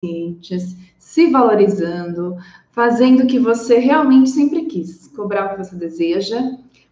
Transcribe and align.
pacientes, 0.00 0.76
se 0.98 1.30
valorizando, 1.30 2.36
fazendo 2.72 3.24
o 3.24 3.26
que 3.26 3.38
você 3.38 3.78
realmente 3.78 4.30
sempre 4.30 4.64
quis, 4.64 5.08
cobrar 5.08 5.46
o 5.46 5.48
que 5.50 5.64
você 5.64 5.76
deseja, 5.76 6.40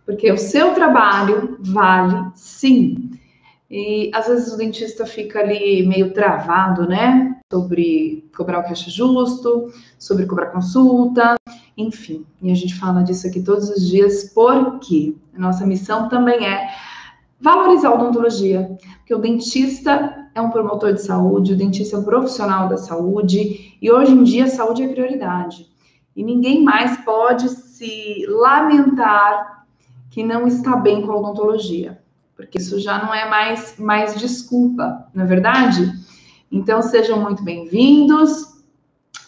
porque 0.04 0.30
o 0.30 0.38
seu 0.38 0.74
trabalho 0.74 1.56
vale 1.60 2.30
sim. 2.34 3.10
E 3.70 4.10
às 4.14 4.26
vezes 4.26 4.52
o 4.52 4.56
dentista 4.56 5.04
fica 5.04 5.40
ali 5.40 5.86
meio 5.86 6.12
travado, 6.12 6.86
né? 6.88 7.38
Sobre 7.52 8.26
cobrar 8.34 8.60
o 8.60 8.64
que 8.64 8.72
acha 8.72 8.90
justo, 8.90 9.70
sobre 9.98 10.26
cobrar 10.26 10.46
consulta, 10.46 11.34
enfim. 11.76 12.24
E 12.42 12.50
a 12.50 12.54
gente 12.54 12.74
fala 12.74 13.02
disso 13.02 13.26
aqui 13.26 13.42
todos 13.42 13.68
os 13.68 13.86
dias, 13.86 14.32
porque 14.34 15.14
a 15.34 15.38
nossa 15.38 15.66
missão 15.66 16.08
também 16.08 16.46
é 16.46 16.68
valorizar 17.40 17.88
a 17.88 17.94
odontologia, 17.94 18.76
porque 18.98 19.14
o 19.14 19.18
dentista 19.18 20.17
é 20.38 20.42
um 20.42 20.50
promotor 20.50 20.92
de 20.92 21.02
saúde, 21.02 21.52
o 21.52 21.56
dentista 21.56 21.96
é 21.96 21.98
um 21.98 22.04
profissional 22.04 22.68
da 22.68 22.76
saúde, 22.76 23.76
e 23.80 23.90
hoje 23.90 24.12
em 24.12 24.22
dia 24.22 24.44
a 24.44 24.48
saúde 24.48 24.82
é 24.82 24.88
prioridade. 24.88 25.66
E 26.14 26.22
ninguém 26.22 26.62
mais 26.62 26.96
pode 27.04 27.48
se 27.48 28.24
lamentar 28.28 29.66
que 30.10 30.22
não 30.22 30.46
está 30.46 30.76
bem 30.76 31.04
com 31.04 31.12
a 31.12 31.16
odontologia, 31.16 32.00
porque 32.36 32.58
isso 32.58 32.80
já 32.80 33.04
não 33.04 33.12
é 33.12 33.28
mais, 33.28 33.76
mais 33.78 34.14
desculpa, 34.18 35.06
não 35.12 35.24
é 35.24 35.26
verdade? 35.26 35.92
Então 36.50 36.82
sejam 36.82 37.20
muito 37.20 37.42
bem-vindos. 37.42 38.58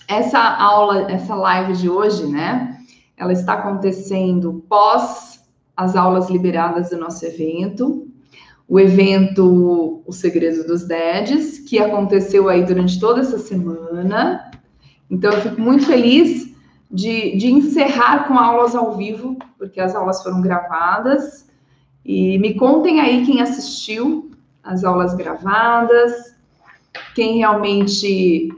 Essa 0.09 0.41
aula, 0.41 1.11
essa 1.11 1.34
live 1.34 1.75
de 1.75 1.89
hoje, 1.89 2.27
né? 2.27 2.79
Ela 3.17 3.33
está 3.33 3.55
acontecendo 3.55 4.65
pós 4.69 5.45
as 5.77 5.95
aulas 5.95 6.29
liberadas 6.31 6.91
do 6.91 6.98
nosso 6.98 7.25
evento, 7.25 8.09
o 8.70 8.79
evento 8.79 10.01
O 10.06 10.12
Segredo 10.12 10.65
dos 10.65 10.84
Dedes, 10.84 11.59
que 11.59 11.80
aconteceu 11.80 12.48
aí 12.48 12.65
durante 12.65 13.01
toda 13.01 13.20
essa 13.20 13.37
semana. 13.37 14.48
Então, 15.11 15.33
eu 15.33 15.41
fico 15.41 15.61
muito 15.61 15.87
feliz 15.87 16.55
de, 16.88 17.37
de 17.37 17.51
encerrar 17.51 18.28
com 18.28 18.39
aulas 18.39 18.77
ao 18.77 18.97
vivo, 18.97 19.36
porque 19.58 19.80
as 19.80 19.97
aulas 19.97 20.22
foram 20.22 20.41
gravadas. 20.41 21.48
E 22.05 22.39
me 22.39 22.55
contem 22.55 23.00
aí 23.00 23.27
quem 23.27 23.42
assistiu 23.42 24.30
as 24.62 24.84
aulas 24.84 25.14
gravadas, 25.14 26.36
quem 27.17 27.39
realmente 27.39 28.56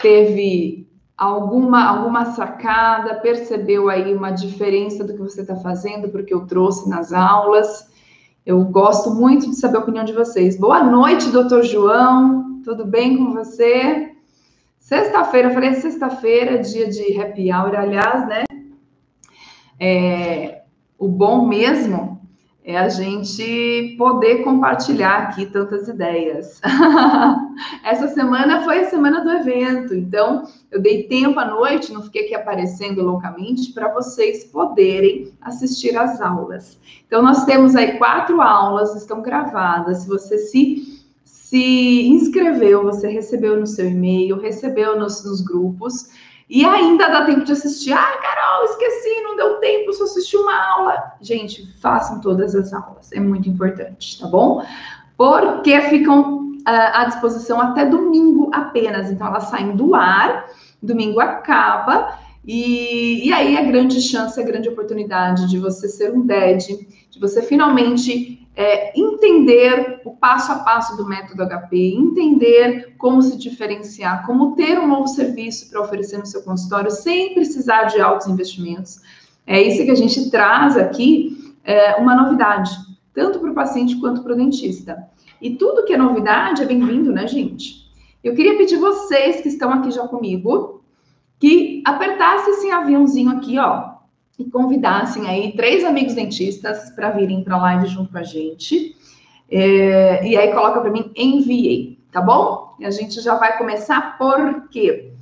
teve 0.00 0.88
alguma, 1.14 1.84
alguma 1.84 2.32
sacada, 2.32 3.16
percebeu 3.16 3.90
aí 3.90 4.14
uma 4.14 4.30
diferença 4.30 5.04
do 5.04 5.12
que 5.12 5.20
você 5.20 5.42
está 5.42 5.56
fazendo, 5.56 6.08
porque 6.08 6.32
eu 6.32 6.46
trouxe 6.46 6.88
nas 6.88 7.12
aulas. 7.12 7.92
Eu 8.46 8.62
gosto 8.62 9.10
muito 9.10 9.48
de 9.48 9.56
saber 9.56 9.78
a 9.78 9.80
opinião 9.80 10.04
de 10.04 10.12
vocês. 10.12 10.58
Boa 10.58 10.84
noite, 10.84 11.30
doutor 11.30 11.62
João. 11.62 12.60
Tudo 12.62 12.84
bem 12.84 13.16
com 13.16 13.32
você? 13.32 14.12
Sexta-feira, 14.78 15.48
falei 15.48 15.72
sexta-feira, 15.72 16.58
dia 16.58 16.90
de 16.90 17.18
happy 17.18 17.50
hour, 17.50 17.74
aliás, 17.74 18.28
né? 18.28 18.44
É, 19.80 20.62
o 20.98 21.08
bom 21.08 21.46
mesmo 21.46 22.13
é 22.66 22.78
a 22.78 22.88
gente 22.88 23.94
poder 23.98 24.42
compartilhar 24.42 25.24
aqui 25.24 25.44
tantas 25.44 25.86
ideias. 25.86 26.62
Essa 27.84 28.08
semana 28.08 28.62
foi 28.64 28.80
a 28.80 28.88
semana 28.88 29.22
do 29.22 29.30
evento, 29.30 29.94
então 29.94 30.48
eu 30.70 30.80
dei 30.80 31.02
tempo 31.02 31.38
à 31.38 31.44
noite, 31.44 31.92
não 31.92 32.02
fiquei 32.02 32.24
aqui 32.24 32.34
aparecendo 32.34 33.02
loucamente, 33.02 33.70
para 33.72 33.92
vocês 33.92 34.44
poderem 34.44 35.30
assistir 35.42 35.94
às 35.94 36.22
aulas. 36.22 36.78
Então, 37.06 37.22
nós 37.22 37.44
temos 37.44 37.76
aí 37.76 37.98
quatro 37.98 38.40
aulas, 38.40 38.96
estão 38.96 39.20
gravadas. 39.20 39.98
Se 39.98 40.08
você 40.08 40.38
se, 40.38 41.04
se 41.22 42.08
inscreveu, 42.08 42.82
você 42.82 43.08
recebeu 43.08 43.60
no 43.60 43.66
seu 43.66 43.90
e-mail, 43.90 44.40
recebeu 44.40 44.98
nos, 44.98 45.22
nos 45.22 45.42
grupos. 45.42 46.08
E 46.48 46.64
ainda 46.64 47.08
dá 47.08 47.24
tempo 47.24 47.44
de 47.44 47.52
assistir. 47.52 47.92
Ah, 47.92 48.18
Carol, 48.20 48.64
esqueci, 48.64 49.22
não 49.22 49.36
deu 49.36 49.56
tempo, 49.56 49.92
só 49.92 50.04
assisti 50.04 50.36
uma 50.36 50.54
aula. 50.54 51.12
Gente, 51.20 51.66
façam 51.80 52.20
todas 52.20 52.54
as 52.54 52.72
aulas, 52.72 53.10
é 53.12 53.20
muito 53.20 53.48
importante, 53.48 54.20
tá 54.20 54.26
bom? 54.26 54.64
Porque 55.16 55.80
ficam 55.82 56.50
uh, 56.50 56.90
à 56.92 57.04
disposição 57.06 57.60
até 57.60 57.86
domingo 57.86 58.50
apenas. 58.52 59.10
Então, 59.10 59.26
elas 59.26 59.44
saem 59.44 59.74
do 59.74 59.94
ar, 59.94 60.46
domingo 60.82 61.20
acaba. 61.20 62.18
E, 62.46 63.26
e 63.26 63.32
aí 63.32 63.56
a 63.56 63.62
grande 63.62 64.02
chance, 64.02 64.38
a 64.38 64.44
grande 64.44 64.68
oportunidade 64.68 65.48
de 65.48 65.58
você 65.58 65.88
ser 65.88 66.12
um 66.12 66.26
DED, 66.26 66.86
de 67.10 67.18
você 67.18 67.40
finalmente 67.40 68.43
é, 68.56 68.98
entender 68.98 70.00
o 70.04 70.12
passo 70.12 70.52
a 70.52 70.56
passo 70.60 70.96
do 70.96 71.06
método 71.06 71.44
HP, 71.44 71.94
entender 71.96 72.94
como 72.96 73.20
se 73.20 73.36
diferenciar, 73.36 74.24
como 74.26 74.54
ter 74.54 74.78
um 74.78 74.86
novo 74.86 75.08
serviço 75.08 75.68
para 75.70 75.80
oferecer 75.80 76.18
no 76.18 76.26
seu 76.26 76.42
consultório 76.42 76.90
sem 76.90 77.34
precisar 77.34 77.84
de 77.84 78.00
altos 78.00 78.28
investimentos. 78.28 79.00
É 79.46 79.60
isso 79.60 79.84
que 79.84 79.90
a 79.90 79.96
gente 79.96 80.30
traz 80.30 80.76
aqui, 80.76 81.54
é, 81.64 81.96
uma 81.96 82.14
novidade, 82.14 82.70
tanto 83.12 83.40
para 83.40 83.50
o 83.50 83.54
paciente 83.54 83.96
quanto 84.00 84.22
para 84.22 84.32
o 84.32 84.36
dentista. 84.36 85.08
E 85.40 85.56
tudo 85.56 85.84
que 85.84 85.92
é 85.92 85.96
novidade 85.96 86.62
é 86.62 86.66
bem-vindo, 86.66 87.12
né, 87.12 87.26
gente? 87.26 87.84
Eu 88.22 88.34
queria 88.34 88.56
pedir 88.56 88.76
vocês 88.76 89.40
que 89.40 89.48
estão 89.48 89.70
aqui 89.70 89.90
já 89.90 90.06
comigo 90.06 90.82
que 91.38 91.82
apertassem 91.84 92.54
esse 92.54 92.70
aviãozinho 92.70 93.30
aqui, 93.30 93.58
ó, 93.58 93.93
e 94.38 94.44
convidassem 94.44 95.28
aí 95.28 95.52
três 95.56 95.84
amigos 95.84 96.14
dentistas 96.14 96.90
para 96.90 97.10
virem 97.10 97.44
para 97.44 97.54
a 97.54 97.62
live 97.62 97.86
junto 97.86 98.10
com 98.10 98.18
a 98.18 98.22
gente. 98.22 98.96
É, 99.50 100.26
e 100.26 100.36
aí 100.36 100.52
coloca 100.52 100.80
para 100.80 100.90
mim, 100.90 101.10
enviei, 101.14 101.98
tá 102.10 102.20
bom? 102.20 102.74
E 102.78 102.84
a 102.84 102.90
gente 102.90 103.20
já 103.20 103.36
vai 103.36 103.56
começar 103.56 104.18
porque 104.18 105.12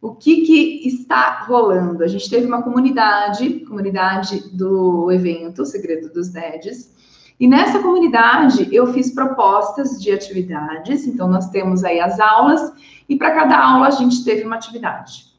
o 0.00 0.14
que, 0.14 0.42
que 0.42 0.88
está 0.88 1.44
rolando? 1.46 2.02
A 2.02 2.08
gente 2.08 2.28
teve 2.30 2.46
uma 2.46 2.62
comunidade, 2.62 3.60
comunidade 3.60 4.56
do 4.56 5.10
evento 5.10 5.66
Segredo 5.66 6.12
dos 6.12 6.28
Dedes, 6.28 6.94
e 7.38 7.48
nessa 7.48 7.78
comunidade 7.80 8.68
eu 8.74 8.92
fiz 8.92 9.12
propostas 9.14 10.00
de 10.00 10.12
atividades, 10.12 11.06
então 11.06 11.26
nós 11.26 11.48
temos 11.50 11.84
aí 11.84 11.98
as 11.98 12.20
aulas, 12.20 12.72
e 13.08 13.16
para 13.16 13.34
cada 13.34 13.58
aula 13.58 13.88
a 13.88 13.90
gente 13.90 14.22
teve 14.24 14.44
uma 14.44 14.56
atividade. 14.56 15.29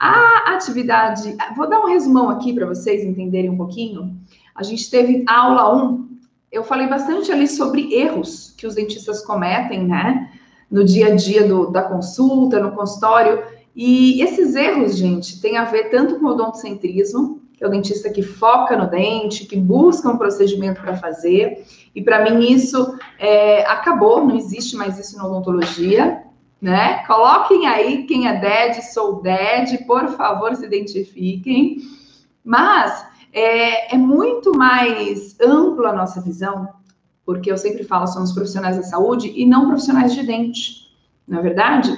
A 0.00 0.54
atividade, 0.54 1.36
vou 1.54 1.68
dar 1.68 1.78
um 1.78 1.86
resumão 1.86 2.30
aqui 2.30 2.54
para 2.54 2.64
vocês 2.64 3.04
entenderem 3.04 3.50
um 3.50 3.56
pouquinho. 3.58 4.16
A 4.54 4.62
gente 4.62 4.90
teve 4.90 5.22
aula 5.28 5.76
1, 5.76 6.08
eu 6.50 6.64
falei 6.64 6.86
bastante 6.86 7.30
ali 7.30 7.46
sobre 7.46 7.92
erros 7.94 8.54
que 8.56 8.66
os 8.66 8.74
dentistas 8.74 9.22
cometem, 9.22 9.86
né? 9.86 10.32
No 10.70 10.86
dia 10.86 11.08
a 11.08 11.14
dia 11.14 11.46
do, 11.46 11.70
da 11.70 11.82
consulta, 11.82 12.58
no 12.58 12.72
consultório. 12.72 13.42
E 13.76 14.22
esses 14.22 14.54
erros, 14.54 14.96
gente, 14.96 15.38
têm 15.38 15.58
a 15.58 15.64
ver 15.64 15.90
tanto 15.90 16.18
com 16.18 16.24
o 16.24 16.30
odontocentrismo, 16.30 17.42
que 17.52 17.62
é 17.62 17.66
o 17.66 17.70
dentista 17.70 18.08
que 18.08 18.22
foca 18.22 18.78
no 18.78 18.88
dente, 18.88 19.44
que 19.44 19.56
busca 19.56 20.08
um 20.08 20.16
procedimento 20.16 20.80
para 20.80 20.96
fazer. 20.96 21.62
E 21.94 22.00
para 22.00 22.24
mim 22.24 22.50
isso 22.50 22.98
é, 23.18 23.66
acabou, 23.66 24.26
não 24.26 24.34
existe 24.34 24.76
mais 24.76 24.98
isso 24.98 25.18
na 25.18 25.26
odontologia 25.26 26.22
né? 26.60 27.04
Coloquem 27.06 27.66
aí 27.66 28.04
quem 28.04 28.28
é 28.28 28.38
DED, 28.38 28.92
sou 28.92 29.22
DED, 29.22 29.84
por 29.86 30.08
favor, 30.08 30.54
se 30.54 30.66
identifiquem. 30.66 31.78
Mas 32.44 33.06
é, 33.32 33.94
é 33.94 33.98
muito 33.98 34.56
mais 34.56 35.38
ampla 35.40 35.90
a 35.90 35.94
nossa 35.94 36.20
visão, 36.20 36.68
porque 37.24 37.50
eu 37.50 37.56
sempre 37.56 37.84
falo, 37.84 38.06
somos 38.06 38.32
profissionais 38.32 38.76
da 38.76 38.82
saúde 38.82 39.32
e 39.34 39.46
não 39.46 39.68
profissionais 39.68 40.12
de 40.12 40.22
dente, 40.22 40.90
não 41.26 41.38
é 41.38 41.42
verdade? 41.42 41.96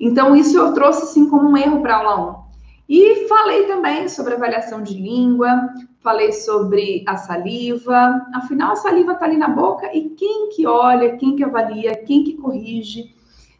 Então, 0.00 0.36
isso 0.36 0.56
eu 0.56 0.72
trouxe 0.74 1.12
sim 1.12 1.28
como 1.28 1.48
um 1.48 1.56
erro 1.56 1.80
para 1.80 1.96
a 1.96 1.98
aula 1.98 2.40
1. 2.40 2.44
E 2.86 3.26
falei 3.28 3.64
também 3.64 4.08
sobre 4.08 4.34
avaliação 4.34 4.82
de 4.82 4.94
língua, 4.94 5.70
falei 6.00 6.32
sobre 6.32 7.02
a 7.06 7.16
saliva. 7.16 8.26
Afinal, 8.34 8.72
a 8.72 8.76
saliva 8.76 9.12
está 9.12 9.24
ali 9.24 9.38
na 9.38 9.48
boca 9.48 9.90
e 9.96 10.10
quem 10.10 10.50
que 10.50 10.66
olha, 10.66 11.16
quem 11.16 11.34
que 11.34 11.42
avalia, 11.42 11.96
quem 11.96 12.22
que 12.22 12.34
corrige 12.34 13.14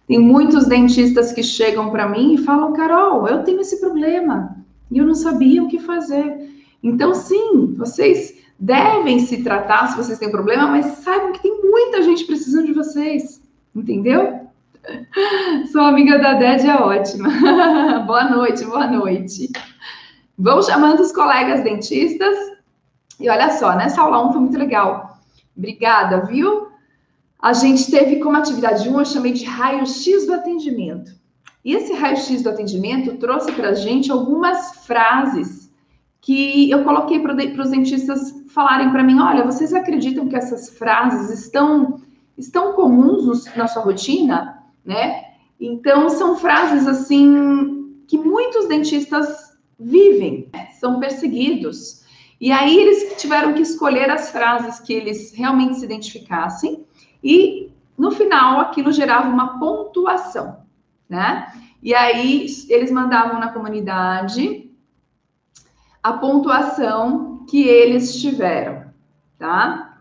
tem 0.06 0.18
muitos 0.18 0.66
dentistas 0.66 1.32
que 1.32 1.42
chegam 1.42 1.90
para 1.90 2.08
mim 2.08 2.34
e 2.34 2.38
falam: 2.38 2.72
Carol, 2.72 3.26
eu 3.26 3.42
tenho 3.42 3.60
esse 3.60 3.80
problema 3.80 4.56
e 4.90 4.98
eu 4.98 5.06
não 5.06 5.14
sabia 5.14 5.62
o 5.62 5.68
que 5.68 5.78
fazer. 5.78 6.50
Então, 6.82 7.14
sim, 7.14 7.74
vocês 7.76 8.42
devem 8.58 9.18
se 9.18 9.42
tratar 9.42 9.88
se 9.88 9.96
vocês 9.96 10.18
têm 10.18 10.30
problema, 10.30 10.66
mas 10.66 10.86
saibam 10.98 11.32
que 11.32 11.42
tem 11.42 11.62
muita 11.62 12.02
gente 12.02 12.24
precisando 12.24 12.66
de 12.66 12.72
vocês, 12.72 13.42
entendeu? 13.74 14.44
Sua 15.72 15.88
amiga 15.88 16.18
da 16.18 16.34
DED 16.34 16.68
é 16.68 16.76
ótima. 16.76 17.30
boa 18.06 18.24
noite, 18.24 18.64
boa 18.66 18.86
noite. 18.86 19.50
Vão 20.38 20.62
chamando 20.62 21.00
os 21.00 21.12
colegas 21.12 21.62
dentistas. 21.62 22.36
E 23.18 23.30
olha 23.30 23.50
só, 23.50 23.74
nessa 23.74 24.02
aula 24.02 24.28
1 24.28 24.32
foi 24.32 24.40
muito 24.42 24.58
legal. 24.58 25.18
Obrigada, 25.56 26.26
viu? 26.26 26.68
A 27.44 27.52
gente 27.52 27.90
teve 27.90 28.20
como 28.20 28.38
atividade 28.38 28.88
1, 28.88 28.98
eu 28.98 29.04
chamei 29.04 29.32
de 29.34 29.44
raio-x 29.44 30.26
do 30.26 30.32
atendimento. 30.32 31.12
E 31.62 31.74
esse 31.74 31.92
raio-x 31.92 32.42
do 32.42 32.48
atendimento 32.48 33.18
trouxe 33.18 33.52
para 33.52 33.68
a 33.68 33.74
gente 33.74 34.10
algumas 34.10 34.86
frases 34.86 35.70
que 36.22 36.70
eu 36.70 36.84
coloquei 36.84 37.20
para 37.20 37.34
os 37.34 37.70
dentistas 37.70 38.34
falarem 38.48 38.90
para 38.90 39.02
mim: 39.02 39.20
olha, 39.20 39.44
vocês 39.44 39.74
acreditam 39.74 40.26
que 40.26 40.34
essas 40.34 40.70
frases 40.70 41.38
estão, 41.38 42.00
estão 42.38 42.72
comuns 42.72 43.44
na 43.54 43.66
sua 43.66 43.82
rotina? 43.82 44.64
Né? 44.82 45.24
Então, 45.60 46.08
são 46.08 46.36
frases 46.36 46.88
assim 46.88 48.00
que 48.08 48.16
muitos 48.16 48.68
dentistas 48.68 49.52
vivem, 49.78 50.48
são 50.80 50.98
perseguidos. 50.98 52.04
E 52.40 52.50
aí 52.50 52.74
eles 52.74 53.20
tiveram 53.20 53.52
que 53.52 53.60
escolher 53.60 54.08
as 54.08 54.30
frases 54.30 54.80
que 54.80 54.94
eles 54.94 55.34
realmente 55.34 55.76
se 55.76 55.84
identificassem 55.84 56.86
e 57.24 57.72
no 57.96 58.10
final 58.10 58.60
aquilo 58.60 58.92
gerava 58.92 59.28
uma 59.28 59.58
pontuação, 59.58 60.58
né? 61.08 61.52
E 61.82 61.94
aí 61.94 62.46
eles 62.68 62.90
mandavam 62.90 63.40
na 63.40 63.48
comunidade 63.48 64.70
a 66.02 66.12
pontuação 66.12 67.46
que 67.48 67.66
eles 67.66 68.20
tiveram, 68.20 68.84
tá? 69.38 69.98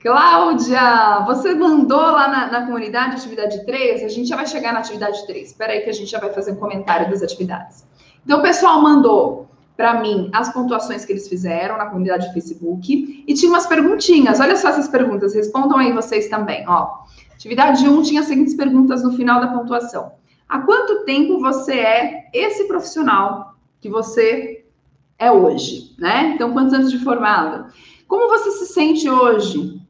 Cláudia, 0.00 1.24
você 1.26 1.54
mandou 1.54 2.00
lá 2.00 2.28
na, 2.28 2.46
na, 2.46 2.66
comunidade 2.66 3.16
atividade 3.16 3.66
3? 3.66 4.04
A 4.04 4.08
gente 4.08 4.28
já 4.28 4.36
vai 4.36 4.46
chegar 4.46 4.72
na 4.72 4.78
atividade 4.78 5.26
3. 5.26 5.48
Espera 5.48 5.72
aí 5.72 5.80
que 5.80 5.90
a 5.90 5.92
gente 5.92 6.08
já 6.08 6.20
vai 6.20 6.32
fazer 6.32 6.52
um 6.52 6.56
comentário 6.56 7.10
das 7.10 7.20
atividades. 7.20 7.84
Então, 8.24 8.38
o 8.38 8.42
pessoal 8.42 8.80
mandou 8.80 9.48
para 9.78 10.00
mim 10.00 10.28
as 10.32 10.52
pontuações 10.52 11.04
que 11.04 11.12
eles 11.12 11.28
fizeram 11.28 11.78
na 11.78 11.86
comunidade 11.86 12.26
do 12.26 12.32
Facebook 12.32 13.24
e 13.26 13.32
tinha 13.32 13.48
umas 13.48 13.64
perguntinhas. 13.64 14.40
Olha 14.40 14.56
só 14.56 14.70
essas 14.70 14.88
perguntas, 14.88 15.32
respondam 15.32 15.78
aí 15.78 15.92
vocês 15.92 16.28
também, 16.28 16.64
ó. 16.66 17.04
Atividade 17.32 17.88
1 17.88 18.02
tinha 18.02 18.20
as 18.20 18.26
seguintes 18.26 18.54
perguntas 18.54 19.04
no 19.04 19.12
final 19.12 19.40
da 19.40 19.46
pontuação. 19.46 20.10
Há 20.48 20.58
quanto 20.62 21.04
tempo 21.04 21.38
você 21.38 21.74
é 21.74 22.24
esse 22.34 22.64
profissional 22.64 23.54
que 23.80 23.88
você 23.88 24.64
é 25.16 25.30
hoje, 25.30 25.94
né? 25.96 26.32
Então, 26.34 26.52
quantos 26.52 26.74
anos 26.74 26.90
de 26.90 26.98
formado? 26.98 27.72
Como 28.08 28.28
você 28.28 28.50
se 28.50 28.66
sente 28.72 29.08
hoje? 29.08 29.80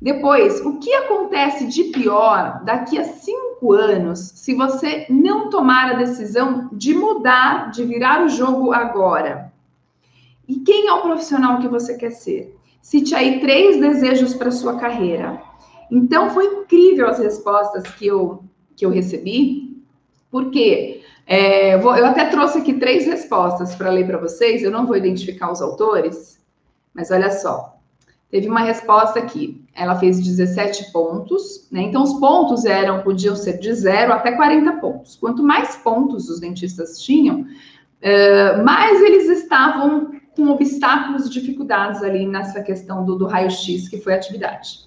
Depois, 0.00 0.60
o 0.66 0.80
que 0.80 0.92
acontece 0.94 1.68
de 1.68 1.84
pior 1.84 2.60
daqui 2.64 2.98
a 2.98 3.04
cinco 3.04 3.51
anos 3.70 4.18
se 4.34 4.54
você 4.54 5.06
não 5.08 5.50
tomar 5.50 5.90
a 5.92 5.94
decisão 5.94 6.68
de 6.72 6.94
mudar, 6.94 7.70
de 7.70 7.84
virar 7.84 8.24
o 8.24 8.28
jogo 8.28 8.72
agora? 8.72 9.52
E 10.48 10.56
quem 10.60 10.88
é 10.88 10.92
o 10.92 11.02
profissional 11.02 11.60
que 11.60 11.68
você 11.68 11.96
quer 11.96 12.10
ser? 12.10 12.56
Cite 12.80 13.14
aí 13.14 13.38
três 13.40 13.78
desejos 13.80 14.34
para 14.34 14.50
sua 14.50 14.76
carreira. 14.76 15.40
Então, 15.90 16.30
foi 16.30 16.46
incrível 16.46 17.06
as 17.06 17.18
respostas 17.18 17.86
que 17.94 18.06
eu, 18.06 18.42
que 18.74 18.84
eu 18.84 18.90
recebi, 18.90 19.80
porque 20.30 21.02
é, 21.26 21.78
vou, 21.78 21.94
eu 21.96 22.06
até 22.06 22.24
trouxe 22.24 22.58
aqui 22.58 22.74
três 22.74 23.06
respostas 23.06 23.74
para 23.74 23.90
ler 23.90 24.06
para 24.06 24.18
vocês. 24.18 24.62
Eu 24.62 24.70
não 24.70 24.86
vou 24.86 24.96
identificar 24.96 25.52
os 25.52 25.62
autores, 25.62 26.42
mas 26.92 27.10
olha 27.10 27.30
só. 27.30 27.78
Teve 28.32 28.48
uma 28.48 28.60
resposta 28.60 29.18
aqui. 29.18 29.62
Ela 29.74 29.94
fez 29.96 30.18
17 30.18 30.90
pontos, 30.90 31.68
né? 31.70 31.82
Então, 31.82 32.02
os 32.02 32.14
pontos 32.14 32.64
eram, 32.64 33.02
podiam 33.02 33.36
ser 33.36 33.58
de 33.58 33.72
0 33.74 34.10
até 34.10 34.32
40 34.32 34.72
pontos. 34.80 35.16
Quanto 35.16 35.42
mais 35.42 35.76
pontos 35.76 36.30
os 36.30 36.40
dentistas 36.40 36.98
tinham, 37.02 37.42
uh, 37.42 38.64
mais 38.64 39.02
eles 39.02 39.28
estavam 39.28 40.12
com 40.34 40.48
obstáculos 40.48 41.26
e 41.26 41.30
dificuldades 41.30 42.02
ali 42.02 42.26
nessa 42.26 42.62
questão 42.62 43.04
do, 43.04 43.16
do 43.16 43.26
raio-x, 43.26 43.86
que 43.86 44.00
foi 44.00 44.14
a 44.14 44.16
atividade. 44.16 44.78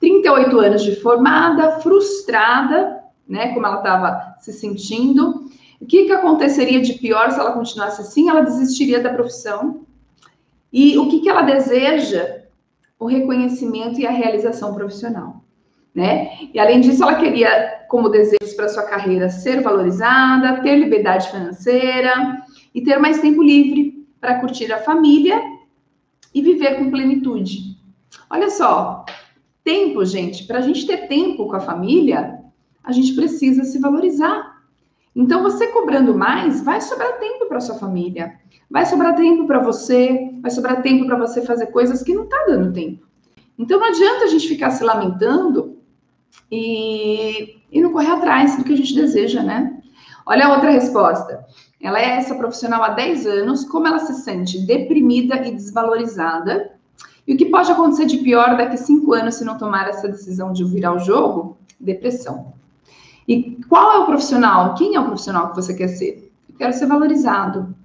38 0.00 0.58
anos 0.58 0.82
de 0.82 0.96
formada, 0.96 1.78
frustrada, 1.78 3.00
né? 3.28 3.54
Como 3.54 3.64
ela 3.64 3.76
estava 3.76 4.34
se 4.40 4.52
sentindo. 4.52 5.48
O 5.80 5.86
que, 5.86 6.06
que 6.06 6.12
aconteceria 6.12 6.82
de 6.82 6.94
pior 6.94 7.30
se 7.30 7.38
ela 7.38 7.52
continuasse 7.52 8.00
assim? 8.00 8.28
Ela 8.28 8.40
desistiria 8.40 9.00
da 9.00 9.12
profissão. 9.12 9.82
E 10.72 10.98
o 10.98 11.08
que, 11.08 11.20
que 11.20 11.28
ela 11.28 11.42
deseja 11.42 12.37
o 12.98 13.06
reconhecimento 13.06 14.00
e 14.00 14.06
a 14.06 14.10
realização 14.10 14.74
profissional. 14.74 15.44
Né? 15.94 16.50
E 16.52 16.58
além 16.58 16.80
disso, 16.80 17.02
ela 17.02 17.14
queria, 17.14 17.84
como 17.88 18.08
desejos 18.08 18.54
para 18.54 18.68
sua 18.68 18.84
carreira, 18.84 19.28
ser 19.28 19.62
valorizada, 19.62 20.60
ter 20.62 20.76
liberdade 20.76 21.30
financeira 21.30 22.42
e 22.74 22.82
ter 22.82 22.98
mais 22.98 23.20
tempo 23.20 23.42
livre 23.42 24.06
para 24.20 24.40
curtir 24.40 24.72
a 24.72 24.78
família 24.78 25.40
e 26.34 26.42
viver 26.42 26.76
com 26.76 26.90
plenitude. 26.90 27.76
Olha 28.30 28.50
só, 28.50 29.04
tempo, 29.64 30.04
gente, 30.04 30.44
para 30.44 30.58
a 30.58 30.62
gente 30.62 30.86
ter 30.86 31.08
tempo 31.08 31.46
com 31.46 31.56
a 31.56 31.60
família, 31.60 32.38
a 32.84 32.92
gente 32.92 33.14
precisa 33.14 33.64
se 33.64 33.78
valorizar. 33.78 34.47
Então, 35.18 35.42
você 35.42 35.66
cobrando 35.66 36.16
mais, 36.16 36.62
vai 36.62 36.80
sobrar 36.80 37.18
tempo 37.18 37.46
para 37.46 37.60
sua 37.60 37.74
família. 37.74 38.38
Vai 38.70 38.86
sobrar 38.86 39.16
tempo 39.16 39.46
para 39.46 39.58
você, 39.58 40.30
vai 40.40 40.50
sobrar 40.50 40.80
tempo 40.80 41.06
para 41.06 41.16
você 41.16 41.42
fazer 41.42 41.66
coisas 41.66 42.02
que 42.02 42.14
não 42.14 42.24
está 42.24 42.44
dando 42.46 42.72
tempo. 42.72 43.06
Então 43.58 43.80
não 43.80 43.88
adianta 43.88 44.24
a 44.24 44.28
gente 44.28 44.46
ficar 44.46 44.70
se 44.70 44.84
lamentando 44.84 45.78
e, 46.50 47.60
e 47.72 47.80
não 47.80 47.92
correr 47.92 48.12
atrás 48.12 48.56
do 48.56 48.62
que 48.62 48.72
a 48.72 48.76
gente 48.76 48.94
deseja, 48.94 49.42
né? 49.42 49.80
Olha 50.24 50.46
a 50.46 50.54
outra 50.54 50.70
resposta. 50.70 51.44
Ela 51.80 51.98
é 52.00 52.18
essa 52.18 52.34
profissional 52.34 52.82
há 52.82 52.90
10 52.90 53.26
anos, 53.26 53.64
como 53.64 53.88
ela 53.88 53.98
se 53.98 54.14
sente 54.22 54.64
deprimida 54.64 55.36
e 55.46 55.52
desvalorizada. 55.52 56.72
E 57.26 57.34
o 57.34 57.36
que 57.36 57.46
pode 57.46 57.72
acontecer 57.72 58.06
de 58.06 58.18
pior 58.18 58.56
daqui 58.56 58.74
a 58.74 58.78
5 58.78 59.12
anos 59.12 59.34
se 59.34 59.44
não 59.44 59.58
tomar 59.58 59.88
essa 59.88 60.08
decisão 60.08 60.52
de 60.52 60.64
virar 60.64 60.94
o 60.94 60.98
jogo? 60.98 61.56
Depressão. 61.80 62.57
E 63.28 63.62
qual 63.68 63.92
é 63.92 63.98
o 63.98 64.06
profissional? 64.06 64.74
Quem 64.74 64.94
é 64.94 65.00
o 65.00 65.04
profissional 65.04 65.50
que 65.50 65.56
você 65.56 65.74
quer 65.74 65.88
ser? 65.88 66.32
Eu 66.48 66.56
quero 66.56 66.72
ser 66.72 66.86
valorizado. 66.86 67.76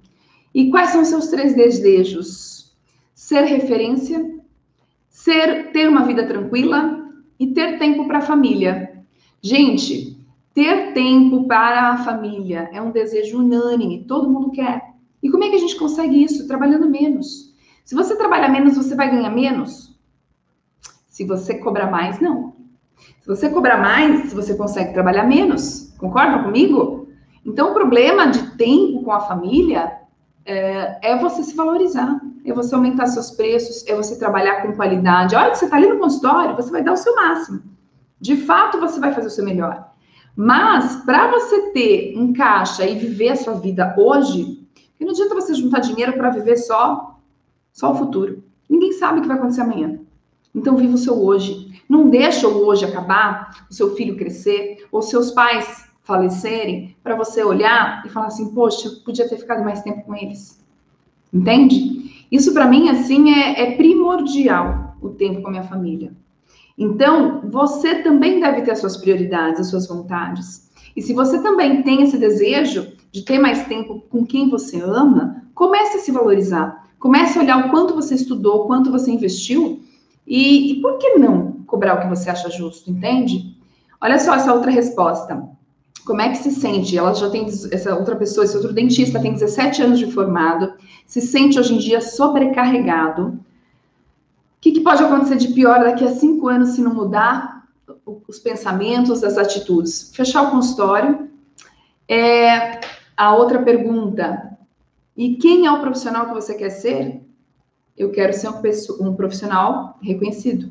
E 0.54 0.70
quais 0.70 0.90
são 0.90 1.02
os 1.02 1.08
seus 1.08 1.28
três 1.28 1.54
desejos? 1.54 2.74
Ser 3.14 3.42
referência, 3.42 4.40
ser 5.10 5.70
ter 5.70 5.86
uma 5.86 6.04
vida 6.04 6.26
tranquila 6.26 7.10
e 7.38 7.48
ter 7.48 7.78
tempo 7.78 8.06
para 8.06 8.18
a 8.18 8.22
família. 8.22 9.04
Gente, 9.42 10.18
ter 10.54 10.94
tempo 10.94 11.46
para 11.46 11.90
a 11.90 11.96
família 11.98 12.70
é 12.72 12.80
um 12.80 12.90
desejo 12.90 13.38
unânime, 13.38 14.04
todo 14.08 14.30
mundo 14.30 14.50
quer. 14.50 14.94
E 15.22 15.30
como 15.30 15.44
é 15.44 15.50
que 15.50 15.56
a 15.56 15.60
gente 15.60 15.76
consegue 15.76 16.22
isso? 16.22 16.46
Trabalhando 16.46 16.88
menos. 16.88 17.54
Se 17.84 17.94
você 17.94 18.16
trabalhar 18.16 18.48
menos, 18.48 18.76
você 18.76 18.94
vai 18.94 19.10
ganhar 19.10 19.30
menos? 19.30 19.94
Se 21.08 21.24
você 21.24 21.58
cobrar 21.58 21.90
mais, 21.90 22.18
não. 22.18 22.54
Se 23.20 23.26
você 23.26 23.48
cobrar 23.48 23.78
mais, 23.78 24.32
você 24.32 24.54
consegue 24.54 24.92
trabalhar 24.92 25.24
menos. 25.24 25.92
Concordam 25.98 26.44
comigo? 26.44 27.08
Então, 27.44 27.70
o 27.70 27.74
problema 27.74 28.26
de 28.26 28.56
tempo 28.56 29.02
com 29.02 29.12
a 29.12 29.20
família 29.20 29.92
é, 30.44 31.10
é, 31.12 31.18
você 31.18 31.42
se 31.42 31.54
valorizar, 31.54 32.20
é 32.44 32.52
você 32.52 32.74
aumentar 32.74 33.06
seus 33.06 33.30
preços, 33.30 33.86
é 33.86 33.94
você 33.94 34.18
trabalhar 34.18 34.62
com 34.62 34.72
qualidade. 34.72 35.34
A 35.34 35.40
hora 35.40 35.50
que 35.50 35.58
você 35.58 35.64
está 35.64 35.76
ali 35.76 35.88
no 35.88 35.98
consultório, 35.98 36.56
você 36.56 36.70
vai 36.70 36.82
dar 36.82 36.92
o 36.92 36.96
seu 36.96 37.14
máximo. 37.16 37.62
De 38.20 38.36
fato, 38.36 38.78
você 38.78 39.00
vai 39.00 39.12
fazer 39.12 39.28
o 39.28 39.30
seu 39.30 39.44
melhor. 39.44 39.92
Mas, 40.36 40.96
para 41.04 41.30
você 41.30 41.70
ter 41.70 42.14
um 42.18 42.32
caixa 42.32 42.84
e 42.84 42.98
viver 42.98 43.30
a 43.30 43.36
sua 43.36 43.54
vida 43.54 43.94
hoje, 43.96 44.64
não 45.04 45.10
adianta 45.10 45.34
você 45.34 45.54
juntar 45.54 45.80
dinheiro 45.80 46.14
para 46.14 46.30
viver 46.30 46.56
só, 46.56 47.20
só 47.72 47.92
o 47.92 47.94
futuro. 47.94 48.42
Ninguém 48.68 48.92
sabe 48.92 49.18
o 49.18 49.22
que 49.22 49.28
vai 49.28 49.36
acontecer 49.36 49.60
amanhã. 49.60 50.00
Então, 50.54 50.76
viva 50.76 50.94
o 50.94 50.98
seu 50.98 51.20
hoje. 51.20 51.82
Não 51.88 52.08
deixa 52.08 52.48
o 52.48 52.64
hoje 52.64 52.84
acabar, 52.84 53.66
o 53.70 53.74
seu 53.74 53.94
filho 53.94 54.16
crescer, 54.16 54.86
ou 54.92 55.02
seus 55.02 55.30
pais 55.32 55.84
falecerem, 56.02 56.94
para 57.02 57.16
você 57.16 57.42
olhar 57.42 58.04
e 58.06 58.08
falar 58.08 58.26
assim, 58.26 58.54
poxa, 58.54 58.88
eu 58.88 58.96
podia 59.04 59.28
ter 59.28 59.38
ficado 59.38 59.64
mais 59.64 59.82
tempo 59.82 60.04
com 60.04 60.14
eles. 60.14 60.62
Entende? 61.32 62.26
Isso 62.30 62.52
para 62.52 62.68
mim, 62.68 62.88
assim, 62.88 63.32
é, 63.32 63.62
é 63.62 63.76
primordial, 63.76 64.96
o 65.00 65.10
tempo 65.10 65.42
com 65.42 65.48
a 65.48 65.50
minha 65.50 65.64
família. 65.64 66.12
Então, 66.76 67.42
você 67.50 68.02
também 68.02 68.40
deve 68.40 68.62
ter 68.62 68.72
as 68.72 68.80
suas 68.80 68.96
prioridades, 68.96 69.60
as 69.60 69.70
suas 69.70 69.86
vontades. 69.88 70.70
E 70.96 71.02
se 71.02 71.12
você 71.12 71.42
também 71.42 71.82
tem 71.82 72.02
esse 72.02 72.18
desejo 72.18 72.92
de 73.10 73.22
ter 73.22 73.38
mais 73.38 73.66
tempo 73.66 74.04
com 74.08 74.26
quem 74.26 74.48
você 74.48 74.80
ama, 74.80 75.42
comece 75.54 75.96
a 75.96 76.00
se 76.00 76.12
valorizar. 76.12 76.84
Comece 76.98 77.38
a 77.38 77.42
olhar 77.42 77.66
o 77.66 77.70
quanto 77.70 77.94
você 77.94 78.14
estudou, 78.14 78.62
o 78.62 78.66
quanto 78.66 78.90
você 78.90 79.10
investiu 79.10 79.82
e, 80.26 80.72
e 80.72 80.80
por 80.80 80.98
que 80.98 81.18
não 81.18 81.52
cobrar 81.66 81.94
o 81.94 82.00
que 82.00 82.08
você 82.08 82.30
acha 82.30 82.50
justo, 82.50 82.90
entende? 82.90 83.56
Olha 84.00 84.18
só 84.18 84.34
essa 84.34 84.52
outra 84.52 84.70
resposta. 84.70 85.48
Como 86.06 86.20
é 86.20 86.28
que 86.28 86.36
se 86.36 86.50
sente? 86.50 86.96
Ela 86.96 87.14
já 87.14 87.30
tem, 87.30 87.46
essa 87.46 87.94
outra 87.94 88.14
pessoa, 88.16 88.44
esse 88.44 88.56
outro 88.56 88.72
dentista 88.72 89.20
tem 89.20 89.32
17 89.32 89.82
anos 89.82 89.98
de 89.98 90.10
formado, 90.12 90.74
se 91.06 91.20
sente 91.20 91.58
hoje 91.58 91.74
em 91.74 91.78
dia 91.78 92.00
sobrecarregado. 92.00 93.28
O 93.28 93.38
que, 94.60 94.72
que 94.72 94.80
pode 94.80 95.02
acontecer 95.02 95.36
de 95.36 95.48
pior 95.48 95.80
daqui 95.80 96.04
a 96.04 96.14
cinco 96.14 96.48
anos 96.48 96.70
se 96.70 96.82
não 96.82 96.94
mudar 96.94 97.66
os 98.28 98.38
pensamentos, 98.38 99.24
as 99.24 99.38
atitudes? 99.38 100.12
Fechar 100.14 100.48
o 100.48 100.50
consultório. 100.50 101.30
É, 102.06 102.80
a 103.16 103.34
outra 103.34 103.62
pergunta. 103.62 104.58
E 105.16 105.36
quem 105.36 105.66
é 105.66 105.72
o 105.72 105.80
profissional 105.80 106.26
que 106.26 106.34
você 106.34 106.54
quer 106.54 106.70
ser? 106.70 107.23
Eu 107.96 108.10
quero 108.10 108.32
ser 108.32 108.48
um, 108.48 109.08
um 109.08 109.14
profissional 109.14 109.98
reconhecido. 110.02 110.70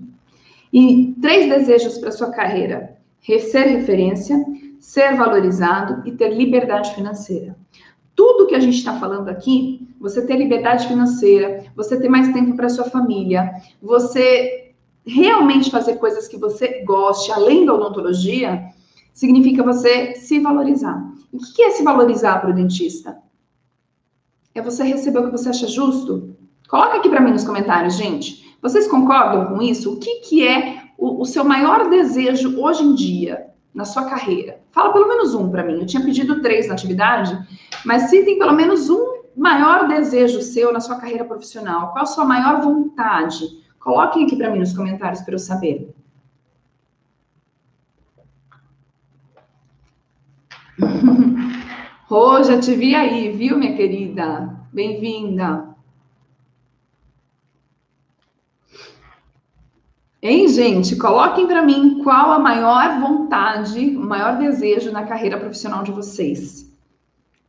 E 0.71 1.15
três 1.21 1.49
desejos 1.49 1.97
para 1.97 2.11
sua 2.11 2.31
carreira: 2.31 2.97
ser 3.21 3.67
referência, 3.67 4.43
ser 4.79 5.15
valorizado 5.15 6.07
e 6.07 6.11
ter 6.11 6.29
liberdade 6.33 6.93
financeira. 6.93 7.55
Tudo 8.15 8.47
que 8.47 8.55
a 8.55 8.59
gente 8.59 8.77
está 8.77 8.99
falando 8.99 9.29
aqui, 9.29 9.87
você 9.99 10.25
ter 10.25 10.35
liberdade 10.35 10.87
financeira, 10.87 11.63
você 11.75 11.99
ter 11.99 12.09
mais 12.09 12.31
tempo 12.33 12.55
para 12.55 12.69
sua 12.69 12.85
família, 12.85 13.51
você 13.81 14.73
realmente 15.05 15.71
fazer 15.71 15.95
coisas 15.95 16.27
que 16.27 16.37
você 16.37 16.83
goste, 16.83 17.31
além 17.31 17.65
da 17.65 17.73
odontologia, 17.73 18.69
significa 19.13 19.63
você 19.63 20.15
se 20.15 20.39
valorizar. 20.39 21.01
E 21.31 21.37
o 21.37 21.39
que 21.39 21.63
é 21.63 21.71
se 21.71 21.83
valorizar 21.83 22.39
para 22.39 22.51
o 22.51 22.53
dentista? 22.53 23.17
É 24.53 24.61
você 24.61 24.83
receber 24.83 25.19
o 25.19 25.25
que 25.25 25.31
você 25.31 25.49
acha 25.49 25.67
justo? 25.67 26.35
Coloca 26.73 26.97
aqui 26.97 27.07
para 27.07 27.21
mim 27.21 27.29
nos 27.29 27.43
comentários, 27.43 27.95
gente. 27.95 28.57
Vocês 28.59 28.87
concordam 28.87 29.45
com 29.45 29.61
isso? 29.61 29.93
O 29.93 29.99
que, 29.99 30.21
que 30.21 30.47
é 30.47 30.85
o, 30.97 31.21
o 31.21 31.25
seu 31.25 31.43
maior 31.43 31.87
desejo 31.87 32.59
hoje 32.59 32.83
em 32.83 32.95
dia, 32.95 33.45
na 33.71 33.85
sua 33.85 34.05
carreira? 34.05 34.59
Fala 34.71 34.91
pelo 34.91 35.07
menos 35.07 35.35
um 35.35 35.51
para 35.51 35.63
mim. 35.63 35.81
Eu 35.81 35.85
tinha 35.85 36.03
pedido 36.03 36.41
três 36.41 36.67
na 36.67 36.73
atividade, 36.73 37.37
mas 37.85 38.09
citem 38.09 38.39
pelo 38.39 38.53
menos 38.53 38.89
um 38.89 39.21
maior 39.37 39.87
desejo 39.87 40.41
seu 40.41 40.73
na 40.73 40.79
sua 40.79 40.95
carreira 40.95 41.23
profissional. 41.23 41.91
Qual 41.91 42.01
a 42.01 42.07
sua 42.07 42.25
maior 42.25 42.59
vontade? 42.63 43.45
Coloquem 43.79 44.25
aqui 44.25 44.35
para 44.35 44.49
mim 44.49 44.57
nos 44.57 44.75
comentários 44.75 45.21
para 45.21 45.35
eu 45.35 45.39
saber. 45.39 45.93
Rô, 52.09 52.37
oh, 52.37 52.43
já 52.43 52.59
te 52.59 52.73
vi 52.73 52.95
aí, 52.95 53.31
viu, 53.31 53.59
minha 53.59 53.75
querida? 53.75 54.59
Bem-vinda. 54.73 55.72
Hein, 60.25 60.47
gente? 60.47 60.95
Coloquem 60.95 61.45
para 61.45 61.61
mim 61.61 61.99
qual 62.01 62.31
a 62.31 62.39
maior 62.39 62.97
vontade, 63.01 63.89
o 63.97 63.99
maior 63.99 64.37
desejo 64.37 64.89
na 64.89 65.05
carreira 65.05 65.37
profissional 65.37 65.83
de 65.83 65.91
vocês. 65.91 66.73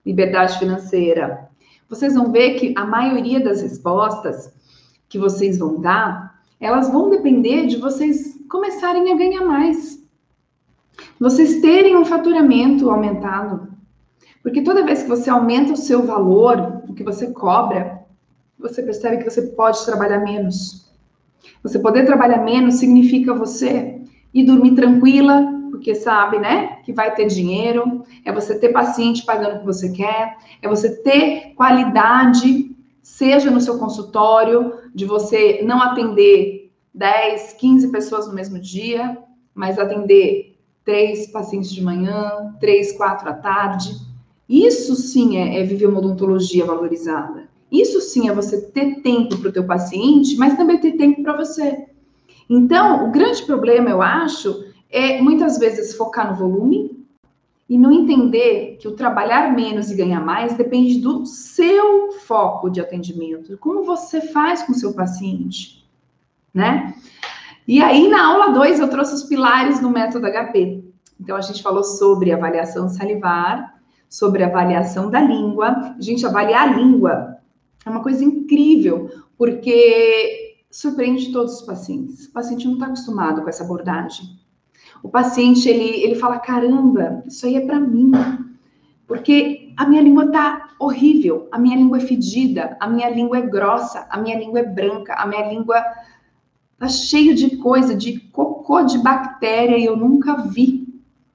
Liberdade 0.05 0.59
financeira. 0.59 1.49
Vocês 1.89 2.15
vão 2.15 2.33
ver 2.33 2.55
que 2.55 2.75
a 2.77 2.85
maioria 2.85 3.39
das 3.39 3.63
respostas 3.63 4.53
que 5.09 5.21
vocês 5.21 5.57
vão 5.57 5.81
dar, 5.81 6.43
elas 6.59 6.91
vão 6.91 7.11
depender 7.11 7.67
de 7.67 7.77
vocês 7.77 8.37
começarem 8.51 9.13
a 9.13 9.17
ganhar 9.17 9.45
mais. 9.45 10.03
Vocês 11.21 11.61
terem 11.61 11.97
um 11.97 12.05
faturamento 12.05 12.91
aumentado. 12.91 13.69
Porque 14.43 14.63
toda 14.63 14.85
vez 14.85 15.05
que 15.05 15.09
você 15.09 15.31
aumenta 15.31 15.75
o 15.75 15.77
seu 15.77 16.03
valor, 16.03 16.83
o 16.89 16.93
que 16.93 17.05
você 17.05 17.29
cobra, 17.29 18.03
você 18.59 18.83
percebe 18.83 19.19
que 19.19 19.31
você 19.31 19.43
pode 19.43 19.85
trabalhar 19.85 20.19
menos. 20.19 20.84
Você 21.65 21.79
poder 21.79 22.05
trabalhar 22.05 22.45
menos 22.45 22.75
significa 22.75 23.33
você 23.33 23.99
ir 24.35 24.45
dormir 24.45 24.75
tranquila, 24.75 25.51
porque 25.71 25.95
sabe, 25.95 26.39
né, 26.39 26.77
que 26.85 26.93
vai 26.93 27.15
ter 27.15 27.27
dinheiro, 27.27 28.05
é 28.23 28.31
você 28.31 28.59
ter 28.59 28.69
paciente 28.69 29.25
pagando 29.25 29.57
o 29.57 29.59
que 29.61 29.67
você 29.67 29.91
quer, 29.91 30.37
é 30.61 30.69
você 30.69 30.95
ter 31.03 31.55
qualidade, 31.57 32.77
seja 33.03 33.51
no 33.51 33.63
seu 33.63 33.79
consultório, 33.79 34.75
de 34.95 35.07
você 35.07 35.63
não 35.65 35.81
atender 35.81 36.71
10, 36.93 37.55
15 37.55 37.91
pessoas 37.91 38.29
no 38.29 38.35
mesmo 38.35 38.59
dia, 38.59 39.17
mas 39.55 39.79
atender 39.79 40.59
três 40.85 41.29
pacientes 41.29 41.73
de 41.73 41.83
manhã, 41.83 42.55
três, 42.61 42.93
quatro 42.93 43.27
à 43.29 43.33
tarde. 43.33 43.91
Isso 44.47 44.95
sim 44.95 45.39
é, 45.39 45.61
é 45.61 45.65
viver 45.65 45.87
uma 45.87 45.99
odontologia 45.99 46.67
valorizada. 46.67 47.44
Isso 47.75 48.01
sim 48.01 48.29
é 48.29 48.33
você 48.33 48.61
ter 48.71 49.03
tempo 49.03 49.37
para 49.37 49.49
o 49.49 49.53
teu 49.53 49.67
paciente, 49.67 50.37
mas 50.37 50.57
também 50.57 50.79
ter 50.79 50.93
tempo 50.93 51.25
para 51.25 51.37
você. 51.37 51.87
Então, 52.49 53.09
o 53.09 53.11
grande 53.11 53.43
problema, 53.43 53.91
eu 53.91 54.01
acho, 54.01 54.65
é 54.89 55.21
muitas 55.21 55.59
vezes 55.59 55.97
focar 55.97 56.31
no 56.31 56.37
volume 56.37 57.05
e 57.69 57.77
não 57.77 57.91
entender 57.91 58.77
que 58.79 58.87
o 58.87 58.93
trabalhar 58.93 59.53
menos 59.53 59.91
e 59.91 59.97
ganhar 59.97 60.21
mais 60.21 60.55
depende 60.55 61.01
do 61.01 61.27
seu 61.27 62.13
foco 62.13 62.71
de 62.71 62.81
atendimento, 62.81 63.59
como 63.59 63.83
você 63.83 64.21
faz 64.21 64.63
com 64.63 64.71
o 64.71 64.77
seu 64.77 64.95
paciente, 64.95 65.85
né? 66.53 66.95
E 67.67 67.83
aí, 67.83 68.07
na 68.07 68.25
aula 68.25 68.49
2, 68.51 68.79
eu 68.79 68.89
trouxe 68.89 69.15
os 69.15 69.25
pilares 69.25 69.81
do 69.81 69.91
método 69.91 70.27
HP. 70.27 70.85
Então, 71.19 71.37
a 71.37 71.41
gente 71.41 71.63
falou 71.63 71.83
sobre 71.83 72.31
avaliação 72.31 72.89
salivar, 72.89 73.75
sobre 74.09 74.45
avaliação 74.45 75.11
da 75.11 75.21
língua. 75.21 75.97
Gente, 75.99 76.25
avaliar 76.25 76.69
a 76.69 76.77
língua 76.77 77.34
é 77.85 77.91
uma 77.91 78.03
coisa 78.03 78.25
incrível, 78.25 79.11
porque 79.37 80.55
surpreende 80.71 81.33
todos 81.33 81.61
os 81.61 81.63
pacientes. 81.63 82.27
O 82.27 82.33
paciente 82.33 82.67
não 82.67 82.75
está 82.75 82.87
acostumado 82.87 83.43
com 83.43 83.49
essa 83.49 83.65
abordagem. 83.65 84.27
O 85.03 85.09
paciente, 85.09 85.69
ele, 85.69 86.03
ele 86.03 86.15
fala, 86.15 86.39
caramba, 86.39 87.23
isso 87.27 87.47
aí 87.47 87.57
é 87.57 87.61
para 87.67 87.79
mim. 87.79 88.11
Porque 89.07 89.73
a 89.77 89.87
minha 89.87 90.03
língua 90.03 90.31
tá 90.31 90.71
horrível, 90.79 91.49
a 91.53 91.59
minha 91.59 91.77
língua 91.77 91.99
é 91.99 92.01
fedida, 92.01 92.77
a 92.81 92.89
minha 92.89 93.11
língua 93.11 93.39
é 93.39 93.43
grossa, 93.43 94.07
a 94.11 94.19
minha 94.19 94.39
língua 94.39 94.61
é 94.61 94.65
branca, 94.65 95.15
a 95.15 95.27
minha 95.27 95.47
língua 95.49 95.83
tá 96.79 96.89
cheio 96.89 97.35
de 97.35 97.57
coisa, 97.59 97.95
de 97.95 98.19
cocô 98.19 98.83
de 98.83 98.99
bactéria 98.99 99.77
e 99.77 99.85
eu 99.85 99.97
nunca 99.97 100.37
vi. 100.37 100.89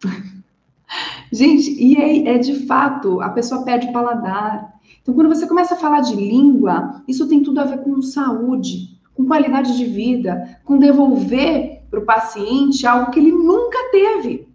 Gente, 1.32 1.72
e 1.72 1.96
é, 1.96 2.36
é 2.36 2.38
de 2.38 2.66
fato, 2.66 3.22
a 3.22 3.30
pessoa 3.30 3.64
perde 3.64 3.92
paladar. 3.92 4.79
Então, 5.02 5.14
quando 5.14 5.30
você 5.30 5.48
começa 5.48 5.74
a 5.74 5.78
falar 5.78 6.02
de 6.02 6.16
língua, 6.16 7.04
isso 7.08 7.28
tem 7.28 7.42
tudo 7.42 7.60
a 7.60 7.66
ver 7.66 7.80
com 7.80 8.02
saúde, 8.02 9.00
com 9.14 9.26
qualidade 9.26 9.78
de 9.78 9.86
vida, 9.86 10.60
com 10.64 10.78
devolver 10.78 11.84
para 11.90 12.00
o 12.00 12.06
paciente 12.06 12.86
algo 12.86 13.12
que 13.12 13.20
ele 13.20 13.32
nunca 13.32 13.78
teve, 13.92 14.48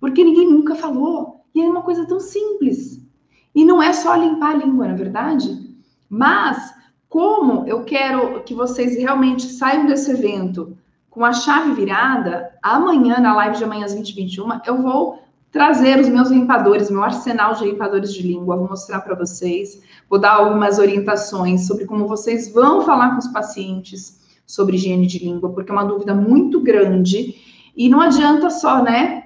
porque 0.00 0.24
ninguém 0.24 0.50
nunca 0.50 0.74
falou. 0.74 1.44
E 1.54 1.60
é 1.60 1.64
uma 1.64 1.82
coisa 1.82 2.04
tão 2.06 2.18
simples. 2.18 3.00
E 3.54 3.64
não 3.64 3.80
é 3.80 3.92
só 3.92 4.14
limpar 4.16 4.54
a 4.54 4.56
língua, 4.56 4.88
na 4.88 4.94
é 4.94 4.96
verdade. 4.96 5.76
Mas, 6.08 6.74
como 7.08 7.66
eu 7.68 7.84
quero 7.84 8.42
que 8.42 8.54
vocês 8.54 8.96
realmente 8.96 9.46
saiam 9.46 9.86
desse 9.86 10.10
evento 10.10 10.76
com 11.08 11.24
a 11.24 11.32
chave 11.32 11.72
virada, 11.72 12.50
amanhã, 12.60 13.20
na 13.20 13.34
live 13.36 13.56
de 13.56 13.62
amanhã 13.62 13.84
às 13.84 13.94
20h21, 13.94 14.62
eu 14.66 14.82
vou 14.82 15.20
trazer 15.54 16.00
os 16.00 16.08
meus 16.08 16.30
limpadores, 16.30 16.90
meu 16.90 17.04
arsenal 17.04 17.54
de 17.54 17.64
limpadores 17.64 18.12
de 18.12 18.26
língua, 18.26 18.56
vou 18.56 18.68
mostrar 18.68 19.00
para 19.02 19.14
vocês, 19.14 19.80
vou 20.10 20.18
dar 20.18 20.32
algumas 20.32 20.80
orientações 20.80 21.68
sobre 21.68 21.84
como 21.84 22.08
vocês 22.08 22.52
vão 22.52 22.82
falar 22.82 23.12
com 23.12 23.18
os 23.18 23.28
pacientes 23.28 24.20
sobre 24.44 24.74
higiene 24.74 25.06
de 25.06 25.20
língua, 25.20 25.52
porque 25.52 25.70
é 25.70 25.72
uma 25.72 25.84
dúvida 25.84 26.12
muito 26.12 26.60
grande 26.60 27.36
e 27.76 27.88
não 27.88 28.00
adianta 28.00 28.50
só, 28.50 28.82
né, 28.82 29.22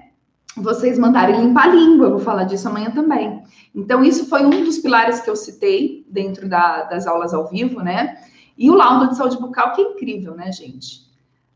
vocês 0.55 0.99
mandarem 0.99 1.41
limpar 1.41 1.63
a 1.63 1.73
língua, 1.73 2.05
eu 2.05 2.11
vou 2.11 2.19
falar 2.19 2.43
disso 2.43 2.69
amanhã 2.69 2.91
também. 2.91 3.41
Então, 3.73 4.03
isso 4.03 4.27
foi 4.27 4.45
um 4.45 4.63
dos 4.63 4.77
pilares 4.77 5.19
que 5.21 5.31
eu 5.31 5.35
citei 5.35 6.05
dentro 6.11 6.47
da, 6.47 6.83
das 6.83 7.07
aulas 7.07 7.33
ao 7.33 7.47
vivo, 7.47 7.81
né? 7.81 8.17
E 8.55 8.69
o 8.69 8.75
laudo 8.75 9.09
de 9.09 9.17
saúde 9.17 9.37
bucal, 9.39 9.73
que 9.73 9.81
é 9.81 9.85
incrível, 9.85 10.35
né, 10.35 10.51
gente? 10.51 11.07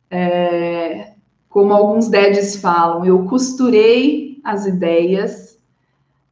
É, 0.09 1.13
como 1.47 1.73
alguns 1.73 2.07
DEDs 2.07 2.55
falam, 2.55 3.05
eu 3.05 3.25
costurei 3.25 4.32
as 4.43 4.65
ideias 4.65 5.57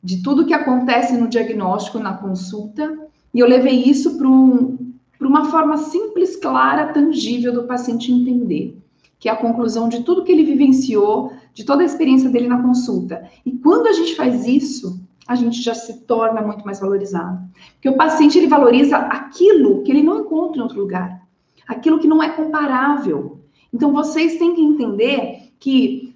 de 0.04 0.22
tudo 0.24 0.46
que 0.46 0.54
acontece 0.54 1.16
no 1.16 1.28
diagnóstico, 1.28 2.00
na 2.00 2.14
consulta, 2.14 2.98
e 3.34 3.40
eu 3.40 3.48
levei 3.48 3.84
isso 3.84 4.18
para 4.18 4.28
um, 4.28 4.78
uma 5.20 5.46
forma 5.46 5.78
simples, 5.78 6.36
clara, 6.36 6.92
tangível 6.92 7.54
do 7.54 7.64
paciente 7.64 8.12
entender, 8.12 8.78
que 9.20 9.30
é 9.30 9.32
a 9.32 9.36
conclusão 9.36 9.88
de 9.88 10.04
tudo 10.04 10.24
que 10.24 10.32
ele 10.32 10.44
vivenciou, 10.44 11.32
de 11.54 11.64
toda 11.64 11.84
a 11.84 11.86
experiência 11.86 12.30
dele 12.30 12.48
na 12.48 12.62
consulta. 12.62 13.24
E 13.46 13.52
quando 13.52 13.88
a 13.88 13.94
gente 13.94 14.16
faz 14.16 14.48
isso, 14.48 15.00
a 15.28 15.36
gente 15.36 15.62
já 15.62 15.74
se 15.74 16.02
torna 16.02 16.42
muito 16.42 16.66
mais 16.66 16.80
valorizado. 16.80 17.40
Porque 17.74 17.90
o 17.90 17.96
paciente 17.96 18.38
ele 18.38 18.48
valoriza 18.48 18.98
aquilo 18.98 19.84
que 19.84 19.92
ele 19.92 20.04
não 20.04 20.22
encontra 20.22 20.60
em 20.60 20.64
outro 20.64 20.80
lugar, 20.80 21.22
aquilo 21.68 22.00
que 22.00 22.08
não 22.08 22.22
é 22.22 22.30
comparável. 22.30 23.40
Então 23.74 23.94
vocês 23.94 24.38
têm 24.38 24.56
que 24.56 24.62
entender 24.62 25.54
que 25.60 26.11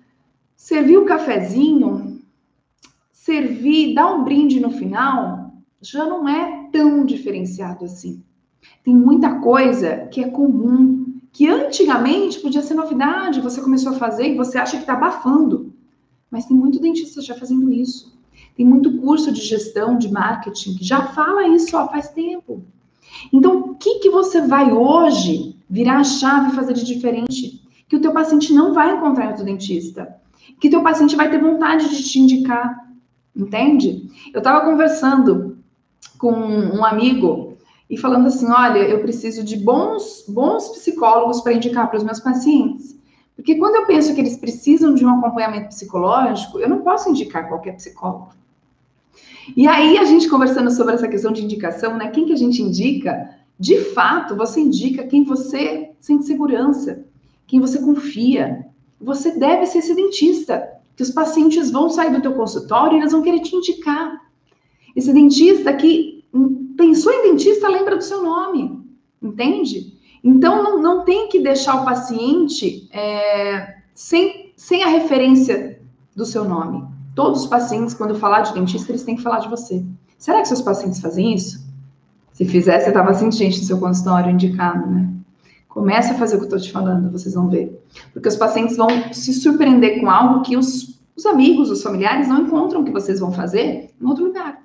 Servir 0.65 0.97
o 0.97 1.05
cafezinho, 1.05 2.19
servir, 3.11 3.93
dar 3.93 4.15
um 4.15 4.23
brinde 4.23 4.59
no 4.59 4.71
final, 4.71 5.53
já 5.79 6.03
não 6.07 6.27
é 6.27 6.67
tão 6.71 7.05
diferenciado 7.05 7.85
assim. 7.85 8.23
Tem 8.83 8.95
muita 8.95 9.41
coisa 9.41 10.07
que 10.07 10.23
é 10.23 10.27
comum, 10.27 11.19
que 11.31 11.47
antigamente 11.47 12.39
podia 12.39 12.63
ser 12.63 12.73
novidade, 12.73 13.41
você 13.41 13.61
começou 13.61 13.91
a 13.91 13.99
fazer 13.99 14.31
e 14.31 14.35
você 14.35 14.57
acha 14.57 14.77
que 14.77 14.81
está 14.81 14.93
abafando. 14.93 15.71
Mas 16.31 16.47
tem 16.47 16.57
muito 16.57 16.79
dentista 16.79 17.21
já 17.21 17.35
fazendo 17.35 17.71
isso. 17.71 18.17
Tem 18.57 18.65
muito 18.65 18.97
curso 18.97 19.31
de 19.31 19.41
gestão, 19.41 19.99
de 19.99 20.11
marketing, 20.11 20.77
que 20.77 20.83
já 20.83 21.09
fala 21.09 21.47
isso 21.47 21.77
ó, 21.77 21.87
faz 21.89 22.09
tempo. 22.09 22.63
Então, 23.31 23.59
o 23.59 23.75
que, 23.75 23.99
que 23.99 24.09
você 24.09 24.41
vai 24.41 24.73
hoje 24.73 25.55
virar 25.69 25.99
a 25.99 26.03
chave 26.03 26.49
e 26.49 26.55
fazer 26.55 26.73
de 26.73 26.83
diferente? 26.83 27.61
Que 27.87 27.97
o 27.97 28.01
teu 28.01 28.11
paciente 28.11 28.51
não 28.51 28.73
vai 28.73 28.95
encontrar 28.95 29.27
outro 29.27 29.45
dentista 29.45 30.24
que 30.59 30.69
teu 30.69 30.81
paciente 30.81 31.15
vai 31.15 31.29
ter 31.29 31.39
vontade 31.39 31.89
de 31.89 32.03
te 32.03 32.19
indicar, 32.19 32.87
entende? 33.35 34.09
Eu 34.33 34.39
estava 34.39 34.65
conversando 34.65 35.57
com 36.17 36.31
um 36.31 36.83
amigo 36.83 37.57
e 37.89 37.97
falando 37.97 38.27
assim, 38.27 38.49
olha, 38.49 38.79
eu 38.79 38.99
preciso 39.01 39.43
de 39.43 39.57
bons, 39.57 40.25
bons 40.27 40.69
psicólogos 40.69 41.41
para 41.41 41.53
indicar 41.53 41.89
para 41.89 41.97
os 41.97 42.03
meus 42.03 42.19
pacientes. 42.19 42.95
Porque 43.35 43.55
quando 43.55 43.75
eu 43.75 43.85
penso 43.85 44.13
que 44.13 44.21
eles 44.21 44.37
precisam 44.37 44.93
de 44.93 45.05
um 45.05 45.09
acompanhamento 45.09 45.67
psicológico, 45.67 46.59
eu 46.59 46.69
não 46.69 46.81
posso 46.81 47.09
indicar 47.09 47.47
qualquer 47.47 47.75
psicólogo. 47.75 48.29
E 49.55 49.67
aí, 49.67 49.97
a 49.97 50.05
gente 50.05 50.27
conversando 50.27 50.71
sobre 50.71 50.95
essa 50.95 51.07
questão 51.07 51.31
de 51.31 51.43
indicação, 51.43 51.97
né? 51.97 52.09
Quem 52.09 52.25
que 52.25 52.33
a 52.33 52.37
gente 52.37 52.61
indica? 52.61 53.29
De 53.59 53.77
fato, 53.93 54.35
você 54.35 54.59
indica 54.59 55.03
quem 55.03 55.23
você 55.23 55.91
sente 55.99 56.25
segurança, 56.25 57.05
quem 57.45 57.59
você 57.59 57.79
confia, 57.79 58.64
você 58.99 59.37
deve 59.37 59.65
ser 59.65 59.79
esse 59.79 59.95
dentista. 59.95 60.71
que 60.95 61.03
os 61.03 61.11
pacientes 61.11 61.71
vão 61.71 61.89
sair 61.89 62.09
do 62.09 62.21
teu 62.21 62.33
consultório 62.33 62.95
e 62.95 63.01
eles 63.01 63.11
vão 63.11 63.21
querer 63.21 63.41
te 63.41 63.53
indicar. 63.53 64.21
Esse 64.95 65.11
dentista 65.11 65.73
que 65.73 66.23
pensou 66.77 67.11
em 67.11 67.31
dentista 67.31 67.67
lembra 67.67 67.97
do 67.97 68.03
seu 68.03 68.23
nome, 68.23 68.81
entende? 69.21 69.93
Então, 70.23 70.63
não, 70.63 70.81
não 70.81 71.03
tem 71.03 71.27
que 71.27 71.39
deixar 71.41 71.81
o 71.81 71.85
paciente 71.85 72.87
é, 72.91 73.75
sem, 73.93 74.53
sem 74.55 74.83
a 74.83 74.87
referência 74.87 75.81
do 76.15 76.25
seu 76.25 76.45
nome. 76.45 76.83
Todos 77.13 77.41
os 77.41 77.47
pacientes, 77.47 77.93
quando 77.93 78.15
falar 78.15 78.41
de 78.41 78.53
dentista, 78.53 78.91
eles 78.91 79.03
têm 79.03 79.15
que 79.15 79.21
falar 79.21 79.39
de 79.39 79.49
você. 79.49 79.85
Será 80.17 80.41
que 80.41 80.47
seus 80.47 80.61
pacientes 80.61 80.99
fazem 80.99 81.33
isso? 81.33 81.63
Se 82.33 82.45
fizesse, 82.45 82.85
você 82.85 82.89
estava 82.89 83.11
assim, 83.11 83.31
gente, 83.31 83.59
no 83.59 83.65
seu 83.65 83.79
consultório 83.79 84.31
indicado, 84.31 84.89
né? 84.89 85.09
Comece 85.69 86.13
a 86.13 86.15
fazer 86.15 86.35
o 86.35 86.39
que 86.39 86.43
eu 86.45 86.47
estou 86.47 86.59
te 86.59 86.71
falando, 86.71 87.11
vocês 87.11 87.35
vão 87.35 87.49
ver. 87.49 87.84
Porque 88.13 88.27
os 88.27 88.35
pacientes 88.35 88.77
vão 88.77 88.89
se 89.13 89.33
surpreender 89.33 89.99
com 89.99 90.09
algo 90.09 90.43
que 90.43 90.55
os, 90.55 90.99
os 91.15 91.25
amigos, 91.25 91.69
os 91.69 91.81
familiares 91.81 92.27
não 92.27 92.41
encontram 92.41 92.83
que 92.83 92.91
vocês 92.91 93.19
vão 93.19 93.31
fazer 93.31 93.93
em 93.99 94.05
outro 94.05 94.25
lugar. 94.25 94.63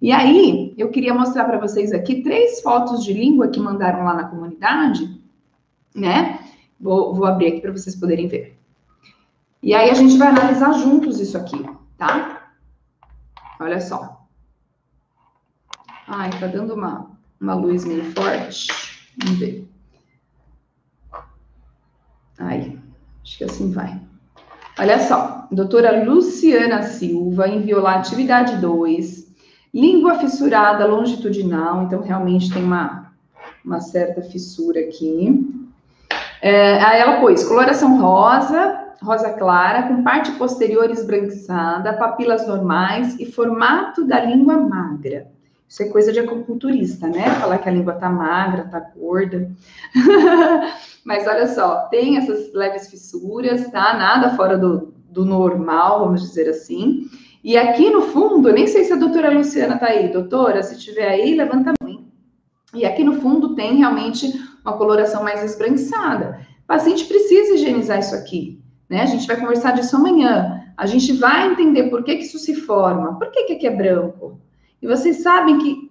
E 0.00 0.12
aí, 0.12 0.74
eu 0.78 0.90
queria 0.90 1.12
mostrar 1.12 1.44
para 1.44 1.58
vocês 1.58 1.92
aqui 1.92 2.22
três 2.22 2.60
fotos 2.60 3.02
de 3.04 3.12
língua 3.12 3.48
que 3.48 3.58
mandaram 3.58 4.04
lá 4.04 4.14
na 4.14 4.28
comunidade, 4.28 5.20
né? 5.92 6.38
Vou, 6.80 7.14
vou 7.14 7.26
abrir 7.26 7.48
aqui 7.48 7.60
para 7.60 7.72
vocês 7.72 7.96
poderem 7.96 8.28
ver. 8.28 8.56
E 9.60 9.74
aí, 9.74 9.90
a 9.90 9.94
gente 9.94 10.16
vai 10.16 10.28
analisar 10.28 10.72
juntos 10.74 11.18
isso 11.18 11.36
aqui, 11.36 11.64
tá? 11.96 12.52
Olha 13.60 13.80
só. 13.80 14.24
Ai, 16.06 16.30
tá 16.38 16.46
dando 16.46 16.74
uma, 16.74 17.10
uma 17.40 17.54
luz 17.54 17.84
meio 17.84 18.04
forte. 18.12 18.68
Vamos 19.20 19.38
ver. 19.40 19.68
Aí, 22.38 22.78
acho 23.22 23.38
que 23.38 23.44
assim 23.44 23.72
vai. 23.72 24.00
Olha 24.78 25.00
só, 25.00 25.48
doutora 25.50 26.04
Luciana 26.04 26.82
Silva 26.84 27.48
enviou 27.48 27.82
lá 27.82 27.96
atividade 27.96 28.56
2, 28.58 29.26
língua 29.74 30.14
fissurada 30.14 30.86
longitudinal, 30.86 31.82
então 31.82 32.00
realmente 32.00 32.52
tem 32.52 32.62
uma, 32.62 33.12
uma 33.64 33.80
certa 33.80 34.22
fissura 34.22 34.80
aqui. 34.80 35.46
É, 36.40 36.80
aí 36.80 37.00
ela 37.00 37.20
pôs 37.20 37.42
coloração 37.42 38.00
rosa, 38.00 38.94
rosa 39.02 39.30
clara, 39.32 39.88
com 39.88 40.04
parte 40.04 40.30
posterior 40.32 40.88
esbranquiçada, 40.90 41.94
papilas 41.94 42.46
normais 42.46 43.18
e 43.18 43.26
formato 43.26 44.04
da 44.04 44.20
língua 44.20 44.56
magra. 44.58 45.26
Isso 45.68 45.82
é 45.82 45.88
coisa 45.90 46.10
de 46.10 46.20
acupunturista, 46.20 47.06
né? 47.08 47.28
Falar 47.40 47.58
que 47.58 47.68
a 47.68 47.72
língua 47.72 47.92
tá 47.92 48.08
magra, 48.08 48.64
tá 48.64 48.80
gorda. 48.96 49.50
Mas 51.04 51.26
olha 51.26 51.46
só, 51.46 51.88
tem 51.88 52.16
essas 52.16 52.52
leves 52.54 52.88
fissuras, 52.88 53.70
tá? 53.70 53.92
Nada 53.94 54.34
fora 54.34 54.56
do, 54.56 54.94
do 55.10 55.26
normal, 55.26 56.00
vamos 56.00 56.22
dizer 56.22 56.48
assim. 56.48 57.06
E 57.44 57.56
aqui 57.56 57.90
no 57.90 58.00
fundo, 58.00 58.50
nem 58.50 58.66
sei 58.66 58.84
se 58.84 58.94
a 58.94 58.96
doutora 58.96 59.30
Luciana 59.30 59.78
tá 59.78 59.86
aí. 59.88 60.10
Doutora, 60.10 60.62
se 60.62 60.78
tiver 60.78 61.06
aí, 61.06 61.34
levanta 61.34 61.70
a 61.70 61.84
mão. 61.84 62.06
E 62.74 62.86
aqui 62.86 63.04
no 63.04 63.20
fundo 63.20 63.54
tem 63.54 63.76
realmente 63.76 64.32
uma 64.64 64.76
coloração 64.76 65.22
mais 65.22 65.44
esbranquiçada. 65.44 66.40
O 66.64 66.66
paciente 66.66 67.04
precisa 67.04 67.54
higienizar 67.54 67.98
isso 67.98 68.14
aqui, 68.14 68.58
né? 68.88 69.02
A 69.02 69.06
gente 69.06 69.26
vai 69.26 69.36
conversar 69.38 69.72
disso 69.72 69.96
amanhã. 69.96 70.62
A 70.76 70.86
gente 70.86 71.12
vai 71.12 71.50
entender 71.50 71.84
por 71.84 72.02
que, 72.04 72.16
que 72.16 72.24
isso 72.24 72.38
se 72.38 72.54
forma, 72.54 73.18
por 73.18 73.30
que, 73.30 73.44
que 73.44 73.52
aqui 73.54 73.66
é 73.66 73.74
branco. 73.74 74.40
E 74.80 74.86
vocês 74.86 75.22
sabem 75.22 75.58
que 75.58 75.90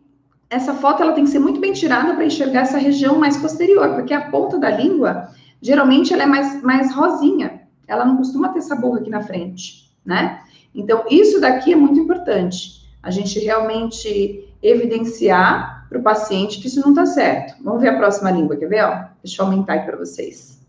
essa 0.50 0.74
foto 0.74 1.04
ela 1.04 1.14
tem 1.14 1.26
que 1.26 1.30
ser 1.30 1.40
muito 1.40 1.60
bem 1.60 1.74
tirada 1.74 2.14
para 2.14 2.26
enxergar 2.26 2.62
essa 2.62 2.78
região 2.78 3.20
mais 3.20 3.38
posterior, 3.38 3.96
porque 3.96 4.14
a 4.14 4.30
ponta 4.30 4.58
da 4.58 4.70
língua, 4.70 5.30
geralmente, 5.62 6.14
ela 6.14 6.24
é 6.24 6.26
mais, 6.26 6.62
mais 6.62 6.94
rosinha. 6.94 7.62
Ela 7.88 8.06
não 8.06 8.18
costuma 8.18 8.50
ter 8.50 8.60
essa 8.60 8.76
boca 8.76 9.00
aqui 9.00 9.10
na 9.10 9.22
frente, 9.22 9.92
né? 10.06 10.42
Então, 10.74 11.04
isso 11.10 11.40
daqui 11.42 11.74
é 11.74 11.76
muito 11.76 12.00
importante. 12.00 12.88
A 13.02 13.12
gente 13.12 13.40
realmente 13.40 14.48
evidenciar 14.62 15.86
para 15.90 16.00
o 16.00 16.04
paciente 16.04 16.60
que 16.60 16.68
isso 16.68 16.82
não 16.82 16.90
está 16.90 17.06
certo. 17.06 17.56
Vamos 17.64 17.82
ver 17.82 17.90
a 17.90 17.98
próxima 17.98 18.32
língua, 18.32 18.58
quer 18.58 18.68
ver? 18.68 18.84
Ó, 18.84 19.06
deixa 19.24 19.42
eu 19.42 19.46
aumentar 19.46 19.74
aí 19.74 19.86
para 19.86 19.98
vocês. 19.98 20.60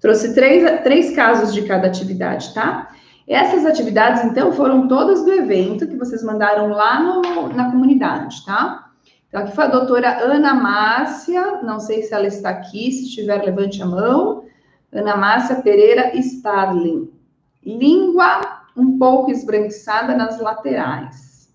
Trouxe 0.00 0.34
três, 0.34 0.82
três 0.82 1.14
casos 1.14 1.52
de 1.54 1.62
cada 1.62 1.86
atividade, 1.86 2.52
tá? 2.54 2.90
Essas 3.26 3.64
atividades, 3.64 4.24
então, 4.24 4.52
foram 4.52 4.88
todas 4.88 5.24
do 5.24 5.32
evento 5.32 5.86
que 5.86 5.96
vocês 5.96 6.22
mandaram 6.22 6.68
lá 6.68 7.00
no, 7.00 7.48
na 7.48 7.70
comunidade, 7.70 8.44
tá? 8.44 8.90
Então, 9.28 9.42
aqui 9.42 9.54
foi 9.54 9.64
a 9.64 9.68
doutora 9.68 10.18
Ana 10.24 10.54
Márcia, 10.54 11.62
não 11.62 11.80
sei 11.80 12.02
se 12.02 12.12
ela 12.12 12.26
está 12.26 12.50
aqui, 12.50 12.90
se 12.92 13.04
estiver, 13.04 13.42
levante 13.42 13.82
a 13.82 13.86
mão. 13.86 14.44
Ana 14.92 15.16
Márcia 15.16 15.56
Pereira 15.56 16.14
Starling. 16.16 17.10
Língua 17.64 18.40
um 18.76 18.98
pouco 18.98 19.30
esbranquiçada 19.30 20.14
nas 20.16 20.38
laterais. 20.40 21.50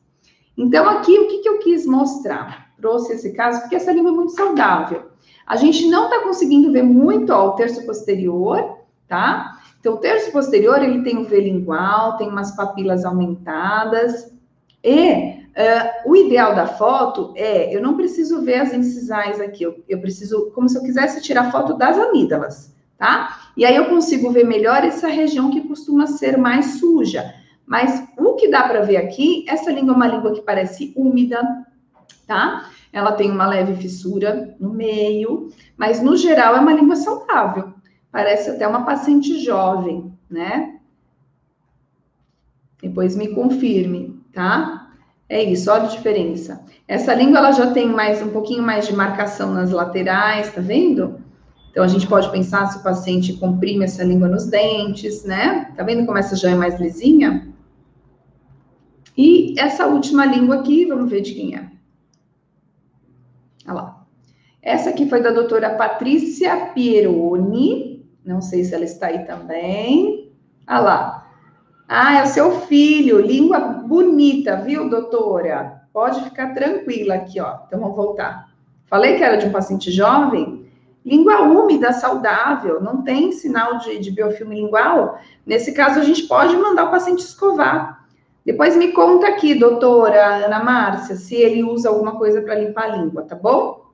Então, 0.58 0.90
aqui, 0.90 1.20
o 1.20 1.28
que, 1.28 1.40
que 1.40 1.50
eu 1.50 1.60
quis 1.60 1.86
mostrar? 1.86 2.72
Trouxe 2.78 3.14
esse 3.14 3.34
caso, 3.34 3.62
porque 3.62 3.76
essa 3.76 3.92
língua 3.92 4.12
é 4.12 4.16
muito 4.16 4.32
saudável. 4.32 5.12
A 5.46 5.56
gente 5.56 5.88
não 5.88 6.06
está 6.06 6.24
conseguindo 6.24 6.72
ver 6.72 6.84
muito 6.84 7.32
ó, 7.32 7.50
o 7.50 7.52
terço 7.52 7.86
posterior, 7.86 8.80
tá? 9.08 9.57
Então, 9.80 9.94
o 9.94 9.98
terço 9.98 10.32
posterior, 10.32 10.82
ele 10.82 11.04
tem 11.04 11.18
o 11.18 11.24
V 11.24 11.40
lingual, 11.40 12.18
tem 12.18 12.28
umas 12.28 12.56
papilas 12.56 13.06
aumentadas. 13.06 14.32
E 14.84 15.38
uh, 15.58 16.10
o 16.10 16.16
ideal 16.16 16.56
da 16.56 16.68
foto 16.68 17.34
é, 17.36 17.76
eu 17.76 17.82
não 17.82 17.96
preciso 17.96 18.42
ver 18.42 18.60
as 18.60 18.74
incisais 18.74 19.40
aqui, 19.40 19.64
eu, 19.64 19.84
eu 19.88 20.00
preciso, 20.00 20.52
como 20.54 20.70
se 20.70 20.78
eu 20.78 20.84
quisesse 20.84 21.22
tirar 21.22 21.52
foto 21.52 21.74
das 21.74 21.98
amígdalas, 21.98 22.74
tá? 22.98 23.50
E 23.56 23.66
aí 23.66 23.76
eu 23.76 23.86
consigo 23.86 24.32
ver 24.32 24.46
melhor 24.46 24.84
essa 24.84 25.08
região 25.08 25.50
que 25.50 25.68
costuma 25.68 26.08
ser 26.08 26.38
mais 26.38 26.80
suja. 26.80 27.34
Mas 27.66 28.02
o 28.18 28.36
que 28.36 28.48
dá 28.48 28.64
para 28.64 28.82
ver 28.82 28.98
aqui, 28.98 29.44
essa 29.48 29.72
língua 29.72 29.94
é 29.94 29.96
uma 29.96 30.08
língua 30.08 30.32
que 30.32 30.42
parece 30.42 30.94
úmida, 30.96 31.42
tá? 32.26 32.70
Ela 32.94 33.12
tem 33.12 33.30
uma 33.30 33.48
leve 33.48 33.76
fissura 33.76 34.56
no 34.60 34.70
meio, 34.70 35.52
mas 35.76 36.02
no 36.02 36.16
geral 36.16 36.56
é 36.56 36.60
uma 36.60 36.74
língua 36.74 36.96
saudável. 36.96 37.74
Parece 38.18 38.50
até 38.50 38.68
uma 38.68 38.84
paciente 38.84 39.40
jovem, 39.40 40.12
né? 40.28 40.80
Depois 42.82 43.16
me 43.16 43.28
confirme, 43.28 44.20
tá? 44.34 44.92
É 45.30 45.44
isso, 45.44 45.70
olha 45.70 45.84
a 45.84 45.90
diferença. 45.90 46.66
Essa 46.88 47.14
língua 47.14 47.38
ela 47.38 47.52
já 47.52 47.70
tem 47.74 47.88
mais 47.88 48.20
um 48.24 48.30
pouquinho 48.30 48.64
mais 48.64 48.88
de 48.88 48.96
marcação 48.96 49.54
nas 49.54 49.70
laterais, 49.70 50.52
tá 50.52 50.60
vendo? 50.60 51.22
Então 51.70 51.84
a 51.84 51.88
gente 51.88 52.08
pode 52.08 52.32
pensar 52.32 52.66
se 52.66 52.80
o 52.80 52.84
paciente 52.84 53.34
comprime 53.34 53.86
essa 53.86 54.04
língua 54.04 54.28
nos 54.28 54.48
dentes, 54.48 55.24
né? 55.24 55.72
Tá 55.78 55.84
vendo 55.84 56.04
como 56.08 56.18
essa 56.18 56.36
já 56.36 56.50
é 56.50 56.56
mais 56.56 56.80
lisinha? 56.80 57.48
E 59.16 59.54
essa 59.60 59.86
última 59.86 60.26
língua 60.26 60.56
aqui, 60.56 60.88
vamos 60.88 61.12
ver 61.12 61.22
de 61.22 61.36
quem 61.36 61.56
é. 61.56 61.70
Olha 63.68 63.74
lá. 63.76 64.08
Essa 64.60 64.90
aqui 64.90 65.08
foi 65.08 65.22
da 65.22 65.30
doutora 65.30 65.76
Patrícia 65.76 66.72
Pieroni, 66.74 67.87
não 68.28 68.42
sei 68.42 68.64
se 68.64 68.76
ela 68.76 68.84
está 68.84 69.08
aí 69.08 69.26
também. 69.26 70.32
Ah 70.68 70.80
lá. 70.80 71.28
Ah, 71.88 72.20
é 72.20 72.24
o 72.24 72.28
seu 72.28 72.62
filho. 72.62 73.22
Língua 73.22 73.60
bonita, 73.60 74.58
viu, 74.58 74.90
doutora? 74.90 75.84
Pode 75.94 76.22
ficar 76.26 76.54
tranquila 76.54 77.16
aqui, 77.16 77.40
ó. 77.40 77.60
Então, 77.66 77.80
vamos 77.80 77.96
voltar. 77.96 78.50
Falei 78.86 79.16
que 79.16 79.24
era 79.24 79.38
de 79.38 79.46
um 79.46 79.52
paciente 79.52 79.90
jovem. 79.92 80.68
Língua 81.06 81.40
úmida, 81.44 81.94
saudável, 81.94 82.82
não 82.82 83.02
tem 83.02 83.32
sinal 83.32 83.78
de, 83.78 83.98
de 83.98 84.12
biofilme 84.12 84.56
lingual. 84.56 85.18
Nesse 85.46 85.72
caso, 85.72 86.00
a 86.00 86.04
gente 86.04 86.24
pode 86.24 86.56
mandar 86.58 86.86
o 86.86 86.92
paciente 86.92 87.20
escovar. 87.20 88.06
Depois 88.46 88.76
me 88.76 88.92
conta 88.92 89.28
aqui, 89.28 89.56
doutora 89.56 90.46
Ana 90.46 90.62
Márcia, 90.62 91.16
se 91.16 91.36
ele 91.36 91.64
usa 91.64 91.88
alguma 91.88 92.18
coisa 92.18 92.42
para 92.42 92.56
limpar 92.56 92.92
a 92.92 92.96
língua, 92.98 93.24
tá 93.24 93.36
bom? 93.36 93.87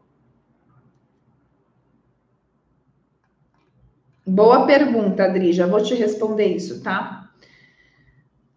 Boa 4.33 4.65
pergunta, 4.65 5.25
Adri. 5.25 5.53
Já 5.53 5.67
vou 5.67 5.79
te 5.79 5.93
responder 5.93 6.47
isso, 6.47 6.81
tá? 6.81 7.29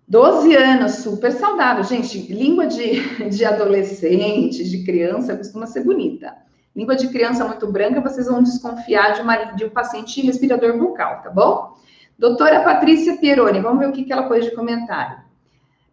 12 0.08 0.56
anos, 0.56 0.92
super 0.94 1.30
saudável. 1.30 1.84
Gente, 1.84 2.32
língua 2.32 2.66
de, 2.66 3.02
de 3.28 3.44
adolescente, 3.44 4.64
de 4.64 4.84
criança, 4.84 5.36
costuma 5.36 5.66
ser 5.66 5.84
bonita. 5.84 6.34
Língua 6.74 6.96
de 6.96 7.08
criança 7.08 7.44
muito 7.44 7.70
branca, 7.70 8.00
vocês 8.00 8.26
vão 8.26 8.42
desconfiar 8.42 9.16
de, 9.16 9.20
uma, 9.20 9.36
de 9.52 9.66
um 9.66 9.68
paciente 9.68 10.22
respirador 10.22 10.78
bucal, 10.78 11.20
tá 11.20 11.28
bom? 11.28 11.74
Doutora 12.18 12.60
Patrícia 12.60 13.18
Pieroni, 13.18 13.60
vamos 13.60 13.78
ver 13.78 13.90
o 13.90 13.92
que, 13.92 14.04
que 14.04 14.12
ela 14.14 14.28
pôs 14.28 14.46
de 14.46 14.52
comentário. 14.52 15.18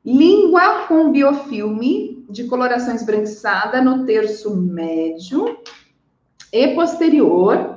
Língua 0.05 0.85
com 0.87 1.11
biofilme 1.11 2.25
de 2.29 2.45
coloração 2.45 2.95
esbranquiçada 2.95 3.81
no 3.81 4.05
terço 4.05 4.55
médio 4.55 5.57
e 6.53 6.69
posterior, 6.69 7.72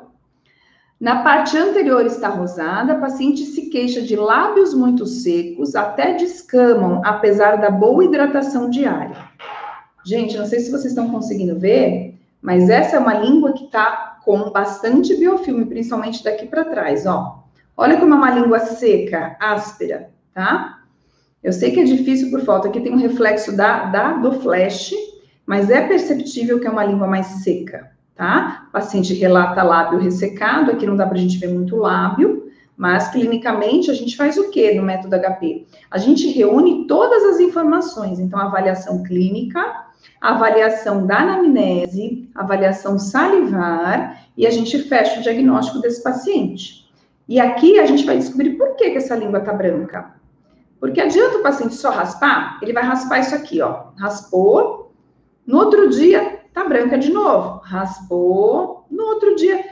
na 0.98 1.22
parte 1.22 1.58
anterior 1.58 2.06
está 2.06 2.28
rosada, 2.28 2.94
a 2.94 2.98
paciente 2.98 3.44
se 3.44 3.68
queixa 3.68 4.00
de 4.00 4.16
lábios 4.16 4.72
muito 4.72 5.04
secos, 5.04 5.74
até 5.74 6.14
descamam, 6.14 7.02
apesar 7.04 7.56
da 7.56 7.70
boa 7.70 8.02
hidratação 8.04 8.70
diária. 8.70 9.16
Gente, 10.06 10.38
não 10.38 10.46
sei 10.46 10.60
se 10.60 10.70
vocês 10.70 10.86
estão 10.86 11.10
conseguindo 11.10 11.58
ver, 11.58 12.18
mas 12.40 12.70
essa 12.70 12.96
é 12.96 12.98
uma 12.98 13.12
língua 13.12 13.52
que 13.52 13.64
está 13.64 14.20
com 14.24 14.50
bastante 14.50 15.14
biofilme, 15.16 15.66
principalmente 15.66 16.24
daqui 16.24 16.46
para 16.46 16.64
trás, 16.64 17.04
ó. 17.04 17.44
Olha 17.76 17.98
como 17.98 18.14
é 18.14 18.16
uma 18.16 18.30
língua 18.30 18.60
seca, 18.60 19.36
áspera, 19.38 20.10
tá? 20.32 20.78
Eu 21.42 21.52
sei 21.52 21.72
que 21.72 21.80
é 21.80 21.84
difícil 21.84 22.30
por 22.30 22.40
falta, 22.40 22.68
aqui 22.68 22.80
tem 22.80 22.94
um 22.94 22.98
reflexo 22.98 23.54
da, 23.54 23.84
da 23.84 24.14
do 24.14 24.32
flash, 24.40 24.92
mas 25.44 25.68
é 25.70 25.86
perceptível 25.86 26.58
que 26.58 26.66
é 26.66 26.70
uma 26.70 26.84
língua 26.84 27.06
mais 27.06 27.26
seca, 27.26 27.90
tá? 28.16 28.64
O 28.68 28.72
paciente 28.72 29.14
relata 29.14 29.62
lábio 29.62 30.00
ressecado, 30.00 30.72
aqui 30.72 30.86
não 30.86 30.96
dá 30.96 31.06
pra 31.06 31.18
gente 31.18 31.38
ver 31.38 31.48
muito 31.48 31.76
lábio, 31.76 32.50
mas 32.76 33.08
clinicamente 33.08 33.90
a 33.90 33.94
gente 33.94 34.16
faz 34.16 34.36
o 34.36 34.50
que 34.50 34.74
no 34.74 34.82
método 34.82 35.16
HP? 35.16 35.66
A 35.90 35.98
gente 35.98 36.28
reúne 36.28 36.86
todas 36.86 37.22
as 37.24 37.40
informações, 37.40 38.18
então 38.18 38.38
avaliação 38.38 39.02
clínica, 39.02 39.86
avaliação 40.20 41.06
da 41.06 41.18
anamnese, 41.18 42.28
avaliação 42.34 42.98
salivar 42.98 44.24
e 44.36 44.46
a 44.46 44.50
gente 44.50 44.78
fecha 44.84 45.20
o 45.20 45.22
diagnóstico 45.22 45.80
desse 45.80 46.02
paciente. 46.02 46.86
E 47.28 47.40
aqui 47.40 47.78
a 47.78 47.86
gente 47.86 48.04
vai 48.04 48.18
descobrir 48.18 48.50
por 48.50 48.76
que, 48.76 48.90
que 48.90 48.98
essa 48.98 49.16
língua 49.16 49.40
tá 49.40 49.52
branca. 49.52 50.14
Porque 50.78 51.00
adianta 51.00 51.38
o 51.38 51.42
paciente 51.42 51.74
só 51.74 51.90
raspar? 51.90 52.58
Ele 52.62 52.72
vai 52.72 52.84
raspar 52.84 53.18
isso 53.18 53.34
aqui, 53.34 53.60
ó. 53.62 53.86
Raspou, 53.98 54.92
no 55.46 55.58
outro 55.58 55.88
dia 55.88 56.35
tá 56.56 56.66
branca 56.66 56.96
de 56.96 57.12
novo. 57.12 57.60
Raspou, 57.62 58.86
no 58.90 59.04
outro 59.04 59.36
dia 59.36 59.62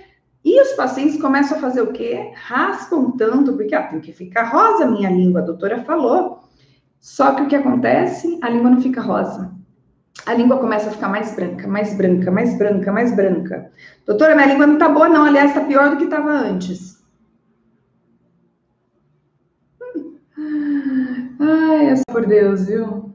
e 0.45 0.61
os 0.61 0.73
pacientes 0.73 1.19
começam 1.19 1.57
a 1.57 1.61
fazer 1.61 1.81
o 1.81 1.93
quê? 1.93 2.31
Raspam 2.35 3.13
tanto, 3.13 3.55
porque 3.55 3.75
ah, 3.75 3.85
tem 3.85 4.01
que 4.01 4.13
ficar 4.13 4.45
rosa 4.45 4.87
minha 4.87 5.09
língua, 5.09 5.41
a 5.41 5.45
doutora 5.45 5.83
falou. 5.85 6.41
Só 7.01 7.35
que 7.35 7.43
o 7.43 7.49
que 7.49 7.57
acontece? 7.57 8.39
A 8.43 8.51
língua 8.51 8.69
não 8.69 8.83
fica 8.83 9.01
rosa. 9.01 9.51
A 10.27 10.35
língua 10.35 10.59
começa 10.59 10.91
a 10.91 10.93
ficar 10.93 11.09
mais 11.09 11.35
branca, 11.35 11.67
mais 11.67 11.97
branca, 11.97 12.31
mais 12.31 12.59
branca, 12.59 12.93
mais 12.93 13.17
branca. 13.17 13.73
Doutora, 14.05 14.35
minha 14.35 14.49
língua 14.49 14.67
não 14.67 14.77
tá 14.79 14.91
boa, 14.91 15.09
não. 15.09 15.25
Aliás, 15.25 15.55
tá 15.55 15.63
pior 15.63 15.91
do 15.91 15.97
que 15.97 16.05
estava 16.05 16.31
antes. 16.31 17.03
Ai, 21.41 21.89
é 21.89 22.13
por 22.13 22.27
Deus, 22.27 22.67
viu? 22.67 23.14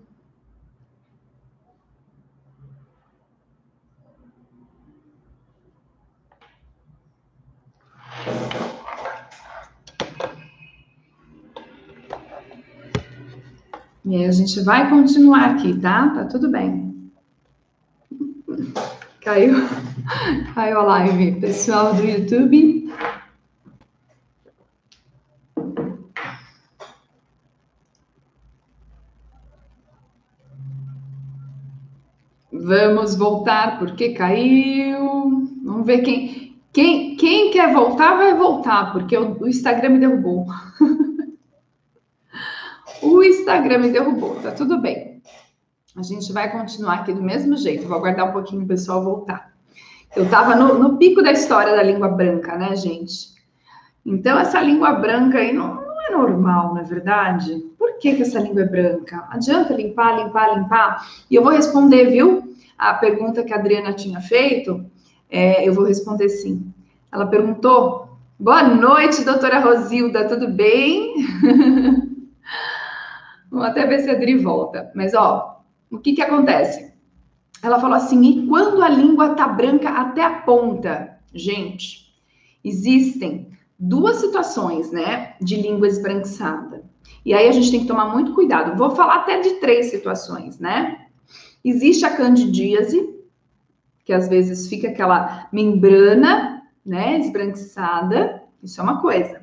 E 14.05 14.15
aí 14.15 14.25
a 14.25 14.31
gente 14.31 14.61
vai 14.61 14.89
continuar 14.89 15.51
aqui, 15.51 15.77
tá? 15.79 16.09
Tá 16.09 16.25
tudo 16.25 16.49
bem. 16.49 17.11
Caiu, 19.21 19.53
caiu 20.55 20.79
a 20.79 20.83
live. 20.83 21.39
Pessoal 21.39 21.93
do 21.93 22.03
YouTube. 22.03 22.89
Vamos 32.51 33.15
voltar 33.15 33.79
porque 33.79 34.09
caiu. 34.13 35.49
Vamos 35.63 35.85
ver 35.85 35.99
quem, 35.99 36.55
quem, 36.71 37.15
quem 37.15 37.51
quer 37.51 37.73
voltar 37.73 38.15
vai 38.15 38.35
voltar, 38.35 38.91
porque 38.91 39.17
o, 39.17 39.47
Instagram 39.47 39.89
me 39.89 39.99
derrubou. 39.99 40.45
O 43.01 43.23
Instagram 43.23 43.79
me 43.79 43.91
derrubou, 43.91 44.35
tá 44.35 44.51
tudo 44.51 44.79
bem. 44.79 45.21
A 45.95 46.03
gente 46.03 46.31
vai 46.33 46.51
continuar 46.51 46.95
aqui 46.95 47.13
do 47.13 47.21
mesmo 47.21 47.57
jeito. 47.57 47.87
Vou 47.87 47.97
aguardar 47.97 48.29
um 48.29 48.33
pouquinho 48.33 48.63
o 48.63 48.67
pessoal 48.67 49.03
voltar. 49.03 49.53
Eu 50.15 50.29
tava 50.29 50.55
no, 50.55 50.77
no 50.77 50.97
pico 50.97 51.21
da 51.21 51.31
história 51.31 51.75
da 51.75 51.83
língua 51.83 52.09
branca, 52.09 52.57
né, 52.57 52.75
gente? 52.75 53.33
Então, 54.05 54.39
essa 54.39 54.61
língua 54.61 54.93
branca 54.93 55.37
aí 55.37 55.53
não, 55.53 55.75
não 55.75 56.01
é 56.01 56.11
normal, 56.11 56.73
não 56.73 56.81
é 56.81 56.83
verdade? 56.83 57.53
Por 57.77 57.97
que, 57.99 58.15
que 58.15 58.21
essa 58.23 58.39
língua 58.39 58.63
é 58.63 58.65
branca? 58.65 59.27
Adianta 59.29 59.73
limpar, 59.73 60.23
limpar, 60.23 60.57
limpar? 60.57 61.07
E 61.29 61.35
eu 61.35 61.43
vou 61.43 61.51
responder, 61.51 62.05
viu? 62.05 62.55
A 62.77 62.93
pergunta 62.93 63.43
que 63.43 63.53
a 63.53 63.57
Adriana 63.57 63.93
tinha 63.93 64.19
feito, 64.21 64.85
é, 65.29 65.67
eu 65.67 65.73
vou 65.73 65.85
responder 65.85 66.29
sim. 66.29 66.73
Ela 67.11 67.27
perguntou: 67.27 68.17
Boa 68.39 68.63
noite, 68.63 69.23
doutora 69.23 69.59
Rosilda, 69.59 70.27
tudo 70.27 70.47
bem? 70.47 71.15
Vamos 73.49 73.67
até 73.67 73.85
ver 73.85 73.99
se 73.99 74.09
a 74.09 74.13
Adri 74.13 74.37
volta. 74.37 74.91
Mas, 74.95 75.13
ó, 75.13 75.63
o 75.89 75.97
que 75.97 76.13
que 76.13 76.21
acontece? 76.21 76.93
Ela 77.61 77.79
falou 77.79 77.95
assim, 77.95 78.21
e 78.23 78.47
quando 78.47 78.81
a 78.81 78.89
língua 78.89 79.35
tá 79.35 79.47
branca 79.47 79.89
até 79.89 80.23
a 80.23 80.41
ponta? 80.41 81.19
Gente, 81.33 82.13
existem 82.63 83.49
duas 83.77 84.17
situações, 84.17 84.91
né, 84.91 85.35
de 85.41 85.55
língua 85.61 85.87
esbranquiçada. 85.87 86.83
E 87.25 87.33
aí 87.33 87.47
a 87.47 87.51
gente 87.51 87.71
tem 87.71 87.81
que 87.81 87.87
tomar 87.87 88.13
muito 88.13 88.33
cuidado. 88.33 88.77
Vou 88.77 88.91
falar 88.91 89.17
até 89.17 89.39
de 89.39 89.55
três 89.55 89.87
situações, 89.89 90.59
né? 90.59 91.07
Existe 91.63 92.05
a 92.05 92.15
candidíase, 92.15 93.15
que 94.05 94.13
às 94.13 94.27
vezes 94.27 94.67
fica 94.67 94.89
aquela 94.89 95.47
membrana, 95.51 96.63
né, 96.85 97.19
esbranquiçada. 97.19 98.43
Isso 98.63 98.79
é 98.79 98.83
uma 98.83 99.01
coisa. 99.01 99.38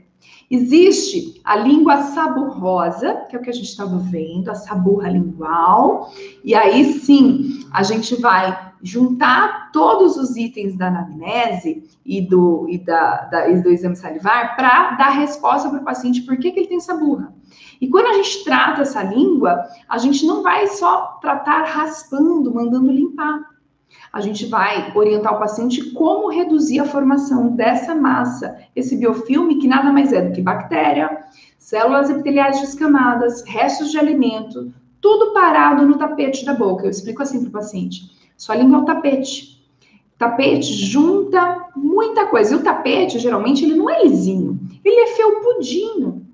Existe 0.50 1.40
a 1.44 1.56
língua 1.56 2.02
saburrosa, 2.02 3.26
que 3.28 3.36
é 3.36 3.38
o 3.38 3.42
que 3.42 3.50
a 3.50 3.52
gente 3.52 3.68
estava 3.68 3.98
vendo, 3.98 4.48
a 4.48 4.54
saburra 4.54 5.08
lingual, 5.08 6.12
e 6.44 6.54
aí 6.54 7.00
sim 7.00 7.66
a 7.72 7.82
gente 7.82 8.14
vai 8.20 8.72
juntar 8.82 9.72
todos 9.72 10.16
os 10.16 10.36
itens 10.36 10.76
da 10.76 10.88
anamnese 10.88 11.82
e 12.04 12.20
do, 12.20 12.66
e 12.68 12.78
da, 12.78 13.22
da 13.24 13.48
e 13.48 13.60
do 13.60 13.70
exame 13.70 13.96
salivar 13.96 14.54
para 14.54 14.92
dar 14.92 15.10
resposta 15.10 15.68
para 15.68 15.80
o 15.80 15.84
paciente 15.84 16.22
por 16.22 16.36
que, 16.36 16.52
que 16.52 16.60
ele 16.60 16.68
tem 16.68 16.80
saburra. 16.80 17.34
E 17.80 17.88
quando 17.88 18.06
a 18.06 18.14
gente 18.14 18.44
trata 18.44 18.82
essa 18.82 19.02
língua, 19.02 19.64
a 19.88 19.98
gente 19.98 20.24
não 20.24 20.42
vai 20.42 20.68
só 20.68 21.18
tratar 21.20 21.64
raspando, 21.64 22.54
mandando 22.54 22.92
limpar 22.92 23.55
a 24.16 24.20
gente 24.22 24.46
vai 24.46 24.92
orientar 24.94 25.36
o 25.36 25.38
paciente 25.38 25.90
como 25.90 26.30
reduzir 26.30 26.80
a 26.80 26.86
formação 26.86 27.54
dessa 27.54 27.94
massa, 27.94 28.56
esse 28.74 28.96
biofilme 28.96 29.58
que 29.58 29.68
nada 29.68 29.92
mais 29.92 30.10
é 30.10 30.22
do 30.22 30.32
que 30.32 30.40
bactéria, 30.40 31.26
células 31.58 32.08
epiteliais 32.08 32.58
descamadas, 32.58 33.44
restos 33.46 33.90
de 33.90 33.98
alimento, 33.98 34.72
tudo 35.02 35.34
parado 35.34 35.86
no 35.86 35.98
tapete 35.98 36.46
da 36.46 36.54
boca. 36.54 36.86
Eu 36.86 36.90
explico 36.90 37.22
assim 37.22 37.40
para 37.40 37.48
o 37.50 37.52
paciente: 37.52 38.10
sua 38.38 38.54
língua 38.54 38.78
é 38.78 38.80
um 38.80 38.84
tapete. 38.86 39.62
Tapete 40.16 40.72
junta 40.72 41.66
muita 41.76 42.24
coisa. 42.24 42.54
E 42.54 42.56
o 42.56 42.62
tapete, 42.62 43.18
geralmente, 43.18 43.66
ele 43.66 43.74
não 43.74 43.90
é 43.90 44.02
lisinho, 44.02 44.58
ele 44.82 44.98
é 44.98 45.06
felpudinho. 45.08 46.26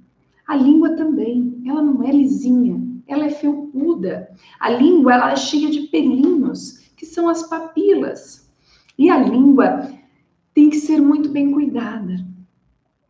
A 0.46 0.54
língua 0.54 0.90
também, 0.90 1.60
ela 1.66 1.82
não 1.82 2.00
é 2.04 2.12
lisinha, 2.12 2.80
ela 3.08 3.24
é 3.24 3.30
felpuda. 3.30 4.30
A 4.60 4.70
língua, 4.70 5.14
ela 5.14 5.32
é 5.32 5.36
cheia 5.36 5.68
de 5.68 5.80
pelinhos 5.88 6.80
que 7.02 7.06
são 7.06 7.28
as 7.28 7.42
papilas. 7.42 8.48
E 8.96 9.10
a 9.10 9.18
língua 9.18 9.90
tem 10.54 10.70
que 10.70 10.76
ser 10.76 11.00
muito 11.00 11.30
bem 11.30 11.50
cuidada, 11.50 12.24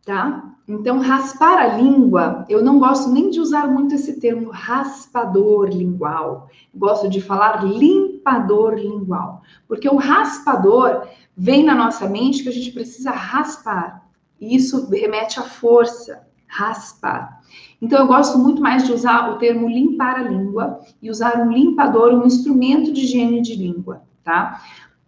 tá? 0.02 0.50
Então, 0.66 0.98
raspar 0.98 1.58
a 1.58 1.76
língua, 1.76 2.46
eu 2.48 2.64
não 2.64 2.78
gosto 2.78 3.10
nem 3.10 3.28
de 3.28 3.38
usar 3.38 3.66
muito 3.68 3.94
esse 3.94 4.18
termo 4.18 4.48
raspador 4.48 5.68
lingual. 5.68 6.48
Gosto 6.74 7.06
de 7.06 7.20
falar 7.20 7.66
limpador 7.66 8.76
lingual, 8.76 9.42
porque 9.68 9.86
o 9.90 9.96
raspador 9.96 11.06
vem 11.36 11.62
na 11.62 11.74
nossa 11.74 12.08
mente 12.08 12.42
que 12.42 12.48
a 12.48 12.52
gente 12.52 12.72
precisa 12.72 13.10
raspar. 13.10 14.08
E 14.40 14.56
isso 14.56 14.88
remete 14.88 15.38
à 15.38 15.42
força, 15.42 16.26
raspar. 16.52 17.40
Então, 17.80 17.98
eu 17.98 18.06
gosto 18.06 18.38
muito 18.38 18.60
mais 18.60 18.84
de 18.84 18.92
usar 18.92 19.30
o 19.30 19.38
termo 19.38 19.68
limpar 19.68 20.16
a 20.16 20.22
língua 20.22 20.80
e 21.00 21.10
usar 21.10 21.38
um 21.40 21.50
limpador, 21.50 22.12
um 22.12 22.26
instrumento 22.26 22.92
de 22.92 23.00
higiene 23.00 23.40
de 23.40 23.56
língua, 23.56 24.02
tá? 24.22 24.60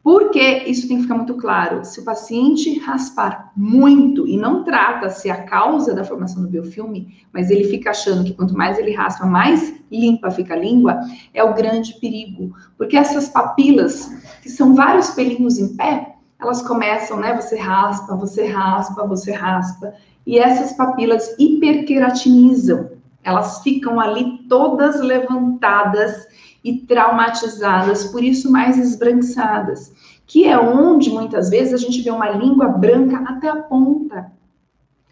Porque 0.03 0.65
isso 0.67 0.87
tem 0.87 0.99
que 0.99 1.05
ficar 1.05 1.15
muito 1.15 1.35
claro. 1.35 1.85
Se 1.85 2.01
o 2.01 2.05
paciente 2.05 2.79
raspar 2.81 3.53
muito 3.57 4.27
e 4.27 4.37
não 4.37 4.63
trata-se 4.63 5.31
a 5.31 5.45
causa 5.45 5.95
da 5.95 6.05
formação 6.05 6.43
do 6.43 6.49
biofilme, 6.49 7.25
mas 7.33 7.51
ele 7.51 7.65
fica 7.65 7.91
achando 7.91 8.25
que 8.25 8.35
quanto 8.35 8.57
mais 8.57 8.79
ele 8.79 8.93
raspa, 8.93 9.25
mais 9.25 9.75
limpa 9.91 10.31
fica 10.31 10.55
a 10.55 10.59
língua, 10.59 11.01
é 11.33 11.43
o 11.43 11.55
grande 11.55 11.95
perigo. 12.01 12.55
Porque 12.77 12.97
essas 12.97 13.29
papilas, 13.29 14.11
que 14.43 14.51
são 14.51 14.75
vários 14.75 15.11
pelinhos 15.11 15.59
em 15.59 15.75
pé, 15.75 16.17
elas 16.39 16.61
começam, 16.61 17.19
né? 17.19 17.35
Você 17.41 17.57
raspa, 17.57 18.15
você 18.15 18.47
raspa, 18.47 19.07
você 19.07 19.33
raspa 19.33 19.95
e 20.27 20.39
essas 20.39 20.73
papilas 20.73 21.35
hiperqueratinizam. 21.39 22.91
Elas 23.23 23.63
ficam 23.63 23.99
ali 24.01 24.39
todas 24.49 25.01
levantadas 25.01 26.27
e 26.63 26.79
traumatizadas, 26.79 28.05
por 28.07 28.23
isso 28.23 28.51
mais 28.51 28.79
esbranquiçadas, 28.79 29.93
que 30.27 30.45
é 30.45 30.59
onde 30.59 31.11
muitas 31.11 31.51
vezes 31.51 31.75
a 31.75 31.77
gente 31.77 32.01
vê 32.03 32.11
uma 32.11 32.31
língua 32.31 32.69
branca 32.69 33.19
até 33.27 33.49
a 33.49 33.57
ponta. 33.57 34.33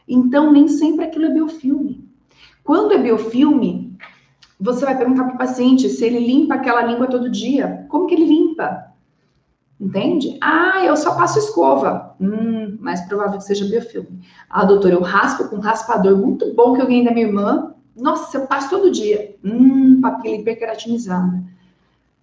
Então, 0.09 0.53
nem 0.53 0.69
sempre 0.69 1.05
aquilo 1.05 1.27
é 1.27 1.31
biofilme. 1.31 2.09
Quando 2.65 2.93
é 2.93 2.99
biofilme, 2.99 3.97
você 4.59 4.85
vai 4.85 4.97
perguntar 4.97 5.25
para 5.25 5.35
o 5.35 5.39
paciente 5.39 5.89
se 5.89 6.05
ele 6.05 6.21
limpa 6.21 6.55
aquela 6.55 6.83
língua 6.83 7.07
todo 7.07 7.31
dia. 7.31 7.85
Como 7.89 8.07
que 8.07 8.15
ele 8.15 8.27
limpa? 8.27 8.92
Entende? 9.83 10.39
Ah, 10.41 10.85
eu 10.85 10.97
só 10.97 11.17
passo 11.17 11.41
escova. 11.41 12.15
Hum, 12.21 12.79
mais 12.79 13.01
provável 13.01 13.39
que 13.39 13.45
seja 13.45 13.65
biofilme. 13.65 14.21
Ah, 14.49 14.65
doutor, 14.65 14.93
eu 14.93 15.03
raspo 15.03 15.49
com 15.49 15.57
um 15.57 15.61
raspador 15.61 16.17
muito 16.17 16.55
bom 16.55 16.73
que 16.73 16.81
eu 16.81 16.87
ganhei 16.87 17.05
da 17.05 17.11
minha 17.11 17.27
irmã. 17.27 17.75
Nossa, 17.97 18.39
eu 18.39 18.47
passo 18.47 18.71
todo 18.71 18.93
dia. 18.93 19.35
Hum, 19.45 20.01
papila 20.01 20.37
hiperkeratinizada. 20.37 21.43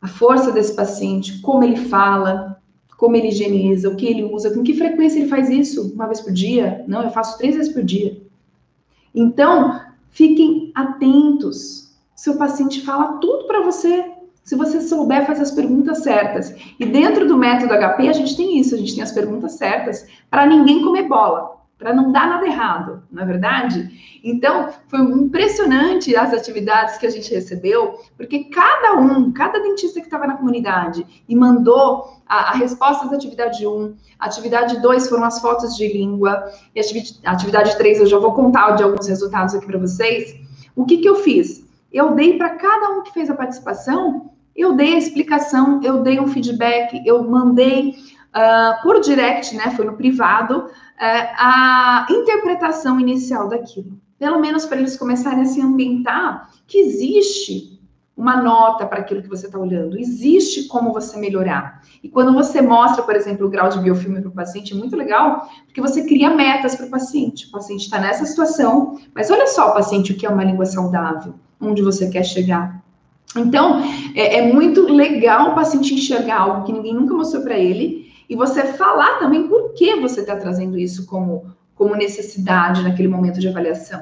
A 0.02 0.08
força 0.08 0.54
desse 0.54 0.74
paciente, 0.74 1.42
como 1.42 1.66
ele 1.66 1.76
fala, 1.76 2.62
como 2.96 3.18
ele 3.18 3.28
higieniza, 3.28 3.90
o 3.90 3.98
que 3.98 4.08
ele 4.08 4.24
usa, 4.24 4.54
com 4.54 4.64
que 4.64 4.74
frequência 4.74 5.20
ele 5.20 5.28
faz 5.28 5.50
isso? 5.50 5.92
Uma 5.94 6.06
vez 6.06 6.22
por 6.22 6.32
dia? 6.32 6.86
Não, 6.88 7.04
eu 7.04 7.10
faço 7.10 7.38
três 7.38 7.58
vezes 7.58 7.74
por 7.74 7.84
dia. 7.84 8.22
Então, 9.14 9.82
fiquem 10.12 10.72
atentos. 10.74 11.94
Seu 12.16 12.38
paciente 12.38 12.86
fala 12.86 13.18
tudo 13.18 13.48
para 13.48 13.62
você. 13.64 14.06
Se 14.44 14.56
você 14.56 14.82
souber 14.82 15.26
fazer 15.26 15.44
as 15.44 15.52
perguntas 15.52 16.00
certas. 16.00 16.56
E 16.80 16.86
dentro 16.86 17.28
do 17.28 17.38
método 17.38 17.74
HP, 17.74 18.08
a 18.08 18.14
gente 18.14 18.36
tem 18.36 18.60
isso, 18.60 18.74
a 18.74 18.78
gente 18.78 18.96
tem 18.96 19.04
as 19.04 19.12
perguntas 19.12 19.54
certas 19.54 20.08
para 20.30 20.46
ninguém 20.46 20.84
comer 20.84 21.08
bola 21.08 21.60
para 21.80 21.94
não 21.94 22.12
dar 22.12 22.28
nada 22.28 22.46
errado, 22.46 23.02
não 23.10 23.24
é 23.24 23.26
verdade? 23.26 24.20
Então, 24.22 24.68
foi 24.90 25.00
impressionante 25.00 26.14
as 26.14 26.34
atividades 26.34 26.98
que 26.98 27.08
a 27.08 27.10
gente 27.10 27.34
recebeu, 27.34 27.98
porque 28.18 28.44
cada 28.44 29.00
um, 29.00 29.32
cada 29.32 29.60
dentista 29.62 30.02
que 30.02 30.08
estava 30.08 30.28
na 30.28 30.36
comunidade 30.36 31.08
e 31.28 31.34
mandou 31.34 32.20
a, 32.28 32.50
a, 32.50 32.52
resposta 32.52 33.08
da 33.08 33.16
atividade 33.16 33.66
1, 33.66 33.96
atividade 34.20 34.82
2 34.82 35.08
foram 35.08 35.24
as 35.24 35.40
fotos 35.40 35.78
de 35.78 35.88
língua, 35.88 36.52
e 36.76 36.82
a 37.24 37.32
atividade 37.32 37.78
3 37.78 38.02
eu 38.02 38.08
já 38.08 38.20
vou 38.20 38.34
contar 38.34 38.72
de 38.72 38.84
alguns 38.84 39.08
resultados 39.08 39.56
aqui 39.56 39.66
para 39.66 39.80
vocês. 39.80 40.36
O 40.76 40.86
que, 40.86 40.98
que 40.98 41.08
eu 41.08 41.16
fiz? 41.16 41.66
Eu 41.92 42.14
dei 42.14 42.38
para 42.38 42.52
cada 42.52 42.90
um 42.90 43.04
que 43.04 43.14
fez 43.14 43.30
a 43.30 43.36
participação, 43.36 44.32
eu 44.56 44.74
dei 44.74 44.96
a 44.96 44.98
explicação, 44.98 45.82
eu 45.84 46.04
dei 46.04 46.20
um 46.20 46.28
feedback, 46.28 47.02
eu 47.06 47.24
mandei 47.24 47.96
uh, 48.36 48.82
por 48.84 49.00
direct, 49.00 49.56
né? 49.56 49.72
Foi 49.76 49.86
no 49.86 49.96
privado, 49.96 50.70
é, 51.00 51.32
a 51.38 52.06
interpretação 52.10 53.00
inicial 53.00 53.48
daquilo. 53.48 53.98
Pelo 54.18 54.40
menos 54.40 54.66
para 54.66 54.80
eles 54.80 54.98
começarem 54.98 55.42
a 55.42 55.46
se 55.46 55.62
ambientar 55.62 56.50
que 56.68 56.78
existe 56.78 57.80
uma 58.18 58.42
nota 58.42 58.86
para 58.86 59.00
aquilo 59.00 59.22
que 59.22 59.30
você 59.30 59.46
está 59.46 59.58
olhando, 59.58 59.98
existe 59.98 60.68
como 60.68 60.92
você 60.92 61.18
melhorar. 61.18 61.82
E 62.04 62.10
quando 62.10 62.34
você 62.34 62.62
mostra, 62.62 63.02
por 63.02 63.16
exemplo, 63.16 63.48
o 63.48 63.50
grau 63.50 63.70
de 63.70 63.80
biofilme 63.80 64.20
para 64.20 64.30
o 64.30 64.34
paciente, 64.34 64.74
é 64.74 64.76
muito 64.76 64.94
legal, 64.94 65.48
porque 65.64 65.80
você 65.80 66.04
cria 66.04 66.30
metas 66.30 66.76
para 66.76 66.88
o 66.88 66.90
paciente. 66.90 67.48
O 67.48 67.52
paciente 67.52 67.86
está 67.86 67.98
nessa 67.98 68.26
situação, 68.26 69.00
mas 69.16 69.32
olha 69.32 69.48
só, 69.48 69.72
paciente, 69.72 70.12
o 70.12 70.18
que 70.18 70.26
é 70.26 70.30
uma 70.30 70.44
língua 70.44 70.66
saudável, 70.66 71.34
onde 71.62 71.82
você 71.82 72.10
quer 72.10 72.24
chegar. 72.24 72.84
Então, 73.36 73.82
é, 74.16 74.40
é 74.40 74.54
muito 74.54 74.92
legal 74.92 75.52
o 75.52 75.56
paciente 75.56 75.94
enxergar 75.94 76.42
algo 76.42 76.66
que 76.66 76.74
ninguém 76.74 76.94
nunca 76.94 77.14
mostrou 77.14 77.44
para 77.44 77.58
ele 77.58 78.12
e 78.28 78.36
você 78.36 78.64
falar 78.64 79.20
também 79.20 79.48
por 79.48 79.74
que 79.74 79.96
você 79.96 80.22
está 80.22 80.36
trazendo 80.36 80.78
isso 80.78 81.06
como, 81.06 81.46
como 81.76 81.96
necessidade 81.96 82.84
naquele 82.84 83.08
momento 83.08 83.40
de 83.40 83.48
avaliação. 83.48 84.02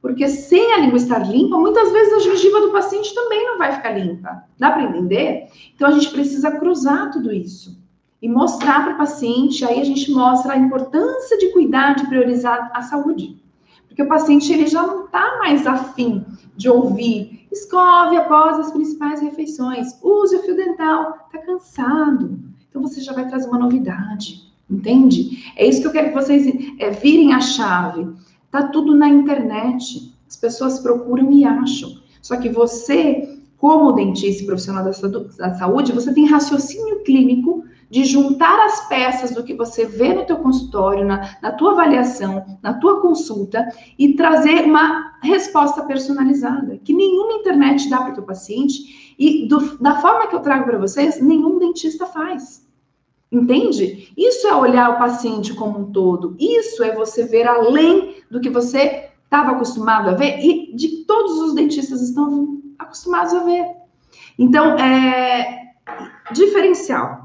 Porque 0.00 0.28
sem 0.28 0.72
a 0.72 0.78
língua 0.78 0.96
estar 0.96 1.18
limpa, 1.18 1.58
muitas 1.58 1.92
vezes 1.92 2.14
a 2.14 2.18
gengiva 2.20 2.60
do 2.60 2.72
paciente 2.72 3.14
também 3.14 3.44
não 3.46 3.58
vai 3.58 3.72
ficar 3.72 3.90
limpa. 3.90 4.44
Dá 4.58 4.70
para 4.70 4.84
entender? 4.84 5.48
Então 5.74 5.88
a 5.88 5.90
gente 5.90 6.10
precisa 6.10 6.50
cruzar 6.52 7.10
tudo 7.10 7.30
isso 7.30 7.78
e 8.22 8.28
mostrar 8.28 8.84
para 8.84 8.94
o 8.94 8.98
paciente. 8.98 9.62
Aí 9.64 9.78
a 9.78 9.84
gente 9.84 10.10
mostra 10.10 10.54
a 10.54 10.58
importância 10.58 11.36
de 11.36 11.48
cuidar, 11.48 11.96
de 11.96 12.06
priorizar 12.06 12.70
a 12.74 12.80
saúde. 12.80 13.42
Porque 13.86 14.02
o 14.02 14.08
paciente 14.08 14.50
ele 14.50 14.66
já 14.66 14.86
não 14.86 15.04
está 15.04 15.38
mais 15.38 15.66
afim 15.66 16.24
de 16.60 16.68
ouvir. 16.68 17.46
Escove 17.50 18.16
após 18.16 18.58
as 18.58 18.70
principais 18.70 19.20
refeições. 19.22 19.98
Use 20.02 20.36
o 20.36 20.42
fio 20.42 20.54
dental. 20.54 21.26
Está 21.26 21.38
cansado. 21.38 22.38
Então 22.68 22.82
você 22.82 23.00
já 23.00 23.14
vai 23.14 23.26
trazer 23.26 23.48
uma 23.48 23.58
novidade, 23.58 24.52
entende? 24.70 25.52
É 25.56 25.66
isso 25.66 25.80
que 25.80 25.86
eu 25.86 25.92
quero 25.92 26.08
que 26.08 26.14
vocês 26.14 26.46
é, 26.78 26.90
virem 26.90 27.32
a 27.32 27.40
chave. 27.40 28.06
Tá 28.50 28.64
tudo 28.68 28.94
na 28.94 29.08
internet. 29.08 30.14
As 30.28 30.36
pessoas 30.36 30.78
procuram 30.78 31.32
e 31.32 31.44
acham. 31.44 31.96
Só 32.20 32.36
que 32.36 32.50
você, 32.50 33.40
como 33.56 33.92
dentista 33.92 34.42
e 34.42 34.46
profissional 34.46 34.84
da 34.84 34.92
saúde, 35.54 35.92
você 35.92 36.12
tem 36.12 36.26
raciocínio 36.26 37.02
clínico 37.04 37.64
de 37.90 38.04
juntar 38.04 38.58
as 38.66 38.88
peças 38.88 39.32
do 39.32 39.42
que 39.42 39.54
você 39.54 39.84
vê 39.84 40.14
no 40.14 40.24
teu 40.24 40.36
consultório, 40.36 41.04
na, 41.04 41.36
na 41.42 41.52
tua 41.52 41.72
avaliação, 41.72 42.44
na 42.62 42.74
tua 42.74 43.00
consulta 43.00 43.66
e 43.98 44.14
trazer 44.14 44.64
uma 44.64 45.18
resposta 45.22 45.82
personalizada 45.82 46.78
que 46.84 46.92
nenhuma 46.92 47.32
internet 47.32 47.90
dá 47.90 47.98
para 47.98 48.12
o 48.12 48.14
teu 48.14 48.22
paciente 48.22 49.14
e 49.18 49.46
do, 49.48 49.76
da 49.78 50.00
forma 50.00 50.28
que 50.28 50.36
eu 50.36 50.40
trago 50.40 50.64
para 50.64 50.78
vocês, 50.78 51.20
nenhum 51.20 51.58
dentista 51.58 52.06
faz. 52.06 52.66
Entende? 53.32 54.12
Isso 54.16 54.46
é 54.46 54.54
olhar 54.54 54.90
o 54.90 54.98
paciente 54.98 55.54
como 55.54 55.78
um 55.78 55.92
todo. 55.92 56.36
Isso 56.38 56.82
é 56.82 56.94
você 56.94 57.24
ver 57.24 57.46
além 57.46 58.16
do 58.30 58.40
que 58.40 58.50
você 58.50 59.10
estava 59.24 59.52
acostumado 59.52 60.10
a 60.10 60.14
ver 60.14 60.40
e 60.40 60.74
de 60.74 61.04
todos 61.04 61.38
os 61.38 61.54
dentistas 61.54 62.02
estão 62.02 62.60
acostumados 62.78 63.32
a 63.32 63.44
ver. 63.44 63.64
Então, 64.36 64.76
é 64.78 65.74
diferencial. 66.32 67.19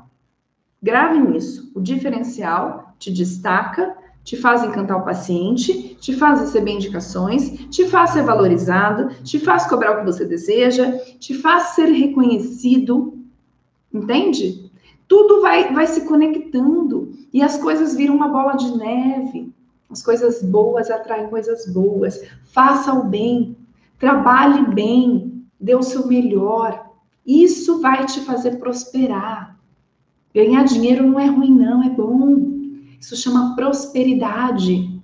Grave 0.82 1.20
nisso. 1.20 1.72
O 1.76 1.82
diferencial 1.82 2.94
te 3.00 3.12
destaca, 3.12 3.96
te 4.24 4.38
faz 4.38 4.64
encantar 4.64 4.98
o 4.98 5.06
paciente, 5.06 5.96
te 5.96 6.14
faz 6.14 6.40
receber 6.42 6.72
indicações, 6.72 7.68
te 7.70 7.88
faz 7.88 8.12
ser 8.12 8.24
valorizado, 8.24 9.10
te 9.24 9.40
faz 9.40 9.68
cobrar 9.68 9.92
o 9.92 10.00
que 10.00 10.06
você 10.06 10.26
deseja, 10.26 10.98
te 11.20 11.34
faz 11.34 11.76
ser 11.76 11.86
reconhecido. 11.86 13.14
Entende? 13.94 14.66
tudo 15.08 15.42
vai, 15.42 15.74
vai 15.74 15.88
se 15.88 16.06
conectando 16.06 17.12
e 17.32 17.42
as 17.42 17.58
coisas 17.58 17.96
viram 17.96 18.16
uma 18.16 18.28
bola 18.28 18.54
de 18.56 18.76
neve. 18.78 19.54
As 19.90 20.02
coisas 20.02 20.42
boas 20.42 20.90
atraem 20.90 21.30
coisas 21.30 21.66
boas. 21.68 22.22
Faça 22.52 22.94
o 22.94 23.04
bem, 23.04 23.56
trabalhe 24.00 24.66
bem, 24.74 25.46
dê 25.60 25.76
o 25.76 25.84
seu 25.84 26.08
melhor. 26.08 26.90
Isso 27.26 27.82
vai 27.82 28.06
te 28.06 28.22
fazer 28.22 28.58
prosperar. 28.58 29.55
Ganhar 30.36 30.64
dinheiro 30.66 31.08
não 31.08 31.20
é 31.20 31.26
ruim, 31.26 31.52
não, 31.52 31.82
é 31.82 31.90
bom. 31.90 32.36
Isso 33.00 33.16
chama 33.16 33.56
prosperidade. 33.56 35.02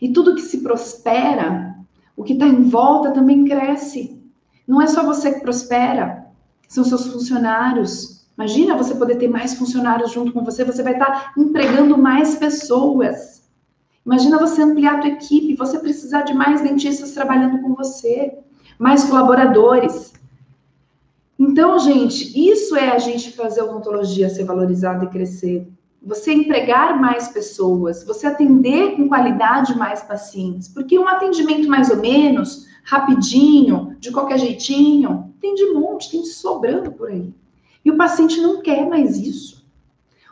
E 0.00 0.12
tudo 0.12 0.34
que 0.34 0.42
se 0.42 0.58
prospera, 0.58 1.76
o 2.16 2.24
que 2.24 2.34
está 2.34 2.46
em 2.46 2.64
volta 2.64 3.12
também 3.12 3.44
cresce. 3.44 4.20
Não 4.68 4.82
é 4.82 4.86
só 4.86 5.02
você 5.02 5.32
que 5.32 5.40
prospera, 5.40 6.26
são 6.68 6.84
seus 6.84 7.06
funcionários, 7.06 8.22
Imagina 8.36 8.76
você 8.76 8.94
poder 8.94 9.16
ter 9.16 9.28
mais 9.28 9.54
funcionários 9.54 10.10
junto 10.10 10.32
com 10.32 10.44
você, 10.44 10.64
você 10.64 10.82
vai 10.82 10.94
estar 10.94 11.32
empregando 11.36 11.98
mais 11.98 12.34
pessoas. 12.36 13.48
Imagina 14.04 14.38
você 14.38 14.62
ampliar 14.62 14.96
a 14.96 14.98
tua 14.98 15.10
equipe, 15.10 15.54
você 15.54 15.78
precisar 15.78 16.22
de 16.22 16.34
mais 16.34 16.60
dentistas 16.60 17.12
trabalhando 17.12 17.60
com 17.60 17.74
você, 17.74 18.38
mais 18.78 19.04
colaboradores. 19.04 20.12
Então, 21.44 21.76
gente, 21.80 22.38
isso 22.38 22.76
é 22.76 22.90
a 22.92 22.98
gente 22.98 23.32
fazer 23.32 23.62
a 23.62 23.64
odontologia 23.64 24.30
ser 24.30 24.44
valorizada 24.44 25.04
e 25.04 25.08
crescer. 25.08 25.66
Você 26.00 26.32
empregar 26.32 27.00
mais 27.00 27.26
pessoas, 27.26 28.04
você 28.04 28.28
atender 28.28 28.94
com 28.94 29.08
qualidade 29.08 29.76
mais 29.76 30.04
pacientes. 30.04 30.68
Porque 30.68 30.96
um 30.96 31.08
atendimento 31.08 31.68
mais 31.68 31.90
ou 31.90 31.96
menos, 31.96 32.68
rapidinho, 32.84 33.96
de 33.98 34.12
qualquer 34.12 34.38
jeitinho, 34.38 35.34
tem 35.40 35.56
de 35.56 35.72
monte, 35.72 36.12
tem 36.12 36.22
de 36.22 36.28
sobrando 36.28 36.92
por 36.92 37.08
aí. 37.08 37.34
E 37.84 37.90
o 37.90 37.96
paciente 37.96 38.40
não 38.40 38.62
quer 38.62 38.88
mais 38.88 39.18
isso. 39.18 39.66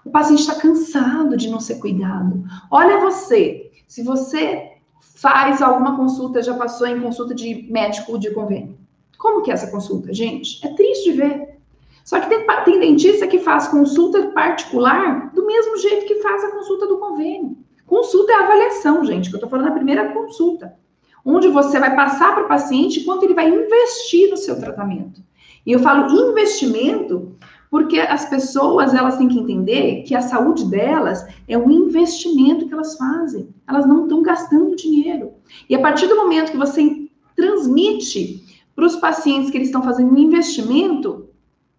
O 0.04 0.10
paciente 0.10 0.42
está 0.42 0.54
cansado 0.54 1.36
de 1.36 1.50
não 1.50 1.58
ser 1.58 1.80
cuidado. 1.80 2.44
Olha 2.70 3.00
você, 3.00 3.72
se 3.88 4.04
você 4.04 4.76
faz 5.00 5.60
alguma 5.60 5.96
consulta, 5.96 6.40
já 6.40 6.54
passou 6.54 6.86
em 6.86 7.00
consulta 7.00 7.34
de 7.34 7.66
médico 7.68 8.16
de 8.16 8.30
convênio. 8.30 8.79
Como 9.20 9.42
que 9.42 9.50
é 9.50 9.54
essa 9.54 9.70
consulta, 9.70 10.14
gente? 10.14 10.66
É 10.66 10.72
triste 10.72 11.12
ver. 11.12 11.58
Só 12.06 12.18
que 12.18 12.28
tem, 12.30 12.46
tem 12.64 12.80
dentista 12.80 13.26
que 13.26 13.38
faz 13.38 13.68
consulta 13.68 14.28
particular 14.28 15.30
do 15.34 15.44
mesmo 15.44 15.76
jeito 15.76 16.06
que 16.06 16.22
faz 16.22 16.42
a 16.42 16.50
consulta 16.50 16.86
do 16.86 16.96
convênio. 16.96 17.58
Consulta 17.86 18.32
é 18.32 18.36
avaliação, 18.36 19.04
gente, 19.04 19.28
que 19.28 19.34
eu 19.34 19.36
estou 19.36 19.50
falando 19.50 19.66
da 19.66 19.74
primeira 19.74 20.10
consulta. 20.14 20.74
Onde 21.22 21.48
você 21.48 21.78
vai 21.78 21.94
passar 21.94 22.34
para 22.34 22.44
o 22.44 22.48
paciente 22.48 23.04
quanto 23.04 23.24
ele 23.24 23.34
vai 23.34 23.46
investir 23.46 24.30
no 24.30 24.38
seu 24.38 24.58
tratamento. 24.58 25.20
E 25.66 25.72
eu 25.72 25.80
falo 25.80 26.10
investimento 26.30 27.36
porque 27.70 28.00
as 28.00 28.24
pessoas 28.24 28.94
elas 28.94 29.18
têm 29.18 29.28
que 29.28 29.38
entender 29.38 30.02
que 30.04 30.14
a 30.14 30.22
saúde 30.22 30.64
delas 30.64 31.26
é 31.46 31.58
um 31.58 31.70
investimento 31.70 32.66
que 32.66 32.72
elas 32.72 32.96
fazem. 32.96 33.50
Elas 33.68 33.84
não 33.86 34.04
estão 34.04 34.22
gastando 34.22 34.74
dinheiro. 34.74 35.34
E 35.68 35.74
a 35.74 35.78
partir 35.78 36.06
do 36.06 36.16
momento 36.16 36.50
que 36.50 36.56
você 36.56 37.06
transmite 37.36 38.48
para 38.80 38.86
os 38.86 38.96
pacientes 38.96 39.50
que 39.50 39.58
eles 39.58 39.68
estão 39.68 39.82
fazendo 39.82 40.10
um 40.10 40.16
investimento, 40.16 41.28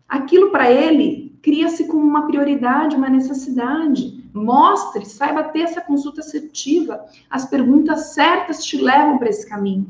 aquilo 0.08 0.52
para 0.52 0.72
ele 0.72 1.36
cria-se 1.42 1.88
como 1.88 2.06
uma 2.06 2.28
prioridade, 2.28 2.96
uma 2.96 3.10
necessidade. 3.10 4.24
Mostre, 4.32 5.04
saiba 5.04 5.46
ter 5.46 5.62
essa 5.62 5.82
consulta 5.82 6.22
assertiva. 6.22 7.04
As 7.28 7.46
perguntas 7.46 8.14
certas 8.14 8.64
te 8.64 8.78
levam 8.78 9.18
para 9.18 9.30
esse 9.30 9.50
caminho. 9.50 9.88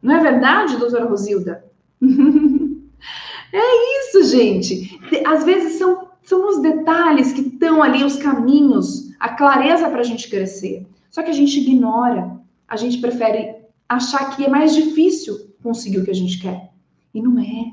Não 0.00 0.14
é 0.14 0.20
verdade, 0.20 0.76
doutora 0.76 1.06
Rosilda? 1.06 1.64
É 3.50 4.02
isso, 4.02 4.24
gente. 4.24 5.00
Às 5.26 5.42
vezes 5.42 5.78
são, 5.78 6.08
são 6.22 6.50
os 6.50 6.60
detalhes 6.60 7.32
que 7.32 7.40
estão 7.40 7.82
ali, 7.82 8.04
os 8.04 8.16
caminhos, 8.16 9.10
a 9.18 9.30
clareza 9.30 9.88
para 9.88 10.00
a 10.00 10.04
gente 10.04 10.28
crescer. 10.28 10.86
Só 11.10 11.22
que 11.22 11.30
a 11.30 11.32
gente 11.32 11.58
ignora, 11.58 12.38
a 12.68 12.76
gente 12.76 12.98
prefere 12.98 13.54
achar 13.88 14.36
que 14.36 14.44
é 14.44 14.50
mais 14.50 14.74
difícil 14.74 15.47
conseguir 15.62 15.98
o 15.98 16.04
que 16.04 16.10
a 16.10 16.14
gente 16.14 16.38
quer. 16.40 16.70
E 17.12 17.22
não 17.22 17.38
é. 17.38 17.72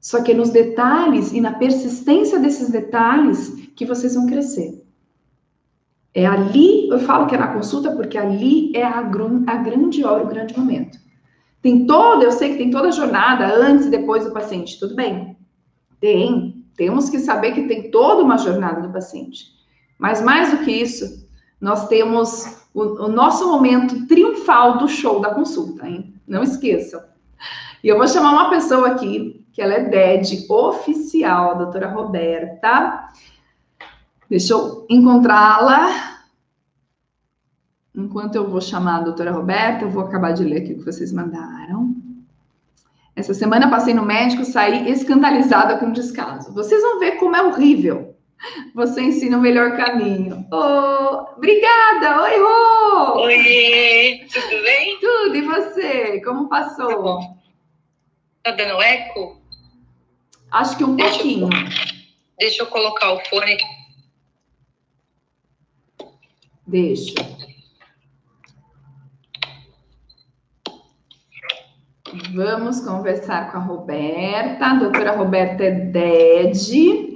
Só 0.00 0.22
que 0.22 0.32
é 0.32 0.34
nos 0.34 0.50
detalhes 0.50 1.32
e 1.32 1.40
na 1.40 1.52
persistência 1.52 2.38
desses 2.38 2.70
detalhes 2.70 3.50
que 3.74 3.86
vocês 3.86 4.14
vão 4.14 4.26
crescer. 4.26 4.84
É 6.12 6.26
ali, 6.26 6.88
eu 6.88 6.98
falo 7.00 7.26
que 7.26 7.34
é 7.34 7.38
na 7.38 7.54
consulta, 7.54 7.90
porque 7.90 8.16
ali 8.16 8.70
é 8.76 8.84
a, 8.84 8.98
a 8.98 9.56
grande 9.56 10.04
hora, 10.04 10.22
o 10.22 10.28
grande 10.28 10.56
momento. 10.56 10.98
Tem 11.60 11.86
toda, 11.86 12.24
eu 12.24 12.30
sei 12.30 12.50
que 12.50 12.58
tem 12.58 12.70
toda 12.70 12.88
a 12.88 12.92
jornada 12.92 13.46
antes 13.46 13.86
e 13.86 13.90
depois 13.90 14.24
do 14.24 14.32
paciente, 14.32 14.78
tudo 14.78 14.94
bem. 14.94 15.36
Tem, 15.98 16.62
temos 16.76 17.08
que 17.08 17.18
saber 17.18 17.52
que 17.52 17.66
tem 17.66 17.90
toda 17.90 18.22
uma 18.22 18.36
jornada 18.36 18.82
do 18.82 18.92
paciente. 18.92 19.46
Mas 19.98 20.20
mais 20.20 20.50
do 20.50 20.64
que 20.64 20.70
isso, 20.70 21.26
nós 21.58 21.88
temos 21.88 22.63
o, 22.74 23.04
o 23.04 23.08
nosso 23.08 23.46
momento 23.48 24.06
triunfal 24.06 24.78
do 24.78 24.88
show 24.88 25.20
da 25.20 25.32
consulta, 25.32 25.88
hein? 25.88 26.12
Não 26.26 26.42
esqueçam. 26.42 27.00
E 27.82 27.88
eu 27.88 27.96
vou 27.96 28.08
chamar 28.08 28.32
uma 28.32 28.50
pessoa 28.50 28.88
aqui, 28.88 29.46
que 29.52 29.62
ela 29.62 29.74
é 29.74 29.84
DED 29.84 30.46
oficial, 30.50 31.52
a 31.52 31.54
doutora 31.54 31.88
Roberta. 31.88 33.10
Deixa 34.28 34.52
eu 34.52 34.84
encontrá-la. 34.90 36.14
Enquanto 37.94 38.34
eu 38.34 38.50
vou 38.50 38.60
chamar 38.60 38.96
a 38.96 39.02
doutora 39.02 39.30
Roberta, 39.30 39.84
eu 39.84 39.90
vou 39.90 40.02
acabar 40.02 40.32
de 40.32 40.42
ler 40.42 40.62
aqui 40.62 40.72
o 40.72 40.78
que 40.78 40.84
vocês 40.84 41.12
mandaram. 41.12 41.94
Essa 43.14 43.32
semana 43.32 43.70
passei 43.70 43.94
no 43.94 44.04
médico, 44.04 44.44
saí 44.44 44.90
escandalizada 44.90 45.78
com 45.78 45.86
o 45.86 45.92
descaso. 45.92 46.52
Vocês 46.52 46.82
vão 46.82 46.98
ver 46.98 47.12
como 47.12 47.36
é 47.36 47.42
horrível. 47.42 48.13
Você 48.74 49.02
ensina 49.02 49.38
o 49.38 49.40
melhor 49.40 49.76
caminho. 49.76 50.46
Oh, 50.52 51.36
obrigada! 51.36 52.22
Oi, 52.22 52.38
Rô! 52.38 53.22
Oi, 53.22 54.26
tudo 54.32 54.62
bem? 54.62 54.98
Tudo, 55.00 55.36
e 55.36 55.42
você? 55.42 56.20
Como 56.22 56.48
passou? 56.48 57.20
Tá. 57.20 57.34
Tá 58.42 58.50
dando 58.52 58.82
eco? 58.82 59.40
Acho 60.50 60.76
que 60.76 60.84
um 60.84 60.94
deixa 60.94 61.14
pouquinho. 61.14 61.48
Eu, 61.48 61.72
deixa 62.38 62.62
eu 62.62 62.66
colocar 62.66 63.12
o 63.12 63.20
fone. 63.24 63.56
Deixa. 66.66 67.14
Vamos 72.34 72.80
conversar 72.80 73.50
com 73.50 73.58
a 73.58 73.60
Roberta. 73.60 74.66
A 74.66 74.74
doutora 74.74 75.16
Roberta 75.16 75.64
é 75.64 75.70
DED. 75.70 77.13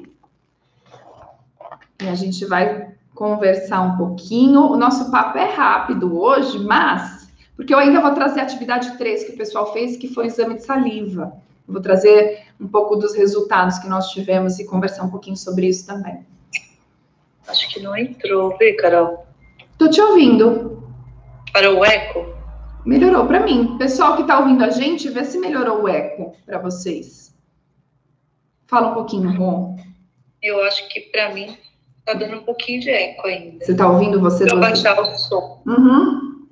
E 2.00 2.08
a 2.08 2.14
gente 2.14 2.44
vai 2.44 2.94
conversar 3.14 3.82
um 3.82 3.96
pouquinho. 3.96 4.60
O 4.70 4.76
nosso 4.76 5.10
papo 5.10 5.36
é 5.36 5.52
rápido 5.52 6.18
hoje, 6.18 6.58
mas 6.60 7.28
porque 7.56 7.74
eu 7.74 7.78
ainda 7.78 8.00
vou 8.00 8.14
trazer 8.14 8.38
a 8.38 8.44
atividade 8.44 8.96
3 8.96 9.24
que 9.24 9.32
o 9.32 9.36
pessoal 9.36 9.72
fez, 9.72 9.96
que 9.96 10.06
foi 10.14 10.26
o 10.26 10.28
exame 10.28 10.54
de 10.54 10.64
saliva. 10.64 11.32
Eu 11.66 11.74
vou 11.74 11.82
trazer 11.82 12.46
um 12.60 12.68
pouco 12.68 12.94
dos 12.94 13.16
resultados 13.16 13.80
que 13.80 13.88
nós 13.88 14.10
tivemos 14.10 14.60
e 14.60 14.64
conversar 14.64 15.02
um 15.02 15.10
pouquinho 15.10 15.36
sobre 15.36 15.66
isso 15.66 15.84
também. 15.84 16.24
Acho 17.48 17.68
que 17.68 17.80
não 17.80 17.96
entrou, 17.96 18.56
vê, 18.56 18.74
Carol? 18.74 19.26
Tô 19.76 19.90
te 19.90 20.00
ouvindo. 20.00 20.80
Para 21.52 21.74
o 21.74 21.84
eco? 21.84 22.32
Melhorou 22.86 23.26
para 23.26 23.40
mim. 23.40 23.76
Pessoal 23.76 24.14
que 24.14 24.22
está 24.22 24.38
ouvindo 24.38 24.62
a 24.62 24.70
gente, 24.70 25.08
vê 25.08 25.24
se 25.24 25.38
melhorou 25.38 25.82
o 25.82 25.88
eco 25.88 26.36
para 26.46 26.58
vocês. 26.58 27.36
Fala 28.68 28.92
um 28.92 28.94
pouquinho, 28.94 29.36
Ron. 29.36 29.76
Eu 30.40 30.62
acho 30.62 30.88
que 30.88 31.00
para 31.00 31.34
mim 31.34 31.58
tá 32.08 32.14
dando 32.14 32.38
um 32.38 32.42
pouquinho 32.42 32.80
de 32.80 32.88
eco 32.88 33.26
ainda. 33.26 33.64
Você 33.64 33.76
tá 33.76 33.88
ouvindo 33.88 34.18
você? 34.18 34.46
Vou 34.46 34.60
baixar 34.60 34.98
o 34.98 35.04
som. 35.18 35.62
Uhum. 35.66 36.46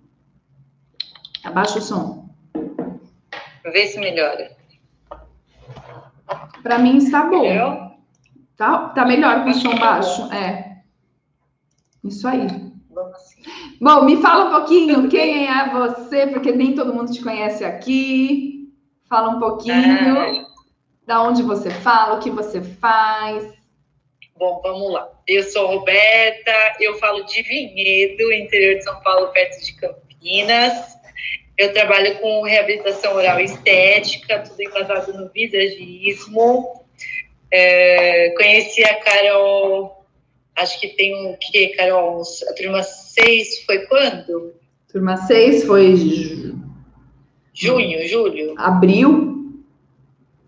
Abaixa 1.44 1.78
o 1.78 1.82
som. 1.82 2.28
Vê 3.64 3.86
se 3.86 3.98
melhora. 3.98 4.54
Para 6.62 6.78
mim 6.78 6.98
está 6.98 7.24
bom. 7.24 7.40
Melhor? 7.40 7.96
Tá, 8.56 8.88
tá 8.90 9.06
melhor 9.06 9.44
com 9.44 9.50
o 9.50 9.54
som 9.54 9.70
tá 9.70 9.80
baixo. 9.80 10.32
É. 10.32 10.82
Isso 12.04 12.28
aí. 12.28 12.46
Assim. 12.46 13.42
Bom, 13.80 14.04
me 14.04 14.20
fala 14.20 14.46
um 14.46 14.50
pouquinho 14.50 15.08
quem 15.08 15.48
é 15.48 15.70
você, 15.70 16.26
porque 16.26 16.52
nem 16.52 16.74
todo 16.74 16.92
mundo 16.92 17.12
te 17.12 17.22
conhece 17.22 17.64
aqui. 17.64 18.74
Fala 19.08 19.30
um 19.30 19.38
pouquinho 19.38 20.18
é. 20.18 20.44
da 21.06 21.22
onde 21.22 21.42
você 21.42 21.70
fala, 21.70 22.16
o 22.16 22.20
que 22.20 22.30
você 22.30 22.60
faz. 22.60 23.56
Bom, 24.38 24.60
vamos 24.62 24.92
lá. 24.92 25.08
Eu 25.26 25.42
sou 25.42 25.66
Roberta, 25.66 26.52
eu 26.80 26.98
falo 26.98 27.24
de 27.24 27.42
Vinhedo, 27.42 28.32
interior 28.32 28.76
de 28.76 28.84
São 28.84 29.00
Paulo, 29.00 29.28
perto 29.28 29.64
de 29.64 29.74
Campinas. 29.74 30.96
Eu 31.56 31.72
trabalho 31.72 32.18
com 32.18 32.42
reabilitação 32.42 33.14
oral 33.14 33.40
estética, 33.40 34.40
tudo 34.40 34.60
embasado 34.62 35.12
no 35.14 35.30
visagismo. 35.30 36.84
É, 37.50 38.30
conheci 38.36 38.84
a 38.84 38.96
Carol 38.96 39.96
acho 40.56 40.80
que 40.80 40.88
tem 40.88 41.14
um 41.14 41.36
que, 41.38 41.68
Carol? 41.68 42.22
A 42.48 42.54
turma 42.54 42.82
6 42.82 43.64
foi 43.64 43.86
quando? 43.86 44.54
Turma 44.90 45.16
6 45.16 45.64
foi. 45.64 45.94
Junho, 47.52 48.08
julho? 48.08 48.54
Abril. 48.56 49.35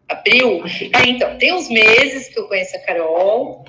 Abril? 0.09 0.63
Ah, 0.95 1.07
então, 1.07 1.37
tem 1.39 1.53
uns 1.53 1.69
meses 1.69 2.29
que 2.29 2.39
eu 2.39 2.49
conheço 2.49 2.77
a 2.77 2.81
Carol. 2.81 3.65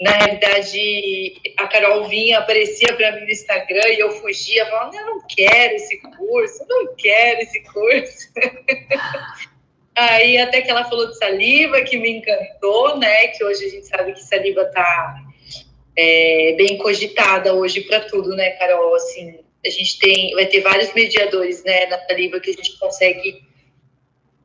Na 0.00 0.12
realidade, 0.12 1.40
a 1.56 1.66
Carol 1.66 2.08
vinha, 2.08 2.38
aparecia 2.38 2.94
para 2.94 3.12
mim 3.12 3.22
no 3.22 3.30
Instagram 3.30 3.88
e 3.88 3.98
eu 3.98 4.10
fugia, 4.12 4.66
falando: 4.66 4.94
eu 4.94 5.06
não 5.06 5.26
quero 5.26 5.74
esse 5.74 6.00
curso, 6.00 6.64
não 6.68 6.94
quero 6.94 7.40
esse 7.40 7.60
curso. 7.64 8.28
Aí 9.96 10.38
até 10.38 10.62
que 10.62 10.70
ela 10.70 10.84
falou 10.84 11.08
de 11.08 11.18
saliva, 11.18 11.80
que 11.80 11.98
me 11.98 12.10
encantou, 12.10 12.96
né? 12.98 13.28
Que 13.28 13.42
hoje 13.42 13.64
a 13.64 13.68
gente 13.68 13.86
sabe 13.88 14.12
que 14.12 14.22
saliva 14.22 14.64
tá 14.66 15.16
é, 15.96 16.54
bem 16.56 16.78
cogitada 16.78 17.52
hoje 17.52 17.80
para 17.80 18.00
tudo, 18.02 18.36
né, 18.36 18.50
Carol? 18.50 18.94
Assim, 18.94 19.40
a 19.66 19.68
gente 19.68 19.98
tem, 19.98 20.32
vai 20.34 20.46
ter 20.46 20.60
vários 20.60 20.94
mediadores, 20.94 21.64
né, 21.64 21.86
na 21.86 21.98
saliva 22.06 22.38
que 22.38 22.50
a 22.50 22.52
gente 22.52 22.78
consegue 22.78 23.42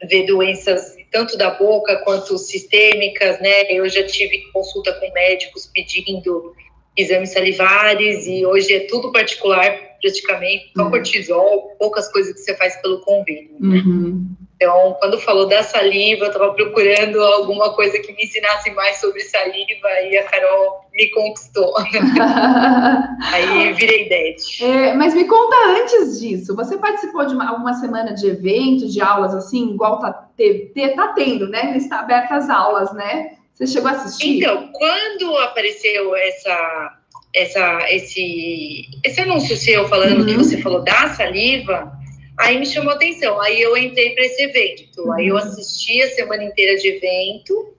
ver 0.10 0.26
doenças 0.26 0.96
tanto 1.12 1.38
da 1.38 1.52
boca 1.52 2.02
quanto 2.04 2.38
sistêmicas, 2.38 3.40
né? 3.40 3.64
Eu 3.70 3.88
já 3.88 4.04
tive 4.06 4.52
consulta 4.52 4.92
com 4.94 5.12
médicos 5.14 5.70
pedindo 5.74 6.56
exames 6.98 7.32
salivares 7.32 8.26
e 8.28 8.46
hoje 8.46 8.74
é 8.74 8.80
tudo 8.82 9.12
particular 9.12 9.94
praticamente, 10.02 10.72
só 10.76 10.84
uhum. 10.84 10.92
cortisol, 10.92 11.76
poucas 11.80 12.12
coisas 12.12 12.34
que 12.34 12.40
você 12.40 12.58
faz 12.58 12.76
pelo 12.82 13.00
convênio. 13.02 13.56
Né? 13.60 13.78
Uhum. 13.78 14.36
Então, 14.64 14.96
quando 14.98 15.20
falou 15.20 15.46
da 15.46 15.62
saliva, 15.62 16.24
eu 16.24 16.28
estava 16.32 16.54
procurando 16.54 17.22
alguma 17.22 17.74
coisa 17.74 18.00
que 18.00 18.14
me 18.14 18.24
ensinasse 18.24 18.72
mais 18.72 18.98
sobre 18.98 19.20
saliva 19.20 19.90
e 20.10 20.18
a 20.18 20.24
Carol 20.24 20.86
me 20.94 21.10
conquistou. 21.10 21.74
Aí 23.34 23.74
virei 23.74 24.06
ideia. 24.06 24.36
É, 24.62 24.94
mas 24.94 25.14
me 25.14 25.26
conta 25.26 25.56
antes 25.68 26.22
disso, 26.22 26.56
você 26.56 26.78
participou 26.78 27.26
de 27.26 27.34
uma, 27.34 27.50
alguma 27.50 27.74
semana 27.74 28.14
de 28.14 28.26
eventos, 28.26 28.94
de 28.94 29.02
aulas 29.02 29.36
assim, 29.36 29.74
igual 29.74 30.00
tá, 30.00 30.30
te, 30.38 30.72
te, 30.74 30.90
tá 30.96 31.10
tendo, 31.10 31.50
né? 31.50 31.76
Está 31.76 32.00
abertas 32.00 32.46
as 32.46 32.50
aulas, 32.50 32.94
né? 32.94 33.32
Você 33.54 33.68
chegou 33.68 33.90
a 33.90 33.94
assistir? 33.94 34.38
Então, 34.38 34.70
quando 34.72 35.38
apareceu 35.40 36.16
essa, 36.16 37.00
essa, 37.36 37.86
esse, 37.90 38.86
esse 39.04 39.20
anúncio 39.20 39.58
seu 39.58 39.90
falando 39.90 40.22
uhum. 40.22 40.26
que 40.26 40.38
você 40.38 40.62
falou 40.62 40.82
da 40.82 41.10
saliva, 41.10 41.92
Aí 42.40 42.60
me 42.60 42.66
chamou 42.66 42.94
atenção, 42.94 43.40
aí 43.40 43.62
eu 43.62 43.78
entrei 43.78 44.14
para 44.16 44.26
esse 44.26 44.42
evento. 44.44 45.12
Aí 45.14 45.28
eu 45.28 45.38
assisti 45.38 46.02
a 46.02 46.10
semana 46.10 46.44
inteira 46.44 46.76
de 46.80 46.88
evento. 46.88 47.74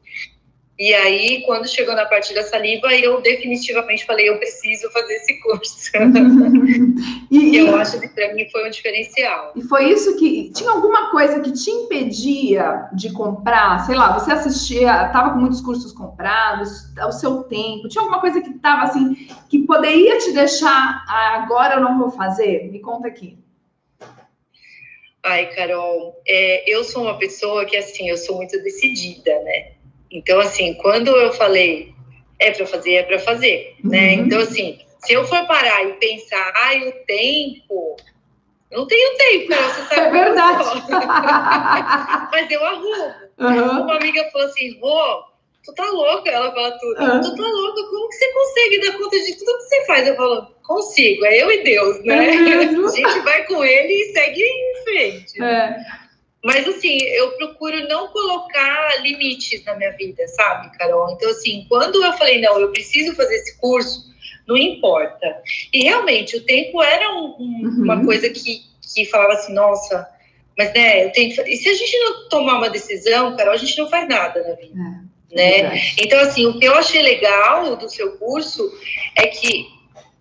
E 0.76 0.92
aí, 0.92 1.42
quando 1.46 1.68
chegou 1.68 1.94
na 1.94 2.04
parte 2.04 2.34
da 2.34 2.42
saliva, 2.42 2.92
eu 2.92 3.20
definitivamente 3.20 4.04
falei, 4.04 4.28
eu 4.28 4.38
preciso 4.38 4.90
fazer 4.90 5.14
esse 5.14 5.40
curso. 5.40 5.90
e, 7.30 7.38
e, 7.38 7.56
eu 7.58 7.76
acho 7.76 8.00
que 8.00 8.08
para 8.08 8.34
mim 8.34 8.48
foi 8.50 8.66
um 8.66 8.70
diferencial. 8.70 9.52
E 9.54 9.62
foi 9.62 9.92
isso 9.92 10.16
que 10.16 10.50
tinha 10.52 10.70
alguma 10.70 11.12
coisa 11.12 11.38
que 11.38 11.52
te 11.52 11.70
impedia 11.70 12.88
de 12.92 13.12
comprar, 13.12 13.86
sei 13.86 13.94
lá, 13.94 14.18
você 14.18 14.32
assistia, 14.32 15.06
estava 15.06 15.30
com 15.30 15.38
muitos 15.38 15.60
cursos 15.60 15.92
comprados, 15.92 16.92
o 17.06 17.12
seu 17.12 17.44
tempo, 17.44 17.88
tinha 17.88 18.02
alguma 18.02 18.20
coisa 18.20 18.40
que 18.40 18.50
estava 18.50 18.82
assim, 18.82 19.14
que 19.48 19.60
poderia 19.60 20.18
te 20.18 20.32
deixar, 20.32 21.04
ah, 21.08 21.40
agora 21.44 21.76
eu 21.76 21.80
não 21.82 22.00
vou 22.00 22.10
fazer? 22.10 22.68
Me 22.72 22.80
conta 22.80 23.06
aqui. 23.06 23.43
Ai, 25.24 25.46
Carol, 25.54 26.20
é, 26.28 26.70
eu 26.70 26.84
sou 26.84 27.04
uma 27.04 27.16
pessoa 27.16 27.64
que, 27.64 27.76
assim, 27.76 28.10
eu 28.10 28.16
sou 28.16 28.36
muito 28.36 28.62
decidida, 28.62 29.40
né? 29.40 29.72
Então, 30.10 30.38
assim, 30.38 30.74
quando 30.74 31.08
eu 31.08 31.32
falei 31.32 31.94
é 32.38 32.50
para 32.50 32.66
fazer, 32.66 32.94
é 32.94 33.02
para 33.02 33.18
fazer, 33.18 33.74
né? 33.82 33.84
uhum. 33.84 33.90
né? 33.90 34.12
Então, 34.12 34.40
assim, 34.40 34.78
se 34.98 35.14
eu 35.14 35.24
for 35.26 35.46
parar 35.46 35.82
e 35.82 35.94
pensar, 35.94 36.52
ai, 36.56 36.88
o 36.88 36.92
tempo, 37.06 37.96
eu 38.70 38.80
não 38.80 38.86
tenho 38.86 39.16
tempo, 39.16 39.50
né? 39.50 39.56
você 39.56 39.82
sabe. 39.94 40.00
É 40.00 40.10
verdade. 40.10 40.82
Mas 42.30 42.50
eu 42.50 42.64
arrumo. 42.64 43.14
Uhum. 43.38 43.82
Uma 43.82 43.96
amiga 43.96 44.30
falou 44.30 44.46
assim, 44.46 44.78
Rô, 44.78 45.24
tu 45.64 45.72
tá 45.74 45.90
louca, 45.90 46.30
ela 46.30 46.52
fala 46.52 46.78
tudo, 46.78 46.94
ah. 46.98 47.20
tu 47.20 47.34
tá 47.34 47.42
louca, 47.42 47.82
como 47.90 48.08
que 48.08 48.16
você 48.16 48.32
consegue 48.32 48.80
dar 48.80 48.98
conta 48.98 49.18
de 49.18 49.34
tudo 49.34 49.58
que 49.58 49.64
você 49.64 49.86
faz? 49.86 50.06
Eu 50.06 50.16
falo, 50.16 50.46
consigo, 50.62 51.24
é 51.24 51.42
eu 51.42 51.50
e 51.50 51.62
Deus, 51.62 52.04
né? 52.04 52.34
É 52.34 52.64
a 52.68 52.88
gente 52.88 53.20
vai 53.20 53.44
com 53.46 53.64
ele 53.64 53.92
e 53.92 54.12
segue 54.12 54.42
em 54.42 54.84
frente. 54.84 55.42
É. 55.42 55.76
Mas 56.44 56.68
assim, 56.68 56.98
eu 57.00 57.32
procuro 57.32 57.88
não 57.88 58.08
colocar 58.08 59.02
limites 59.02 59.64
na 59.64 59.74
minha 59.76 59.92
vida, 59.92 60.28
sabe, 60.28 60.76
Carol? 60.76 61.10
Então, 61.12 61.30
assim, 61.30 61.64
quando 61.68 62.04
eu 62.04 62.12
falei, 62.12 62.40
não, 62.40 62.60
eu 62.60 62.70
preciso 62.70 63.16
fazer 63.16 63.36
esse 63.36 63.58
curso, 63.58 64.12
não 64.46 64.56
importa. 64.56 65.42
E 65.72 65.84
realmente, 65.84 66.36
o 66.36 66.44
tempo 66.44 66.82
era 66.82 67.10
um, 67.14 67.36
um, 67.38 67.60
uhum. 67.64 67.82
uma 67.84 68.04
coisa 68.04 68.28
que, 68.28 68.62
que 68.94 69.06
falava 69.06 69.32
assim, 69.32 69.54
nossa, 69.54 70.06
mas 70.56 70.74
né, 70.74 71.06
eu 71.06 71.12
tenho 71.12 71.34
que... 71.34 71.40
E 71.42 71.56
se 71.56 71.68
a 71.68 71.74
gente 71.74 71.98
não 71.98 72.28
tomar 72.28 72.58
uma 72.58 72.68
decisão, 72.68 73.34
Carol, 73.36 73.54
a 73.54 73.56
gente 73.56 73.78
não 73.78 73.88
faz 73.88 74.06
nada 74.06 74.42
na 74.42 74.54
vida. 74.54 74.78
É, 74.78 75.03
né? 75.32 75.80
Então, 75.98 76.20
assim, 76.20 76.46
o 76.46 76.58
que 76.58 76.64
eu 76.64 76.74
achei 76.74 77.02
legal 77.02 77.76
do 77.76 77.88
seu 77.88 78.16
curso 78.16 78.72
é 79.16 79.26
que 79.26 79.66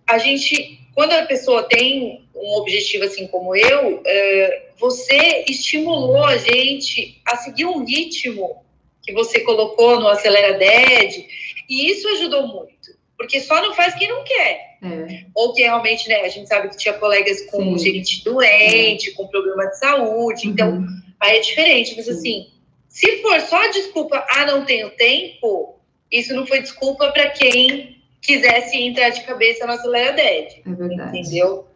a 0.06 0.18
gente, 0.18 0.80
quando 0.94 1.12
a 1.12 1.24
pessoa 1.24 1.62
tem 1.62 2.24
um 2.34 2.56
objetivo 2.56 3.04
assim 3.04 3.26
como 3.28 3.54
eu, 3.56 4.02
é, 4.04 4.68
você 4.78 5.44
estimulou 5.48 6.24
a 6.24 6.36
gente 6.36 7.20
a 7.24 7.36
seguir 7.36 7.64
um 7.64 7.84
ritmo 7.84 8.62
que 9.02 9.12
você 9.12 9.40
colocou 9.40 10.00
no 10.00 10.08
Acelera 10.08 10.58
Dead, 10.58 11.26
e 11.68 11.90
isso 11.90 12.08
ajudou 12.08 12.46
muito, 12.46 12.90
porque 13.16 13.40
só 13.40 13.60
não 13.62 13.74
faz 13.74 13.94
quem 13.94 14.08
não 14.08 14.24
quer. 14.24 14.74
É. 14.82 15.24
Ou 15.34 15.54
que 15.54 15.62
realmente, 15.62 16.08
né, 16.08 16.20
a 16.20 16.28
gente 16.28 16.48
sabe 16.48 16.68
que 16.68 16.76
tinha 16.76 16.94
colegas 16.94 17.42
com 17.50 17.78
Sim. 17.78 17.92
gente 17.92 18.22
doente, 18.22 19.10
é. 19.10 19.12
com 19.14 19.26
problema 19.28 19.66
de 19.66 19.78
saúde, 19.78 20.48
então 20.48 20.72
uhum. 20.72 20.86
aí 21.20 21.38
é 21.38 21.40
diferente, 21.40 21.94
mas 21.96 22.06
Sim. 22.06 22.12
assim, 22.12 22.46
se 22.94 23.20
for 23.22 23.40
só 23.40 23.66
desculpa, 23.72 24.24
ah, 24.30 24.46
não 24.46 24.64
tenho 24.64 24.88
tempo, 24.90 25.80
isso 26.12 26.32
não 26.32 26.46
foi 26.46 26.60
desculpa 26.60 27.10
para 27.10 27.28
quem 27.30 28.00
quisesse 28.22 28.76
entrar 28.76 29.08
de 29.08 29.22
cabeça 29.22 29.66
na 29.66 29.72
Acelera 29.72 30.12
Dead. 30.12 30.62
É 30.64 30.70
verdade. 30.70 31.18
Entendeu? 31.18 31.66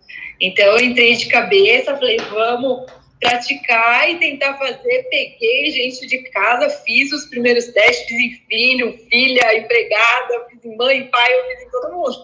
Então 0.40 0.64
eu 0.64 0.78
entrei 0.78 1.16
de 1.16 1.26
cabeça, 1.26 1.96
falei, 1.96 2.18
vamos 2.18 2.88
praticar 3.20 4.10
e 4.10 4.18
tentar 4.18 4.54
fazer. 4.54 5.06
Peguei 5.10 5.70
gente 5.70 6.06
de 6.06 6.18
casa, 6.30 6.68
fiz 6.84 7.12
os 7.12 7.26
primeiros 7.26 7.66
testes, 7.66 8.06
fiz 8.06 8.18
em 8.18 8.46
filho, 8.48 8.98
filha, 9.10 9.58
empregada, 9.58 10.46
fiz 10.50 10.76
mãe, 10.76 11.08
pai, 11.10 11.32
eu 11.32 11.44
fiz 11.46 11.62
em 11.62 11.70
todo 11.70 11.92
mundo. 11.94 12.16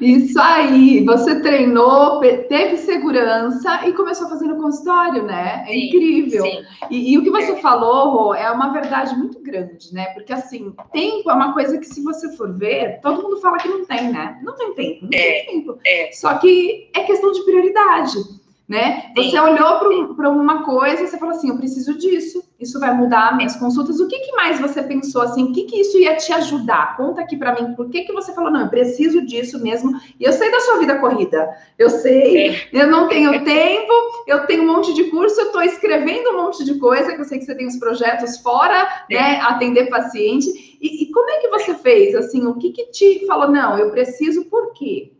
Isso 0.00 0.40
aí, 0.40 1.04
você 1.04 1.40
treinou, 1.40 2.20
teve 2.20 2.76
segurança 2.78 3.86
e 3.86 3.92
começou 3.92 4.26
a 4.26 4.30
fazer 4.30 4.46
no 4.46 4.60
consultório, 4.60 5.22
né? 5.24 5.64
É 5.66 5.72
sim, 5.72 5.86
incrível. 5.86 6.42
Sim. 6.42 6.64
E, 6.90 7.12
e, 7.12 7.18
o 7.18 7.22
que 7.22 7.30
você 7.30 7.52
é. 7.52 7.56
falou, 7.56 8.10
Rô, 8.10 8.34
é 8.34 8.50
uma 8.50 8.72
verdade 8.72 9.14
muito 9.16 9.40
grande, 9.40 9.92
né? 9.92 10.06
Porque 10.14 10.32
assim, 10.32 10.74
tempo 10.92 11.30
é 11.30 11.34
uma 11.34 11.52
coisa 11.52 11.78
que 11.78 11.86
se 11.86 12.02
você 12.02 12.34
for 12.36 12.56
ver, 12.56 13.00
todo 13.00 13.22
mundo 13.22 13.40
fala 13.40 13.58
que 13.58 13.68
não 13.68 13.84
tem, 13.84 14.10
né? 14.10 14.38
Não 14.42 14.54
tem 14.54 14.74
tempo, 14.74 15.02
não 15.02 15.18
é, 15.18 15.32
tem 15.32 15.46
tempo. 15.46 15.78
É. 15.84 16.12
Só 16.12 16.34
que 16.38 16.90
é 16.94 17.02
questão 17.04 17.32
de 17.32 17.42
prioridade 17.44 18.39
né? 18.70 19.10
Você 19.16 19.36
olhou 19.36 20.14
para 20.14 20.30
uma 20.30 20.62
coisa 20.62 21.02
e 21.02 21.08
você 21.08 21.18
falou 21.18 21.34
assim, 21.34 21.48
eu 21.48 21.56
preciso 21.56 21.98
disso, 21.98 22.40
isso 22.60 22.78
vai 22.78 22.94
mudar 22.96 23.36
minhas 23.36 23.56
consultas. 23.56 23.98
O 23.98 24.06
que, 24.06 24.16
que 24.20 24.30
mais 24.36 24.60
você 24.60 24.80
pensou 24.80 25.22
assim? 25.22 25.42
O 25.42 25.52
que, 25.52 25.64
que 25.64 25.80
isso 25.80 25.98
ia 25.98 26.14
te 26.14 26.32
ajudar? 26.32 26.96
Conta 26.96 27.20
aqui 27.20 27.36
para 27.36 27.60
mim, 27.60 27.74
por 27.74 27.90
que, 27.90 28.02
que 28.02 28.12
você 28.12 28.32
falou, 28.32 28.48
não, 28.48 28.60
eu 28.60 28.68
preciso 28.68 29.26
disso 29.26 29.60
mesmo. 29.60 29.90
E 30.20 30.22
eu 30.22 30.32
sei 30.32 30.52
da 30.52 30.60
sua 30.60 30.78
vida 30.78 31.00
corrida, 31.00 31.50
eu 31.76 31.90
sei, 31.90 32.50
é. 32.50 32.68
eu 32.72 32.86
não 32.86 33.08
tenho 33.08 33.42
tempo, 33.42 33.92
eu 34.28 34.46
tenho 34.46 34.62
um 34.62 34.72
monte 34.72 34.94
de 34.94 35.10
curso, 35.10 35.40
eu 35.40 35.46
estou 35.46 35.62
escrevendo 35.62 36.30
um 36.30 36.42
monte 36.44 36.64
de 36.64 36.78
coisa, 36.78 37.12
que 37.12 37.20
eu 37.20 37.24
sei 37.24 37.40
que 37.40 37.46
você 37.46 37.56
tem 37.56 37.66
os 37.66 37.76
projetos 37.76 38.38
fora, 38.38 38.88
é. 39.10 39.14
né? 39.16 39.40
Atender 39.40 39.90
paciente. 39.90 40.46
E, 40.80 41.02
e 41.02 41.10
como 41.10 41.28
é 41.28 41.38
que 41.38 41.48
você 41.48 41.74
fez? 41.74 42.14
Assim, 42.14 42.46
o 42.46 42.54
que, 42.54 42.70
que 42.70 42.92
te 42.92 43.26
falou, 43.26 43.50
não, 43.50 43.76
eu 43.76 43.90
preciso, 43.90 44.44
por 44.44 44.72
quê? 44.74 45.10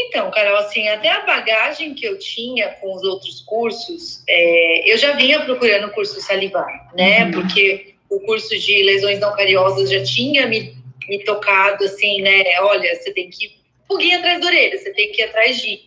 Então, 0.00 0.30
Carol, 0.30 0.58
assim, 0.58 0.86
até 0.88 1.08
a 1.08 1.26
bagagem 1.26 1.92
que 1.92 2.06
eu 2.06 2.16
tinha 2.18 2.68
com 2.80 2.94
os 2.94 3.02
outros 3.02 3.40
cursos, 3.40 4.22
é, 4.28 4.92
eu 4.92 4.96
já 4.96 5.12
vinha 5.12 5.44
procurando 5.44 5.88
o 5.88 5.90
curso 5.90 6.20
salivar, 6.20 6.92
né? 6.94 7.24
Uhum. 7.24 7.30
Porque 7.32 7.94
o 8.08 8.20
curso 8.20 8.56
de 8.56 8.82
lesões 8.84 9.18
não 9.18 9.34
cariosas 9.34 9.90
já 9.90 10.02
tinha 10.04 10.46
me, 10.46 10.76
me 11.08 11.24
tocado, 11.24 11.84
assim, 11.84 12.22
né? 12.22 12.44
Olha, 12.60 12.94
você 12.94 13.12
tem 13.12 13.28
que 13.28 13.46
ir 13.46 13.58
pulguinha 13.88 14.18
atrás 14.18 14.40
da 14.40 14.46
orelha, 14.46 14.78
você 14.78 14.92
tem 14.92 15.10
que 15.10 15.20
ir 15.20 15.24
atrás 15.24 15.60
de, 15.60 15.80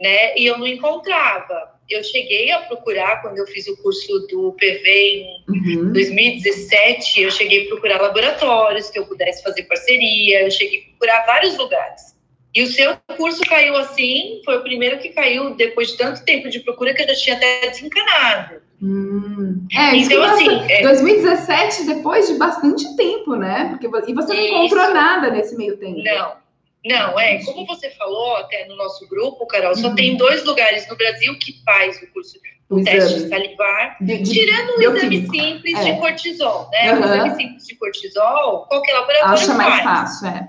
né? 0.00 0.34
E 0.38 0.46
eu 0.46 0.56
não 0.56 0.66
encontrava. 0.66 1.78
Eu 1.90 2.02
cheguei 2.02 2.50
a 2.52 2.60
procurar, 2.60 3.20
quando 3.20 3.36
eu 3.36 3.46
fiz 3.48 3.66
o 3.66 3.76
curso 3.82 4.20
do 4.28 4.52
PV 4.52 4.88
em 4.88 5.44
uhum. 5.48 5.92
2017, 5.92 7.20
eu 7.20 7.30
cheguei 7.30 7.66
a 7.66 7.68
procurar 7.68 8.00
laboratórios 8.00 8.88
que 8.88 8.98
eu 8.98 9.04
pudesse 9.04 9.42
fazer 9.42 9.64
parceria, 9.64 10.42
eu 10.42 10.50
cheguei 10.50 10.78
a 10.78 10.88
procurar 10.90 11.26
vários 11.26 11.58
lugares. 11.58 12.18
E 12.54 12.62
o 12.62 12.66
seu 12.66 12.96
curso 13.16 13.40
caiu 13.42 13.76
assim, 13.76 14.40
foi 14.44 14.58
o 14.58 14.62
primeiro 14.62 14.98
que 14.98 15.10
caiu 15.10 15.54
depois 15.54 15.88
de 15.88 15.96
tanto 15.96 16.24
tempo 16.24 16.48
de 16.48 16.60
procura 16.60 16.92
que 16.92 17.02
eu 17.02 17.08
já 17.08 17.14
tinha 17.14 17.36
até 17.36 17.68
desencanado. 17.68 18.60
Hum. 18.82 19.66
É, 19.72 19.94
então, 19.94 20.22
assim. 20.22 20.48
É... 20.68 20.82
2017, 20.82 21.86
depois 21.86 22.26
de 22.28 22.34
bastante 22.34 22.96
tempo, 22.96 23.36
né? 23.36 23.68
Porque, 23.70 23.86
e 23.86 24.14
você 24.14 24.34
não 24.34 24.40
encontrou 24.40 24.92
nada 24.92 25.30
nesse 25.30 25.56
meio 25.56 25.76
tempo. 25.76 26.02
Não. 26.02 26.40
Não, 26.84 27.20
é, 27.20 27.44
como 27.44 27.66
você 27.66 27.90
falou 27.90 28.36
até 28.36 28.66
no 28.66 28.74
nosso 28.74 29.06
grupo, 29.06 29.46
Carol, 29.46 29.76
só 29.76 29.88
uhum. 29.88 29.94
tem 29.94 30.16
dois 30.16 30.42
lugares 30.44 30.88
no 30.88 30.96
Brasil 30.96 31.38
que 31.38 31.62
faz 31.62 32.00
o 32.02 32.06
curso 32.10 32.38
o 32.70 32.84
teste 32.84 33.28
salivar, 33.28 33.96
de, 34.00 34.18
de, 34.18 34.32
tirando 34.32 34.78
o 34.78 34.80
exame 34.80 35.26
simples 35.28 35.78
é. 35.78 35.84
de 35.84 36.00
cortisol, 36.00 36.70
né? 36.70 36.92
Uhum. 36.92 37.00
O 37.00 37.04
exame 37.04 37.30
simples 37.34 37.66
de 37.66 37.74
cortisol, 37.74 38.66
qualquer 38.66 38.92
laboratório 38.94 39.34
Acha 39.34 39.54
mais 39.54 39.82
fácil, 39.82 40.28
é. 40.28 40.48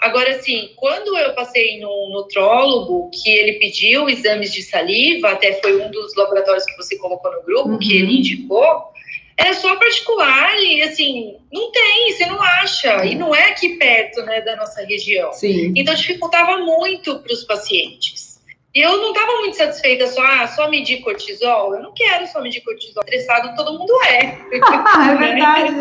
Agora, 0.00 0.30
assim, 0.30 0.70
quando 0.76 1.16
eu 1.16 1.34
passei 1.34 1.78
no 1.78 2.08
nutrólogo, 2.10 3.10
que 3.10 3.30
ele 3.30 3.58
pediu 3.58 4.08
exames 4.08 4.52
de 4.52 4.62
saliva, 4.62 5.30
até 5.30 5.60
foi 5.60 5.80
um 5.80 5.90
dos 5.90 6.14
laboratórios 6.16 6.64
que 6.64 6.76
você 6.76 6.96
colocou 6.96 7.30
no 7.30 7.42
grupo, 7.42 7.68
uhum. 7.70 7.78
que 7.78 7.96
ele 7.96 8.18
indicou, 8.18 8.90
era 9.36 9.52
só 9.52 9.76
particular 9.76 10.58
e, 10.58 10.82
assim, 10.82 11.36
não 11.52 11.70
tem, 11.70 12.12
você 12.12 12.26
não 12.26 12.40
acha. 12.42 13.04
E 13.04 13.14
não 13.14 13.34
é 13.34 13.50
aqui 13.50 13.76
perto, 13.76 14.22
né, 14.22 14.40
da 14.40 14.56
nossa 14.56 14.82
região. 14.84 15.32
Sim. 15.34 15.74
Então, 15.76 15.94
dificultava 15.94 16.58
muito 16.58 17.18
para 17.18 17.32
os 17.32 17.44
pacientes. 17.44 18.40
E 18.74 18.80
eu 18.80 18.96
não 18.98 19.12
estava 19.12 19.32
muito 19.40 19.56
satisfeita 19.56 20.06
só, 20.06 20.22
ah, 20.22 20.46
só 20.46 20.70
medir 20.70 21.00
cortisol. 21.00 21.74
Eu 21.74 21.82
não 21.82 21.92
quero 21.92 22.26
só 22.28 22.40
medir 22.40 22.62
cortisol. 22.62 23.02
Estressado 23.02 23.54
todo 23.56 23.78
mundo 23.78 23.92
é. 24.04 24.38
é 25.10 25.16
verdade. 25.16 25.74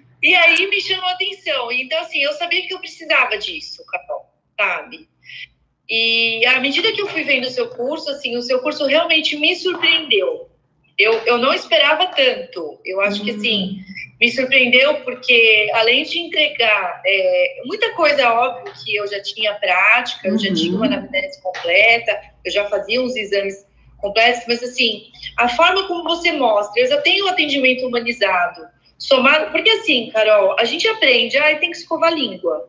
E 0.24 0.34
aí 0.34 0.66
me 0.70 0.80
chamou 0.80 1.04
a 1.04 1.12
atenção. 1.12 1.70
Então, 1.70 2.00
assim, 2.00 2.18
eu 2.20 2.32
sabia 2.32 2.66
que 2.66 2.72
eu 2.72 2.78
precisava 2.78 3.36
disso, 3.36 3.84
Carol, 3.84 4.24
sabe? 4.58 5.06
E 5.86 6.46
à 6.46 6.60
medida 6.60 6.90
que 6.92 7.02
eu 7.02 7.06
fui 7.06 7.24
vendo 7.24 7.44
o 7.44 7.50
seu 7.50 7.68
curso, 7.68 8.08
assim, 8.08 8.34
o 8.34 8.40
seu 8.40 8.58
curso 8.60 8.86
realmente 8.86 9.36
me 9.36 9.54
surpreendeu. 9.54 10.48
Eu, 10.96 11.12
eu 11.26 11.36
não 11.36 11.52
esperava 11.52 12.06
tanto. 12.06 12.80
Eu 12.86 13.02
acho 13.02 13.22
que, 13.22 13.32
assim, 13.32 13.64
hum. 13.64 13.84
me 14.18 14.30
surpreendeu 14.30 15.02
porque, 15.02 15.70
além 15.74 16.04
de 16.04 16.18
entregar 16.18 17.02
é, 17.04 17.60
muita 17.66 17.92
coisa, 17.92 18.32
óbvio, 18.32 18.72
que 18.82 18.96
eu 18.96 19.06
já 19.06 19.20
tinha 19.22 19.52
prática, 19.56 20.26
eu 20.26 20.38
já 20.38 20.54
tinha 20.54 20.70
uma 20.74 20.86
uhum. 20.86 20.92
anamnese 20.94 21.42
completa, 21.42 22.18
eu 22.42 22.50
já 22.50 22.64
fazia 22.70 23.02
uns 23.02 23.14
exames 23.14 23.66
completos, 23.98 24.42
mas, 24.48 24.62
assim, 24.62 25.02
a 25.36 25.50
forma 25.50 25.86
como 25.86 26.02
você 26.04 26.32
mostra, 26.32 26.80
eu 26.80 26.88
já 26.88 27.02
tenho 27.02 27.26
um 27.26 27.28
atendimento 27.28 27.86
humanizado, 27.86 28.72
somado. 28.98 29.50
Porque 29.52 29.70
assim, 29.70 30.10
Carol, 30.10 30.56
a 30.58 30.64
gente 30.64 30.86
aprende, 30.88 31.36
ah, 31.36 31.58
tem 31.58 31.70
que 31.70 31.76
escovar 31.76 32.12
a 32.12 32.14
língua. 32.14 32.68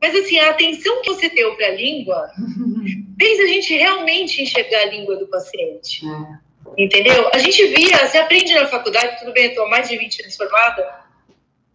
Mas 0.00 0.14
assim, 0.16 0.38
a 0.38 0.50
atenção 0.50 1.00
que 1.02 1.10
você 1.10 1.28
deu 1.28 1.54
para 1.56 1.68
a 1.68 1.72
língua 1.72 2.28
fez 3.18 3.40
a 3.40 3.46
gente 3.46 3.74
realmente 3.74 4.42
enxergar 4.42 4.80
a 4.80 4.86
língua 4.86 5.16
do 5.16 5.28
paciente. 5.28 6.04
É. 6.06 6.52
Entendeu? 6.76 7.28
A 7.32 7.38
gente 7.38 7.64
via, 7.66 8.06
você 8.06 8.18
aprende 8.18 8.54
na 8.54 8.66
faculdade, 8.66 9.18
tudo 9.18 9.32
bem, 9.32 9.46
estou 9.46 9.68
mais 9.68 9.88
de 9.88 9.96
20 9.96 10.22
anos 10.22 10.36
formada, 10.36 11.01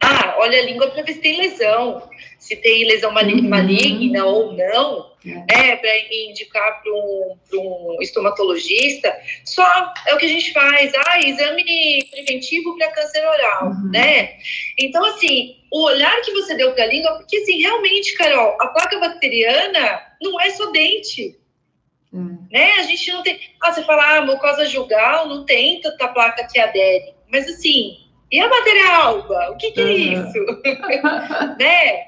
ah, 0.01 0.35
olha 0.37 0.59
a 0.59 0.65
língua 0.65 0.91
para 0.91 1.01
ver 1.01 1.13
se 1.13 1.21
tem 1.21 1.37
lesão, 1.37 2.07
se 2.37 2.55
tem 2.55 2.85
lesão 2.85 3.09
uhum. 3.13 3.49
maligna 3.49 4.25
ou 4.25 4.53
não, 4.53 5.11
é. 5.25 5.29
né, 5.29 5.75
para 5.75 5.89
indicar 6.11 6.81
para 6.81 6.93
um, 6.93 7.37
um 7.53 7.97
estomatologista. 8.01 9.15
Só 9.43 9.65
é 10.05 10.13
o 10.13 10.17
que 10.17 10.25
a 10.25 10.29
gente 10.29 10.53
faz, 10.53 10.93
ah, 11.07 11.19
exame 11.19 12.07
preventivo 12.11 12.77
para 12.77 12.91
câncer 12.91 13.25
oral, 13.25 13.69
uhum. 13.69 13.91
né? 13.91 14.37
Então, 14.77 15.03
assim, 15.05 15.57
o 15.71 15.83
olhar 15.83 16.21
que 16.21 16.31
você 16.31 16.55
deu 16.55 16.73
para 16.73 16.83
a 16.83 16.87
língua, 16.87 17.17
porque, 17.17 17.37
assim, 17.37 17.59
realmente, 17.61 18.15
Carol, 18.15 18.55
a 18.61 18.67
placa 18.67 18.99
bacteriana 18.99 20.01
não 20.21 20.39
é 20.39 20.49
só 20.51 20.71
dente. 20.71 21.35
Uhum. 22.13 22.47
Né? 22.51 22.73
A 22.73 22.83
gente 22.83 23.11
não 23.11 23.23
tem. 23.23 23.39
Ah, 23.61 23.73
você 23.73 23.83
fala, 23.83 24.17
ah, 24.17 24.25
mucosa 24.25 24.65
jugal 24.65 25.27
não 25.27 25.45
tem 25.45 25.81
tanta 25.81 26.07
placa 26.07 26.47
que 26.47 26.59
adere. 26.59 27.13
Mas, 27.29 27.47
assim, 27.49 28.06
e 28.31 28.39
a 28.39 28.47
matéria 28.47 28.95
alba? 28.95 29.51
O 29.51 29.57
que, 29.57 29.71
que 29.71 29.81
é 29.81 29.93
isso? 29.93 30.45
né? 31.59 32.03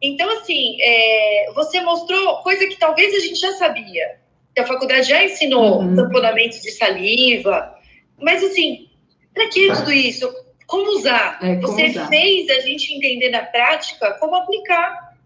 Então, 0.00 0.30
assim, 0.30 0.78
é, 0.80 1.50
você 1.54 1.80
mostrou 1.80 2.42
coisa 2.42 2.66
que 2.66 2.78
talvez 2.78 3.14
a 3.14 3.18
gente 3.18 3.40
já 3.40 3.52
sabia, 3.52 4.18
que 4.54 4.60
a 4.60 4.66
faculdade 4.66 5.08
já 5.08 5.24
ensinou, 5.24 5.80
uhum. 5.80 5.96
tamponamento 5.96 6.60
de 6.62 6.70
saliva, 6.70 7.78
mas, 8.20 8.42
assim, 8.42 8.88
Para 9.32 9.48
que 9.48 9.72
tudo 9.72 9.92
isso? 9.92 10.32
Como 10.66 10.96
usar? 10.96 11.38
É, 11.42 11.56
como 11.56 11.68
Você 11.68 11.86
usar. 11.90 12.08
fez 12.08 12.50
a 12.50 12.60
gente 12.60 12.92
entender 12.92 13.30
na 13.30 13.42
prática 13.42 14.12
como 14.14 14.34
aplicar. 14.34 15.16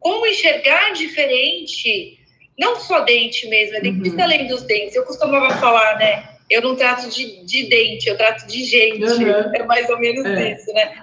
Como 0.00 0.26
enxergar 0.26 0.92
diferente. 0.92 2.18
Não 2.58 2.76
só 2.76 3.00
dente 3.00 3.46
mesmo, 3.48 3.76
é 3.76 3.80
dente 3.80 4.08
uhum. 4.08 4.20
além 4.22 4.46
dos 4.46 4.62
dentes. 4.62 4.96
Eu 4.96 5.04
costumava 5.04 5.50
falar, 5.58 5.98
né? 5.98 6.37
Eu 6.50 6.62
não 6.62 6.76
trato 6.76 7.08
de, 7.08 7.44
de 7.44 7.68
dente, 7.68 8.08
eu 8.08 8.16
trato 8.16 8.46
de 8.46 8.64
gente. 8.64 9.04
Uhum. 9.04 9.54
É 9.54 9.64
mais 9.64 9.88
ou 9.90 9.98
menos 9.98 10.24
é. 10.24 10.54
isso, 10.54 10.72
né? 10.72 10.94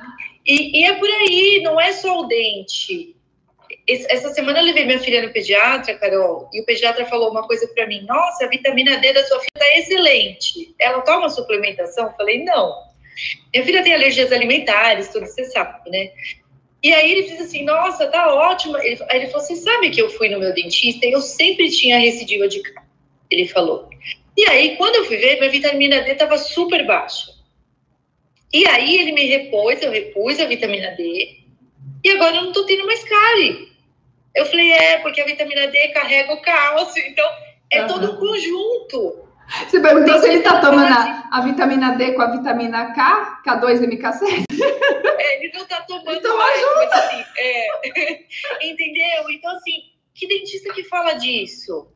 E, 0.45 0.81
e 0.81 0.85
é 0.85 0.93
por 0.93 1.09
aí, 1.09 1.61
não 1.63 1.79
é 1.79 1.91
só 1.91 2.19
o 2.19 2.27
dente. 2.27 3.15
Essa 3.87 4.29
semana 4.29 4.59
eu 4.59 4.65
levei 4.65 4.85
minha 4.85 4.99
filha 4.99 5.21
no 5.21 5.31
pediatra, 5.31 5.93
Carol, 5.95 6.49
e 6.51 6.61
o 6.61 6.65
pediatra 6.65 7.05
falou 7.05 7.29
uma 7.29 7.45
coisa 7.45 7.67
para 7.67 7.85
mim: 7.85 8.03
Nossa, 8.05 8.45
a 8.45 8.49
vitamina 8.49 8.97
D 8.97 9.13
da 9.13 9.23
sua 9.23 9.39
filha 9.39 9.51
tá 9.57 9.77
excelente. 9.77 10.73
Ela 10.79 11.01
toma 11.01 11.29
suplementação? 11.29 12.07
Eu 12.07 12.13
falei: 12.13 12.43
Não. 12.43 12.73
Minha 13.53 13.65
filha 13.65 13.83
tem 13.83 13.93
alergias 13.93 14.31
alimentares, 14.31 15.09
tudo 15.09 15.25
você 15.25 15.45
sabe, 15.45 15.89
né? 15.89 16.09
E 16.81 16.93
aí 16.93 17.11
ele 17.11 17.23
disse 17.23 17.41
assim: 17.41 17.63
Nossa, 17.63 18.07
tá 18.07 18.33
ótima. 18.33 18.83
Ele, 18.83 18.99
aí 19.09 19.21
ele 19.21 19.27
falou: 19.27 19.45
Você 19.45 19.55
sabe 19.55 19.89
que 19.89 20.01
eu 20.01 20.09
fui 20.09 20.29
no 20.29 20.39
meu 20.39 20.53
dentista 20.53 21.05
e 21.05 21.11
eu 21.11 21.21
sempre 21.21 21.69
tinha 21.69 21.99
recidiva 21.99 22.47
de 22.47 22.61
cárie? 22.61 22.89
Ele 23.29 23.47
falou. 23.47 23.89
E 24.37 24.45
aí, 24.49 24.75
quando 24.75 24.95
eu 24.95 25.05
fui 25.05 25.17
ver, 25.17 25.39
minha 25.39 25.51
vitamina 25.51 26.01
D 26.01 26.11
estava 26.11 26.37
super 26.37 26.85
baixa. 26.85 27.31
E 28.53 28.67
aí 28.67 28.97
ele 28.97 29.11
me 29.11 29.25
repôs, 29.25 29.81
eu 29.81 29.91
repus 29.91 30.39
a 30.39 30.45
vitamina 30.45 30.91
D, 30.91 31.39
e 32.03 32.09
agora 32.11 32.35
eu 32.35 32.43
não 32.43 32.51
tô 32.51 32.65
tendo 32.65 32.85
mais 32.85 33.03
cárie. 33.03 33.71
Eu 34.35 34.45
falei, 34.45 34.71
é, 34.71 34.99
porque 34.99 35.21
a 35.21 35.25
vitamina 35.25 35.67
D 35.67 35.87
carrega 35.89 36.33
o 36.33 36.41
cálcio, 36.41 37.03
então 37.05 37.25
é 37.71 37.81
uhum. 37.81 37.87
todo 37.87 38.11
um 38.11 38.15
conjunto. 38.17 39.25
Você 39.67 39.79
perguntou 39.79 40.19
se 40.19 40.27
ele 40.27 40.37
está 40.37 40.59
tomando 40.59 40.91
a, 40.91 41.29
a, 41.31 41.41
vitamina 41.41 41.95
D 41.95 42.13
com 42.13 42.21
a 42.21 42.31
vitamina 42.31 42.93
K, 42.93 43.41
K2MK6? 43.45 44.45
É, 45.17 45.43
ele 45.43 45.53
não 45.53 45.61
está 45.61 45.81
tomando 45.81 46.17
então, 46.17 46.37
mais, 46.37 46.61
mas 46.75 46.91
assim, 46.91 47.23
é, 47.37 47.67
entendeu? 48.67 49.29
Então, 49.29 49.55
assim, 49.55 49.83
que 50.15 50.27
dentista 50.27 50.73
que 50.73 50.83
fala 50.85 51.13
disso? 51.13 51.87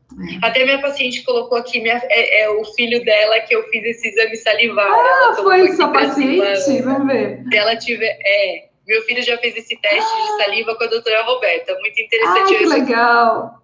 É. 0.42 0.46
Até 0.46 0.64
minha 0.64 0.80
paciente 0.80 1.24
colocou 1.24 1.56
aqui, 1.56 1.80
minha, 1.80 2.00
é, 2.10 2.42
é, 2.42 2.50
o 2.50 2.62
filho 2.74 3.02
dela 3.02 3.40
que 3.40 3.54
eu 3.54 3.66
fiz 3.70 3.82
esse 3.82 4.08
exame 4.08 4.36
salivar. 4.36 4.92
Ah, 4.92 5.34
foi 5.42 5.72
sua 5.72 5.88
paciente? 5.88 6.82
Vamos 6.82 7.06
ver. 7.06 7.42
Se 7.48 7.56
ela 7.56 7.74
tiver, 7.76 8.18
é, 8.22 8.68
meu 8.86 9.02
filho 9.02 9.22
já 9.22 9.38
fez 9.38 9.56
esse 9.56 9.74
teste 9.80 10.12
ah. 10.12 10.22
de 10.22 10.44
saliva 10.44 10.76
com 10.76 10.84
a 10.84 10.88
doutora 10.88 11.22
Roberta, 11.22 11.74
muito 11.80 12.00
interessante. 12.00 12.54
Ah, 12.54 12.58
que 12.58 12.66
legal! 12.66 13.62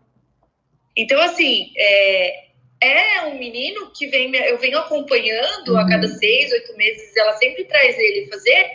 Então, 0.96 1.20
assim, 1.20 1.72
é, 1.76 2.46
é 2.80 3.22
um 3.26 3.38
menino 3.38 3.90
que 3.94 4.06
vem, 4.06 4.34
eu 4.34 4.56
venho 4.56 4.78
acompanhando 4.78 5.72
uhum. 5.72 5.78
a 5.78 5.86
cada 5.86 6.08
seis, 6.08 6.50
oito 6.52 6.74
meses, 6.78 7.14
ela 7.14 7.34
sempre 7.34 7.64
traz 7.64 7.98
ele 7.98 8.26
fazer, 8.28 8.70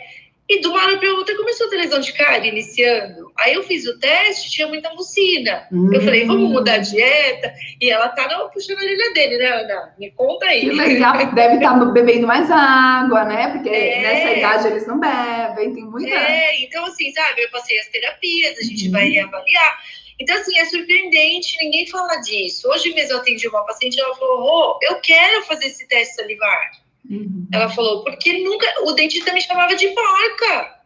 e 0.52 0.60
de 0.60 0.68
uma 0.68 0.82
hora 0.82 0.98
para 0.98 1.14
outra 1.14 1.34
começou 1.34 1.66
a 1.66 1.70
ter 1.70 1.76
lesão 1.76 1.98
de 1.98 2.12
cárie, 2.12 2.50
iniciando. 2.50 3.32
Aí 3.38 3.54
eu 3.54 3.62
fiz 3.62 3.86
o 3.86 3.98
teste, 3.98 4.50
tinha 4.50 4.66
muita 4.66 4.92
mucina. 4.92 5.66
Uhum. 5.72 5.92
Eu 5.94 6.02
falei, 6.02 6.26
vamos 6.26 6.50
mudar 6.50 6.74
a 6.74 6.78
dieta. 6.78 7.54
E 7.80 7.90
ela 7.90 8.08
tá 8.08 8.28
não, 8.28 8.50
puxando 8.50 8.78
a 8.78 8.82
orelha 8.82 9.12
dele, 9.14 9.38
né, 9.38 9.46
Ana? 9.46 9.94
Me 9.98 10.10
conta 10.10 10.46
aí. 10.46 10.60
Que 10.60 10.72
legal. 10.72 11.16
Deve 11.34 11.54
estar 11.54 11.78
tá 11.78 11.84
bebendo 11.86 12.26
mais 12.26 12.50
água, 12.50 13.24
né? 13.24 13.48
Porque 13.52 13.70
é. 13.70 14.02
nessa 14.02 14.38
idade 14.38 14.66
eles 14.68 14.86
não 14.86 15.00
bebem, 15.00 15.74
tem 15.74 15.84
muita. 15.84 16.14
É, 16.14 16.62
então 16.62 16.84
assim, 16.84 17.10
sabe, 17.12 17.42
eu 17.42 17.50
passei 17.50 17.78
as 17.78 17.88
terapias, 17.88 18.58
a 18.58 18.62
gente 18.62 18.86
uhum. 18.86 18.92
vai 18.92 19.18
avaliar. 19.18 19.78
Então, 20.20 20.36
assim, 20.36 20.56
é 20.58 20.64
surpreendente, 20.66 21.56
ninguém 21.60 21.86
fala 21.88 22.16
disso. 22.18 22.68
Hoje 22.68 22.92
mesmo 22.94 23.14
eu 23.14 23.18
atendi 23.18 23.48
uma 23.48 23.64
paciente, 23.64 24.00
ela 24.00 24.14
falou, 24.14 24.42
oh, 24.42 24.78
eu 24.82 25.00
quero 25.00 25.42
fazer 25.46 25.66
esse 25.66 25.88
teste 25.88 26.14
salivar. 26.14 26.70
Uhum. 27.08 27.46
Ela 27.52 27.68
falou, 27.68 28.04
porque 28.04 28.42
nunca. 28.42 28.66
O 28.84 28.92
dentista 28.92 29.32
me 29.32 29.40
chamava 29.40 29.74
de 29.74 29.88
porca. 29.88 30.82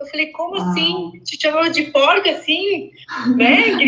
Eu 0.00 0.06
falei, 0.06 0.26
como 0.28 0.56
ah. 0.56 0.70
assim? 0.70 1.20
Te 1.24 1.40
chamava 1.40 1.70
de 1.70 1.84
porca 1.90 2.30
assim? 2.30 2.90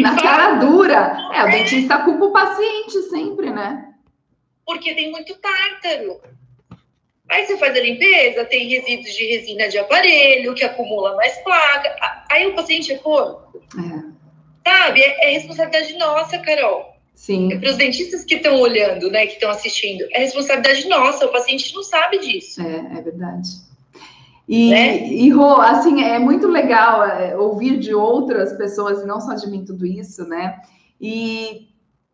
Na 0.01 0.21
cara 0.21 0.55
dura. 0.55 1.31
É, 1.33 1.45
o 1.45 1.49
é. 1.49 1.51
dentista 1.51 1.99
culpa 1.99 2.25
o 2.27 2.33
paciente 2.33 3.03
sempre, 3.11 3.51
né? 3.51 3.95
Porque 4.65 4.95
tem 4.95 5.11
muito 5.11 5.37
tártaro. 5.37 6.21
Aí 7.29 7.47
você 7.47 7.57
faz 7.57 7.77
a 7.77 7.81
limpeza, 7.81 8.45
tem 8.45 8.69
resíduos 8.69 9.15
de 9.15 9.25
resina 9.25 9.69
de 9.69 9.79
aparelho, 9.79 10.55
que 10.55 10.65
acumula 10.65 11.17
mais 11.17 11.37
placa. 11.39 11.97
Aí 12.31 12.47
o 12.47 12.55
paciente 12.55 12.93
é 12.93 12.99
porco. 12.99 13.61
É. 13.79 14.71
Sabe? 14.71 15.03
É, 15.03 15.31
é 15.31 15.33
responsabilidade 15.33 15.97
nossa, 15.99 16.39
Carol. 16.39 16.94
Sim. 17.15 17.53
É 17.53 17.59
para 17.59 17.71
os 17.71 17.77
dentistas 17.77 18.25
que 18.25 18.35
estão 18.35 18.61
olhando, 18.61 19.11
né, 19.11 19.27
que 19.27 19.35
estão 19.35 19.51
assistindo. 19.51 20.05
É 20.11 20.21
responsabilidade 20.21 20.89
nossa, 20.89 21.25
o 21.25 21.33
paciente 21.33 21.75
não 21.75 21.83
sabe 21.83 22.19
disso. 22.19 22.61
É, 22.61 22.99
é 22.99 23.03
verdade. 23.03 23.49
E, 24.47 24.71
né? 24.71 25.09
e 25.09 25.31
Rô, 25.31 25.61
assim, 25.61 26.03
é 26.03 26.19
muito 26.19 26.47
legal 26.47 27.03
é, 27.05 27.37
ouvir 27.37 27.79
de 27.79 27.95
outras 27.95 28.53
pessoas, 28.53 29.03
e 29.03 29.07
não 29.07 29.21
só 29.21 29.35
de 29.35 29.49
mim, 29.51 29.65
tudo 29.65 29.87
isso, 29.87 30.27
né? 30.29 30.57
E 31.01 31.69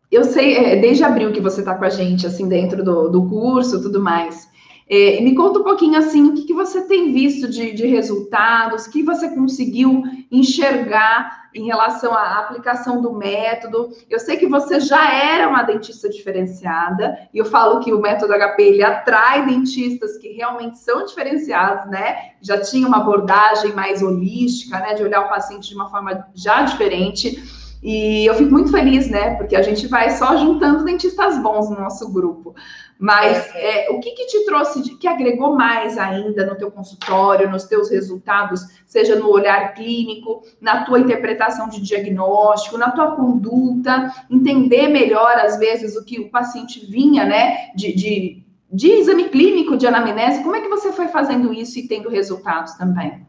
eu 0.09 0.23
sei, 0.23 0.55
é, 0.55 0.75
desde 0.77 1.03
abril 1.03 1.33
que 1.33 1.41
você 1.41 1.59
está 1.59 1.75
com 1.75 1.85
a 1.85 1.89
gente, 1.89 2.25
assim, 2.25 2.47
dentro 2.47 2.83
do, 2.83 3.09
do 3.09 3.27
curso 3.27 3.81
tudo 3.81 4.01
mais. 4.01 4.49
É, 4.89 5.21
me 5.21 5.35
conta 5.35 5.59
um 5.59 5.63
pouquinho, 5.63 5.97
assim, 5.97 6.29
o 6.29 6.33
que, 6.33 6.43
que 6.43 6.53
você 6.53 6.81
tem 6.81 7.11
visto 7.11 7.49
de, 7.49 7.73
de 7.73 7.85
resultados, 7.85 8.85
o 8.85 8.91
que 8.91 9.03
você 9.03 9.29
conseguiu 9.29 10.03
enxergar 10.31 11.41
em 11.53 11.65
relação 11.65 12.13
à 12.13 12.39
aplicação 12.39 13.01
do 13.01 13.13
método. 13.13 13.89
Eu 14.09 14.19
sei 14.19 14.37
que 14.37 14.47
você 14.47 14.79
já 14.79 15.13
era 15.13 15.49
uma 15.49 15.63
dentista 15.63 16.09
diferenciada, 16.09 17.27
e 17.33 17.37
eu 17.37 17.45
falo 17.45 17.81
que 17.81 17.91
o 17.91 17.99
método 17.99 18.33
HP 18.33 18.63
ele 18.63 18.83
atrai 18.83 19.45
dentistas 19.45 20.17
que 20.17 20.29
realmente 20.29 20.79
são 20.79 21.05
diferenciados, 21.05 21.91
né? 21.91 22.31
Já 22.41 22.61
tinha 22.61 22.87
uma 22.87 22.97
abordagem 22.97 23.73
mais 23.73 24.01
holística, 24.01 24.79
né? 24.79 24.93
De 24.93 25.03
olhar 25.03 25.25
o 25.25 25.29
paciente 25.29 25.69
de 25.69 25.75
uma 25.75 25.89
forma 25.89 26.25
já 26.33 26.63
diferente. 26.63 27.61
E 27.83 28.25
eu 28.25 28.35
fico 28.35 28.51
muito 28.51 28.71
feliz, 28.71 29.09
né? 29.09 29.35
Porque 29.35 29.55
a 29.55 29.61
gente 29.61 29.87
vai 29.87 30.11
só 30.11 30.37
juntando 30.37 30.85
dentistas 30.85 31.37
bons 31.41 31.69
no 31.69 31.79
nosso 31.79 32.11
grupo. 32.13 32.55
Mas 33.01 33.49
é, 33.55 33.87
o 33.89 33.99
que, 33.99 34.11
que 34.11 34.27
te 34.27 34.45
trouxe, 34.45 34.83
de, 34.83 34.95
que 34.95 35.07
agregou 35.07 35.55
mais 35.55 35.97
ainda 35.97 36.45
no 36.45 36.55
teu 36.55 36.69
consultório, 36.69 37.49
nos 37.49 37.63
teus 37.63 37.89
resultados, 37.89 38.61
seja 38.85 39.15
no 39.15 39.27
olhar 39.27 39.73
clínico, 39.73 40.43
na 40.61 40.85
tua 40.85 40.99
interpretação 40.99 41.67
de 41.67 41.81
diagnóstico, 41.81 42.77
na 42.77 42.91
tua 42.91 43.15
conduta, 43.15 44.13
entender 44.29 44.87
melhor, 44.87 45.35
às 45.37 45.57
vezes, 45.57 45.97
o 45.97 46.05
que 46.05 46.19
o 46.19 46.29
paciente 46.29 46.85
vinha, 46.85 47.25
né, 47.25 47.71
de, 47.75 47.91
de, 47.91 48.43
de 48.71 48.91
exame 48.91 49.29
clínico, 49.29 49.75
de 49.75 49.87
anamnese, 49.87 50.43
como 50.43 50.55
é 50.55 50.61
que 50.61 50.69
você 50.69 50.91
foi 50.91 51.07
fazendo 51.07 51.51
isso 51.51 51.79
e 51.79 51.87
tendo 51.87 52.07
resultados 52.07 52.73
também? 52.73 53.25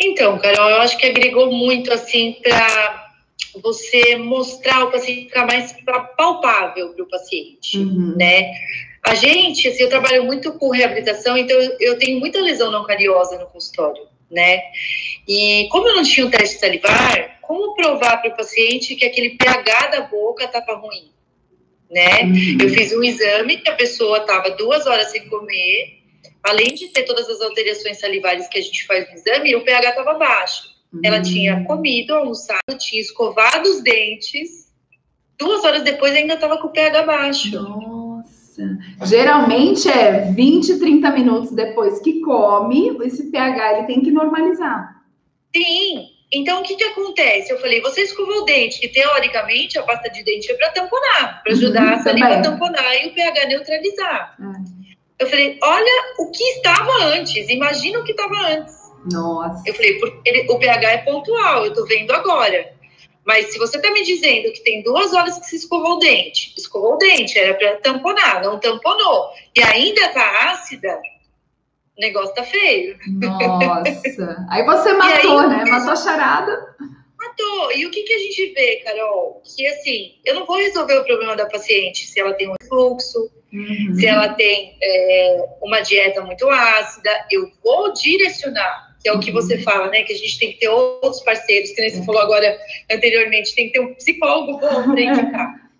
Então, 0.00 0.38
Carol, 0.38 0.70
eu 0.70 0.80
acho 0.80 0.96
que 0.96 1.06
agregou 1.06 1.52
muito, 1.52 1.92
assim, 1.92 2.36
para 2.42 2.99
você 3.62 4.16
mostrar 4.16 4.84
o 4.84 4.90
paciente 4.90 5.24
ficar 5.24 5.46
mais 5.46 5.74
palpável 6.16 6.94
para 6.94 7.04
o 7.04 7.08
paciente, 7.08 7.78
uhum. 7.78 8.16
né? 8.16 8.52
A 9.02 9.14
gente, 9.14 9.66
assim, 9.66 9.82
eu 9.82 9.88
trabalho 9.88 10.24
muito 10.24 10.52
com 10.52 10.70
reabilitação, 10.70 11.36
então 11.36 11.56
eu 11.80 11.98
tenho 11.98 12.20
muita 12.20 12.40
lesão 12.40 12.70
não 12.70 12.84
cariosa 12.84 13.38
no 13.38 13.46
consultório, 13.46 14.06
né? 14.30 14.60
E 15.26 15.68
como 15.70 15.88
eu 15.88 15.96
não 15.96 16.02
tinha 16.02 16.26
um 16.26 16.30
teste 16.30 16.58
salivar, 16.58 17.38
como 17.40 17.74
provar 17.74 18.18
para 18.18 18.30
o 18.30 18.36
paciente 18.36 18.94
que 18.94 19.04
aquele 19.04 19.30
pH 19.30 19.86
da 19.88 20.00
boca 20.02 20.44
estava 20.44 20.74
ruim, 20.74 21.10
né? 21.90 22.22
Uhum. 22.22 22.58
Eu 22.60 22.68
fiz 22.68 22.92
um 22.92 23.02
exame 23.02 23.56
que 23.56 23.70
a 23.70 23.74
pessoa 23.74 24.18
estava 24.18 24.50
duas 24.50 24.86
horas 24.86 25.10
sem 25.10 25.28
comer, 25.28 25.98
além 26.42 26.68
de 26.74 26.88
ter 26.88 27.04
todas 27.04 27.28
as 27.28 27.40
alterações 27.40 27.98
salivares 27.98 28.48
que 28.48 28.58
a 28.58 28.62
gente 28.62 28.86
faz 28.86 29.08
no 29.08 29.14
exame, 29.14 29.56
o 29.56 29.64
pH 29.64 29.90
estava 29.90 30.14
baixo. 30.14 30.79
Ela 31.04 31.22
tinha 31.22 31.64
comido, 31.64 32.14
almoçado, 32.14 32.76
tinha 32.78 33.00
escovado 33.00 33.68
os 33.68 33.82
dentes. 33.82 34.70
Duas 35.38 35.64
horas 35.64 35.82
depois 35.82 36.14
ainda 36.14 36.34
estava 36.34 36.58
com 36.58 36.68
o 36.68 36.72
pH 36.72 37.02
baixo. 37.04 37.50
Nossa. 37.52 38.78
Geralmente 39.04 39.88
é 39.88 40.32
20, 40.32 40.78
30 40.78 41.10
minutos 41.12 41.52
depois 41.52 42.00
que 42.00 42.20
come, 42.20 42.96
esse 43.04 43.30
pH 43.30 43.78
ele 43.78 43.86
tem 43.86 44.02
que 44.02 44.10
normalizar. 44.10 45.00
Sim. 45.54 46.08
Então, 46.32 46.60
o 46.60 46.62
que, 46.62 46.76
que 46.76 46.84
acontece? 46.84 47.52
Eu 47.52 47.58
falei, 47.58 47.80
você 47.80 48.02
escovou 48.02 48.42
o 48.42 48.44
dente, 48.44 48.80
que 48.80 48.88
teoricamente 48.88 49.78
a 49.78 49.82
pasta 49.82 50.08
de 50.10 50.22
dente 50.22 50.50
é 50.50 50.54
para 50.54 50.70
tamponar, 50.70 51.42
para 51.42 51.52
ajudar 51.52 51.82
uhum, 51.82 51.94
a 51.94 52.02
saliva 52.02 52.34
a 52.34 52.42
tamponar 52.42 53.04
e 53.04 53.08
o 53.08 53.14
pH 53.14 53.46
neutralizar. 53.46 54.36
Uhum. 54.38 54.64
Eu 55.18 55.26
falei, 55.26 55.58
olha 55.62 56.14
o 56.18 56.30
que 56.30 56.44
estava 56.44 57.04
antes, 57.16 57.48
imagina 57.48 57.98
o 57.98 58.04
que 58.04 58.12
estava 58.12 58.34
antes. 58.46 58.79
Nossa. 59.10 59.62
Eu 59.66 59.74
falei, 59.74 59.98
porque 59.98 60.28
ele, 60.28 60.46
o 60.50 60.58
pH 60.58 60.92
é 60.92 60.98
pontual, 60.98 61.64
eu 61.64 61.72
tô 61.72 61.84
vendo 61.86 62.10
agora. 62.12 62.72
Mas 63.24 63.52
se 63.52 63.58
você 63.58 63.80
tá 63.80 63.90
me 63.92 64.02
dizendo 64.02 64.52
que 64.52 64.64
tem 64.64 64.82
duas 64.82 65.12
horas 65.12 65.38
que 65.38 65.46
se 65.46 65.56
escovou 65.56 65.96
o 65.96 65.98
dente, 65.98 66.54
escovou 66.56 66.94
o 66.94 66.98
dente, 66.98 67.38
era 67.38 67.54
para 67.54 67.76
tamponar, 67.76 68.42
não 68.42 68.58
tamponou, 68.58 69.28
e 69.56 69.62
ainda 69.62 70.08
tá 70.08 70.50
ácida, 70.50 70.98
o 71.96 72.00
negócio 72.00 72.34
tá 72.34 72.42
feio. 72.42 72.98
Nossa. 73.06 74.46
Aí 74.50 74.64
você 74.64 74.92
matou, 74.94 75.38
aí, 75.38 75.48
né? 75.48 75.64
Matou 75.66 75.92
a 75.92 75.96
charada. 75.96 76.76
Matou. 77.18 77.72
E 77.72 77.84
o 77.84 77.90
que, 77.90 78.02
que 78.02 78.14
a 78.14 78.18
gente 78.18 78.54
vê, 78.54 78.76
Carol? 78.76 79.42
Que 79.44 79.66
assim, 79.66 80.14
eu 80.24 80.34
não 80.34 80.46
vou 80.46 80.56
resolver 80.56 80.94
o 80.94 81.04
problema 81.04 81.36
da 81.36 81.46
paciente 81.46 82.06
se 82.06 82.18
ela 82.18 82.32
tem 82.32 82.48
um 82.48 82.54
refluxo, 82.60 83.30
Uhum. 83.52 83.94
Se 83.94 84.06
ela 84.06 84.28
tem 84.34 84.76
é, 84.80 85.44
uma 85.60 85.80
dieta 85.80 86.22
muito 86.22 86.48
ácida, 86.48 87.10
eu 87.30 87.50
vou 87.62 87.92
direcionar, 87.92 88.89
que 89.02 89.08
é 89.08 89.12
o 89.12 89.20
que 89.20 89.32
você 89.32 89.56
uhum. 89.56 89.62
fala, 89.62 89.88
né? 89.88 90.02
Que 90.02 90.12
a 90.12 90.16
gente 90.16 90.38
tem 90.38 90.52
que 90.52 90.58
ter 90.58 90.68
outros 90.68 91.22
parceiros, 91.22 91.70
que 91.70 91.80
nem 91.80 91.90
você 91.90 92.04
falou 92.04 92.20
agora 92.20 92.58
anteriormente, 92.90 93.54
tem 93.54 93.66
que 93.66 93.72
ter 93.72 93.80
um 93.80 93.94
psicólogo 93.94 94.58
bom 94.58 94.92
para 94.92 95.00
indicar. 95.00 95.70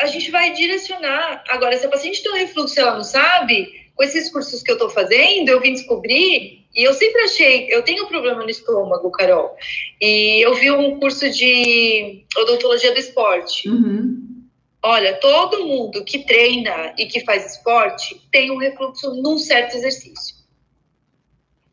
A 0.00 0.06
gente 0.06 0.30
vai 0.30 0.52
direcionar. 0.52 1.42
Agora, 1.48 1.76
se 1.76 1.86
a 1.86 1.88
paciente 1.88 2.22
tem 2.22 2.32
um 2.32 2.36
refluxo 2.36 2.78
e 2.78 2.82
ela 2.82 2.96
não 2.96 3.04
sabe, 3.04 3.88
com 3.98 4.04
esses 4.04 4.30
cursos 4.30 4.62
que 4.62 4.70
eu 4.70 4.76
estou 4.76 4.88
fazendo, 4.88 5.48
eu 5.48 5.60
vim 5.60 5.72
descobrir, 5.72 6.64
e 6.72 6.84
eu 6.84 6.94
sempre 6.94 7.22
achei, 7.22 7.66
eu 7.68 7.82
tenho 7.82 8.04
um 8.04 8.08
problema 8.08 8.44
no 8.44 8.48
estômago, 8.48 9.10
Carol, 9.10 9.56
e 10.00 10.40
eu 10.44 10.54
vi 10.54 10.70
um 10.70 11.00
curso 11.00 11.28
de 11.28 12.24
odontologia 12.36 12.92
do 12.92 13.00
esporte. 13.00 13.68
Uhum. 13.68 14.46
Olha, 14.80 15.14
todo 15.14 15.64
mundo 15.64 16.04
que 16.04 16.20
treina 16.20 16.94
e 16.96 17.06
que 17.06 17.24
faz 17.24 17.56
esporte 17.56 18.22
tem 18.30 18.52
um 18.52 18.58
refluxo 18.58 19.20
num 19.20 19.36
certo 19.36 19.76
exercício. 19.76 20.37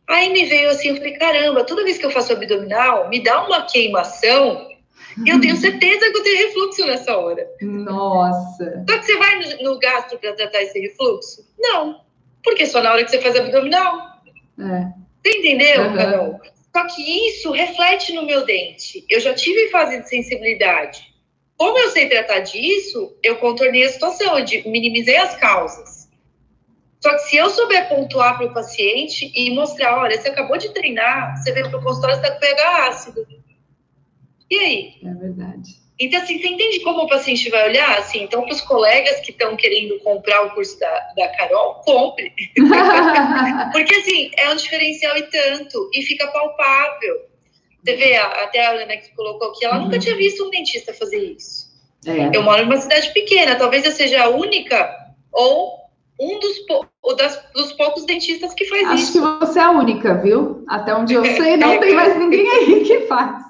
Aí 0.08 0.32
me 0.32 0.46
veio 0.46 0.70
assim, 0.70 0.90
eu 0.90 0.98
falei, 0.98 1.14
caramba, 1.14 1.64
toda 1.64 1.84
vez 1.84 1.98
que 1.98 2.06
eu 2.06 2.12
faço 2.12 2.34
abdominal, 2.34 3.10
me 3.10 3.24
dá 3.24 3.46
uma 3.46 3.64
queimação 3.64 4.70
e 5.26 5.30
eu 5.30 5.40
tenho 5.40 5.56
certeza 5.56 6.12
que 6.12 6.18
eu 6.18 6.24
tenho 6.24 6.48
refluxo 6.48 6.86
nessa 6.86 7.18
hora. 7.18 7.48
Nossa! 7.62 8.84
Só 8.88 8.98
que 8.98 9.06
você 9.06 9.18
vai 9.18 9.40
no, 9.40 9.64
no 9.64 9.80
gastro 9.80 10.20
para 10.20 10.34
tratar 10.34 10.62
esse 10.62 10.80
refluxo? 10.80 11.48
Não. 11.58 12.02
Porque 12.44 12.66
só 12.66 12.82
na 12.82 12.92
hora 12.92 13.04
que 13.04 13.12
você 13.12 13.22
faz 13.22 13.36
abdominal. 13.36 14.22
É. 14.60 14.88
Você 15.24 15.38
entendeu, 15.38 15.84
uhum. 15.84 15.96
Carol? 15.96 16.42
Só 16.76 16.86
que 16.88 17.30
isso 17.30 17.52
reflete 17.52 18.14
no 18.14 18.26
meu 18.26 18.46
dente. 18.46 19.06
Eu 19.10 19.20
já 19.22 19.34
tive 19.34 19.70
fase 19.70 20.02
de 20.02 20.10
sensibilidade. 20.10 21.16
Como 21.58 21.80
eu 21.80 21.90
sei 21.92 22.10
tratar 22.10 22.40
disso, 22.40 23.16
eu 23.24 23.38
contornei 23.38 23.86
a 23.86 23.90
situação, 23.90 24.38
eu 24.38 24.46
minimizei 24.70 25.16
as 25.16 25.36
causas. 25.38 26.05
Só 27.06 27.14
que 27.14 27.20
se 27.20 27.38
eu 27.38 27.52
souber 27.52 27.88
pontuar 27.88 28.36
para 28.36 28.48
o 28.48 28.54
paciente 28.56 29.32
e 29.36 29.52
mostrar, 29.52 29.96
olha, 30.00 30.20
você 30.20 30.30
acabou 30.30 30.58
de 30.58 30.74
treinar, 30.74 31.38
você 31.38 31.52
veio 31.52 31.70
para 31.70 31.78
o 31.78 31.84
consultório, 31.84 32.16
você 32.16 32.22
está 32.24 32.34
com 32.34 32.40
pH 32.40 32.88
ácido. 32.88 33.28
E 34.50 34.58
aí? 34.58 34.96
É 35.04 35.14
verdade. 35.14 35.70
Então, 36.00 36.20
assim, 36.20 36.42
você 36.42 36.48
entende 36.48 36.80
como 36.80 37.04
o 37.04 37.08
paciente 37.08 37.48
vai 37.52 37.70
olhar? 37.70 38.00
Assim, 38.00 38.24
então, 38.24 38.42
para 38.42 38.54
os 38.54 38.62
colegas 38.62 39.20
que 39.20 39.30
estão 39.30 39.56
querendo 39.56 40.00
comprar 40.00 40.48
o 40.48 40.56
curso 40.56 40.80
da, 40.80 41.00
da 41.16 41.28
Carol, 41.28 41.76
compre. 41.86 42.34
Porque, 43.72 43.96
assim, 43.98 44.32
é 44.36 44.50
um 44.50 44.56
diferencial 44.56 45.16
e 45.16 45.30
tanto, 45.30 45.92
e 45.94 46.02
fica 46.02 46.26
palpável. 46.32 47.28
Você 47.84 47.96
vê, 47.98 48.16
até 48.16 48.66
a 48.66 48.72
Ana 48.72 48.98
que 48.98 49.14
colocou 49.16 49.52
aqui, 49.52 49.64
ela 49.64 49.78
uhum. 49.78 49.84
nunca 49.84 50.00
tinha 50.00 50.16
visto 50.16 50.44
um 50.44 50.50
dentista 50.50 50.92
fazer 50.92 51.20
isso. 51.20 51.70
É. 52.08 52.36
Eu 52.36 52.42
moro 52.42 52.64
em 52.64 52.66
uma 52.66 52.78
cidade 52.78 53.14
pequena, 53.14 53.56
talvez 53.56 53.86
eu 53.86 53.92
seja 53.92 54.24
a 54.24 54.30
única 54.30 54.92
ou 55.32 55.85
um 56.20 56.40
dos, 56.40 57.18
das, 57.18 57.44
dos 57.54 57.74
poucos 57.74 58.06
dentistas 58.06 58.54
que 58.54 58.66
faz 58.66 58.88
Acho 58.88 58.96
isso. 58.96 59.26
Acho 59.26 59.40
que 59.40 59.46
você 59.46 59.60
é 59.60 59.64
a 59.64 59.72
única, 59.72 60.14
viu? 60.16 60.64
Até 60.68 60.96
onde 60.96 61.14
eu 61.14 61.26
sei, 61.26 61.58
não 61.58 61.80
tem 61.80 61.94
mais 61.94 62.18
ninguém 62.18 62.50
aí 62.50 62.84
que 62.84 63.02
faz. 63.02 63.44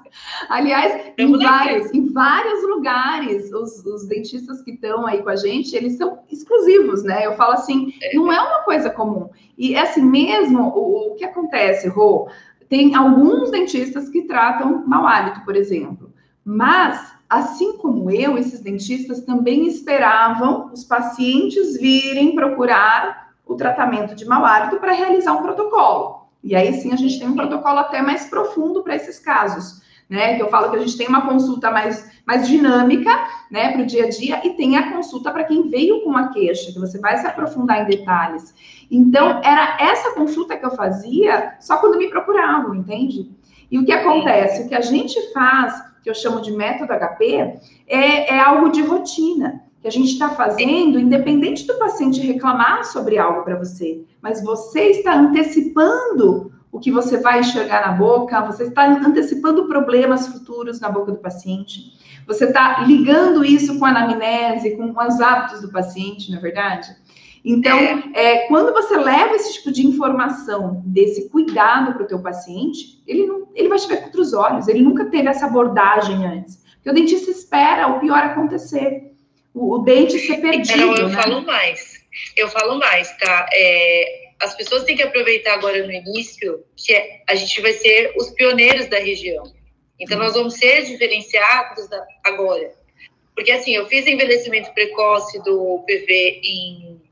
Aliás, 0.49 1.13
em 1.18 1.38
vários, 1.38 1.93
em 1.93 2.11
vários 2.11 2.63
lugares, 2.63 3.51
os, 3.51 3.86
os 3.86 4.07
dentistas 4.07 4.61
que 4.61 4.72
estão 4.72 5.05
aí 5.05 5.22
com 5.22 5.30
a 5.30 5.36
gente, 5.36 5.76
eles 5.76 5.97
são 5.97 6.20
exclusivos, 6.32 7.03
né? 7.03 7.26
Eu 7.26 7.34
falo 7.36 7.53
assim, 7.53 7.93
é. 8.01 8.16
não 8.16 8.32
é 8.32 8.39
uma 8.39 8.63
coisa 8.63 8.89
comum. 8.89 9.30
E 9.57 9.76
é 9.76 9.82
assim 9.82 10.01
mesmo, 10.01 10.61
o, 10.61 11.11
o 11.11 11.16
que 11.16 11.26
acontece, 11.26 11.88
Rô, 11.88 12.30
tem 12.70 12.95
alguns 12.95 13.51
dentistas 13.51 14.09
que 14.09 14.24
tratam 14.24 14.86
mau 14.88 15.05
hálito, 15.05 15.43
por 15.43 15.55
exemplo. 15.55 16.11
Mas, 16.43 17.14
assim 17.30 17.78
como 17.78 18.09
eu, 18.11 18.38
esses 18.38 18.59
dentistas 18.59 19.21
também 19.21 19.67
esperavam 19.67 20.71
os 20.73 20.84
pacientes 20.84 21.78
virem 21.78 22.36
procurar 22.36 23.34
o 23.45 23.55
tratamento 23.55 24.15
de 24.15 24.26
mau 24.26 24.45
hálito 24.45 24.78
para 24.78 24.93
realizar 24.93 25.34
um 25.34 25.41
protocolo. 25.41 26.26
E 26.43 26.55
aí 26.55 26.73
sim 26.73 26.93
a 26.93 26.95
gente 26.95 27.19
tem 27.19 27.28
um 27.28 27.36
protocolo 27.36 27.80
até 27.80 28.01
mais 28.01 28.26
profundo 28.28 28.84
para 28.84 28.95
esses 28.95 29.19
casos 29.19 29.84
né? 30.09 30.36
Que 30.36 30.43
eu 30.43 30.49
falo 30.49 30.69
que 30.69 30.78
a 30.78 30.80
gente 30.80 30.97
tem 30.97 31.07
uma 31.07 31.26
consulta 31.26 31.71
mais, 31.71 32.09
mais 32.26 32.47
dinâmica, 32.47 33.11
né, 33.49 33.71
para 33.71 33.82
o 33.82 33.86
dia 33.86 34.05
a 34.05 34.09
dia, 34.09 34.41
e 34.45 34.51
tem 34.51 34.78
a 34.78 34.91
consulta 34.91 35.32
para 35.32 35.43
quem 35.43 35.69
veio 35.69 36.01
com 36.01 36.09
uma 36.09 36.30
queixa, 36.32 36.71
que 36.71 36.80
você 36.80 36.99
vai 36.99 37.17
se 37.17 37.28
aprofundar 37.28 37.82
em 37.82 37.86
detalhes. 37.86 38.53
Então, 38.89 39.41
era 39.43 39.78
essa 39.80 40.13
consulta 40.13 40.57
que 40.57 40.65
eu 40.65 40.71
fazia 40.71 41.55
só 41.59 41.78
quando 41.78 41.97
me 41.97 42.09
procuravam, 42.09 42.76
entende? 42.76 43.32
E 43.69 43.80
o 43.80 43.86
que 43.86 43.91
acontece? 43.91 44.63
O 44.63 44.69
que 44.69 44.76
a 44.76 44.82
gente 44.82 45.19
faz, 45.34 45.73
que 46.05 46.09
eu 46.11 46.13
chamo 46.13 46.39
de 46.39 46.51
método 46.51 46.93
HP, 46.93 47.59
é, 47.87 48.35
é 48.35 48.39
algo 48.39 48.69
de 48.69 48.83
rotina 48.83 49.63
que 49.81 49.87
a 49.87 49.91
gente 49.91 50.11
está 50.11 50.29
fazendo, 50.29 50.99
independente 50.99 51.65
do 51.65 51.79
paciente 51.79 52.21
reclamar 52.21 52.85
sobre 52.85 53.17
algo 53.17 53.41
para 53.41 53.57
você, 53.57 54.05
mas 54.21 54.43
você 54.43 54.91
está 54.91 55.15
antecipando 55.15 56.53
o 56.71 56.79
que 56.79 56.91
você 56.91 57.17
vai 57.17 57.39
enxergar 57.39 57.87
na 57.87 57.93
boca, 57.93 58.39
você 58.41 58.65
está 58.65 58.85
antecipando 58.85 59.67
problemas 59.67 60.27
futuros 60.27 60.79
na 60.79 60.89
boca 60.89 61.11
do 61.11 61.17
paciente, 61.17 61.97
você 62.27 62.45
está 62.45 62.83
ligando 62.83 63.43
isso 63.43 63.79
com 63.79 63.85
a 63.85 63.89
anamnese, 63.89 64.77
com 64.77 64.91
os 64.91 65.19
hábitos 65.19 65.61
do 65.61 65.71
paciente, 65.71 66.29
não 66.29 66.37
é 66.37 66.41
verdade? 66.41 66.95
Então, 67.47 67.77
é, 68.15 68.47
quando 68.47 68.73
você 68.73 68.97
leva 68.97 69.35
esse 69.35 69.53
tipo 69.53 69.71
de 69.71 69.85
informação, 69.85 70.81
desse 70.83 71.29
cuidado 71.29 71.93
para 71.93 72.03
o 72.03 72.07
teu 72.07 72.19
paciente, 72.19 73.03
ele, 73.05 73.27
não, 73.27 73.47
ele 73.53 73.69
vai 73.69 73.77
te 73.77 73.87
ver 73.87 73.97
com 73.97 74.05
outros 74.05 74.33
olhos, 74.33 74.67
ele 74.67 74.81
nunca 74.81 75.05
teve 75.05 75.29
essa 75.29 75.45
abordagem 75.45 76.25
antes. 76.25 76.63
Porque 76.73 76.89
o 76.89 76.93
dentista 76.93 77.29
espera 77.29 77.87
o 77.87 77.99
pior 77.99 78.17
acontecer, 78.17 79.11
o, 79.53 79.75
o 79.75 79.77
dente 79.77 80.17
ser 80.17 80.41
perdido. 80.41 80.87
Não, 80.87 80.95
eu 80.95 81.07
né? 81.07 81.21
falo 81.21 81.45
mais, 81.45 82.03
eu 82.35 82.49
falo 82.49 82.79
mais, 82.79 83.15
tá? 83.17 83.47
É, 83.53 84.31
as 84.41 84.55
pessoas 84.55 84.83
têm 84.83 84.95
que 84.95 85.03
aproveitar 85.03 85.53
agora 85.53 85.85
no 85.85 85.91
início 85.91 86.63
que 86.75 86.93
é, 86.93 87.21
a 87.29 87.35
gente 87.35 87.61
vai 87.61 87.73
ser 87.73 88.11
os 88.17 88.31
pioneiros 88.31 88.87
da 88.87 88.97
região. 88.97 89.43
Então, 89.99 90.17
nós 90.17 90.33
vamos 90.33 90.55
ser 90.55 90.83
diferenciados 90.83 91.87
agora. 92.23 92.73
Porque, 93.35 93.51
assim, 93.51 93.75
eu 93.75 93.85
fiz 93.85 94.07
envelhecimento 94.07 94.73
precoce 94.73 95.37
do 95.43 95.83
PV 95.85 96.41
em 96.43 97.04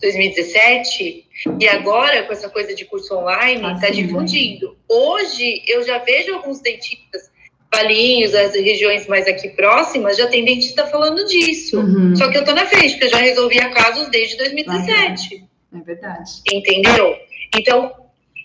2017 0.00 1.26
e 1.60 1.68
agora, 1.68 2.22
com 2.24 2.32
essa 2.32 2.48
coisa 2.48 2.74
de 2.74 2.84
curso 2.84 3.16
online, 3.16 3.74
está 3.74 3.90
difundindo. 3.90 4.76
Hoje, 4.88 5.62
eu 5.66 5.82
já 5.82 5.98
vejo 5.98 6.34
alguns 6.34 6.60
dentistas 6.60 7.32
Palinhos, 7.72 8.34
as 8.34 8.54
regiões 8.54 9.06
mais 9.06 9.26
aqui 9.26 9.48
próximas, 9.48 10.18
já 10.18 10.26
tem 10.26 10.44
dentista 10.44 10.86
falando 10.88 11.24
disso. 11.24 11.80
Uhum. 11.80 12.14
Só 12.14 12.28
que 12.30 12.36
eu 12.36 12.40
estou 12.40 12.54
na 12.54 12.66
frente, 12.66 12.90
porque 12.90 13.06
eu 13.06 13.10
já 13.10 13.16
resolvia 13.16 13.70
casos 13.70 14.10
desde 14.10 14.36
2017. 14.36 15.42
É 15.74 15.78
verdade. 15.80 16.30
Entendeu? 16.52 17.16
Então, 17.56 17.90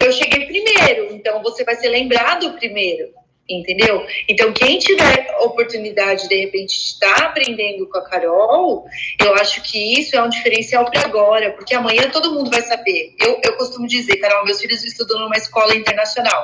eu 0.01 0.13
cheguei 0.13 0.45
primeiro, 0.45 1.13
então 1.13 1.43
você 1.43 1.65
vai 1.65 1.75
ser 1.75 1.89
lembrado 1.89 2.53
primeiro, 2.53 3.09
entendeu? 3.49 4.05
Então, 4.27 4.51
quem 4.51 4.77
tiver 4.77 5.35
oportunidade, 5.39 6.27
de 6.27 6.35
repente, 6.35 6.77
de 6.77 6.85
estar 6.85 7.23
aprendendo 7.23 7.87
com 7.87 7.97
a 7.97 8.01
Carol, 8.01 8.85
eu 9.23 9.33
acho 9.35 9.61
que 9.63 9.99
isso 9.99 10.15
é 10.15 10.21
um 10.21 10.29
diferencial 10.29 10.89
para 10.89 11.01
agora, 11.01 11.51
porque 11.53 11.73
amanhã 11.73 12.09
todo 12.09 12.33
mundo 12.33 12.49
vai 12.49 12.61
saber. 12.61 13.15
Eu, 13.19 13.39
eu 13.43 13.53
costumo 13.55 13.87
dizer, 13.87 14.17
Carol, 14.17 14.45
meus 14.45 14.59
filhos 14.59 14.83
estudam 14.83 15.19
numa 15.19 15.37
escola 15.37 15.75
internacional. 15.75 16.43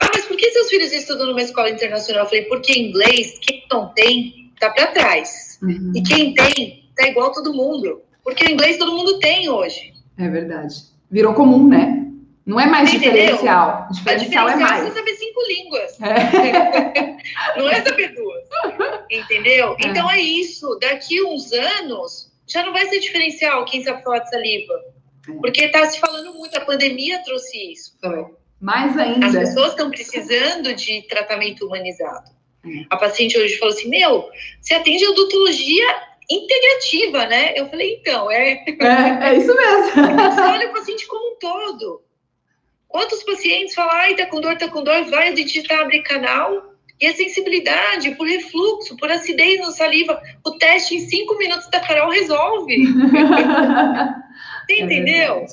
Ah, 0.00 0.10
mas 0.14 0.24
por 0.26 0.36
que 0.36 0.50
seus 0.50 0.68
filhos 0.68 0.92
estudam 0.92 1.26
numa 1.26 1.42
escola 1.42 1.70
internacional? 1.70 2.24
Eu 2.24 2.28
falei, 2.28 2.44
porque 2.44 2.78
inglês, 2.78 3.38
quem 3.40 3.64
não 3.70 3.88
tem, 3.94 4.52
tá 4.58 4.70
para 4.70 4.88
trás. 4.88 5.58
Uhum. 5.62 5.92
E 5.94 6.02
quem 6.02 6.34
tem, 6.34 6.88
tá 6.96 7.06
igual 7.06 7.32
todo 7.32 7.54
mundo. 7.54 8.02
Porque 8.22 8.44
o 8.44 8.50
inglês 8.50 8.78
todo 8.78 8.96
mundo 8.96 9.18
tem 9.18 9.48
hoje. 9.48 9.92
É 10.18 10.28
verdade. 10.28 10.74
Virou 11.10 11.34
comum, 11.34 11.68
né? 11.68 12.03
Não 12.46 12.60
é 12.60 12.66
mais 12.66 12.92
Entendeu? 12.92 13.12
diferencial. 13.12 13.88
O 13.90 13.94
diferencial, 13.94 14.48
é 14.48 14.56
mais. 14.56 14.86
é 14.86 14.90
saber 14.90 15.14
cinco 15.14 15.40
línguas. 15.48 15.98
É. 16.00 17.56
não 17.56 17.68
é 17.68 17.82
saber 17.82 18.14
duas. 18.14 18.44
Entendeu? 19.10 19.76
É. 19.82 19.88
Então 19.88 20.10
é 20.10 20.20
isso. 20.20 20.78
Daqui 20.78 21.22
uns 21.24 21.52
anos, 21.52 22.30
já 22.46 22.62
não 22.62 22.72
vai 22.72 22.86
ser 22.86 23.00
diferencial 23.00 23.64
quem 23.64 23.82
sabe 23.82 24.02
falar 24.02 24.18
de 24.18 24.28
saliva. 24.28 24.74
É. 25.26 25.32
Porque 25.40 25.64
está 25.64 25.86
se 25.86 25.98
falando 25.98 26.34
muito, 26.34 26.56
a 26.56 26.60
pandemia 26.60 27.22
trouxe 27.24 27.72
isso. 27.72 27.96
Mais 28.60 28.96
ainda. 28.98 29.26
As 29.26 29.32
pessoas 29.32 29.70
estão 29.70 29.90
precisando 29.90 30.74
de 30.74 31.02
tratamento 31.08 31.66
humanizado. 31.66 32.30
É. 32.66 32.84
A 32.90 32.96
paciente 32.98 33.38
hoje 33.38 33.56
falou 33.56 33.74
assim: 33.74 33.88
Meu, 33.88 34.28
você 34.60 34.74
atende 34.74 35.06
odontologia 35.06 35.86
integrativa, 36.30 37.26
né? 37.26 37.52
Eu 37.56 37.68
falei, 37.68 37.96
então, 37.96 38.30
é. 38.30 38.64
É, 38.66 39.28
é 39.28 39.36
isso 39.36 39.54
mesmo. 39.54 39.90
Você 39.92 40.40
olha 40.40 40.68
o 40.68 40.72
paciente 40.72 41.06
como 41.06 41.32
um 41.32 41.38
todo. 41.38 42.02
Quantos 42.94 43.24
pacientes 43.24 43.74
falam, 43.74 43.92
ai, 43.92 44.14
tá 44.14 44.24
com 44.26 44.40
dor, 44.40 44.56
tá 44.56 44.68
com 44.68 44.84
dor, 44.84 45.04
vai, 45.06 45.32
o 45.32 45.34
dentista 45.34 45.74
abre 45.80 46.00
canal. 46.04 46.76
E 47.00 47.08
a 47.08 47.12
sensibilidade 47.12 48.14
por 48.14 48.24
refluxo, 48.24 48.96
por 48.96 49.10
acidez 49.10 49.58
no 49.58 49.72
saliva, 49.72 50.22
o 50.46 50.52
teste 50.52 50.94
em 50.94 51.00
cinco 51.00 51.36
minutos 51.36 51.68
da 51.70 51.80
Carol 51.80 52.08
resolve. 52.08 52.86
Você 52.86 54.74
é 54.74 54.80
entendeu? 54.80 55.44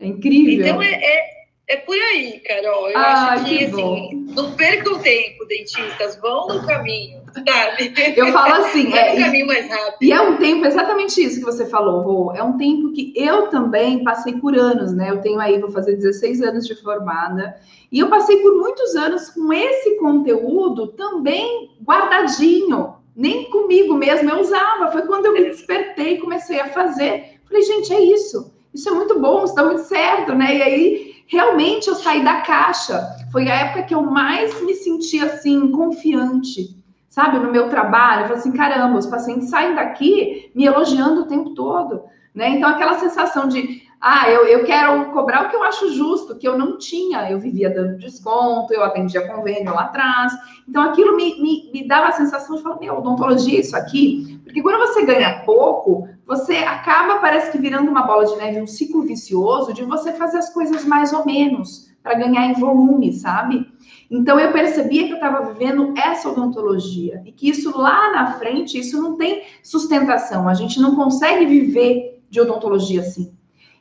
É, 0.00 0.04
é 0.04 0.08
incrível. 0.08 0.66
Então 0.66 0.82
é, 0.82 0.92
é, 0.92 1.30
é, 1.68 1.76
por 1.76 1.96
aí, 1.96 2.40
Carol. 2.40 2.90
Eu 2.90 2.98
ah, 2.98 3.34
acho 3.34 3.44
que, 3.44 3.58
que 3.58 3.64
assim, 3.66 4.26
não 4.34 4.56
percam 4.56 4.98
tempo, 4.98 5.44
dentistas, 5.46 6.16
vão 6.16 6.48
no 6.48 6.66
caminho 6.66 7.19
Sabe? 7.32 8.14
Eu 8.16 8.32
falo 8.32 8.54
assim, 8.64 8.92
é, 8.92 9.16
é, 9.16 9.18
um 9.18 9.24
caminho 9.24 9.46
mais 9.46 9.68
rápido. 9.68 9.96
E 10.02 10.12
é 10.12 10.20
um 10.20 10.36
tempo, 10.36 10.66
exatamente 10.66 11.22
isso 11.22 11.38
que 11.38 11.44
você 11.44 11.66
falou, 11.66 12.02
Rô. 12.02 12.32
É 12.32 12.42
um 12.42 12.56
tempo 12.56 12.92
que 12.92 13.12
eu 13.16 13.48
também 13.48 14.02
passei 14.02 14.34
por 14.34 14.56
anos, 14.56 14.92
né? 14.92 15.10
Eu 15.10 15.20
tenho 15.20 15.38
aí, 15.40 15.58
vou 15.58 15.70
fazer 15.70 15.96
16 15.96 16.42
anos 16.42 16.66
de 16.66 16.74
formada, 16.74 17.56
e 17.90 17.98
eu 17.98 18.08
passei 18.08 18.36
por 18.38 18.56
muitos 18.56 18.94
anos 18.96 19.30
com 19.30 19.52
esse 19.52 19.96
conteúdo 19.98 20.88
também 20.88 21.70
guardadinho. 21.84 22.94
Nem 23.14 23.50
comigo 23.50 23.94
mesmo 23.94 24.30
eu 24.30 24.40
usava. 24.40 24.92
Foi 24.92 25.02
quando 25.02 25.26
eu 25.26 25.32
me 25.32 25.44
despertei 25.44 26.14
e 26.14 26.20
comecei 26.20 26.60
a 26.60 26.68
fazer. 26.68 27.40
Falei, 27.46 27.62
gente, 27.62 27.92
é 27.92 28.00
isso. 28.00 28.52
Isso 28.72 28.88
é 28.88 28.92
muito 28.92 29.18
bom, 29.18 29.44
está 29.44 29.64
muito 29.64 29.82
certo, 29.82 30.32
né? 30.32 30.56
E 30.56 30.62
aí, 30.62 31.14
realmente, 31.26 31.88
eu 31.88 31.96
saí 31.96 32.24
da 32.24 32.40
caixa. 32.42 33.04
Foi 33.32 33.48
a 33.48 33.54
época 33.54 33.82
que 33.82 33.94
eu 33.94 34.02
mais 34.02 34.60
me 34.62 34.74
senti 34.74 35.20
assim, 35.20 35.70
confiante 35.72 36.79
sabe, 37.10 37.40
no 37.40 37.50
meu 37.50 37.68
trabalho, 37.68 38.22
eu 38.22 38.28
falo 38.28 38.38
assim, 38.38 38.52
caramba, 38.52 38.96
os 38.96 39.06
pacientes 39.06 39.50
saem 39.50 39.74
daqui 39.74 40.50
me 40.54 40.64
elogiando 40.64 41.22
o 41.22 41.26
tempo 41.26 41.50
todo, 41.50 42.04
né? 42.32 42.50
Então, 42.50 42.70
aquela 42.70 43.00
sensação 43.00 43.48
de, 43.48 43.82
ah, 44.00 44.30
eu, 44.30 44.46
eu 44.46 44.64
quero 44.64 45.10
cobrar 45.10 45.44
o 45.44 45.50
que 45.50 45.56
eu 45.56 45.64
acho 45.64 45.92
justo, 45.92 46.36
que 46.36 46.46
eu 46.46 46.56
não 46.56 46.78
tinha, 46.78 47.28
eu 47.28 47.40
vivia 47.40 47.68
dando 47.68 47.98
desconto, 47.98 48.72
eu 48.72 48.84
atendia 48.84 49.26
convênio 49.26 49.74
lá 49.74 49.82
atrás, 49.82 50.32
então 50.68 50.84
aquilo 50.84 51.16
me, 51.16 51.42
me, 51.42 51.70
me 51.72 51.88
dava 51.88 52.06
a 52.06 52.12
sensação 52.12 52.54
de 52.56 52.62
falar, 52.62 52.78
meu, 52.78 52.98
odontologia 52.98 53.58
é 53.58 53.60
isso 53.60 53.76
aqui, 53.76 54.40
porque 54.44 54.62
quando 54.62 54.78
você 54.78 55.04
ganha 55.04 55.42
pouco, 55.44 56.08
você 56.24 56.58
acaba, 56.58 57.18
parece 57.18 57.50
que 57.50 57.58
virando 57.58 57.90
uma 57.90 58.02
bola 58.02 58.24
de 58.24 58.36
neve, 58.36 58.62
um 58.62 58.68
ciclo 58.68 59.02
vicioso 59.02 59.74
de 59.74 59.82
você 59.82 60.12
fazer 60.12 60.38
as 60.38 60.54
coisas 60.54 60.84
mais 60.84 61.12
ou 61.12 61.26
menos, 61.26 61.90
para 62.02 62.14
ganhar 62.14 62.46
em 62.46 62.54
volume, 62.54 63.12
sabe? 63.12 63.66
Então 64.10 64.40
eu 64.40 64.52
percebia 64.52 65.06
que 65.06 65.12
eu 65.12 65.16
estava 65.16 65.52
vivendo 65.52 65.94
essa 65.96 66.28
odontologia 66.28 67.22
e 67.24 67.30
que 67.30 67.48
isso 67.48 67.78
lá 67.78 68.10
na 68.12 68.32
frente, 68.38 68.76
isso 68.78 69.00
não 69.00 69.16
tem 69.16 69.44
sustentação. 69.62 70.48
A 70.48 70.54
gente 70.54 70.80
não 70.80 70.96
consegue 70.96 71.46
viver 71.46 72.20
de 72.28 72.40
odontologia 72.40 73.02
assim. 73.02 73.32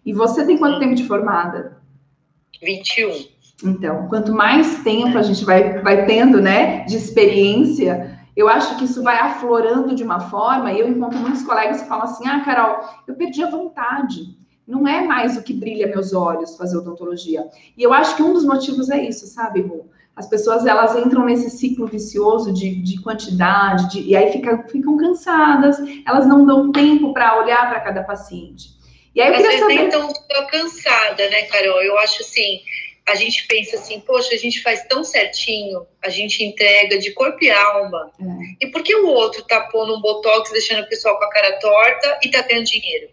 E 0.05 0.13
você 0.13 0.45
tem 0.45 0.57
quanto 0.57 0.79
tempo 0.79 0.93
de 0.93 1.05
formada? 1.05 1.77
21. 2.61 3.27
Então, 3.63 4.07
quanto 4.07 4.31
mais 4.31 4.83
tempo 4.83 5.17
a 5.17 5.21
gente 5.21 5.43
vai, 5.43 5.81
vai 5.81 6.05
tendo, 6.05 6.39
né, 6.39 6.85
de 6.85 6.95
experiência, 6.95 8.19
eu 8.35 8.47
acho 8.47 8.77
que 8.77 8.85
isso 8.85 9.03
vai 9.03 9.17
aflorando 9.17 9.95
de 9.95 10.03
uma 10.03 10.19
forma. 10.19 10.71
E 10.71 10.79
eu 10.79 10.87
encontro 10.87 11.19
muitos 11.19 11.43
colegas 11.43 11.81
que 11.81 11.87
falam 11.87 12.05
assim: 12.05 12.27
ah, 12.27 12.41
Carol, 12.45 12.87
eu 13.07 13.15
perdi 13.15 13.43
a 13.43 13.49
vontade. 13.49 14.37
Não 14.65 14.87
é 14.87 15.03
mais 15.03 15.35
o 15.35 15.41
que 15.41 15.51
brilha 15.51 15.87
meus 15.87 16.13
olhos 16.13 16.55
fazer 16.55 16.77
odontologia. 16.77 17.47
E 17.75 17.81
eu 17.81 17.91
acho 17.91 18.15
que 18.15 18.21
um 18.21 18.33
dos 18.33 18.45
motivos 18.45 18.89
é 18.89 19.03
isso, 19.03 19.25
sabe, 19.25 19.61
Ru? 19.61 19.89
As 20.19 20.27
pessoas 20.27 20.65
elas 20.65 20.97
entram 20.97 21.23
nesse 21.23 21.49
ciclo 21.49 21.87
vicioso 21.87 22.51
de, 22.51 22.75
de 22.75 23.01
quantidade, 23.01 23.89
de, 23.89 24.01
e 24.01 24.17
aí 24.17 24.29
fica, 24.33 24.67
ficam 24.67 24.97
cansadas, 24.97 25.77
elas 26.05 26.27
não 26.27 26.45
dão 26.45 26.73
tempo 26.73 27.13
para 27.13 27.39
olhar 27.39 27.69
para 27.69 27.79
cada 27.79 28.03
paciente. 28.03 28.67
E 29.15 29.21
aí 29.21 29.29
eu 29.29 29.35
Às 29.35 29.41
vezes 29.41 29.59
saber... 29.61 29.75
nem 29.75 29.89
tão 29.89 30.11
cansada, 30.51 31.29
né, 31.29 31.43
Carol? 31.43 31.81
Eu 31.81 31.97
acho 31.99 32.21
assim, 32.21 32.59
a 33.07 33.15
gente 33.15 33.47
pensa 33.47 33.77
assim, 33.77 34.01
poxa, 34.01 34.35
a 34.35 34.37
gente 34.37 34.61
faz 34.61 34.85
tão 34.89 35.05
certinho, 35.05 35.87
a 36.03 36.09
gente 36.09 36.43
entrega 36.43 36.99
de 36.99 37.11
corpo 37.13 37.41
e 37.41 37.49
alma. 37.49 38.11
É. 38.19 38.65
E 38.65 38.71
por 38.71 38.83
que 38.83 38.93
o 38.93 39.07
outro 39.07 39.41
tá 39.43 39.61
pondo 39.71 39.95
um 39.95 40.01
botox, 40.01 40.51
deixando 40.51 40.83
o 40.83 40.89
pessoal 40.89 41.17
com 41.17 41.23
a 41.23 41.29
cara 41.29 41.59
torta 41.61 42.19
e 42.21 42.29
tá 42.29 42.43
tendo 42.43 42.65
dinheiro? 42.65 43.07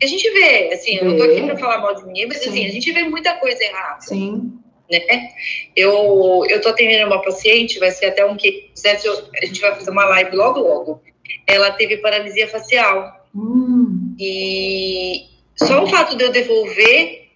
É. 0.00 0.04
A 0.04 0.08
gente 0.08 0.28
vê, 0.30 0.72
assim, 0.72 0.96
eu 0.96 1.04
não 1.04 1.16
tô 1.16 1.22
aqui 1.22 1.42
para 1.42 1.56
falar 1.56 1.78
mal 1.78 1.94
de 1.94 2.04
ninguém, 2.04 2.26
mas 2.26 2.38
Sim. 2.38 2.50
assim, 2.50 2.66
a 2.66 2.70
gente 2.72 2.90
vê 2.90 3.04
muita 3.04 3.36
coisa 3.36 3.62
errada. 3.62 4.00
Sim 4.00 4.58
né? 4.90 5.28
Eu, 5.76 6.44
eu 6.48 6.60
tô 6.60 6.70
atendendo 6.70 7.06
uma 7.06 7.22
paciente, 7.22 7.78
vai 7.78 7.90
ser 7.90 8.06
até 8.06 8.24
um 8.24 8.36
que 8.36 8.70
a 8.84 9.46
gente 9.46 9.60
vai 9.60 9.74
fazer 9.74 9.90
uma 9.90 10.04
live 10.04 10.36
logo, 10.36 10.60
logo. 10.60 11.02
Ela 11.46 11.70
teve 11.72 11.98
paralisia 11.98 12.48
facial. 12.48 13.26
Hum. 13.34 14.14
E 14.18 15.26
só 15.56 15.82
o 15.82 15.86
fato 15.86 16.16
de 16.16 16.24
eu 16.24 16.32
devolver, 16.32 17.28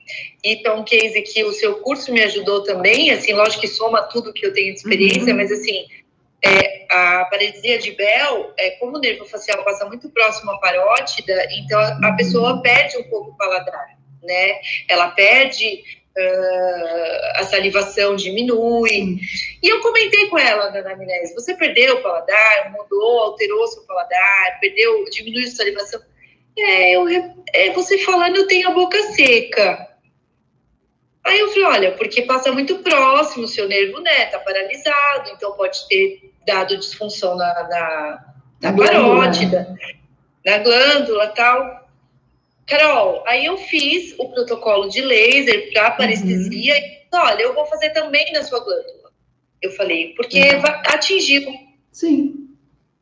então, 0.44 0.80
um 0.80 0.84
case 0.84 1.22
que 1.22 1.44
o 1.44 1.52
seu 1.52 1.76
curso 1.76 2.12
me 2.12 2.22
ajudou 2.22 2.62
também, 2.64 3.10
assim, 3.10 3.32
lógico 3.32 3.60
que 3.60 3.68
soma 3.68 4.02
tudo 4.02 4.32
que 4.32 4.44
eu 4.44 4.52
tenho 4.52 4.72
de 4.72 4.78
experiência, 4.78 5.32
uhum. 5.32 5.36
mas 5.36 5.52
assim, 5.52 5.86
é, 6.44 6.86
a 6.90 7.24
paralisia 7.26 7.78
de 7.78 7.92
Bell, 7.92 8.52
é, 8.58 8.70
como 8.72 8.96
o 8.96 9.00
nervo 9.00 9.24
facial 9.24 9.62
passa 9.64 9.84
muito 9.86 10.10
próximo 10.10 10.50
à 10.50 10.58
parótida, 10.58 11.46
então 11.52 11.78
a, 11.78 12.08
a 12.08 12.12
pessoa 12.14 12.60
perde 12.60 12.96
um 12.98 13.04
pouco 13.04 13.30
o 13.30 13.36
paladar, 13.36 13.96
né? 14.22 14.58
Ela 14.88 15.12
perde 15.12 15.84
Uh, 16.14 17.40
a 17.40 17.44
salivação 17.44 18.14
diminui. 18.16 19.18
E 19.62 19.68
eu 19.68 19.80
comentei 19.80 20.28
com 20.28 20.38
ela 20.38 20.70
na 20.70 20.80
anamnese, 20.80 21.34
você 21.34 21.54
perdeu 21.54 21.94
o 21.94 22.02
paladar, 22.02 22.70
mudou, 22.70 23.20
alterou 23.20 23.66
seu 23.68 23.82
paladar, 23.84 24.60
perdeu, 24.60 25.04
diminuiu 25.10 25.48
a 25.48 25.50
salivação. 25.50 26.02
É, 26.58 26.96
eu, 26.96 27.06
é, 27.54 27.70
você 27.70 27.96
falando, 27.98 28.36
eu 28.36 28.46
tenho 28.46 28.68
a 28.68 28.72
boca 28.72 29.00
seca. 29.14 29.88
Aí 31.24 31.38
eu 31.38 31.48
falei, 31.48 31.64
olha, 31.64 31.92
porque 31.92 32.22
passa 32.22 32.52
muito 32.52 32.78
próximo 32.80 33.44
o 33.44 33.48
seu 33.48 33.68
nervo, 33.68 34.00
né? 34.00 34.26
Tá 34.26 34.38
paralisado, 34.40 35.30
então 35.30 35.52
pode 35.52 35.86
ter 35.88 36.32
dado 36.46 36.76
disfunção 36.76 37.36
na, 37.36 37.68
na, 37.68 38.34
na 38.60 38.72
parótida, 38.76 39.74
na 40.44 40.58
glândula 40.58 41.28
tal. 41.28 41.81
Carol, 42.66 43.22
aí 43.26 43.46
eu 43.46 43.56
fiz 43.56 44.14
o 44.18 44.28
protocolo 44.28 44.88
de 44.88 45.00
laser 45.00 45.72
para 45.72 45.90
parestesia 45.92 46.74
uhum. 46.74 46.80
e 46.80 47.16
olha, 47.16 47.42
eu 47.42 47.54
vou 47.54 47.66
fazer 47.66 47.90
também 47.90 48.32
na 48.32 48.42
sua 48.42 48.60
glândula. 48.60 49.10
Eu 49.60 49.70
falei, 49.72 50.14
porque 50.14 50.40
uhum. 50.40 50.62
atingiu. 50.86 51.52
Sim. 51.90 52.48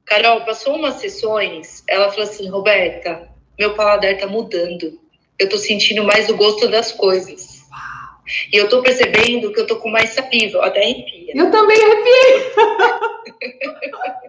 Carol, 0.05 0.45
passou 0.45 0.75
umas 0.75 0.97
sessões, 0.97 1.85
ela 1.87 2.11
falou 2.11 2.25
assim, 2.25 2.49
Roberta, 2.49 3.29
meu 3.59 3.75
paladar 3.75 4.17
tá 4.19 4.27
mudando. 4.27 4.99
Eu 5.39 5.49
tô 5.49 5.57
sentindo 5.57 6.03
mais 6.03 6.29
o 6.29 6.37
gosto 6.37 6.69
das 6.69 6.93
coisas. 6.93 7.61
E 8.53 8.57
eu 8.57 8.69
tô 8.69 8.83
percebendo 8.83 9.53
que 9.53 9.61
eu 9.61 9.67
tô 9.67 9.77
com 9.77 9.91
mais 9.91 10.11
saliva, 10.11 10.65
até 10.65 10.83
arrepia. 10.83 11.20
Eu 11.35 11.51
também 11.51 11.77
arrepiei. 11.83 12.53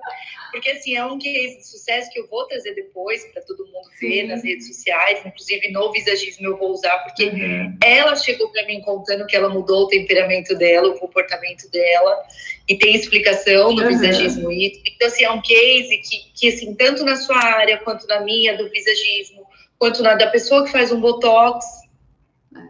Porque, 0.52 0.70
assim, 0.70 0.96
é 0.96 1.06
um 1.06 1.18
case 1.18 1.58
de 1.58 1.66
sucesso 1.66 2.12
que 2.12 2.20
eu 2.20 2.28
vou 2.28 2.46
trazer 2.46 2.76
depois 2.76 3.24
para 3.32 3.42
todo 3.44 3.66
mundo 3.68 3.90
ver 4.02 4.22
Sim. 4.22 4.28
nas 4.28 4.44
redes 4.44 4.68
sociais, 4.68 5.26
inclusive 5.26 5.72
no 5.72 5.92
visagismo 5.94 6.46
eu 6.46 6.58
vou 6.58 6.72
usar, 6.72 6.98
porque 7.00 7.26
uhum. 7.26 7.78
ela 7.82 8.16
chegou 8.18 8.50
para 8.52 8.66
mim 8.66 8.82
contando 8.82 9.26
que 9.26 9.36
ela 9.36 9.48
mudou 9.48 9.84
o 9.84 9.88
temperamento 9.88 10.54
dela, 10.56 10.90
o 10.90 11.00
comportamento 11.00 11.70
dela, 11.72 12.22
e 12.68 12.78
tem 12.78 12.94
explicação 12.94 13.72
no 13.72 13.82
uhum. 13.82 13.88
visagismo. 13.88 14.52
Então, 14.52 15.08
assim, 15.08 15.24
é 15.24 15.32
um 15.32 15.42
case 15.42 15.98
que, 15.98 16.32
que, 16.36 16.48
assim, 16.50 16.76
tanto 16.76 17.06
na 17.06 17.16
sua 17.16 17.38
área 17.38 17.78
quanto 17.78 18.06
na 18.06 18.20
minha, 18.20 18.58
do 18.58 18.70
visagismo, 18.70 19.48
quanto 19.80 20.04
na 20.04 20.16
da 20.16 20.28
pessoa 20.28 20.66
que 20.66 20.72
faz 20.72 20.92
um 20.92 21.00
botox, 21.00 21.66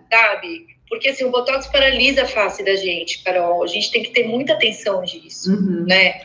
sabe? 0.10 0.71
Porque 0.92 1.08
assim, 1.08 1.24
o 1.24 1.32
Botox 1.32 1.68
paralisa 1.68 2.24
a 2.24 2.28
face 2.28 2.66
da 2.66 2.76
gente, 2.76 3.24
Carol. 3.24 3.64
A 3.64 3.68
gente 3.68 3.90
tem 3.94 4.04
que 4.04 4.10
ter 4.10 4.28
muita 4.28 4.52
atenção 4.52 5.02
disso, 5.04 5.50
uhum, 5.50 5.86
né? 5.88 6.20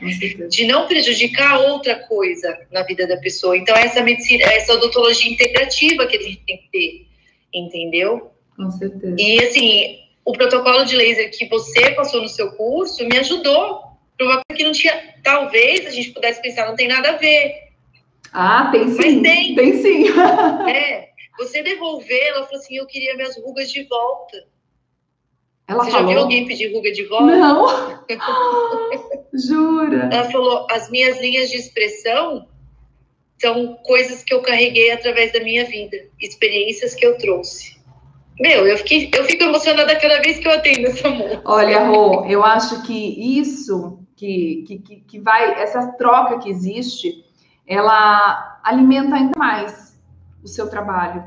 De 0.51 0.67
não 0.67 0.89
prejudicar 0.89 1.61
outra 1.61 1.95
coisa 1.95 2.59
na 2.73 2.83
vida 2.83 3.07
da 3.07 3.17
pessoa. 3.17 3.57
Então, 3.57 3.77
essa 3.77 4.03
medicina, 4.03 4.43
essa 4.43 4.75
odontologia 4.75 5.31
integrativa 5.31 6.05
que 6.09 6.17
a 6.17 6.21
gente 6.21 6.43
tem 6.45 6.57
que 6.57 6.69
ter, 6.73 7.07
entendeu? 7.55 8.33
Com 8.57 8.69
certeza. 8.73 9.15
E 9.17 9.39
assim, 9.45 9.99
o 10.25 10.33
protocolo 10.33 10.85
de 10.85 10.97
laser 10.97 11.31
que 11.31 11.47
você 11.47 11.93
passou 11.93 12.21
no 12.21 12.29
seu 12.29 12.51
curso 12.57 13.07
me 13.07 13.19
ajudou 13.19 13.83
para 14.19 14.27
uma 14.27 14.43
coisa 14.49 14.57
que 14.57 14.65
não 14.65 14.73
tinha, 14.73 15.15
talvez 15.23 15.87
a 15.87 15.91
gente 15.91 16.11
pudesse 16.11 16.43
pensar, 16.43 16.67
não 16.67 16.75
tem 16.75 16.89
nada 16.89 17.11
a 17.11 17.17
ver. 17.17 17.55
Ah, 18.33 18.69
tem 18.73 18.89
sim. 18.89 18.97
Mas 18.97 19.23
tem. 19.23 19.55
Tem 19.55 19.81
sim. 19.81 20.07
é. 20.69 21.11
Você 21.39 21.63
devolver, 21.63 22.27
ela 22.31 22.45
falou 22.47 22.59
assim, 22.59 22.77
eu 22.77 22.87
queria 22.87 23.15
minhas 23.15 23.37
rugas 23.37 23.71
de 23.71 23.85
volta. 23.85 24.56
Ela 25.69 25.85
Você 25.85 25.91
falou... 25.91 26.07
já 26.07 26.13
viu 26.13 26.23
alguém 26.23 26.47
pedir 26.47 26.73
ruga 26.73 26.93
de 26.93 27.05
volta? 27.05 27.25
Não. 27.25 27.67
Jura? 29.35 30.09
Ela 30.13 30.31
falou: 30.31 30.67
as 30.71 30.89
minhas 30.91 31.21
linhas 31.21 31.51
de 31.51 31.57
expressão 31.57 32.47
são 33.41 33.77
coisas 33.85 34.23
que 34.23 34.33
eu 34.33 34.43
carreguei 34.43 34.93
através 34.93 35.33
da 35.33 35.41
minha 35.41 35.65
vida, 35.65 35.97
experiências 36.21 36.95
que 36.95 37.05
eu 37.05 37.19
trouxe. 37.19 37.77
Meu, 38.39 38.67
eu, 38.67 38.77
fiquei, 38.79 39.11
eu 39.15 39.25
fico 39.25 39.45
emocionada 39.45 39.99
cada 39.99 40.21
vez 40.21 40.39
que 40.39 40.47
eu 40.47 40.53
atendo 40.53 40.87
essa 40.87 41.09
moça. 41.09 41.43
Olha, 41.45 41.85
Rô, 41.85 42.27
eu 42.27 42.45
acho 42.45 42.83
que 42.83 43.39
isso 43.39 43.99
que, 44.15 44.65
que, 44.67 44.79
que 44.79 45.19
vai, 45.19 45.61
essa 45.61 45.93
troca 45.93 46.39
que 46.39 46.51
existe, 46.51 47.25
ela 47.67 48.61
alimenta 48.63 49.17
ainda 49.17 49.39
mais 49.39 49.99
o 50.45 50.49
seu 50.49 50.69
trabalho. 50.69 51.25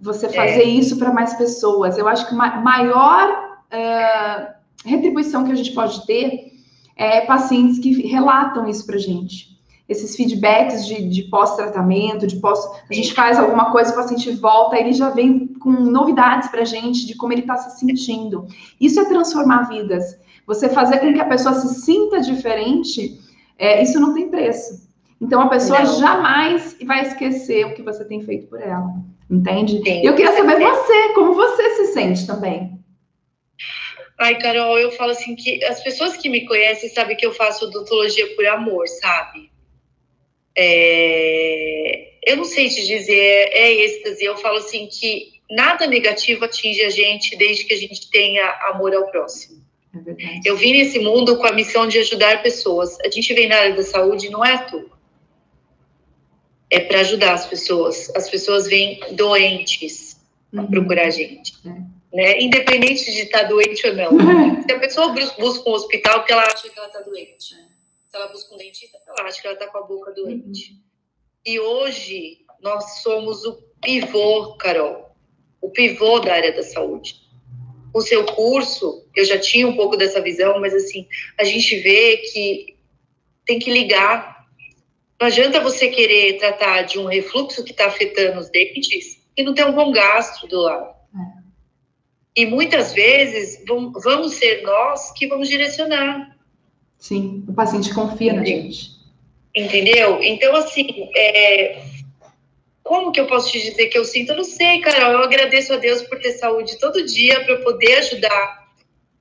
Você 0.00 0.28
fazer 0.28 0.62
é. 0.62 0.64
isso 0.64 0.98
para 0.98 1.12
mais 1.12 1.34
pessoas. 1.34 1.98
Eu 1.98 2.08
acho 2.08 2.28
que 2.28 2.34
maior 2.34 3.47
uh, 3.72 4.54
retribuição 4.84 5.44
que 5.44 5.52
a 5.52 5.54
gente 5.54 5.72
pode 5.72 6.06
ter 6.06 6.52
é 6.96 7.20
pacientes 7.22 7.78
que 7.78 8.06
relatam 8.06 8.68
isso 8.68 8.84
para 8.84 8.98
gente. 8.98 9.56
Esses 9.88 10.16
feedbacks 10.16 10.86
de, 10.86 11.08
de 11.08 11.22
pós-tratamento, 11.24 12.26
de 12.26 12.36
pós. 12.36 12.58
A 12.90 12.92
gente 12.92 13.14
faz 13.14 13.38
alguma 13.38 13.70
coisa, 13.70 13.92
o 13.92 13.94
paciente 13.94 14.30
volta, 14.32 14.76
ele 14.76 14.92
já 14.92 15.08
vem 15.10 15.46
com 15.60 15.70
novidades 15.70 16.48
para 16.48 16.64
gente 16.64 17.06
de 17.06 17.16
como 17.16 17.32
ele 17.32 17.42
está 17.42 17.56
se 17.56 17.78
sentindo. 17.78 18.46
Isso 18.80 19.00
é 19.00 19.04
transformar 19.06 19.68
vidas. 19.68 20.18
Você 20.46 20.68
fazer 20.68 20.98
com 20.98 21.12
que 21.12 21.20
a 21.20 21.28
pessoa 21.28 21.54
se 21.54 21.80
sinta 21.80 22.20
diferente 22.20 23.18
é, 23.58 23.82
isso 23.82 23.98
não 23.98 24.14
tem 24.14 24.28
preço. 24.28 24.88
Então 25.20 25.40
a 25.40 25.48
pessoa 25.48 25.80
não. 25.80 25.98
jamais 25.98 26.76
vai 26.86 27.02
esquecer 27.02 27.66
o 27.66 27.74
que 27.74 27.82
você 27.82 28.04
tem 28.04 28.22
feito 28.22 28.46
por 28.48 28.60
ela, 28.60 28.94
entende? 29.28 29.82
Sim, 29.82 30.06
eu 30.06 30.14
queria 30.14 30.32
saber 30.32 30.60
você, 30.60 31.14
como 31.14 31.34
você 31.34 31.70
se 31.70 31.86
sente 31.92 32.26
também. 32.26 32.77
Ai, 34.18 34.36
Carol, 34.38 34.78
eu 34.78 34.90
falo 34.90 35.12
assim 35.12 35.36
que 35.36 35.62
as 35.64 35.80
pessoas 35.82 36.16
que 36.16 36.28
me 36.28 36.44
conhecem 36.44 36.88
sabem 36.88 37.16
que 37.16 37.24
eu 37.24 37.32
faço 37.32 37.66
odontologia 37.66 38.34
por 38.34 38.44
amor, 38.46 38.88
sabe? 38.88 39.50
É... 40.56 42.14
Eu 42.26 42.36
não 42.36 42.44
sei 42.44 42.68
te 42.68 42.84
dizer, 42.84 43.48
é 43.52 43.72
êxtase. 43.72 44.24
Eu 44.24 44.36
falo 44.36 44.58
assim 44.58 44.88
que 44.88 45.38
nada 45.48 45.86
negativo 45.86 46.44
atinge 46.44 46.82
a 46.82 46.90
gente 46.90 47.36
desde 47.36 47.64
que 47.64 47.74
a 47.74 47.76
gente 47.76 48.10
tenha 48.10 48.44
amor 48.70 48.92
ao 48.92 49.08
próximo. 49.08 49.62
É 49.94 50.40
eu 50.44 50.56
vim 50.56 50.72
nesse 50.72 50.98
mundo 50.98 51.38
com 51.38 51.46
a 51.46 51.52
missão 51.52 51.86
de 51.86 51.98
ajudar 51.98 52.42
pessoas. 52.42 52.98
A 53.00 53.10
gente 53.10 53.32
vem 53.32 53.48
na 53.48 53.56
área 53.56 53.74
da 53.74 53.84
saúde 53.84 54.28
não 54.28 54.44
é 54.44 54.54
à 54.54 54.58
toa. 54.58 54.98
É 56.70 56.80
para 56.80 57.00
ajudar 57.00 57.34
as 57.34 57.46
pessoas. 57.46 58.14
As 58.14 58.28
pessoas 58.28 58.66
vêm 58.66 59.00
doentes 59.12 60.20
uhum. 60.52 60.66
procurar 60.66 61.06
a 61.06 61.10
gente. 61.10 61.54
É. 61.66 61.97
Né? 62.12 62.40
Independente 62.40 63.12
de 63.12 63.20
estar 63.20 63.40
tá 63.40 63.48
doente 63.48 63.86
ou 63.86 63.94
não. 63.94 64.62
Se 64.62 64.72
a 64.72 64.78
pessoa 64.78 65.08
busca 65.08 65.68
um 65.68 65.72
hospital 65.72 66.20
porque 66.20 66.32
ela 66.32 66.44
acha 66.44 66.68
que 66.68 66.78
ela 66.78 66.88
está 66.88 67.00
doente. 67.00 67.54
Se 68.08 68.16
ela 68.16 68.28
busca 68.28 68.54
um 68.54 68.58
dentista, 68.58 68.98
ela 69.06 69.28
acha 69.28 69.40
que 69.40 69.46
ela 69.46 69.54
está 69.54 69.66
com 69.66 69.78
a 69.78 69.82
boca 69.82 70.12
doente. 70.12 70.72
Uhum. 70.72 70.78
E 71.44 71.60
hoje 71.60 72.38
nós 72.60 73.02
somos 73.02 73.44
o 73.44 73.62
pivô, 73.80 74.56
Carol, 74.56 75.14
o 75.60 75.70
pivô 75.70 76.18
da 76.20 76.34
área 76.34 76.52
da 76.52 76.62
saúde. 76.62 77.16
O 77.94 78.00
seu 78.00 78.24
curso, 78.24 79.06
eu 79.14 79.24
já 79.24 79.38
tinha 79.38 79.66
um 79.66 79.76
pouco 79.76 79.96
dessa 79.96 80.20
visão, 80.20 80.60
mas 80.60 80.74
assim, 80.74 81.06
a 81.38 81.44
gente 81.44 81.76
vê 81.80 82.18
que 82.18 82.76
tem 83.46 83.58
que 83.58 83.70
ligar. 83.70 84.46
Não 85.20 85.26
adianta 85.26 85.60
você 85.60 85.88
querer 85.88 86.38
tratar 86.38 86.82
de 86.82 86.98
um 86.98 87.06
refluxo 87.06 87.64
que 87.64 87.72
está 87.72 87.86
afetando 87.86 88.38
os 88.38 88.50
dentes 88.50 89.18
e 89.36 89.42
não 89.42 89.54
ter 89.54 89.64
um 89.64 89.72
bom 89.72 89.90
gastro 89.90 90.46
do 90.48 90.60
lado. 90.60 90.97
E 92.36 92.46
muitas 92.46 92.92
vezes 92.92 93.62
vamos 93.66 94.34
ser 94.34 94.62
nós 94.62 95.12
que 95.12 95.26
vamos 95.26 95.48
direcionar. 95.48 96.36
Sim, 96.98 97.44
o 97.48 97.52
paciente 97.52 97.92
confia 97.94 98.32
na 98.32 98.44
gente. 98.44 98.90
Entendeu? 99.54 100.22
Então, 100.22 100.54
assim, 100.56 101.10
é, 101.16 101.82
como 102.82 103.12
que 103.12 103.20
eu 103.20 103.26
posso 103.26 103.52
te 103.52 103.60
dizer 103.60 103.88
que 103.88 103.98
eu 103.98 104.04
sinto? 104.04 104.30
Eu 104.32 104.36
não 104.36 104.44
sei, 104.44 104.80
Carol. 104.80 105.12
Eu 105.12 105.22
agradeço 105.22 105.74
a 105.74 105.76
Deus 105.76 106.02
por 106.02 106.18
ter 106.18 106.32
saúde 106.32 106.78
todo 106.78 107.04
dia 107.04 107.44
para 107.44 107.58
poder 107.58 107.98
ajudar. 107.98 108.68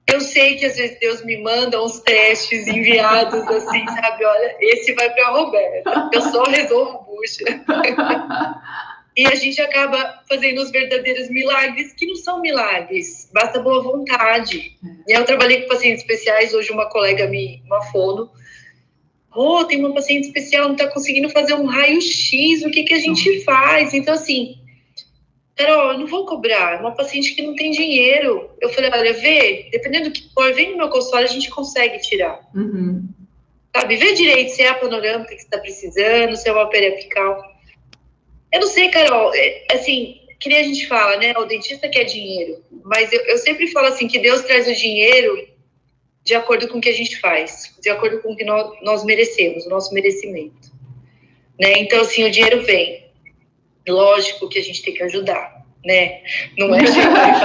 Eu 0.07 0.21
sei 0.21 0.55
que 0.55 0.65
às 0.65 0.77
vezes 0.77 0.97
Deus 0.99 1.21
me 1.25 1.37
manda 1.41 1.83
uns 1.83 1.99
testes 1.99 2.65
enviados 2.65 3.45
assim, 3.45 3.85
sabe? 3.85 4.23
Olha, 4.23 4.55
esse 4.61 4.93
vai 4.93 5.13
para 5.13 5.27
a 5.27 5.31
Roberta. 5.31 6.09
Eu 6.13 6.21
só 6.21 6.43
resolvo 6.43 6.99
bucha. 6.99 7.43
e 9.17 9.25
a 9.25 9.33
gente 9.33 9.59
acaba 9.59 10.21
fazendo 10.29 10.61
os 10.61 10.69
verdadeiros 10.69 11.27
milagres 11.29 11.91
que 11.93 12.05
não 12.05 12.15
são 12.15 12.39
milagres, 12.39 13.27
basta 13.33 13.59
boa 13.59 13.81
vontade. 13.81 14.77
E 15.07 15.11
eu 15.11 15.25
trabalhei 15.25 15.63
com 15.63 15.69
pacientes 15.69 16.01
especiais, 16.01 16.53
hoje 16.53 16.71
uma 16.71 16.87
colega 16.87 17.25
me, 17.25 17.59
uma 17.65 17.81
fono, 17.81 18.29
oh, 19.35 19.65
tem 19.65 19.79
uma 19.79 19.91
paciente 19.91 20.27
especial, 20.27 20.65
não 20.65 20.73
está 20.73 20.87
conseguindo 20.87 21.29
fazer 21.29 21.55
um 21.55 21.65
raio-x, 21.65 22.63
o 22.63 22.69
que, 22.69 22.83
que 22.83 22.93
a 22.93 22.99
gente 22.99 23.43
faz? 23.43 23.91
Então, 23.95 24.13
assim, 24.13 24.59
Carol, 25.55 25.93
eu 25.93 25.97
não 25.97 26.05
vou 26.05 26.27
cobrar, 26.27 26.75
é 26.75 26.79
uma 26.79 26.93
paciente 26.93 27.33
que 27.33 27.41
não 27.41 27.55
tem 27.55 27.71
dinheiro. 27.71 28.51
Eu 28.61 28.69
falei, 28.69 28.91
olha, 28.93 29.13
vê, 29.13 29.67
dependendo 29.71 30.09
do 30.09 30.13
que 30.13 30.31
for, 30.31 30.53
vem 30.53 30.71
no 30.71 30.77
meu 30.77 30.89
consultório, 30.89 31.25
a 31.25 31.31
gente 31.31 31.49
consegue 31.49 31.97
tirar. 32.01 32.39
Uhum. 32.53 33.03
Sabe, 33.75 33.95
vê 33.95 34.13
direito 34.13 34.51
se 34.51 34.61
é 34.61 34.69
a 34.69 34.75
panorâmica 34.75 35.33
que 35.33 35.39
você 35.39 35.45
está 35.45 35.57
precisando, 35.57 36.35
se 36.35 36.47
é 36.47 36.53
uma 36.53 36.69
periapical. 36.69 37.56
Eu 38.51 38.61
não 38.61 38.67
sei, 38.67 38.89
Carol, 38.89 39.33
é, 39.35 39.65
assim, 39.71 40.21
que 40.39 40.49
nem 40.49 40.59
a 40.59 40.63
gente 40.63 40.87
fala, 40.87 41.17
né, 41.17 41.33
o 41.37 41.45
dentista 41.45 41.89
quer 41.89 42.05
dinheiro, 42.05 42.63
mas 42.83 43.11
eu, 43.11 43.19
eu 43.21 43.37
sempre 43.37 43.67
falo 43.67 43.87
assim, 43.87 44.07
que 44.07 44.19
Deus 44.19 44.41
traz 44.43 44.67
o 44.67 44.75
dinheiro 44.75 45.47
de 46.23 46.35
acordo 46.35 46.67
com 46.67 46.77
o 46.77 46.81
que 46.81 46.89
a 46.89 46.93
gente 46.93 47.19
faz, 47.19 47.73
de 47.81 47.89
acordo 47.89 48.21
com 48.21 48.33
o 48.33 48.35
que 48.35 48.43
nós, 48.43 48.73
nós 48.81 49.03
merecemos, 49.05 49.65
o 49.65 49.69
nosso 49.69 49.93
merecimento. 49.93 50.71
Né? 51.59 51.73
Então, 51.79 52.01
assim, 52.01 52.23
o 52.23 52.31
dinheiro 52.31 52.61
vem. 52.63 53.07
Lógico 53.87 54.49
que 54.49 54.59
a 54.59 54.61
gente 54.61 54.83
tem 54.83 54.93
que 54.93 55.03
ajudar, 55.03 55.65
né? 55.85 56.21
Não 56.57 56.75
é 56.75 56.79
fazer... 56.85 56.99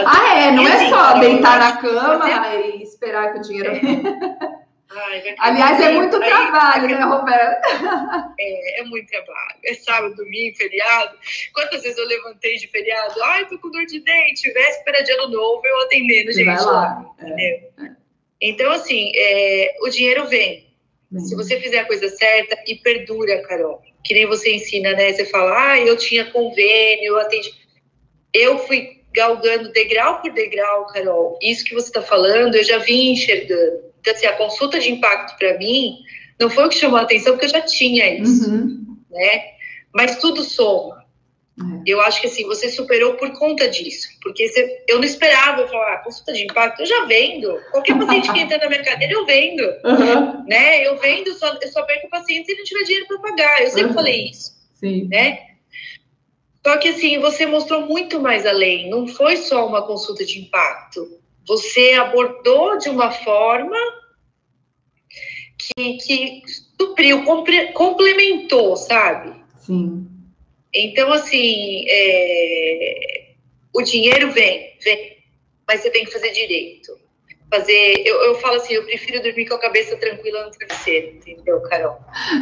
ah, 0.05 0.41
é, 0.41 0.51
não 0.51 0.67
é 0.67 0.91
só 0.91 1.19
deitar 1.19 1.59
na 1.61 1.77
cama 1.77 2.29
fazer... 2.29 2.77
e 2.77 2.83
esperar 2.83 3.33
que 3.33 3.39
o 3.39 3.43
dinheiro 3.43 3.73
venha. 3.81 4.52
Ai, 4.95 5.35
Aliás, 5.39 5.81
é 5.81 5.93
muito 5.93 6.17
aí, 6.17 6.29
trabalho, 6.29 6.87
aí, 6.87 6.95
né, 6.95 7.05
Roberto? 7.05 8.35
É, 8.39 8.81
é 8.81 8.85
muito 8.85 9.09
trabalho. 9.09 9.59
É 9.65 9.75
sábado, 9.75 10.15
domingo, 10.17 10.57
feriado. 10.57 11.17
Quantas 11.55 11.83
vezes 11.83 11.97
eu 11.97 12.07
levantei 12.07 12.57
de 12.57 12.69
feriado? 12.69 13.23
Ai, 13.23 13.47
tô 13.49 13.59
com 13.59 13.71
dor 13.71 13.87
de 13.87 14.01
dente, 14.01 14.53
véspera 14.53 15.03
de 15.03 15.13
ano 15.13 15.29
novo, 15.29 15.63
eu 15.65 15.83
atendendo, 15.83 16.33
gente. 16.33 16.47
Vai 16.47 16.65
lá. 16.65 17.05
É. 17.21 17.63
Então, 18.41 18.73
assim, 18.73 19.13
é, 19.15 19.77
o 19.83 19.89
dinheiro 19.89 20.27
vem. 20.27 20.71
Se 21.19 21.37
você 21.37 21.61
fizer 21.61 21.81
a 21.81 21.85
coisa 21.85 22.09
certa 22.09 22.57
e 22.67 22.75
perdura, 22.77 23.43
Carol. 23.43 23.83
Que 24.05 24.15
nem 24.15 24.27
você 24.27 24.55
ensina, 24.55 24.93
né? 24.93 25.13
Você 25.13 25.27
fala, 25.27 25.73
ah, 25.73 25.79
eu 25.79 25.97
tinha 25.97 26.25
convênio, 26.31 27.13
eu 27.13 27.19
atendi. 27.19 27.53
Eu 28.33 28.59
fui 28.59 29.03
galgando 29.13 29.73
degrau 29.73 30.21
por 30.21 30.33
degrau, 30.33 30.87
Carol. 30.87 31.39
Isso 31.43 31.65
que 31.65 31.75
você 31.75 31.89
está 31.89 32.03
falando, 32.03 32.57
eu 32.57 32.65
já 32.65 32.79
vim 32.79 33.13
enxergando. 33.13 33.92
Então, 34.03 34.13
assim, 34.13 34.27
a 34.27 34.37
consulta 34.37 34.81
de 34.81 34.91
impacto 34.91 35.39
para 35.39 35.57
mim 35.59 36.01
não 36.39 36.51
foi 36.51 36.67
o 36.67 36.69
que 36.69 36.75
chamou 36.75 36.99
a 36.99 37.03
atenção, 37.03 37.33
porque 37.33 37.47
eu 37.47 37.51
já 37.51 37.61
tinha 37.61 38.21
isso, 38.21 38.51
uhum. 38.51 38.97
né? 39.11 39.45
Mas 39.95 40.17
tudo 40.17 40.43
soma. 40.43 41.03
É. 41.59 41.83
Eu 41.87 42.01
acho 42.01 42.21
que 42.21 42.27
assim, 42.27 42.45
você 42.47 42.69
superou 42.69 43.15
por 43.15 43.31
conta 43.39 43.69
disso. 43.69 44.09
Porque 44.23 44.49
você, 44.49 44.85
eu 44.89 44.97
não 44.97 45.05
esperava 45.05 45.69
falar, 45.69 45.95
ah, 45.95 45.99
consulta 45.99 46.33
de 46.33 46.43
impacto, 46.43 46.81
eu 46.81 46.87
já 46.87 47.05
vendo. 47.05 47.57
Qualquer 47.71 47.97
paciente 47.97 48.33
que 48.33 48.41
entra 48.41 48.59
na 48.59 48.69
minha 48.69 48.83
cadeira, 48.83 49.13
eu 49.13 49.25
vendo. 49.25 49.63
Uhum. 49.85 50.45
Né? 50.49 50.85
Eu 50.87 50.99
vendo, 50.99 51.33
só, 51.35 51.57
eu 51.61 51.69
só 51.69 51.83
perco 51.83 52.09
o 52.09 52.11
paciente 52.11 52.47
se 52.47 52.53
ele 52.53 52.59
não 52.59 52.65
tiver 52.67 52.85
dinheiro 52.85 53.07
para 53.07 53.19
pagar. 53.19 53.63
Eu 53.63 53.69
sempre 53.69 53.89
uhum. 53.89 53.95
falei 53.95 54.31
isso. 54.31 54.53
Sim. 54.75 55.07
Né? 55.09 55.39
Só 56.67 56.77
que 56.79 56.89
assim, 56.89 57.19
você 57.21 57.47
mostrou 57.47 57.83
muito 57.87 58.21
mais 58.21 58.47
além. 58.47 58.91
Não 58.91 59.07
foi 59.07 59.37
só 59.37 59.67
uma 59.67 59.87
consulta 59.87 60.25
de 60.25 60.41
impacto. 60.41 61.22
Você 61.47 61.95
abordou 61.95 62.79
de 62.79 62.89
uma 62.89 63.11
forma 63.11 63.77
que, 65.59 65.95
que 65.95 66.43
supriu, 66.81 67.25
complementou, 67.73 68.77
sabe? 68.77 69.43
Sim. 69.59 70.09
Então, 70.75 71.13
assim, 71.13 71.85
é, 71.89 73.35
o 73.75 73.83
dinheiro 73.83 74.31
vem, 74.33 74.77
vem, 74.83 75.19
mas 75.67 75.81
você 75.81 75.91
tem 75.91 76.05
que 76.05 76.13
fazer 76.13 76.31
direito. 76.31 77.02
Fazer, 77.53 78.03
eu, 78.07 78.17
eu 78.23 78.35
falo 78.37 78.57
assim, 78.57 78.73
eu 78.73 78.83
prefiro 78.85 79.23
dormir 79.23 79.47
com 79.47 79.57
a 79.57 79.59
cabeça 79.59 79.95
tranquila 79.97 80.47
no 80.47 80.51
travesseiro, 80.53 81.17
entendeu, 81.17 81.61
Carol? 81.61 81.99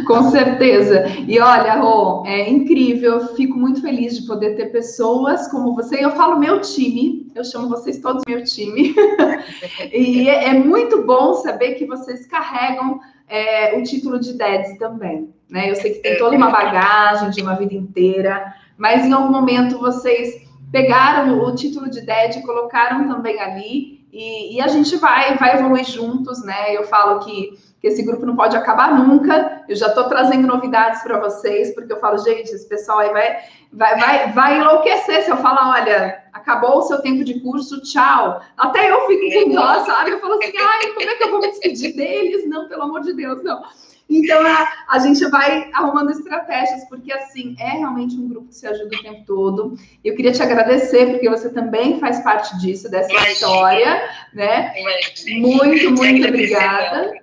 Com 0.06 0.30
certeza. 0.30 1.04
E 1.26 1.36
olha, 1.40 1.80
Rô, 1.80 2.24
é 2.24 2.48
incrível, 2.48 3.14
eu 3.14 3.34
fico 3.34 3.58
muito 3.58 3.82
feliz 3.82 4.16
de 4.16 4.24
poder 4.24 4.54
ter 4.54 4.66
pessoas 4.66 5.48
como 5.48 5.74
você. 5.74 5.96
Eu 5.96 6.12
falo 6.12 6.38
meu 6.38 6.60
time, 6.60 7.26
eu 7.34 7.42
chamo 7.42 7.68
vocês 7.68 7.98
todos 7.98 8.22
meu 8.24 8.44
time. 8.44 8.94
e 9.92 10.28
é, 10.28 10.50
é 10.50 10.54
muito 10.54 11.02
bom 11.02 11.34
saber 11.34 11.74
que 11.74 11.86
vocês 11.86 12.24
carregam 12.26 13.00
é, 13.28 13.76
o 13.76 13.82
título 13.82 14.20
de 14.20 14.34
DEDS 14.34 14.78
também. 14.78 15.28
Né? 15.48 15.70
Eu 15.70 15.74
sei 15.74 15.94
que 15.94 15.98
tem 15.98 16.18
toda 16.18 16.36
uma 16.36 16.50
bagagem 16.50 17.30
de 17.30 17.42
uma 17.42 17.56
vida 17.56 17.74
inteira, 17.74 18.54
mas 18.78 19.04
em 19.04 19.12
algum 19.12 19.32
momento 19.32 19.76
vocês 19.80 20.48
pegaram 20.70 21.40
o 21.40 21.54
título 21.54 21.90
de 21.90 22.00
DED 22.00 22.38
e 22.38 22.42
colocaram 22.42 23.08
também 23.08 23.40
ali, 23.40 23.99
e, 24.12 24.56
e, 24.56 24.60
a 24.60 24.66
gente 24.66 24.96
vai, 24.96 25.36
vai 25.36 25.56
evoluir 25.56 25.84
juntos, 25.84 26.44
né? 26.44 26.76
Eu 26.76 26.84
falo 26.84 27.20
que, 27.20 27.56
que 27.80 27.86
esse 27.86 28.02
grupo 28.02 28.26
não 28.26 28.34
pode 28.34 28.56
acabar 28.56 28.98
nunca. 28.98 29.64
Eu 29.68 29.76
já 29.76 29.86
estou 29.86 30.04
trazendo 30.04 30.48
novidades 30.48 31.02
para 31.02 31.20
vocês, 31.20 31.72
porque 31.74 31.92
eu 31.92 32.00
falo, 32.00 32.18
gente, 32.18 32.50
esse 32.50 32.68
pessoal 32.68 32.98
aí 32.98 33.10
vai, 33.10 33.38
vai, 33.72 34.00
vai, 34.00 34.32
vai 34.32 34.58
enlouquecer 34.58 35.22
se 35.22 35.30
eu 35.30 35.36
falar, 35.36 35.70
olha, 35.70 36.24
acabou 36.32 36.78
o 36.78 36.82
seu 36.82 37.00
tempo 37.00 37.22
de 37.22 37.38
curso, 37.40 37.80
tchau. 37.82 38.40
Até 38.56 38.90
eu 38.90 39.06
fico 39.06 39.44
com 39.44 39.54
dó, 39.54 39.84
sabe? 39.84 40.10
Eu 40.10 40.20
falo 40.20 40.34
assim, 40.34 40.52
ai, 40.58 40.92
como 40.92 41.08
é 41.08 41.14
que 41.14 41.22
eu 41.22 41.30
vou 41.30 41.40
me 41.40 41.48
despedir 41.48 41.94
deles? 41.94 42.48
Não, 42.48 42.68
pelo 42.68 42.82
amor 42.82 43.02
de 43.02 43.12
Deus, 43.12 43.42
não. 43.44 43.62
Então, 44.10 44.44
a, 44.44 44.68
a 44.88 44.98
gente 44.98 45.24
vai 45.30 45.70
arrumando 45.72 46.10
estratégias, 46.10 46.84
porque, 46.88 47.12
assim, 47.12 47.54
é 47.60 47.78
realmente 47.78 48.16
um 48.16 48.28
grupo 48.28 48.48
que 48.48 48.56
se 48.56 48.66
ajuda 48.66 48.96
o 48.96 49.02
tempo 49.02 49.24
todo. 49.24 49.78
Eu 50.04 50.16
queria 50.16 50.32
te 50.32 50.42
agradecer, 50.42 51.10
porque 51.10 51.30
você 51.30 51.48
também 51.50 52.00
faz 52.00 52.18
parte 52.24 52.58
disso, 52.58 52.90
dessa 52.90 53.08
Imagina. 53.10 53.32
história, 53.32 54.10
né? 54.34 54.74
Imagina. 54.76 55.46
Muito, 55.46 55.92
muito 55.92 56.26
obrigada. 56.28 57.12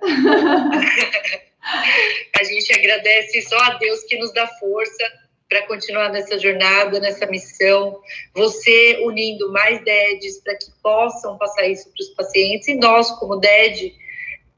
a 2.40 2.44
gente 2.44 2.72
agradece 2.72 3.42
só 3.42 3.58
a 3.58 3.74
Deus 3.74 4.04
que 4.04 4.18
nos 4.18 4.32
dá 4.32 4.46
força 4.46 5.04
para 5.46 5.66
continuar 5.66 6.10
nessa 6.10 6.38
jornada, 6.38 7.00
nessa 7.00 7.26
missão, 7.26 8.00
você 8.34 9.00
unindo 9.02 9.50
mais 9.50 9.82
DEDs 9.82 10.42
para 10.42 10.54
que 10.56 10.66
possam 10.82 11.38
passar 11.38 11.66
isso 11.66 11.90
para 11.90 12.02
os 12.02 12.08
pacientes, 12.10 12.68
e 12.68 12.74
nós, 12.74 13.10
como 13.12 13.36
DED, 13.36 13.94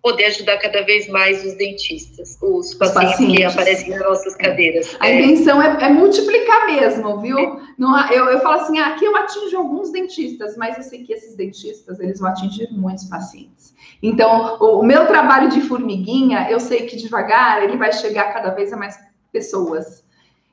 poder 0.02 0.26
ajudar 0.26 0.58
cada 0.58 0.82
vez 0.82 1.08
mais 1.08 1.44
os 1.44 1.54
dentistas, 1.54 2.38
os 2.40 2.74
pacientes, 2.74 3.12
pacientes. 3.12 3.36
que 3.36 3.42
aparecem 3.44 3.90
nas 3.90 4.00
nossas 4.00 4.34
cadeiras. 4.34 4.96
A 4.98 5.08
é. 5.08 5.20
intenção 5.20 5.62
é, 5.62 5.84
é, 5.84 5.88
multiplicar 5.90 6.66
mesmo, 6.66 7.20
viu? 7.20 7.38
É. 7.38 7.60
Não, 7.76 8.10
eu, 8.10 8.26
eu 8.26 8.40
falo 8.40 8.62
assim, 8.62 8.78
ah, 8.78 8.94
aqui 8.94 9.04
eu 9.04 9.14
atinjo 9.14 9.56
alguns 9.58 9.90
dentistas, 9.92 10.56
mas 10.56 10.76
eu 10.76 10.82
sei 10.82 11.04
que 11.04 11.12
esses 11.12 11.36
dentistas, 11.36 12.00
eles 12.00 12.18
vão 12.18 12.30
atingir 12.30 12.68
muitos 12.72 13.04
pacientes. 13.04 13.74
Então, 14.02 14.56
o, 14.60 14.80
o 14.80 14.82
meu 14.82 15.06
trabalho 15.06 15.50
de 15.50 15.60
formiguinha, 15.60 16.50
eu 16.50 16.58
sei 16.58 16.86
que 16.86 16.96
devagar 16.96 17.62
ele 17.62 17.76
vai 17.76 17.92
chegar 17.92 18.32
cada 18.32 18.50
vez 18.50 18.72
a 18.72 18.76
mais 18.76 18.98
pessoas. 19.30 20.02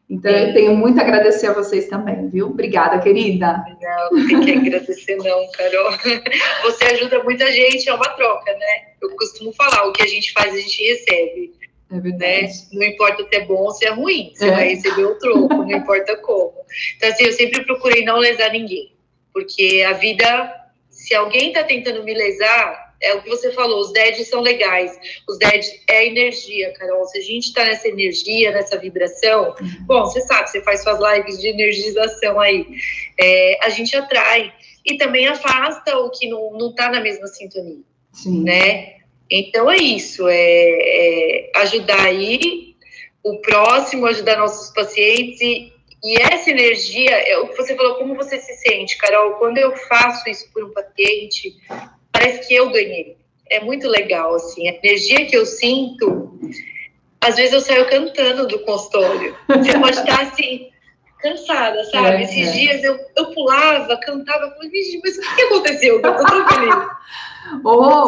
Então, 0.10 0.32
eu 0.32 0.54
tenho 0.54 0.74
muito 0.74 1.00
a 1.00 1.02
agradecer 1.04 1.48
a 1.48 1.54
vocês 1.54 1.88
também, 1.88 2.30
viu? 2.30 2.48
Obrigada, 2.48 3.00
querida. 3.00 3.66
Não, 3.82 4.10
não 4.12 4.28
tem 4.28 4.62
que 4.62 4.70
agradecer, 4.70 5.18
não, 5.18 5.52
Carol. 5.52 5.92
Você 6.64 6.86
ajuda 6.86 7.24
muita 7.24 7.52
gente, 7.52 7.90
é 7.90 7.94
uma 7.94 8.08
troca, 8.10 8.54
né? 8.54 8.94
Eu 9.02 9.10
costumo 9.18 9.52
falar, 9.52 9.86
o 9.86 9.92
que 9.92 10.02
a 10.02 10.08
gente 10.08 10.32
faz, 10.32 10.54
a 10.54 10.58
gente 10.58 10.82
recebe. 10.82 11.54
É 11.92 12.00
verdade. 12.00 12.42
Né? 12.42 12.50
Não 12.72 12.84
importa 12.84 13.28
se 13.28 13.36
é 13.36 13.46
bom 13.46 13.64
ou 13.64 13.72
se 13.72 13.86
é 13.86 13.90
ruim, 13.90 14.32
você 14.34 14.48
é. 14.48 14.52
vai 14.52 14.70
receber 14.70 15.06
o 15.06 15.20
troco, 15.20 15.54
não 15.54 15.72
importa 15.72 16.16
como. 16.18 16.54
Então, 16.96 17.10
assim, 17.10 17.26
eu 17.26 17.34
sempre 17.34 17.66
procurei 17.66 18.06
não 18.06 18.18
lesar 18.18 18.52
ninguém. 18.52 18.96
Porque 19.34 19.86
a 19.88 19.94
vida, 19.94 20.54
se 20.90 21.14
alguém 21.16 21.50
está 21.50 21.64
tentando 21.64 22.04
me 22.04 22.14
lesar, 22.14 22.87
é 23.02 23.14
o 23.14 23.22
que 23.22 23.30
você 23.30 23.52
falou, 23.52 23.82
os 23.82 23.92
DEDs 23.92 24.28
são 24.28 24.42
legais. 24.42 24.98
Os 25.28 25.38
DEDs 25.38 25.70
é 25.88 26.08
energia, 26.08 26.72
Carol. 26.74 27.06
Se 27.06 27.20
a 27.20 27.22
gente 27.22 27.46
está 27.46 27.64
nessa 27.64 27.88
energia, 27.88 28.52
nessa 28.52 28.78
vibração, 28.78 29.56
uhum. 29.60 29.86
bom, 29.86 30.06
você 30.06 30.22
sabe, 30.22 30.50
você 30.50 30.62
faz 30.62 30.82
suas 30.82 31.00
lives 31.00 31.40
de 31.40 31.48
energização 31.48 32.40
aí. 32.40 32.66
É, 33.20 33.60
a 33.62 33.70
gente 33.70 33.96
atrai. 33.96 34.54
E 34.86 34.98
também 34.98 35.28
afasta 35.28 35.98
o 35.98 36.10
que 36.10 36.30
não 36.30 36.70
está 36.70 36.90
na 36.90 37.02
mesma 37.02 37.28
sintonia. 37.28 37.84
Sim. 38.14 38.44
Né? 38.44 38.96
Então 39.30 39.70
é 39.70 39.78
isso, 39.78 40.28
é, 40.30 40.36
é, 40.36 41.52
ajudar 41.58 42.06
aí 42.06 42.76
o 43.22 43.40
próximo, 43.40 44.06
ajudar 44.06 44.38
nossos 44.38 44.74
pacientes 44.74 45.42
e, 45.42 45.74
e 46.04 46.22
essa 46.22 46.50
energia, 46.50 47.12
é 47.12 47.38
o 47.38 47.50
que 47.50 47.58
você 47.58 47.76
falou, 47.76 47.96
como 47.96 48.16
você 48.16 48.40
se 48.40 48.54
sente, 48.54 48.98
Carol? 48.98 49.34
Quando 49.34 49.58
eu 49.58 49.76
faço 49.76 50.30
isso 50.30 50.50
por 50.54 50.64
um 50.64 50.72
paciente, 50.72 51.56
parece 52.18 52.48
que 52.48 52.56
eu 52.56 52.70
ganhei. 52.70 53.18
É 53.50 53.60
muito 53.62 53.88
legal, 53.88 54.36
assim, 54.36 54.68
a 54.68 54.74
energia 54.74 55.26
que 55.26 55.38
eu 55.38 55.46
sinto. 55.46 56.40
Às 57.22 57.36
vezes 57.36 57.54
eu 57.54 57.62
saio 57.62 57.90
cantando 57.90 58.48
do 58.48 58.60
consultório. 58.60 59.36
Você 59.48 59.80
pode 59.80 59.98
estar 59.98 60.22
assim, 60.22 60.70
cansada, 61.20 61.84
sabe? 61.86 62.18
É, 62.18 62.24
Esses 62.24 62.48
é. 62.48 62.52
dias 62.52 62.84
eu, 62.84 63.00
eu 63.16 63.32
pulava, 63.32 63.98
cantava, 63.98 64.52
falei, 64.52 65.02
mas 65.04 65.18
o 65.18 65.36
que 65.36 65.42
aconteceu? 65.44 65.96
Eu 65.96 66.02
tô 66.02 66.26
tão 66.26 66.48
feliz. 66.48 66.88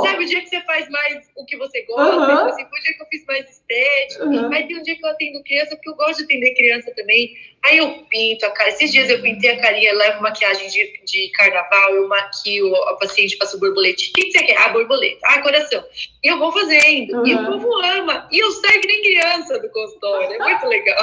Sabe, 0.04 0.24
o 0.24 0.28
dia 0.28 0.42
que 0.42 0.50
você 0.50 0.62
faz 0.62 0.90
mais 0.90 1.30
o 1.36 1.46
que 1.46 1.58
você 1.58 1.82
gosta, 1.84 2.16
uhum. 2.16 2.50
assim, 2.50 2.66
foi 2.68 2.80
o 2.80 2.84
dia 2.84 2.94
que 2.94 3.02
eu 3.02 3.08
fiz 3.08 3.26
mais 3.26 3.50
estético. 3.50 4.26
Uhum. 4.26 4.54
Aí 4.54 4.68
tem 4.68 4.78
um 4.78 4.84
dia 4.84 4.96
que 4.96 5.06
eu 5.06 5.10
atendo 5.10 5.44
criança, 5.44 5.76
porque 5.76 5.90
eu 5.90 5.96
gosto 5.96 6.18
de 6.18 6.24
atender 6.24 6.54
criança 6.56 6.92
também. 6.96 7.34
Aí 7.66 7.78
eu 7.78 8.06
pinto 8.10 8.46
a 8.46 8.52
cara. 8.52 8.70
Esses 8.70 8.92
dias 8.92 9.10
eu 9.10 9.22
pintei 9.22 9.52
a 9.52 9.62
carinha, 9.62 9.94
levo 9.94 10.22
maquiagem 10.22 10.68
de, 10.70 11.02
de 11.06 11.32
carnaval, 11.32 11.92
eu 11.92 12.08
maquio 12.08 12.76
a 12.76 12.96
paciente, 12.96 13.38
passo 13.38 13.60
borbolete. 13.60 14.10
O 14.10 14.14
que, 14.14 14.26
que 14.26 14.32
você 14.32 14.44
quer? 14.44 14.58
Ah, 14.58 14.70
borboleta. 14.70 15.20
Ah, 15.26 15.42
coração. 15.42 15.84
E 16.24 16.28
eu 16.28 16.38
vou 16.38 16.52
fazendo. 16.52 17.18
Uhum. 17.18 17.28
E 17.28 17.36
o 17.36 17.46
povo 17.46 17.76
ama. 17.84 18.28
E 18.32 18.40
eu 18.40 18.52
saio 18.52 18.82
que 18.82 18.88
nem 18.88 19.02
criança 19.02 19.60
do 19.60 19.70
consultório. 19.70 20.34
É 20.34 20.40
muito 20.40 20.68
legal. 20.68 21.00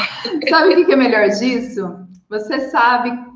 Sabe 0.49 0.75
o 0.75 0.87
que 0.87 0.93
é 0.93 0.97
melhor 0.97 1.29
disso? 1.29 2.07
Você 2.29 2.71
sabe 2.71 3.36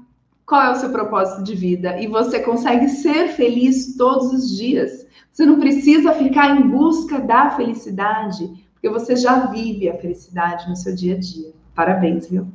qual 0.50 0.62
é 0.62 0.70
o 0.72 0.74
seu 0.74 0.90
propósito 0.90 1.44
de 1.44 1.54
vida 1.54 1.96
e 2.00 2.08
você 2.08 2.40
consegue 2.40 2.88
ser 2.88 3.28
feliz 3.28 3.96
todos 3.96 4.32
os 4.32 4.58
dias. 4.58 5.06
Você 5.30 5.46
não 5.46 5.60
precisa 5.60 6.12
ficar 6.12 6.56
em 6.56 6.62
busca 6.62 7.20
da 7.20 7.50
felicidade, 7.50 8.50
porque 8.72 8.88
você 8.88 9.14
já 9.14 9.46
vive 9.46 9.88
a 9.88 9.96
felicidade 9.96 10.68
no 10.68 10.74
seu 10.74 10.92
dia 10.92 11.14
a 11.14 11.18
dia. 11.20 11.52
Parabéns, 11.72 12.28
viu? 12.28 12.48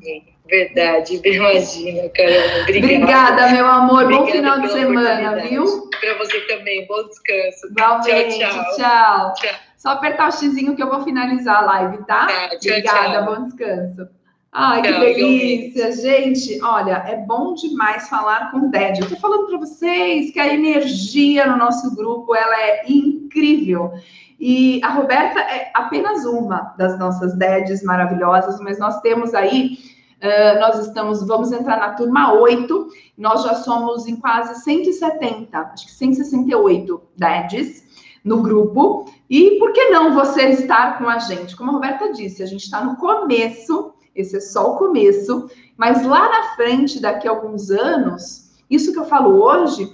Verdade, 0.45 1.21
imagina, 1.23 2.09
Carol. 2.09 2.61
Obrigada. 2.63 2.93
Obrigada, 2.93 3.49
meu 3.51 3.65
amor. 3.65 4.03
Obrigada 4.03 4.25
Bom 4.25 4.31
final 4.31 4.59
de 4.59 4.71
semana, 4.73 5.35
viu? 5.47 5.89
Para 5.89 6.17
você 6.17 6.41
também. 6.41 6.85
Bom 6.87 7.07
descanso. 7.07 7.67
Igualmente. 7.71 8.39
Tchau, 8.39 8.51
tchau. 8.51 8.75
tchau. 8.75 9.33
tchau. 9.35 9.59
Só 9.77 9.89
apertar 9.91 10.27
o 10.27 10.31
xizinho 10.33 10.75
que 10.75 10.83
eu 10.83 10.89
vou 10.89 11.01
finalizar 11.01 11.63
a 11.63 11.65
live, 11.65 11.97
tá? 11.99 12.27
tá 12.27 12.49
tchau, 12.57 12.71
Obrigada, 12.71 13.21
bom 13.21 13.45
descanso. 13.45 14.09
Ai, 14.57 14.81
que 14.81 14.89
delícia, 14.89 15.91
gente. 15.91 16.63
Olha, 16.63 17.03
é 17.05 17.17
bom 17.17 17.53
demais 17.55 18.07
falar 18.07 18.51
com 18.51 18.59
o 18.59 18.71
Ded. 18.71 19.01
Eu 19.01 19.09
tô 19.09 19.17
falando 19.17 19.47
para 19.47 19.57
vocês 19.57 20.31
que 20.31 20.39
a 20.39 20.53
energia 20.53 21.45
no 21.45 21.57
nosso 21.57 21.93
grupo 21.93 22.33
ela 22.33 22.61
é 22.61 22.89
incrível. 22.89 23.91
E 24.39 24.79
a 24.81 24.91
Roberta 24.91 25.41
é 25.41 25.71
apenas 25.73 26.23
uma 26.23 26.73
das 26.77 26.97
nossas 26.97 27.37
DEDs 27.37 27.83
maravilhosas, 27.83 28.57
mas 28.61 28.79
nós 28.79 29.01
temos 29.01 29.33
aí, 29.33 29.77
uh, 30.23 30.59
nós 30.61 30.87
estamos, 30.87 31.27
vamos 31.27 31.51
entrar 31.51 31.77
na 31.77 31.89
turma 31.89 32.31
8, 32.31 32.87
nós 33.17 33.43
já 33.43 33.55
somos 33.55 34.07
em 34.07 34.15
quase 34.15 34.63
170, 34.63 35.59
acho 35.59 35.85
que 35.85 35.91
168 35.91 37.01
DEDs 37.17 37.83
no 38.23 38.41
grupo. 38.41 39.11
E 39.29 39.59
por 39.59 39.73
que 39.73 39.89
não 39.89 40.13
você 40.13 40.51
estar 40.51 40.97
com 40.97 41.09
a 41.09 41.19
gente? 41.19 41.57
Como 41.57 41.71
a 41.71 41.73
Roberta 41.73 42.13
disse, 42.13 42.41
a 42.41 42.45
gente 42.45 42.63
está 42.63 42.81
no 42.81 42.95
começo 42.95 43.93
esse 44.15 44.37
é 44.37 44.39
só 44.39 44.73
o 44.73 44.77
começo, 44.77 45.49
mas 45.77 46.05
lá 46.05 46.29
na 46.29 46.55
frente, 46.55 47.01
daqui 47.01 47.27
a 47.27 47.31
alguns 47.31 47.69
anos, 47.69 48.55
isso 48.69 48.93
que 48.93 48.99
eu 48.99 49.05
falo 49.05 49.43
hoje, 49.43 49.91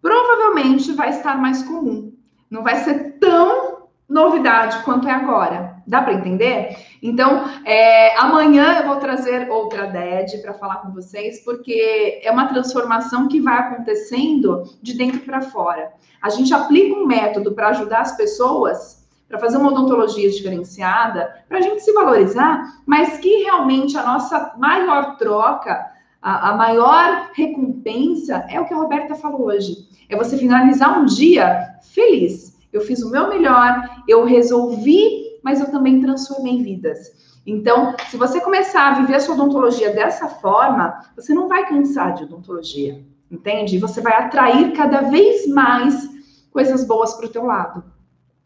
provavelmente 0.00 0.92
vai 0.92 1.10
estar 1.10 1.40
mais 1.40 1.62
comum. 1.62 2.12
Não 2.50 2.62
vai 2.62 2.76
ser 2.76 3.18
tão 3.18 3.88
novidade 4.08 4.82
quanto 4.84 5.08
é 5.08 5.12
agora. 5.12 5.72
Dá 5.86 6.02
para 6.02 6.14
entender? 6.14 6.76
Então, 7.02 7.44
é, 7.64 8.16
amanhã 8.18 8.80
eu 8.80 8.86
vou 8.86 8.96
trazer 8.96 9.50
outra 9.50 9.86
DED 9.86 10.38
para 10.38 10.54
falar 10.54 10.76
com 10.76 10.92
vocês, 10.92 11.42
porque 11.44 12.20
é 12.22 12.30
uma 12.30 12.46
transformação 12.46 13.26
que 13.26 13.40
vai 13.40 13.58
acontecendo 13.58 14.64
de 14.80 14.96
dentro 14.96 15.20
para 15.20 15.40
fora. 15.40 15.92
A 16.20 16.28
gente 16.28 16.52
aplica 16.54 16.94
um 16.94 17.06
método 17.06 17.52
para 17.52 17.68
ajudar 17.68 18.02
as 18.02 18.16
pessoas 18.16 19.01
para 19.32 19.40
fazer 19.40 19.56
uma 19.56 19.70
odontologia 19.70 20.28
diferenciada, 20.28 21.42
para 21.48 21.56
a 21.56 21.60
gente 21.62 21.82
se 21.82 21.90
valorizar, 21.94 22.82
mas 22.84 23.16
que 23.16 23.44
realmente 23.44 23.96
a 23.96 24.04
nossa 24.04 24.54
maior 24.58 25.16
troca, 25.16 25.90
a, 26.20 26.50
a, 26.50 26.54
maior 26.54 27.30
recompensa 27.32 28.44
é 28.50 28.60
o 28.60 28.66
que 28.66 28.74
a 28.74 28.76
Roberta 28.76 29.14
falou 29.14 29.46
hoje. 29.46 29.88
É 30.10 30.14
você 30.14 30.36
finalizar 30.36 31.00
um 31.00 31.06
dia 31.06 31.66
feliz. 31.94 32.58
Eu 32.70 32.82
fiz 32.82 33.02
o 33.02 33.10
meu 33.10 33.30
melhor, 33.30 34.02
eu 34.06 34.26
resolvi, 34.26 35.40
mas 35.42 35.60
eu 35.60 35.70
também 35.70 36.02
transformei 36.02 36.62
vidas. 36.62 37.40
Então, 37.46 37.96
se 38.10 38.18
você 38.18 38.38
começar 38.38 38.88
a 38.88 39.00
viver 39.00 39.14
a 39.14 39.20
sua 39.20 39.34
odontologia 39.34 39.94
dessa 39.94 40.28
forma, 40.28 41.00
você 41.16 41.32
não 41.32 41.48
vai 41.48 41.66
cansar 41.66 42.12
de 42.12 42.24
odontologia, 42.24 43.02
entende? 43.30 43.78
Você 43.78 44.02
vai 44.02 44.12
atrair 44.12 44.74
cada 44.74 45.00
vez 45.00 45.46
mais 45.48 46.06
coisas 46.50 46.84
boas 46.86 47.14
para 47.14 47.24
o 47.24 47.30
teu 47.30 47.46
lado 47.46 47.82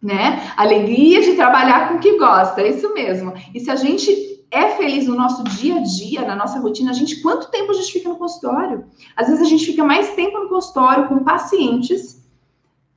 né? 0.02 0.52
Alegria 0.56 1.22
de 1.22 1.34
trabalhar 1.34 1.88
com 1.88 1.96
o 1.96 2.00
que 2.00 2.18
gosta, 2.18 2.60
é 2.60 2.70
isso 2.70 2.92
mesmo. 2.94 3.32
E 3.54 3.60
se 3.60 3.70
a 3.70 3.76
gente 3.76 4.36
é 4.50 4.70
feliz 4.76 5.06
no 5.06 5.16
nosso 5.16 5.42
dia 5.44 5.76
a 5.76 5.82
dia, 5.82 6.24
na 6.24 6.36
nossa 6.36 6.58
rotina, 6.60 6.90
a 6.90 6.94
gente 6.94 7.20
quanto 7.20 7.50
tempo 7.50 7.72
a 7.72 7.74
gente 7.74 7.92
fica 7.92 8.08
no 8.08 8.16
consultório? 8.16 8.84
Às 9.16 9.28
vezes 9.28 9.42
a 9.42 9.48
gente 9.48 9.66
fica 9.66 9.84
mais 9.84 10.14
tempo 10.14 10.38
no 10.38 10.48
consultório 10.48 11.08
com 11.08 11.24
pacientes 11.24 12.24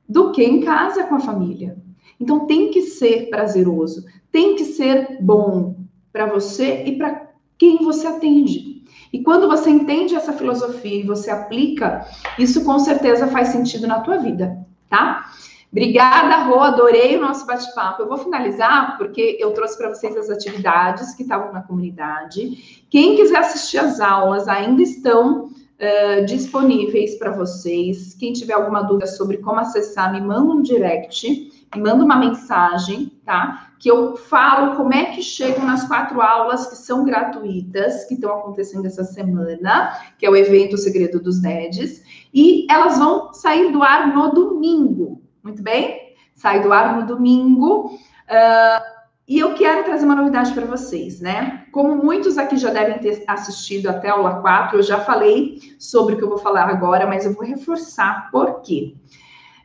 do 0.08 0.32
que 0.32 0.42
em 0.42 0.60
casa 0.60 1.04
com 1.04 1.16
a 1.16 1.20
família. 1.20 1.76
Então 2.18 2.46
tem 2.46 2.70
que 2.70 2.82
ser 2.82 3.30
prazeroso, 3.30 4.04
tem 4.30 4.54
que 4.54 4.64
ser 4.64 5.18
bom 5.20 5.76
para 6.12 6.26
você 6.26 6.84
e 6.84 6.96
para 6.96 7.30
quem 7.56 7.78
você 7.78 8.06
atende. 8.06 8.84
E 9.12 9.22
quando 9.22 9.48
você 9.48 9.70
entende 9.70 10.14
essa 10.14 10.32
filosofia 10.32 11.00
e 11.00 11.06
você 11.06 11.30
aplica, 11.30 12.06
isso 12.38 12.64
com 12.64 12.78
certeza 12.78 13.26
faz 13.28 13.48
sentido 13.48 13.86
na 13.86 14.00
tua 14.00 14.18
vida, 14.18 14.66
tá? 14.88 15.32
Obrigada, 15.72 16.44
Rô, 16.44 16.58
adorei 16.60 17.16
o 17.16 17.20
nosso 17.20 17.46
bate-papo. 17.46 18.02
Eu 18.02 18.08
vou 18.08 18.18
finalizar 18.18 18.98
porque 18.98 19.36
eu 19.38 19.52
trouxe 19.52 19.78
para 19.78 19.88
vocês 19.88 20.16
as 20.16 20.28
atividades 20.28 21.14
que 21.14 21.22
estavam 21.22 21.52
na 21.52 21.62
comunidade. 21.62 22.84
Quem 22.90 23.14
quiser 23.14 23.38
assistir 23.38 23.78
as 23.78 24.00
aulas 24.00 24.48
ainda 24.48 24.82
estão 24.82 25.44
uh, 25.44 26.26
disponíveis 26.26 27.16
para 27.16 27.30
vocês. 27.30 28.14
Quem 28.14 28.32
tiver 28.32 28.54
alguma 28.54 28.82
dúvida 28.82 29.06
sobre 29.06 29.36
como 29.36 29.60
acessar, 29.60 30.12
me 30.12 30.20
manda 30.20 30.52
um 30.52 30.60
direct, 30.60 31.52
me 31.72 31.80
manda 31.80 32.04
uma 32.04 32.16
mensagem, 32.16 33.12
tá? 33.24 33.70
Que 33.78 33.88
eu 33.88 34.16
falo 34.16 34.74
como 34.74 34.92
é 34.92 35.04
que 35.06 35.22
chegam 35.22 35.64
nas 35.64 35.86
quatro 35.86 36.20
aulas 36.20 36.66
que 36.66 36.76
são 36.76 37.04
gratuitas, 37.04 38.06
que 38.06 38.14
estão 38.14 38.36
acontecendo 38.36 38.86
essa 38.86 39.04
semana, 39.04 39.96
que 40.18 40.26
é 40.26 40.30
o 40.30 40.34
evento 40.34 40.76
Segredo 40.76 41.20
dos 41.20 41.40
Nedes, 41.40 42.02
e 42.34 42.66
elas 42.68 42.98
vão 42.98 43.32
sair 43.32 43.70
do 43.70 43.84
ar 43.84 44.12
no 44.12 44.32
domingo. 44.32 45.29
Muito 45.42 45.62
bem? 45.62 46.14
Sai 46.34 46.62
do 46.62 46.72
ar 46.72 47.00
no 47.00 47.06
domingo. 47.06 47.86
Uh, 47.86 49.00
e 49.26 49.38
eu 49.38 49.54
quero 49.54 49.84
trazer 49.84 50.04
uma 50.04 50.14
novidade 50.14 50.52
para 50.52 50.66
vocês, 50.66 51.20
né? 51.20 51.64
Como 51.72 51.96
muitos 51.96 52.36
aqui 52.36 52.56
já 52.56 52.70
devem 52.70 52.98
ter 52.98 53.22
assistido 53.26 53.88
até 53.88 54.08
a 54.08 54.14
aula 54.14 54.40
4, 54.40 54.78
eu 54.78 54.82
já 54.82 54.98
falei 55.00 55.60
sobre 55.78 56.14
o 56.14 56.18
que 56.18 56.24
eu 56.24 56.28
vou 56.28 56.38
falar 56.38 56.68
agora, 56.68 57.06
mas 57.06 57.24
eu 57.24 57.32
vou 57.32 57.44
reforçar 57.44 58.28
por 58.30 58.60
quê. 58.62 58.94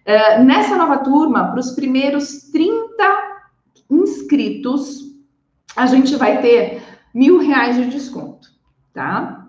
Uh, 0.05 0.43
nessa 0.43 0.75
nova 0.75 0.99
turma, 0.99 1.51
para 1.51 1.59
os 1.59 1.71
primeiros 1.71 2.51
30 2.51 2.85
inscritos, 3.89 4.99
a 5.75 5.87
gente 5.87 6.15
vai 6.15 6.41
ter 6.41 6.83
mil 7.13 7.39
reais 7.39 7.75
de 7.75 7.87
desconto, 7.87 8.47
tá? 8.93 9.47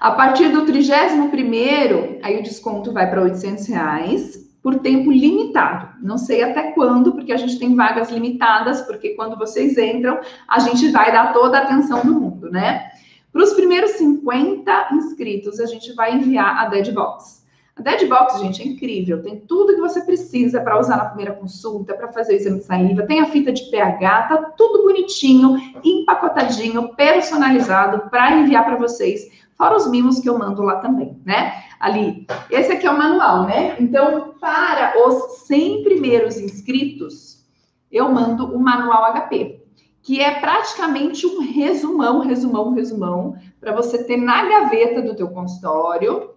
A 0.00 0.12
partir 0.12 0.48
do 0.48 0.64
trigésimo 0.64 1.28
primeiro, 1.30 2.18
aí 2.22 2.40
o 2.40 2.42
desconto 2.42 2.92
vai 2.92 3.08
para 3.10 3.22
800 3.22 3.66
reais 3.66 4.49
por 4.62 4.78
tempo 4.80 5.10
limitado. 5.10 5.88
Não 6.02 6.18
sei 6.18 6.42
até 6.42 6.72
quando, 6.72 7.12
porque 7.12 7.32
a 7.32 7.36
gente 7.36 7.58
tem 7.58 7.74
vagas 7.74 8.10
limitadas, 8.10 8.82
porque 8.82 9.10
quando 9.10 9.38
vocês 9.38 9.76
entram, 9.78 10.20
a 10.46 10.58
gente 10.58 10.90
vai 10.90 11.10
dar 11.12 11.32
toda 11.32 11.58
a 11.58 11.62
atenção 11.62 12.04
do 12.04 12.14
mundo, 12.14 12.50
né? 12.50 12.90
Para 13.32 13.42
os 13.42 13.52
primeiros 13.52 13.92
50 13.92 14.88
inscritos, 14.92 15.60
a 15.60 15.66
gente 15.66 15.92
vai 15.94 16.14
enviar 16.14 16.58
a 16.58 16.68
Dead 16.68 16.92
Box. 16.92 17.40
A 17.76 17.82
Dead 17.82 18.08
Box, 18.08 18.40
gente, 18.40 18.60
é 18.60 18.66
incrível. 18.66 19.22
Tem 19.22 19.40
tudo 19.40 19.74
que 19.74 19.80
você 19.80 20.02
precisa 20.02 20.60
para 20.60 20.78
usar 20.78 20.96
na 20.96 21.06
primeira 21.06 21.32
consulta, 21.32 21.94
para 21.94 22.12
fazer 22.12 22.34
o 22.34 22.36
exame 22.36 22.58
de 22.58 22.64
saliva. 22.64 23.06
Tem 23.06 23.20
a 23.20 23.26
fita 23.26 23.52
de 23.52 23.70
pH, 23.70 24.22
tá 24.22 24.36
tudo 24.56 24.82
bonitinho, 24.82 25.56
empacotadinho, 25.82 26.94
personalizado 26.94 28.10
para 28.10 28.36
enviar 28.36 28.64
para 28.64 28.76
vocês. 28.76 29.30
Fora 29.56 29.76
os 29.76 29.88
mimos 29.88 30.18
que 30.18 30.28
eu 30.28 30.38
mando 30.38 30.62
lá 30.62 30.76
também, 30.76 31.18
né? 31.24 31.52
Ali, 31.80 32.26
esse 32.50 32.72
aqui 32.72 32.86
é 32.86 32.90
o 32.90 32.98
manual, 32.98 33.46
né? 33.46 33.74
Então, 33.80 34.34
para 34.38 34.92
os 35.08 35.46
100 35.46 35.82
primeiros 35.82 36.36
inscritos, 36.36 37.42
eu 37.90 38.12
mando 38.12 38.54
o 38.54 38.60
manual 38.60 39.14
HP, 39.14 39.64
que 40.02 40.20
é 40.20 40.40
praticamente 40.40 41.26
um 41.26 41.40
resumão, 41.40 42.20
resumão, 42.20 42.74
resumão, 42.74 43.34
para 43.58 43.72
você 43.72 44.04
ter 44.04 44.18
na 44.18 44.46
gaveta 44.46 45.00
do 45.00 45.16
teu 45.16 45.28
consultório. 45.28 46.34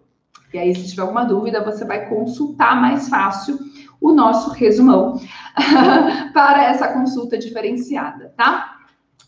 E 0.54 0.58
aí, 0.58 0.74
se 0.74 0.88
tiver 0.88 1.02
alguma 1.02 1.26
dúvida, 1.26 1.62
você 1.62 1.84
vai 1.84 2.08
consultar 2.08 2.80
mais 2.80 3.10
fácil 3.10 3.60
o 4.00 4.14
nosso 4.14 4.52
resumão 4.52 5.20
para 6.34 6.64
essa 6.64 6.88
consulta 6.94 7.38
diferenciada, 7.38 8.34
tá? 8.38 8.78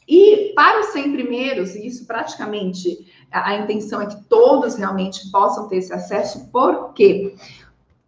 E 0.07 0.53
para 0.55 0.80
os 0.80 0.88
100 0.88 1.11
primeiros, 1.11 1.76
e 1.76 1.88
isso 1.88 2.05
praticamente 2.05 3.05
a, 3.36 3.55
intenção 3.55 4.01
é 4.01 4.05
que 4.05 4.23
todos 4.25 4.75
realmente 4.75 5.29
possam 5.31 5.67
ter 5.67 5.77
esse 5.77 5.93
acesso, 5.93 6.49
por 6.51 6.93
quê? 6.93 7.36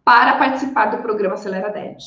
Para 0.04 0.36
participar 0.36 0.86
do 0.86 1.02
programa 1.02 1.34
Acelera 1.34 1.70
DED, 1.70 2.02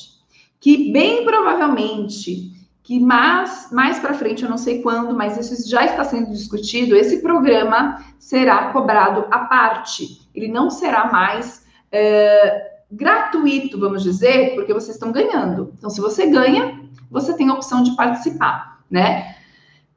que 0.59 0.91
bem 0.91 1.23
provavelmente 1.23 2.51
que 2.83 2.99
mais, 2.99 3.69
mais 3.71 3.99
para 3.99 4.13
frente, 4.13 4.43
eu 4.43 4.49
não 4.49 4.57
sei 4.57 4.81
quando, 4.81 5.15
mas 5.15 5.37
isso 5.37 5.69
já 5.69 5.85
está 5.85 6.03
sendo 6.03 6.31
discutido, 6.31 6.95
esse 6.95 7.21
programa 7.21 8.03
será 8.17 8.71
cobrado 8.73 9.27
à 9.29 9.39
parte. 9.39 10.27
Ele 10.33 10.47
não 10.47 10.69
será 10.69 11.11
mais 11.11 11.63
é, 11.91 12.71
gratuito, 12.91 13.79
vamos 13.79 14.03
dizer, 14.03 14.55
porque 14.55 14.73
vocês 14.73 14.95
estão 14.95 15.11
ganhando. 15.11 15.73
Então, 15.77 15.89
se 15.89 16.01
você 16.01 16.25
ganha, 16.25 16.81
você 17.09 17.33
tem 17.33 17.49
a 17.49 17.53
opção 17.53 17.83
de 17.83 17.95
participar, 17.95 18.79
né? 18.89 19.35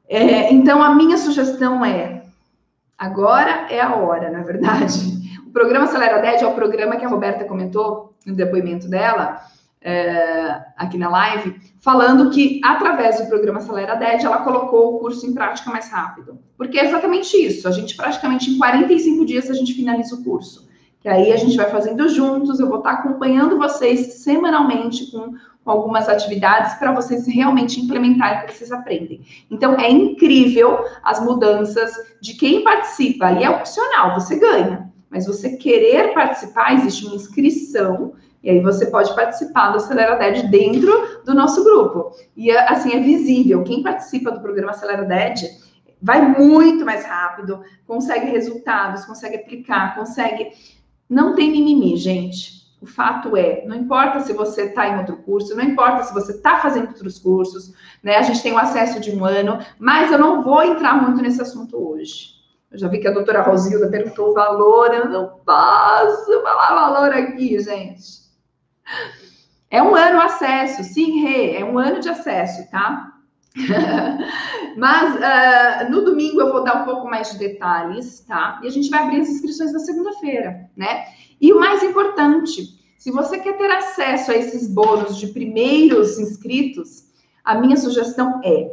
É, 0.07 0.53
então, 0.53 0.81
a 0.83 0.93
minha 0.93 1.17
sugestão 1.17 1.83
é 1.83 2.24
Agora 2.97 3.67
é 3.69 3.81
a 3.81 3.95
hora, 3.95 4.29
na 4.29 4.41
verdade. 4.41 5.15
O 5.45 5.51
programa 5.51 5.85
Acelera 5.85 6.21
10 6.21 6.41
é 6.41 6.47
o 6.47 6.53
programa 6.53 6.97
que 6.97 7.05
a 7.05 7.09
Roberta 7.09 7.45
comentou 7.45 8.13
no 8.25 8.35
depoimento 8.35 8.89
dela, 8.89 9.41
é, 9.81 10.61
aqui 10.75 10.97
na 10.97 11.09
live, 11.09 11.55
falando 11.79 12.31
que 12.31 12.59
através 12.63 13.19
do 13.19 13.27
programa 13.27 13.59
Acelera 13.59 13.95
10 13.95 14.23
ela 14.23 14.39
colocou 14.39 14.95
o 14.95 14.99
curso 14.99 15.25
em 15.27 15.33
prática 15.33 15.69
mais 15.69 15.89
rápido. 15.91 16.39
Porque 16.57 16.79
é 16.79 16.85
exatamente 16.85 17.37
isso. 17.37 17.67
A 17.67 17.71
gente 17.71 17.95
praticamente 17.95 18.49
em 18.49 18.57
45 18.57 19.25
dias 19.25 19.49
a 19.49 19.53
gente 19.53 19.73
finaliza 19.73 20.15
o 20.15 20.23
curso. 20.23 20.67
Que 21.05 21.09
aí 21.09 21.31
a 21.31 21.37
gente 21.37 21.55
vai 21.55 21.69
fazendo 21.69 22.09
juntos, 22.09 22.59
eu 22.59 22.67
vou 22.67 22.79
estar 22.79 22.93
acompanhando 22.93 23.59
vocês 23.59 24.23
semanalmente 24.23 25.11
com 25.11 25.35
algumas 25.63 26.09
atividades 26.09 26.73
para 26.79 26.91
vocês 26.93 27.27
realmente 27.27 27.79
implementarem 27.79 28.39
o 28.39 28.45
que 28.47 28.55
vocês 28.55 28.71
aprendem. 28.71 29.21
Então, 29.51 29.79
é 29.79 29.87
incrível 29.87 30.83
as 31.03 31.23
mudanças 31.23 31.93
de 32.19 32.33
quem 32.33 32.63
participa. 32.63 33.33
E 33.33 33.43
é 33.43 33.49
opcional, 33.51 34.19
você 34.19 34.39
ganha. 34.39 34.91
Mas 35.07 35.27
você 35.27 35.55
querer 35.57 36.11
participar, 36.11 36.73
existe 36.73 37.05
uma 37.05 37.17
inscrição, 37.17 38.13
e 38.41 38.49
aí 38.49 38.59
você 38.59 38.87
pode 38.87 39.13
participar 39.13 39.69
do 39.69 39.77
Acelera 39.77 40.15
DED 40.15 40.47
dentro 40.47 41.21
do 41.23 41.35
nosso 41.35 41.63
grupo. 41.63 42.13
E 42.35 42.49
assim, 42.49 42.95
é 42.95 42.99
visível. 42.99 43.63
Quem 43.63 43.83
participa 43.83 44.31
do 44.31 44.41
programa 44.41 44.71
Acelera 44.71 45.05
DED 45.05 45.65
vai 46.01 46.21
muito 46.21 46.85
mais 46.85 47.05
rápido, 47.05 47.63
consegue 47.87 48.27
resultados, 48.27 49.05
consegue 49.05 49.37
aplicar, 49.37 49.95
consegue. 49.95 50.49
Não 51.09 51.35
tem 51.35 51.51
mimimi, 51.51 51.95
gente 51.97 52.55
o 52.85 52.87
fato 52.87 53.35
é, 53.35 53.65
não 53.65 53.75
importa 53.75 54.19
se 54.19 54.31
você 54.31 54.65
está 54.65 54.87
em 54.87 54.99
outro 54.99 55.17
curso, 55.17 55.55
não 55.55 55.63
importa 55.63 56.03
se 56.03 56.13
você 56.13 56.33
está 56.33 56.59
fazendo 56.59 56.89
outros 56.89 57.17
cursos, 57.17 57.73
né? 58.03 58.15
A 58.15 58.21
gente 58.21 58.43
tem 58.43 58.53
o 58.53 58.59
acesso 58.59 58.99
de 58.99 59.09
um 59.09 59.25
ano, 59.25 59.57
mas 59.79 60.11
eu 60.11 60.19
não 60.19 60.43
vou 60.43 60.61
entrar 60.61 61.01
muito 61.01 61.19
nesse 61.19 61.41
assunto 61.41 61.75
hoje. 61.75 62.35
Eu 62.71 62.77
já 62.77 62.87
vi 62.87 62.99
que 62.99 63.07
a 63.07 63.11
doutora 63.11 63.41
Rosilda 63.41 63.89
perguntou 63.89 64.29
o 64.29 64.33
valor, 64.33 64.93
eu 64.93 65.09
não 65.09 65.39
posso 65.43 66.43
falar 66.43 66.75
valor 66.75 67.11
aqui, 67.11 67.59
gente. 67.59 68.25
É 69.71 69.81
um 69.81 69.95
ano 69.95 70.21
acesso, 70.21 70.83
sim, 70.83 71.23
Rê, 71.23 71.55
é 71.55 71.65
um 71.65 71.79
ano 71.79 71.99
de 71.99 72.09
acesso, 72.09 72.69
tá? 72.69 73.14
Mas 74.77 75.15
uh, 75.15 75.91
no 75.91 76.03
domingo 76.03 76.41
eu 76.41 76.51
vou 76.51 76.63
dar 76.63 76.81
um 76.81 76.85
pouco 76.85 77.09
mais 77.09 77.31
de 77.31 77.39
detalhes, 77.39 78.19
tá? 78.27 78.59
E 78.61 78.67
a 78.67 78.69
gente 78.69 78.89
vai 78.89 79.03
abrir 79.03 79.21
as 79.21 79.29
inscrições 79.29 79.71
na 79.71 79.79
segunda-feira, 79.79 80.69
né? 80.75 81.05
E 81.39 81.53
o 81.53 81.59
mais 81.59 81.81
importante, 81.81 82.77
se 82.97 83.11
você 83.11 83.39
quer 83.39 83.57
ter 83.57 83.71
acesso 83.71 84.31
a 84.31 84.35
esses 84.35 84.67
bônus 84.67 85.17
de 85.17 85.27
primeiros 85.27 86.19
inscritos, 86.19 87.05
a 87.43 87.55
minha 87.55 87.77
sugestão 87.77 88.41
é 88.43 88.71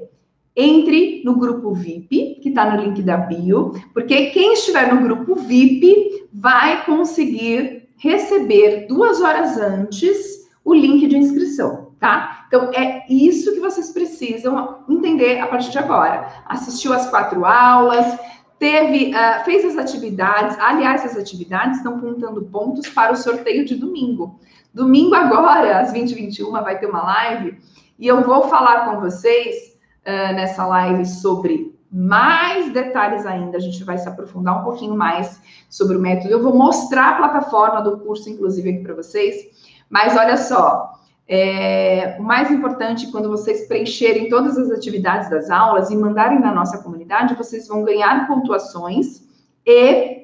entre 0.54 1.22
no 1.24 1.36
grupo 1.36 1.72
VIP, 1.72 2.40
que 2.42 2.48
está 2.48 2.70
no 2.70 2.82
link 2.82 3.02
da 3.02 3.16
bio, 3.16 3.72
porque 3.94 4.26
quem 4.30 4.54
estiver 4.54 4.92
no 4.92 5.02
grupo 5.02 5.34
VIP 5.36 6.28
vai 6.32 6.84
conseguir 6.84 7.88
receber 7.96 8.86
duas 8.86 9.20
horas 9.20 9.56
antes 9.56 10.42
o 10.64 10.74
link 10.74 11.06
de 11.06 11.16
inscrição, 11.16 11.92
tá? 11.98 12.41
Então 12.52 12.70
é 12.74 13.06
isso 13.08 13.54
que 13.54 13.60
vocês 13.60 13.92
precisam 13.92 14.84
entender 14.86 15.40
a 15.40 15.46
partir 15.46 15.70
de 15.70 15.78
agora. 15.78 16.28
Assistiu 16.44 16.92
as 16.92 17.08
quatro 17.08 17.46
aulas, 17.46 18.18
teve, 18.58 19.14
uh, 19.14 19.42
fez 19.42 19.64
as 19.64 19.78
atividades. 19.78 20.58
Aliás, 20.58 21.02
as 21.02 21.16
atividades 21.16 21.78
estão 21.78 21.98
contando 21.98 22.42
pontos 22.42 22.86
para 22.90 23.10
o 23.10 23.16
sorteio 23.16 23.64
de 23.64 23.74
domingo. 23.74 24.38
Domingo 24.74 25.14
agora, 25.14 25.80
às 25.80 25.94
20h21, 25.94 26.50
vai 26.50 26.78
ter 26.78 26.84
uma 26.84 27.02
live 27.02 27.58
e 27.98 28.06
eu 28.06 28.22
vou 28.22 28.42
falar 28.42 28.84
com 28.84 29.00
vocês 29.00 29.78
uh, 30.06 30.34
nessa 30.34 30.66
live 30.66 31.06
sobre 31.06 31.74
mais 31.90 32.70
detalhes 32.70 33.24
ainda. 33.24 33.56
A 33.56 33.60
gente 33.60 33.82
vai 33.82 33.96
se 33.96 34.06
aprofundar 34.06 34.60
um 34.60 34.64
pouquinho 34.64 34.94
mais 34.94 35.40
sobre 35.70 35.96
o 35.96 36.00
método. 36.00 36.28
Eu 36.28 36.42
vou 36.42 36.54
mostrar 36.54 37.12
a 37.12 37.16
plataforma 37.16 37.80
do 37.80 38.00
curso, 38.00 38.28
inclusive, 38.28 38.68
aqui 38.68 38.82
para 38.82 38.94
vocês. 38.94 39.36
Mas 39.88 40.14
olha 40.18 40.36
só, 40.36 41.01
é, 41.28 42.16
o 42.18 42.22
mais 42.22 42.50
importante, 42.50 43.10
quando 43.10 43.28
vocês 43.28 43.66
preencherem 43.66 44.28
todas 44.28 44.58
as 44.58 44.70
atividades 44.70 45.30
das 45.30 45.50
aulas 45.50 45.90
e 45.90 45.96
mandarem 45.96 46.40
na 46.40 46.52
nossa 46.52 46.82
comunidade, 46.82 47.34
vocês 47.34 47.68
vão 47.68 47.84
ganhar 47.84 48.26
pontuações 48.26 49.22
e 49.64 50.22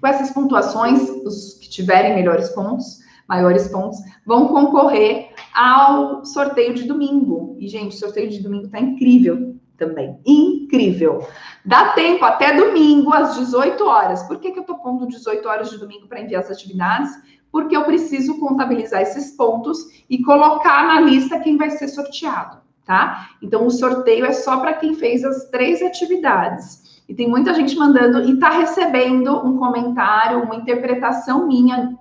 com 0.00 0.06
essas 0.06 0.30
pontuações, 0.30 1.08
os 1.24 1.54
que 1.54 1.68
tiverem 1.68 2.14
melhores 2.14 2.48
pontos, 2.50 3.00
maiores 3.28 3.68
pontos, 3.68 3.98
vão 4.24 4.48
concorrer 4.48 5.30
ao 5.54 6.24
sorteio 6.24 6.72
de 6.74 6.84
domingo. 6.84 7.56
E, 7.58 7.68
gente, 7.68 7.96
o 7.96 7.98
sorteio 7.98 8.30
de 8.30 8.40
domingo 8.40 8.68
tá 8.68 8.80
incrível 8.80 9.56
também. 9.76 10.18
Incrível. 10.24 11.26
Dá 11.64 11.92
tempo 11.92 12.24
até 12.24 12.54
domingo, 12.54 13.12
às 13.12 13.36
18 13.36 13.84
horas. 13.84 14.22
Por 14.24 14.38
que, 14.38 14.52
que 14.52 14.58
eu 14.58 14.64
tô 14.64 14.76
pondo 14.78 15.06
18 15.06 15.48
horas 15.48 15.70
de 15.70 15.78
domingo 15.78 16.06
para 16.06 16.20
enviar 16.20 16.42
as 16.42 16.50
atividades? 16.50 17.10
Porque 17.50 17.76
eu 17.76 17.84
preciso 17.84 18.38
contabilizar 18.38 19.02
esses 19.02 19.32
pontos 19.36 19.78
e 20.08 20.22
colocar 20.22 20.86
na 20.86 21.00
lista 21.00 21.40
quem 21.40 21.56
vai 21.56 21.70
ser 21.70 21.88
sorteado, 21.88 22.58
tá? 22.84 23.30
Então, 23.42 23.66
o 23.66 23.70
sorteio 23.70 24.24
é 24.24 24.32
só 24.32 24.58
para 24.58 24.74
quem 24.74 24.94
fez 24.94 25.24
as 25.24 25.46
três 25.50 25.82
atividades. 25.82 27.02
E 27.08 27.14
tem 27.14 27.28
muita 27.28 27.54
gente 27.54 27.74
mandando 27.76 28.28
e 28.28 28.34
está 28.34 28.50
recebendo 28.50 29.34
um 29.46 29.56
comentário, 29.56 30.42
uma 30.42 30.56
interpretação 30.56 31.46
minha 31.46 31.98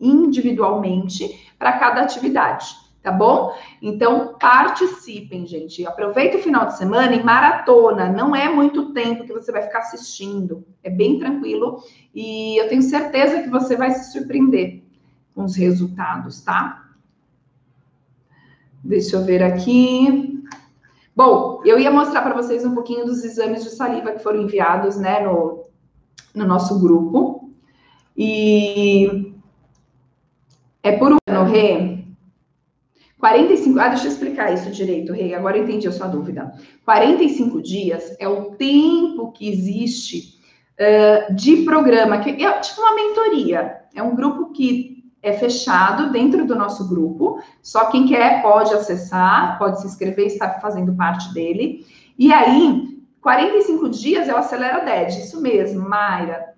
individualmente 0.00 1.52
para 1.58 1.72
cada 1.72 2.00
atividade 2.00 2.74
tá 3.02 3.10
bom? 3.10 3.54
Então, 3.80 4.36
participem, 4.38 5.46
gente. 5.46 5.86
Aproveita 5.86 6.36
o 6.36 6.42
final 6.42 6.66
de 6.66 6.76
semana 6.76 7.14
e 7.14 7.22
maratona. 7.22 8.10
Não 8.10 8.36
é 8.36 8.48
muito 8.48 8.92
tempo 8.92 9.24
que 9.24 9.32
você 9.32 9.50
vai 9.50 9.62
ficar 9.62 9.80
assistindo. 9.80 10.64
É 10.82 10.90
bem 10.90 11.18
tranquilo 11.18 11.82
e 12.14 12.60
eu 12.60 12.68
tenho 12.68 12.82
certeza 12.82 13.42
que 13.42 13.48
você 13.48 13.76
vai 13.76 13.92
se 13.92 14.12
surpreender 14.12 14.82
com 15.34 15.44
os 15.44 15.54
resultados, 15.54 16.40
tá? 16.42 16.90
Deixa 18.82 19.16
eu 19.16 19.24
ver 19.24 19.42
aqui. 19.42 20.42
Bom, 21.14 21.60
eu 21.64 21.78
ia 21.78 21.90
mostrar 21.90 22.22
para 22.22 22.34
vocês 22.34 22.64
um 22.64 22.74
pouquinho 22.74 23.04
dos 23.04 23.22
exames 23.24 23.62
de 23.62 23.70
saliva 23.70 24.12
que 24.12 24.22
foram 24.22 24.42
enviados, 24.42 24.96
né, 24.96 25.20
no, 25.20 25.66
no 26.34 26.46
nosso 26.46 26.80
grupo. 26.80 27.50
E 28.16 29.34
é 30.82 30.92
por 30.92 31.12
um 31.12 31.16
ano, 31.28 31.50
Rê, 31.50 32.04
45, 33.18 33.78
ah, 33.78 33.88
deixa 33.88 34.06
eu 34.06 34.12
explicar 34.12 34.52
isso 34.52 34.70
direito, 34.70 35.12
Rei, 35.12 35.34
agora 35.34 35.58
eu 35.58 35.64
entendi 35.64 35.86
a 35.86 35.92
sua 35.92 36.06
dúvida. 36.06 36.52
45 36.84 37.60
dias 37.60 38.16
é 38.18 38.26
o 38.26 38.52
tempo 38.52 39.30
que 39.32 39.48
existe 39.48 40.39
uh, 40.80 41.34
de 41.34 41.58
programa, 41.58 42.18
que 42.18 42.30
é 42.44 42.52
tipo 42.60 42.80
uma 42.80 42.94
mentoria. 42.94 43.82
É 43.94 44.02
um 44.02 44.14
grupo 44.14 44.52
que 44.52 45.04
é 45.22 45.34
fechado 45.34 46.10
dentro 46.10 46.46
do 46.46 46.56
nosso 46.56 46.88
grupo, 46.88 47.42
só 47.62 47.90
quem 47.90 48.06
quer 48.06 48.40
pode 48.40 48.72
acessar, 48.72 49.58
pode 49.58 49.80
se 49.80 49.86
inscrever 49.86 50.26
estar 50.26 50.60
fazendo 50.60 50.94
parte 50.94 51.32
dele. 51.34 51.86
E 52.18 52.32
aí, 52.32 52.98
45 53.20 53.88
dias 53.90 54.28
é 54.28 54.34
o 54.34 54.38
Acelera 54.38 54.84
DED, 54.84 55.20
isso 55.20 55.40
mesmo, 55.40 55.86
Mayra. 55.86 56.54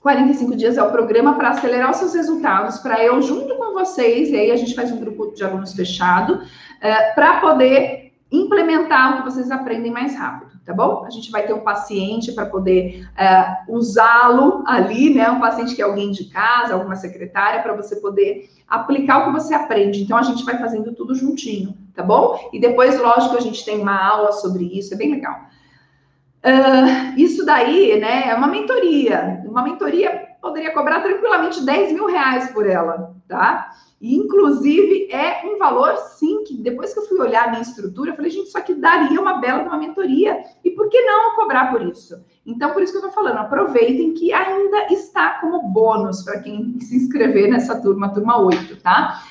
45 0.00 0.56
dias 0.56 0.76
é 0.76 0.82
o 0.82 0.90
programa 0.90 1.34
para 1.34 1.50
acelerar 1.50 1.92
os 1.92 1.98
seus 1.98 2.14
resultados, 2.14 2.78
para 2.80 3.02
eu, 3.02 3.22
junto 3.22 3.54
com 3.56 3.72
vocês, 3.72 4.30
e 4.30 4.36
aí 4.36 4.50
a 4.50 4.56
gente 4.56 4.74
faz 4.74 4.90
um 4.90 4.98
grupo 4.98 5.32
de 5.32 5.44
alunos 5.44 5.72
fechado, 5.72 6.42
é, 6.80 7.12
para 7.12 7.40
poder 7.40 8.12
implementar 8.32 9.12
o 9.12 9.16
que 9.18 9.30
vocês 9.30 9.50
aprendem 9.52 9.92
mais 9.92 10.16
rápido, 10.16 10.51
tá 10.64 10.72
bom? 10.72 11.04
A 11.04 11.10
gente 11.10 11.30
vai 11.30 11.46
ter 11.46 11.52
um 11.52 11.60
paciente 11.60 12.32
para 12.32 12.46
poder 12.46 13.08
é, 13.16 13.58
usá-lo 13.68 14.62
ali, 14.66 15.14
né? 15.14 15.30
Um 15.30 15.40
paciente 15.40 15.74
que 15.74 15.82
é 15.82 15.84
alguém 15.84 16.10
de 16.10 16.26
casa, 16.26 16.74
alguma 16.74 16.96
secretária, 16.96 17.62
para 17.62 17.74
você 17.74 17.96
poder 17.96 18.48
aplicar 18.68 19.18
o 19.18 19.24
que 19.26 19.40
você 19.40 19.54
aprende. 19.54 20.02
Então 20.02 20.16
a 20.16 20.22
gente 20.22 20.44
vai 20.44 20.58
fazendo 20.58 20.92
tudo 20.94 21.14
juntinho, 21.14 21.76
tá 21.94 22.02
bom? 22.02 22.50
E 22.52 22.60
depois, 22.60 22.98
lógico, 23.00 23.36
a 23.36 23.40
gente 23.40 23.64
tem 23.64 23.80
uma 23.80 24.00
aula 24.00 24.32
sobre 24.32 24.64
isso, 24.64 24.94
é 24.94 24.96
bem 24.96 25.10
legal. 25.10 25.40
Uh, 26.44 27.18
isso 27.18 27.44
daí, 27.46 28.00
né, 28.00 28.28
é 28.28 28.34
uma 28.34 28.48
mentoria. 28.48 29.42
Uma 29.44 29.62
mentoria 29.62 30.28
poderia 30.40 30.72
cobrar 30.72 31.00
tranquilamente 31.00 31.64
10 31.64 31.92
mil 31.92 32.06
reais 32.06 32.50
por 32.50 32.66
ela, 32.66 33.14
tá? 33.28 33.70
E, 34.02 34.16
inclusive, 34.16 35.08
é 35.12 35.46
um 35.46 35.58
valor, 35.58 35.96
sim, 35.96 36.42
que 36.42 36.56
depois 36.56 36.92
que 36.92 36.98
eu 36.98 37.06
fui 37.06 37.20
olhar 37.20 37.44
a 37.44 37.50
minha 37.50 37.62
estrutura, 37.62 38.10
eu 38.10 38.16
falei, 38.16 38.32
gente, 38.32 38.48
isso 38.48 38.58
aqui 38.58 38.74
daria 38.74 39.20
uma 39.20 39.34
bela 39.34 39.62
uma 39.62 39.78
mentoria. 39.78 40.42
E 40.64 40.72
por 40.72 40.88
que 40.88 41.00
não 41.02 41.36
cobrar 41.36 41.70
por 41.70 41.80
isso? 41.82 42.20
Então, 42.44 42.72
por 42.72 42.82
isso 42.82 42.90
que 42.90 42.98
eu 42.98 43.02
tô 43.02 43.12
falando, 43.12 43.38
aproveitem 43.38 44.12
que 44.12 44.32
ainda 44.32 44.92
está 44.92 45.38
como 45.40 45.68
bônus 45.68 46.24
para 46.24 46.40
quem 46.40 46.80
se 46.80 46.96
inscrever 46.96 47.48
nessa 47.48 47.80
turma, 47.80 48.12
turma 48.12 48.40
8, 48.40 48.82
tá? 48.82 49.22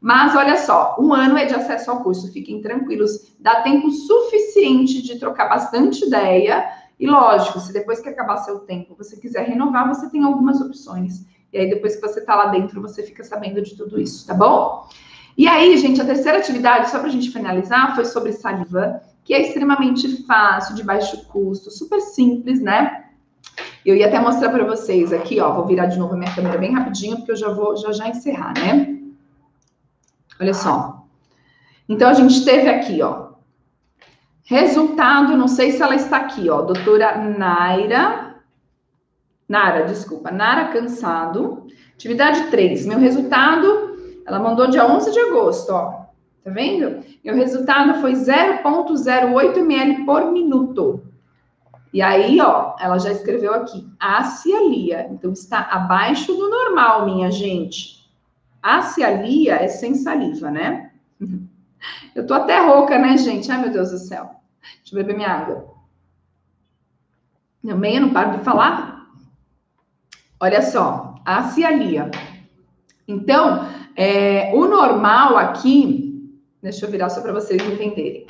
Mas 0.00 0.36
olha 0.36 0.56
só, 0.56 0.94
um 1.00 1.12
ano 1.12 1.36
é 1.36 1.46
de 1.46 1.54
acesso 1.54 1.90
ao 1.90 2.00
curso, 2.00 2.32
fiquem 2.32 2.62
tranquilos, 2.62 3.34
dá 3.40 3.62
tempo 3.62 3.90
suficiente 3.90 5.02
de 5.02 5.18
trocar 5.18 5.48
bastante 5.48 6.06
ideia. 6.06 6.70
E 7.00 7.06
lógico, 7.06 7.58
se 7.58 7.72
depois 7.72 7.98
que 7.98 8.08
acabar 8.08 8.36
seu 8.36 8.60
tempo 8.60 8.94
você 8.96 9.16
quiser 9.16 9.44
renovar, 9.44 9.88
você 9.88 10.08
tem 10.08 10.22
algumas 10.22 10.60
opções. 10.60 11.26
E 11.52 11.58
aí, 11.58 11.68
depois 11.68 11.96
que 11.96 12.02
você 12.02 12.20
está 12.20 12.34
lá 12.36 12.46
dentro, 12.46 12.80
você 12.80 13.02
fica 13.02 13.24
sabendo 13.24 13.60
de 13.62 13.76
tudo 13.76 14.00
isso, 14.00 14.26
tá 14.26 14.34
bom? 14.34 14.88
E 15.36 15.48
aí, 15.48 15.76
gente, 15.78 16.00
a 16.00 16.04
terceira 16.04 16.38
atividade, 16.38 16.90
só 16.90 16.98
para 16.98 17.08
a 17.08 17.12
gente 17.12 17.30
finalizar, 17.30 17.94
foi 17.94 18.04
sobre 18.04 18.32
saliva, 18.32 19.00
que 19.24 19.34
é 19.34 19.42
extremamente 19.42 20.24
fácil, 20.26 20.74
de 20.74 20.82
baixo 20.82 21.26
custo, 21.26 21.70
super 21.70 22.00
simples, 22.00 22.60
né? 22.60 23.04
Eu 23.84 23.96
ia 23.96 24.06
até 24.06 24.18
mostrar 24.20 24.50
para 24.50 24.64
vocês 24.64 25.12
aqui, 25.12 25.40
ó, 25.40 25.52
vou 25.54 25.66
virar 25.66 25.86
de 25.86 25.98
novo 25.98 26.14
a 26.14 26.16
minha 26.16 26.34
câmera 26.34 26.58
bem 26.58 26.74
rapidinho, 26.74 27.16
porque 27.16 27.32
eu 27.32 27.36
já 27.36 27.48
vou 27.50 27.76
já 27.76 27.92
já 27.92 28.08
encerrar, 28.08 28.54
né? 28.58 28.98
Olha 30.40 30.54
só. 30.54 31.06
Então, 31.88 32.08
a 32.08 32.14
gente 32.14 32.44
teve 32.44 32.68
aqui, 32.68 33.02
ó. 33.02 33.30
Resultado, 34.44 35.36
não 35.36 35.48
sei 35.48 35.72
se 35.72 35.82
ela 35.82 35.94
está 35.94 36.18
aqui, 36.18 36.48
ó. 36.50 36.62
Doutora 36.62 37.16
Naira. 37.16 38.29
Nara, 39.50 39.84
desculpa. 39.84 40.30
Nara 40.30 40.68
Cansado. 40.68 41.66
Atividade 41.94 42.52
3. 42.52 42.86
Meu 42.86 43.00
resultado, 43.00 43.98
ela 44.24 44.38
mandou 44.38 44.68
dia 44.68 44.86
11 44.86 45.10
de 45.10 45.18
agosto, 45.18 45.70
ó. 45.70 46.04
Tá 46.44 46.52
vendo? 46.52 47.04
Meu 47.24 47.34
resultado 47.34 48.00
foi 48.00 48.12
0,08 48.12 49.56
ml 49.58 50.04
por 50.04 50.30
minuto. 50.30 51.02
E 51.92 52.00
aí, 52.00 52.40
ó, 52.40 52.76
ela 52.78 52.96
já 52.98 53.10
escreveu 53.10 53.52
aqui, 53.52 53.84
acialia. 53.98 55.08
Então, 55.10 55.32
está 55.32 55.62
abaixo 55.62 56.32
do 56.32 56.48
normal, 56.48 57.04
minha 57.04 57.28
gente. 57.32 58.08
A 58.62 58.82
cialia 58.82 59.56
é 59.56 59.66
sem 59.66 59.96
saliva, 59.96 60.48
né? 60.48 60.92
Eu 62.14 62.24
tô 62.24 62.34
até 62.34 62.60
rouca, 62.60 62.96
né, 62.98 63.16
gente? 63.16 63.50
Ai, 63.50 63.62
meu 63.62 63.72
Deus 63.72 63.90
do 63.90 63.98
céu. 63.98 64.30
Deixa 64.60 64.94
eu 64.94 64.98
beber 64.98 65.16
minha 65.16 65.30
água. 65.30 65.74
Também 67.66 67.96
eu 67.96 68.02
não 68.02 68.12
paro 68.12 68.36
de 68.36 68.44
falar. 68.44 68.89
Olha 70.42 70.62
só, 70.62 71.16
a 71.22 71.42
cialia. 71.50 72.10
Então, 73.06 73.68
é, 73.94 74.50
o 74.54 74.66
normal 74.66 75.36
aqui, 75.36 76.32
deixa 76.62 76.86
eu 76.86 76.90
virar 76.90 77.10
só 77.10 77.20
para 77.20 77.34
vocês 77.34 77.62
entenderem. 77.62 78.26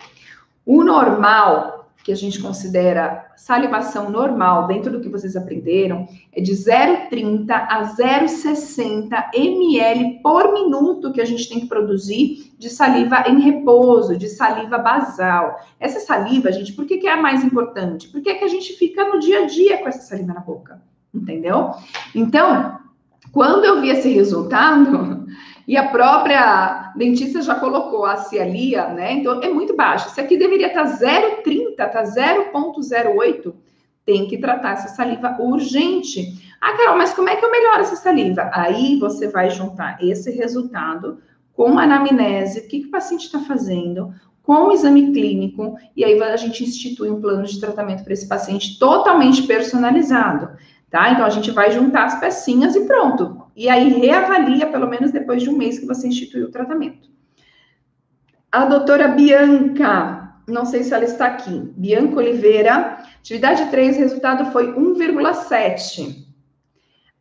O 0.66 0.82
normal 0.82 1.88
que 2.02 2.10
a 2.10 2.16
gente 2.16 2.42
considera 2.42 3.30
salivação 3.36 4.10
normal, 4.10 4.66
dentro 4.66 4.90
do 4.90 5.00
que 5.00 5.08
vocês 5.08 5.36
aprenderam, 5.36 6.08
é 6.32 6.40
de 6.40 6.50
0,30 6.50 7.48
a 7.48 7.94
0,60 7.94 9.30
ml 9.32 10.20
por 10.20 10.52
minuto 10.52 11.12
que 11.12 11.20
a 11.20 11.24
gente 11.24 11.48
tem 11.48 11.60
que 11.60 11.66
produzir 11.66 12.52
de 12.58 12.70
saliva 12.70 13.22
em 13.28 13.40
repouso, 13.40 14.16
de 14.16 14.28
saliva 14.28 14.78
basal. 14.78 15.60
Essa 15.78 16.00
saliva, 16.00 16.50
gente, 16.50 16.72
por 16.72 16.86
que, 16.86 16.98
que 16.98 17.06
é 17.06 17.12
a 17.12 17.22
mais 17.22 17.44
importante? 17.44 18.08
Porque 18.08 18.30
é 18.30 18.34
que 18.34 18.44
a 18.44 18.48
gente 18.48 18.72
fica 18.72 19.04
no 19.04 19.20
dia 19.20 19.44
a 19.44 19.46
dia 19.46 19.78
com 19.78 19.88
essa 19.88 20.02
saliva 20.02 20.34
na 20.34 20.40
boca, 20.40 20.82
entendeu? 21.14 21.72
Então, 22.14 22.78
quando 23.32 23.64
eu 23.64 23.80
vi 23.80 23.90
esse 23.90 24.08
resultado, 24.10 25.26
e 25.66 25.76
a 25.76 25.88
própria 25.88 26.92
dentista 26.96 27.40
já 27.42 27.54
colocou 27.54 28.04
a 28.04 28.16
cialia, 28.16 28.88
né? 28.88 29.12
Então 29.12 29.40
é 29.40 29.48
muito 29.48 29.76
baixo. 29.76 30.08
Isso 30.08 30.20
aqui 30.20 30.36
deveria 30.36 30.66
estar 30.66 30.84
0,30, 30.84 31.76
tá 31.76 32.02
0,08. 32.02 33.54
Tem 34.04 34.26
que 34.26 34.38
tratar 34.38 34.72
essa 34.72 34.88
saliva 34.88 35.36
urgente. 35.38 36.42
Ah, 36.60 36.72
Carol, 36.76 36.98
mas 36.98 37.14
como 37.14 37.28
é 37.28 37.36
que 37.36 37.44
eu 37.44 37.50
melhoro 37.50 37.82
essa 37.82 37.94
saliva? 37.94 38.50
Aí 38.52 38.98
você 38.98 39.28
vai 39.28 39.50
juntar 39.50 39.96
esse 40.02 40.30
resultado 40.32 41.18
com 41.52 41.78
a 41.78 41.84
anamnese, 41.84 42.60
o 42.60 42.68
que, 42.68 42.80
que 42.80 42.86
o 42.86 42.90
paciente 42.90 43.26
está 43.26 43.38
fazendo, 43.38 44.12
com 44.42 44.66
o 44.66 44.72
exame 44.72 45.12
clínico, 45.12 45.76
e 45.94 46.04
aí 46.04 46.20
a 46.20 46.36
gente 46.36 46.64
institui 46.64 47.10
um 47.10 47.20
plano 47.20 47.44
de 47.44 47.60
tratamento 47.60 48.02
para 48.02 48.12
esse 48.12 48.26
paciente 48.26 48.78
totalmente 48.78 49.42
personalizado, 49.44 50.50
tá? 50.90 51.12
Então 51.12 51.24
a 51.24 51.30
gente 51.30 51.50
vai 51.50 51.70
juntar 51.70 52.04
as 52.04 52.18
pecinhas 52.20 52.74
e 52.74 52.84
pronto. 52.84 53.46
E 53.54 53.68
aí 53.68 53.88
reavalia 54.00 54.66
pelo 54.66 54.88
menos 54.88 55.12
depois 55.12 55.42
de 55.42 55.48
um 55.48 55.56
mês 55.56 55.78
que 55.78 55.86
você 55.86 56.08
instituiu 56.08 56.46
o 56.46 56.50
tratamento. 56.50 57.08
A 58.50 58.64
doutora 58.64 59.08
Bianca, 59.08 60.34
não 60.48 60.64
sei 60.64 60.82
se 60.82 60.92
ela 60.92 61.04
está 61.04 61.26
aqui. 61.26 61.72
Bianca 61.76 62.16
Oliveira, 62.16 62.98
atividade 63.18 63.70
3, 63.70 63.96
resultado 63.96 64.50
foi 64.50 64.74
1,7. 64.74 66.26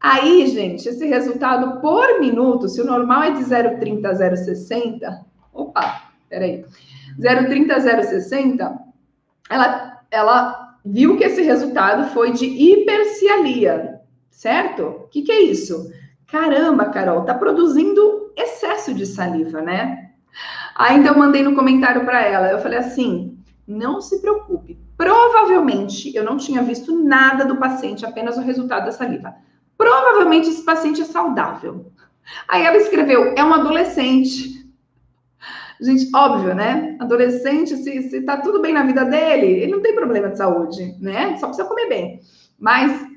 Aí, 0.01 0.47
gente, 0.47 0.87
esse 0.87 1.05
resultado 1.05 1.81
por 1.81 2.19
minuto, 2.19 2.69
se 2.69 2.81
o 2.81 2.85
normal 2.85 3.23
é 3.23 3.31
de 3.31 3.43
0,30 3.43 4.05
a 4.05 4.13
0,60, 4.13 5.19
opa, 5.53 6.09
peraí, 6.29 6.65
0,30 7.19 7.71
a 7.71 7.79
0,60, 7.79 8.79
ela, 9.49 10.01
ela 10.09 10.68
viu 10.91 11.17
que 11.17 11.23
esse 11.23 11.41
resultado 11.41 12.11
foi 12.11 12.31
de 12.31 12.45
hipercialia, 12.45 14.01
certo? 14.29 14.83
O 14.83 15.07
que, 15.07 15.21
que 15.21 15.31
é 15.31 15.41
isso? 15.41 15.91
Caramba, 16.27 16.85
Carol, 16.85 17.23
tá 17.23 17.33
produzindo 17.33 18.31
excesso 18.35 18.93
de 18.93 19.05
saliva, 19.05 19.61
né? 19.61 20.11
Ainda 20.75 21.09
eu 21.09 21.17
mandei 21.17 21.43
no 21.43 21.55
comentário 21.55 22.05
para 22.05 22.21
ela, 22.21 22.51
eu 22.51 22.59
falei 22.59 22.79
assim: 22.79 23.37
não 23.67 24.01
se 24.01 24.19
preocupe. 24.21 24.79
Provavelmente 24.97 26.15
eu 26.15 26.23
não 26.23 26.37
tinha 26.37 26.61
visto 26.61 27.03
nada 27.03 27.45
do 27.45 27.57
paciente, 27.57 28.05
apenas 28.05 28.37
o 28.37 28.41
resultado 28.41 28.85
da 28.85 28.91
saliva. 28.91 29.35
Provavelmente 29.77 30.49
esse 30.49 30.63
paciente 30.63 31.01
é 31.01 31.05
saudável. 31.05 31.91
Aí 32.47 32.65
ela 32.65 32.77
escreveu: 32.77 33.33
é 33.35 33.43
um 33.43 33.53
adolescente. 33.53 34.58
Gente, 35.81 36.09
óbvio, 36.13 36.53
né? 36.53 36.97
Adolescente, 36.99 37.77
se, 37.77 38.09
se 38.09 38.21
tá 38.21 38.37
tudo 38.37 38.61
bem 38.61 38.73
na 38.73 38.83
vida 38.83 39.05
dele, 39.05 39.47
ele 39.61 39.71
não 39.71 39.81
tem 39.81 39.95
problema 39.95 40.29
de 40.29 40.37
saúde, 40.37 40.95
né? 40.99 41.37
Só 41.37 41.47
precisa 41.47 41.67
comer 41.67 41.87
bem. 41.87 42.19
Mas 42.59 43.07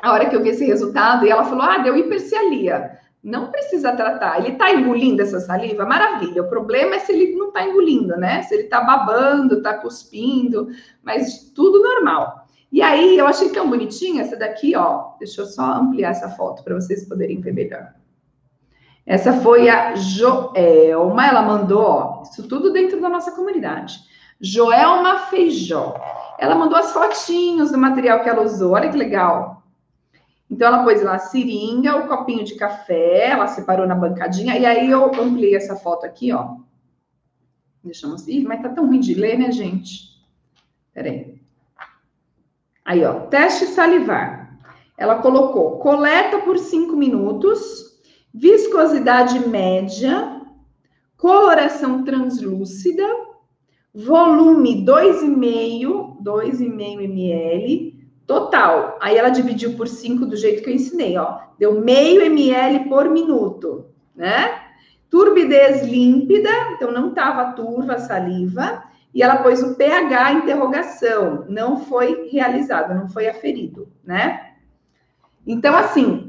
a 0.00 0.12
hora 0.12 0.28
que 0.28 0.34
eu 0.34 0.42
vi 0.42 0.48
esse 0.48 0.64
resultado, 0.64 1.26
e 1.26 1.30
ela 1.30 1.44
falou: 1.44 1.62
ah, 1.62 1.78
deu 1.78 1.96
hipercialia. 1.96 2.98
Não 3.22 3.50
precisa 3.50 3.92
tratar. 3.92 4.38
Ele 4.38 4.52
está 4.52 4.72
engolindo 4.72 5.20
essa 5.20 5.40
saliva? 5.40 5.84
Maravilha. 5.84 6.42
O 6.42 6.48
problema 6.48 6.94
é 6.94 7.00
se 7.00 7.12
ele 7.12 7.36
não 7.36 7.48
está 7.48 7.66
engolindo, 7.66 8.16
né? 8.16 8.42
Se 8.44 8.54
ele 8.54 8.62
está 8.62 8.80
babando, 8.80 9.58
está 9.58 9.74
cuspindo, 9.74 10.68
mas 11.02 11.52
tudo 11.54 11.82
normal. 11.82 12.46
E 12.72 12.80
aí, 12.80 13.18
eu 13.18 13.26
achei 13.26 13.50
tão 13.50 13.68
bonitinha 13.68 14.22
essa 14.22 14.36
daqui, 14.36 14.74
ó. 14.74 15.16
Deixa 15.18 15.42
eu 15.42 15.46
só 15.46 15.64
ampliar 15.64 16.10
essa 16.10 16.30
foto 16.30 16.64
para 16.64 16.74
vocês 16.74 17.06
poderem 17.06 17.42
ver 17.42 17.52
melhor. 17.52 17.92
Essa 19.10 19.32
foi 19.40 19.68
a 19.68 19.96
Joelma, 19.96 21.26
ela 21.26 21.42
mandou, 21.42 21.82
ó, 21.82 22.22
isso 22.22 22.46
tudo 22.46 22.72
dentro 22.72 23.00
da 23.00 23.08
nossa 23.08 23.32
comunidade. 23.32 23.98
Joelma 24.40 25.18
Feijó. 25.22 25.96
Ela 26.38 26.54
mandou 26.54 26.78
as 26.78 26.92
fotinhos 26.92 27.72
do 27.72 27.76
material 27.76 28.22
que 28.22 28.28
ela 28.28 28.44
usou, 28.44 28.74
olha 28.74 28.88
que 28.88 28.96
legal. 28.96 29.64
Então, 30.48 30.68
ela 30.68 30.84
pôs 30.84 31.02
lá 31.02 31.16
a 31.16 31.18
seringa, 31.18 31.96
o 31.96 32.06
copinho 32.06 32.44
de 32.44 32.54
café, 32.54 33.30
ela 33.30 33.48
separou 33.48 33.84
na 33.84 33.96
bancadinha, 33.96 34.56
e 34.56 34.64
aí 34.64 34.88
eu 34.88 35.04
ampliei 35.06 35.56
essa 35.56 35.74
foto 35.74 36.06
aqui, 36.06 36.32
ó. 36.32 36.58
Deixamos. 37.82 38.28
Ih, 38.28 38.44
mas 38.44 38.62
tá 38.62 38.68
tão 38.68 38.86
ruim 38.86 39.00
de 39.00 39.14
ler, 39.14 39.36
né, 39.36 39.50
gente? 39.50 40.24
Peraí. 40.94 41.34
Aí, 42.84 43.04
ó, 43.04 43.26
teste 43.26 43.66
salivar. 43.66 44.56
Ela 44.96 45.16
colocou 45.16 45.80
coleta 45.80 46.38
por 46.38 46.56
cinco 46.58 46.94
minutos, 46.94 47.89
viscosidade 48.32 49.48
média, 49.48 50.40
coloração 51.16 52.04
translúcida, 52.04 53.06
volume 53.94 54.84
2,5, 54.84 56.22
2,5 56.22 57.02
ml, 57.02 58.00
total. 58.26 58.96
Aí 59.00 59.16
ela 59.16 59.28
dividiu 59.28 59.76
por 59.76 59.88
5 59.88 60.24
do 60.26 60.36
jeito 60.36 60.62
que 60.62 60.70
eu 60.70 60.74
ensinei, 60.74 61.16
ó. 61.18 61.38
Deu 61.58 61.80
meio 61.80 62.22
ml 62.22 62.88
por 62.88 63.08
minuto, 63.08 63.86
né? 64.14 64.62
Turbidez 65.10 65.82
límpida, 65.82 66.50
então 66.72 66.92
não 66.92 67.08
estava 67.08 67.52
turva 67.52 67.94
a 67.94 67.98
saliva. 67.98 68.84
E 69.12 69.22
ela 69.22 69.38
pôs 69.38 69.60
o 69.60 69.74
pH 69.74 70.32
interrogação, 70.34 71.44
não 71.48 71.80
foi 71.80 72.28
realizado, 72.30 72.94
não 72.94 73.08
foi 73.08 73.26
aferido, 73.26 73.88
né? 74.04 74.52
Então, 75.44 75.74
assim, 75.76 76.19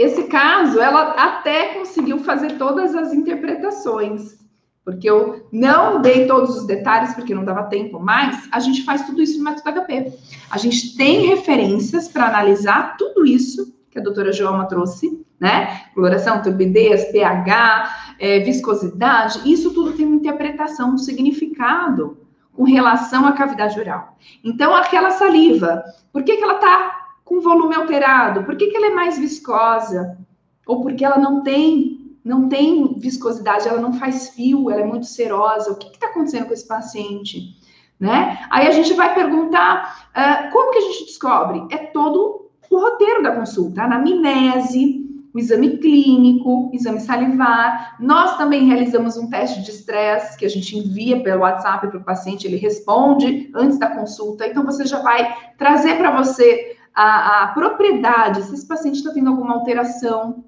esse 0.00 0.22
caso, 0.24 0.80
ela 0.80 1.10
até 1.10 1.74
conseguiu 1.74 2.20
fazer 2.20 2.56
todas 2.56 2.94
as 2.94 3.12
interpretações, 3.12 4.38
porque 4.82 5.10
eu 5.10 5.46
não 5.52 6.00
dei 6.00 6.26
todos 6.26 6.56
os 6.56 6.66
detalhes, 6.66 7.12
porque 7.12 7.34
não 7.34 7.44
dava 7.44 7.64
tempo, 7.64 8.00
mas 8.00 8.48
a 8.50 8.58
gente 8.60 8.82
faz 8.82 9.04
tudo 9.04 9.20
isso 9.20 9.36
no 9.36 9.44
método 9.44 9.78
HP. 9.78 10.14
A 10.50 10.56
gente 10.56 10.96
tem 10.96 11.26
referências 11.26 12.08
para 12.08 12.28
analisar 12.28 12.96
tudo 12.96 13.26
isso 13.26 13.74
que 13.90 13.98
a 13.98 14.02
doutora 14.02 14.32
Joelma 14.32 14.66
trouxe, 14.66 15.22
né? 15.38 15.82
Coloração, 15.94 16.40
turbidez, 16.40 17.12
pH, 17.12 18.14
é, 18.18 18.40
viscosidade, 18.40 19.52
isso 19.52 19.74
tudo 19.74 19.92
tem 19.92 20.06
uma 20.06 20.16
interpretação, 20.16 20.94
um 20.94 20.98
significado 20.98 22.16
com 22.54 22.62
relação 22.62 23.26
à 23.26 23.32
cavidade 23.32 23.78
oral. 23.78 24.16
Então, 24.42 24.74
aquela 24.74 25.10
saliva, 25.10 25.84
por 26.10 26.22
que, 26.22 26.38
que 26.38 26.42
ela 26.42 26.54
está 26.54 26.99
com 27.30 27.40
volume 27.40 27.76
alterado? 27.76 28.42
Por 28.42 28.56
que, 28.56 28.66
que 28.66 28.76
ela 28.76 28.88
é 28.88 28.94
mais 28.94 29.16
viscosa? 29.16 30.18
Ou 30.66 30.80
porque 30.80 31.04
ela 31.04 31.16
não 31.16 31.44
tem 31.44 31.96
não 32.22 32.50
tem 32.50 32.98
viscosidade, 32.98 33.66
ela 33.66 33.80
não 33.80 33.94
faz 33.94 34.28
fio, 34.30 34.70
ela 34.70 34.82
é 34.82 34.84
muito 34.84 35.06
serosa. 35.06 35.70
O 35.70 35.76
que 35.76 35.88
está 35.88 36.08
acontecendo 36.08 36.46
com 36.46 36.52
esse 36.52 36.68
paciente? 36.68 37.56
Né? 37.98 38.38
Aí 38.50 38.66
a 38.66 38.72
gente 38.72 38.92
vai 38.92 39.14
perguntar 39.14 40.10
uh, 40.10 40.52
como 40.52 40.72
que 40.72 40.78
a 40.78 40.82
gente 40.82 41.06
descobre? 41.06 41.64
É 41.70 41.78
todo 41.78 42.50
o 42.68 42.78
roteiro 42.78 43.22
da 43.22 43.34
consulta, 43.34 43.80
a 43.80 43.84
anamnese, 43.84 45.08
o 45.32 45.38
exame 45.38 45.78
clínico, 45.78 46.70
exame 46.74 47.00
salivar. 47.00 47.96
Nós 47.98 48.36
também 48.36 48.66
realizamos 48.66 49.16
um 49.16 49.30
teste 49.30 49.62
de 49.62 49.70
estresse 49.70 50.36
que 50.36 50.44
a 50.44 50.50
gente 50.50 50.76
envia 50.76 51.22
pelo 51.22 51.40
WhatsApp 51.40 51.88
para 51.88 51.98
o 51.98 52.04
paciente, 52.04 52.46
ele 52.46 52.56
responde 52.56 53.50
antes 53.54 53.78
da 53.78 53.88
consulta. 53.88 54.46
Então 54.46 54.64
você 54.64 54.84
já 54.84 55.00
vai 55.00 55.34
trazer 55.56 55.96
para 55.96 56.10
você 56.10 56.76
a, 56.94 57.44
a 57.44 57.48
propriedade, 57.48 58.42
se 58.42 58.54
esse 58.54 58.66
paciente 58.66 58.96
está 58.96 59.12
tendo 59.12 59.30
alguma 59.30 59.54
alteração 59.54 60.44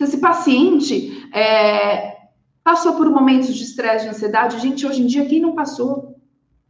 se 0.00 0.04
esse 0.04 0.16
paciente 0.16 1.28
é, 1.30 2.16
passou 2.64 2.94
por 2.94 3.10
momentos 3.10 3.54
de 3.54 3.64
estresse, 3.64 4.06
de 4.06 4.10
ansiedade, 4.10 4.58
gente, 4.58 4.86
hoje 4.86 5.02
em 5.02 5.06
dia, 5.06 5.26
quem 5.26 5.42
não 5.42 5.54
passou? 5.54 6.16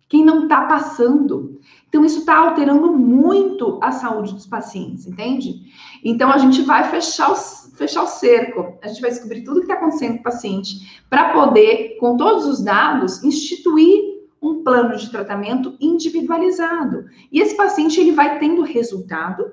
Quem 0.08 0.24
não 0.24 0.42
está 0.42 0.62
passando? 0.62 1.60
Então, 1.88 2.04
isso 2.04 2.18
está 2.18 2.38
alterando 2.38 2.92
muito 2.92 3.78
a 3.80 3.92
saúde 3.92 4.34
dos 4.34 4.48
pacientes, 4.48 5.06
entende? 5.06 5.62
Então, 6.04 6.28
a 6.28 6.38
gente 6.38 6.62
vai 6.62 6.90
fechar 6.90 7.30
o, 7.30 7.36
fechar 7.36 8.02
o 8.02 8.08
cerco, 8.08 8.76
a 8.82 8.88
gente 8.88 9.00
vai 9.00 9.10
descobrir 9.10 9.44
tudo 9.44 9.58
o 9.58 9.60
que 9.60 9.66
está 9.66 9.74
acontecendo 9.74 10.14
com 10.14 10.20
o 10.20 10.24
paciente, 10.24 11.00
para 11.08 11.32
poder, 11.32 11.98
com 12.00 12.16
todos 12.16 12.46
os 12.46 12.60
dados, 12.60 13.22
instituir 13.22 14.09
um 14.42 14.62
plano 14.64 14.96
de 14.96 15.10
tratamento 15.10 15.76
individualizado. 15.80 17.06
E 17.30 17.40
esse 17.40 17.56
paciente, 17.56 18.00
ele 18.00 18.12
vai 18.12 18.38
tendo 18.38 18.62
resultado 18.62 19.52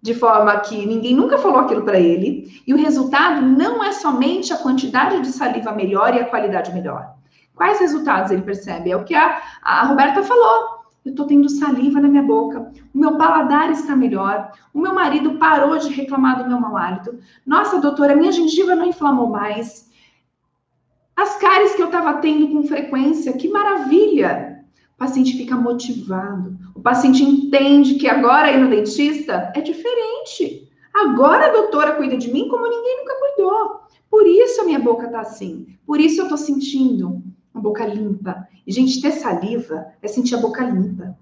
de 0.00 0.14
forma 0.14 0.56
que 0.60 0.86
ninguém 0.86 1.14
nunca 1.14 1.36
falou 1.36 1.58
aquilo 1.58 1.82
para 1.82 1.98
ele, 1.98 2.62
e 2.64 2.72
o 2.72 2.76
resultado 2.76 3.42
não 3.42 3.82
é 3.82 3.92
somente 3.92 4.52
a 4.52 4.58
quantidade 4.58 5.20
de 5.20 5.28
saliva 5.28 5.72
melhor 5.72 6.14
e 6.14 6.20
a 6.20 6.26
qualidade 6.26 6.72
melhor. 6.72 7.14
Quais 7.56 7.80
resultados 7.80 8.30
ele 8.30 8.42
percebe? 8.42 8.90
É 8.90 8.96
o 8.96 9.02
que 9.02 9.14
a, 9.14 9.42
a 9.62 9.84
Roberta 9.84 10.22
falou. 10.22 10.76
Eu 11.04 11.10
estou 11.10 11.26
tendo 11.26 11.48
saliva 11.48 12.00
na 12.00 12.08
minha 12.08 12.22
boca, 12.22 12.72
o 12.92 12.98
meu 12.98 13.16
paladar 13.16 13.70
está 13.70 13.96
melhor, 13.96 14.52
o 14.74 14.80
meu 14.80 14.92
marido 14.92 15.38
parou 15.38 15.76
de 15.78 15.88
reclamar 15.88 16.42
do 16.42 16.48
meu 16.48 16.60
mau 16.60 16.76
hálito. 16.76 17.18
Nossa, 17.46 17.80
doutora, 17.80 18.16
minha 18.16 18.32
gengiva 18.32 18.74
não 18.74 18.86
inflamou 18.86 19.28
mais. 19.28 19.88
As 21.16 21.36
cáries 21.36 21.74
que 21.74 21.80
eu 21.82 21.86
estava 21.86 22.14
tendo 22.20 22.48
com 22.48 22.62
frequência, 22.62 23.32
que 23.32 23.48
maravilha! 23.48 24.62
O 24.94 24.98
paciente 24.98 25.36
fica 25.36 25.56
motivado. 25.56 26.56
O 26.74 26.80
paciente 26.80 27.22
entende 27.22 27.94
que 27.94 28.06
agora 28.06 28.52
ir 28.52 28.58
no 28.58 28.68
dentista 28.68 29.50
é 29.54 29.60
diferente. 29.62 30.68
Agora 30.94 31.46
a 31.46 31.52
doutora 31.52 31.94
cuida 31.94 32.16
de 32.16 32.30
mim 32.30 32.48
como 32.48 32.68
ninguém 32.68 32.98
nunca 32.98 33.14
cuidou. 33.18 33.80
Por 34.10 34.26
isso 34.26 34.60
a 34.60 34.64
minha 34.64 34.78
boca 34.78 35.08
tá 35.08 35.20
assim. 35.20 35.66
Por 35.86 36.00
isso 36.00 36.20
eu 36.20 36.28
tô 36.28 36.36
sentindo 36.36 37.22
uma 37.52 37.62
boca 37.62 37.86
limpa. 37.86 38.46
E, 38.66 38.72
gente, 38.72 39.00
ter 39.00 39.12
saliva 39.12 39.86
é 40.02 40.08
sentir 40.08 40.34
a 40.34 40.38
boca 40.38 40.64
limpa. 40.64 41.16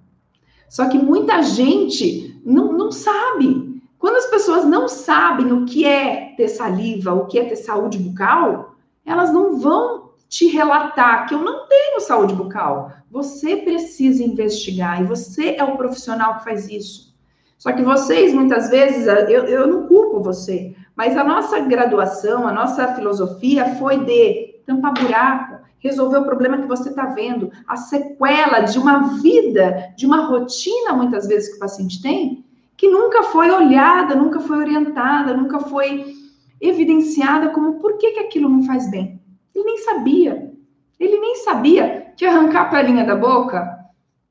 Só 0.69 0.89
que 0.89 0.99
muita 0.99 1.41
gente 1.43 2.41
não, 2.45 2.73
não 2.73 2.91
sabe. 2.91 3.81
Quando 3.99 4.16
as 4.16 4.27
pessoas 4.27 4.65
não 4.65 4.89
sabem 4.89 5.53
o 5.53 5.65
que 5.65 5.85
é 5.85 6.35
ter 6.37 6.49
saliva, 6.49 7.15
o 7.15 7.27
que 7.27 7.39
é 7.39 7.45
ter 7.45 7.57
saúde 7.57 7.99
bucal, 7.99 8.74
elas 9.05 9.33
não 9.33 9.59
vão 9.59 10.11
te 10.29 10.47
relatar 10.49 11.27
que 11.27 11.35
eu 11.35 11.43
não 11.43 11.69
tenho 11.69 12.01
saúde 12.01 12.35
bucal. 12.35 12.93
Você 13.11 13.59
precisa 13.59 14.25
investigar 14.25 15.01
e 15.01 15.05
você 15.05 15.55
é 15.57 15.63
o 15.65 15.77
profissional 15.77 16.39
que 16.39 16.45
faz 16.45 16.69
isso. 16.69 17.15
Só 17.59 17.73
que 17.73 17.83
vocês, 17.83 18.35
muitas 18.35 18.69
vezes, 18.69 19.07
eu, 19.07 19.45
eu 19.45 19.67
não 19.67 19.87
culpo 19.87 20.23
você, 20.23 20.75
mas 20.97 21.17
a 21.17 21.25
nossa 21.25 21.61
graduação, 21.61 22.47
a 22.47 22.53
nossa 22.53 22.95
filosofia 22.95 23.77
foi 23.77 24.05
de 24.05 24.61
tampar 24.67 24.93
buraco, 24.95 25.65
resolver 25.79 26.19
o 26.19 26.25
problema 26.25 26.59
que 26.59 26.67
você 26.67 26.89
está 26.89 27.07
vendo, 27.07 27.51
a 27.67 27.77
sequela 27.77 28.61
de 28.61 28.79
uma 28.79 29.19
vida, 29.21 29.95
de 29.97 30.07
uma 30.07 30.27
rotina, 30.27 30.95
muitas 30.95 31.27
vezes, 31.27 31.51
que 31.51 31.57
o 31.57 31.61
paciente 31.61 32.03
tem, 32.03 32.45
que 32.77 32.89
nunca 32.89 33.23
foi 33.25 33.51
olhada, 33.51 34.15
nunca 34.15 34.41
foi 34.41 34.59
orientada, 34.59 35.35
nunca 35.35 35.61
foi 35.61 36.24
evidenciada 36.69 37.51
como 37.51 37.78
por 37.78 37.99
que, 37.99 38.12
que 38.12 38.20
aquilo 38.20 38.49
não 38.49 38.62
faz 38.62 38.91
bem. 38.91 39.20
Ele 39.55 39.65
nem 39.65 39.78
sabia. 39.78 40.53
Ele 40.99 41.19
nem 41.19 41.36
sabia 41.36 42.12
que 42.16 42.24
arrancar 42.24 42.62
a 42.62 42.69
pelinha 42.70 43.05
da 43.05 43.16
boca 43.16 43.74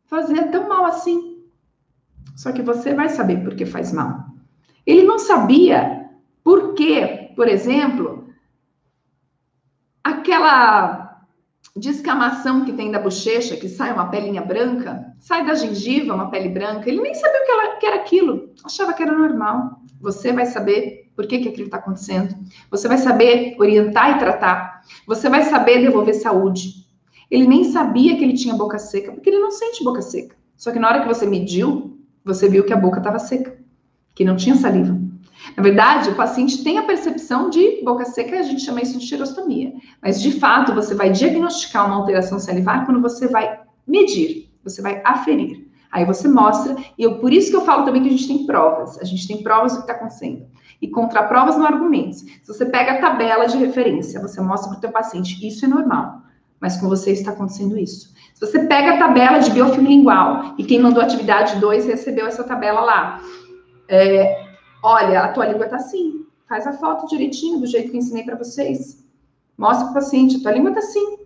fazia 0.06 0.48
tão 0.48 0.68
mal 0.68 0.86
assim. 0.86 1.44
Só 2.36 2.52
que 2.52 2.62
você 2.62 2.94
vai 2.94 3.10
saber 3.10 3.44
por 3.44 3.56
que 3.56 3.66
faz 3.66 3.92
mal. 3.92 4.26
Ele 4.86 5.04
não 5.04 5.20
sabia 5.20 6.10
por 6.44 6.74
que, 6.74 7.32
por 7.36 7.48
exemplo, 7.48 8.28
aquela 10.04 11.26
descamação 11.76 12.66
que 12.66 12.74
tem 12.74 12.92
da 12.92 13.00
bochecha, 13.00 13.58
que 13.58 13.68
sai 13.68 13.94
uma 13.94 14.10
pelinha 14.10 14.42
branca, 14.42 15.16
sai 15.20 15.46
da 15.46 15.56
gengiva 15.56 16.14
uma 16.14 16.30
pele 16.30 16.50
branca, 16.50 16.90
ele 16.90 17.02
nem 17.02 17.14
sabia 17.14 17.42
o 17.42 17.46
que, 17.46 17.80
que 17.80 17.86
era 17.86 17.96
aquilo, 17.96 18.54
achava 18.64 18.94
que 18.94 19.02
era 19.02 19.18
normal. 19.18 19.82
Você 20.02 20.32
vai 20.32 20.46
saber 20.46 21.03
por 21.16 21.28
que, 21.28 21.40
que 21.40 21.50
aquilo 21.50 21.66
está 21.66 21.78
acontecendo. 21.78 22.36
Você 22.70 22.88
vai 22.88 22.98
saber 22.98 23.56
orientar 23.60 24.16
e 24.16 24.20
tratar. 24.20 24.82
Você 25.08 25.30
vai 25.30 25.44
saber 25.44 25.82
devolver 25.82 26.16
saúde. 26.16 26.84
Ele 27.30 27.48
nem 27.48 27.64
sabia 27.66 28.16
que 28.18 28.24
ele 28.24 28.34
tinha 28.34 28.56
boca 28.56 28.78
seca, 28.78 29.12
porque 29.12 29.30
ele 29.30 29.40
não 29.40 29.52
sente 29.52 29.84
boca 29.84 30.02
seca. 30.02 30.36
Só 30.56 30.72
que 30.72 30.80
na 30.80 30.88
hora 30.88 31.02
que 31.02 31.08
você 31.08 31.26
mediu, 31.26 32.00
você 32.24 32.48
viu 32.48 32.64
que 32.64 32.74
a 32.74 32.78
boca 32.78 33.00
estava 33.00 33.20
seca, 33.20 33.58
que 34.14 34.24
não 34.24 34.36
tinha 34.36 34.56
saliva. 34.56 35.00
Na 35.58 35.64
verdade, 35.64 36.10
o 36.10 36.16
paciente 36.16 36.64
tem 36.64 36.78
a 36.78 36.84
percepção 36.84 37.50
de 37.50 37.84
boca 37.84 38.06
seca, 38.06 38.40
a 38.40 38.44
gente 38.44 38.62
chama 38.62 38.82
isso 38.82 38.98
de 38.98 39.06
xerostomia. 39.06 39.74
Mas, 40.02 40.22
de 40.22 40.32
fato, 40.40 40.74
você 40.74 40.96
vai 40.96 41.12
diagnosticar 41.12 41.86
uma 41.86 41.96
alteração 41.96 42.40
salivar 42.40 42.86
quando 42.86 43.02
você 43.02 43.28
vai 43.28 43.60
medir, 43.86 44.52
você 44.64 44.82
vai 44.82 45.02
aferir. 45.04 45.68
Aí 45.92 46.06
você 46.06 46.28
mostra, 46.28 46.76
e 46.98 47.04
eu, 47.04 47.20
por 47.20 47.32
isso 47.32 47.52
que 47.52 47.56
eu 47.56 47.66
falo 47.66 47.84
também 47.84 48.02
que 48.02 48.08
a 48.10 48.12
gente 48.12 48.28
tem 48.28 48.46
provas. 48.46 48.98
A 49.00 49.04
gente 49.04 49.28
tem 49.28 49.44
provas 49.44 49.74
do 49.74 49.80
que 49.80 49.84
está 49.84 49.94
acontecendo 49.94 50.53
e 50.82 50.88
contraprovas 50.88 51.58
no 51.58 51.66
argumentos. 51.66 52.20
Se 52.20 52.48
você 52.48 52.66
pega 52.66 52.94
a 52.94 53.02
tabela 53.02 53.46
de 53.46 53.58
referência, 53.58 54.22
você 54.22 54.42
mostra 54.42 54.70
para 54.70 54.78
o 54.78 54.82
teu 54.82 54.92
paciente, 54.92 55.46
isso 55.48 55.66
é 55.66 55.68
normal, 55.68 56.22
mas 56.60 56.78
com 56.78 56.88
você 56.88 57.12
está 57.12 57.32
acontecendo 57.32 57.78
isso. 57.78 58.14
Se 58.34 58.46
você 58.46 58.66
pega 58.66 58.96
a 58.96 58.98
tabela 58.98 59.40
de 59.40 59.52
biofilme 59.52 59.90
lingual 59.90 60.56
e 60.58 60.64
quem 60.64 60.80
mandou 60.80 61.02
atividade 61.02 61.60
2 61.60 61.86
recebeu 61.86 62.28
essa 62.28 62.44
tabela 62.44 62.82
lá, 62.82 63.22
é, 63.88 64.46
olha, 64.82 65.22
a 65.22 65.28
tua 65.30 65.46
língua 65.46 65.66
está 65.66 65.78
assim, 65.78 66.26
faz 66.48 66.68
a 66.68 66.74
foto 66.74 67.08
direitinho, 67.08 67.60
do 67.60 67.66
jeito 67.66 67.90
que 67.90 67.98
eu 67.98 68.00
ensinei 68.00 68.24
para 68.24 68.36
vocês. 68.36 69.04
Mostra 69.58 69.86
para 69.86 69.92
o 69.92 69.94
paciente, 69.96 70.38
a 70.38 70.40
tua 70.42 70.52
língua 70.52 70.72
está 70.72 70.82
assim. 70.82 71.18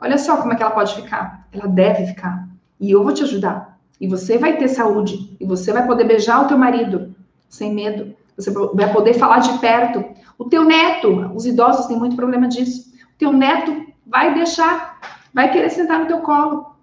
Olha 0.00 0.18
só 0.18 0.36
como 0.36 0.52
é 0.52 0.56
que 0.56 0.62
ela 0.62 0.72
pode 0.72 0.94
ficar. 0.94 1.48
Ela 1.52 1.66
deve 1.66 2.06
ficar. 2.06 2.48
E 2.78 2.90
eu 2.90 3.02
vou 3.02 3.14
te 3.14 3.22
ajudar. 3.22 3.78
E 4.00 4.08
você 4.08 4.36
vai 4.38 4.56
ter 4.56 4.68
saúde. 4.68 5.36
E 5.40 5.46
você 5.46 5.72
vai 5.72 5.86
poder 5.86 6.04
beijar 6.04 6.44
o 6.44 6.48
teu 6.48 6.58
marido 6.58 7.14
sem 7.48 7.72
medo. 7.72 8.14
Você 8.36 8.50
vai 8.50 8.92
poder 8.92 9.14
falar 9.14 9.38
de 9.38 9.58
perto. 9.58 10.04
O 10.38 10.44
teu 10.44 10.64
neto, 10.64 11.30
os 11.34 11.46
idosos 11.46 11.86
têm 11.86 11.98
muito 11.98 12.16
problema 12.16 12.48
disso. 12.48 12.92
O 13.14 13.18
teu 13.18 13.32
neto 13.32 13.86
vai 14.06 14.34
deixar, 14.34 15.00
vai 15.32 15.50
querer 15.52 15.70
sentar 15.70 16.00
no 16.00 16.06
teu 16.06 16.18
colo. 16.18 16.74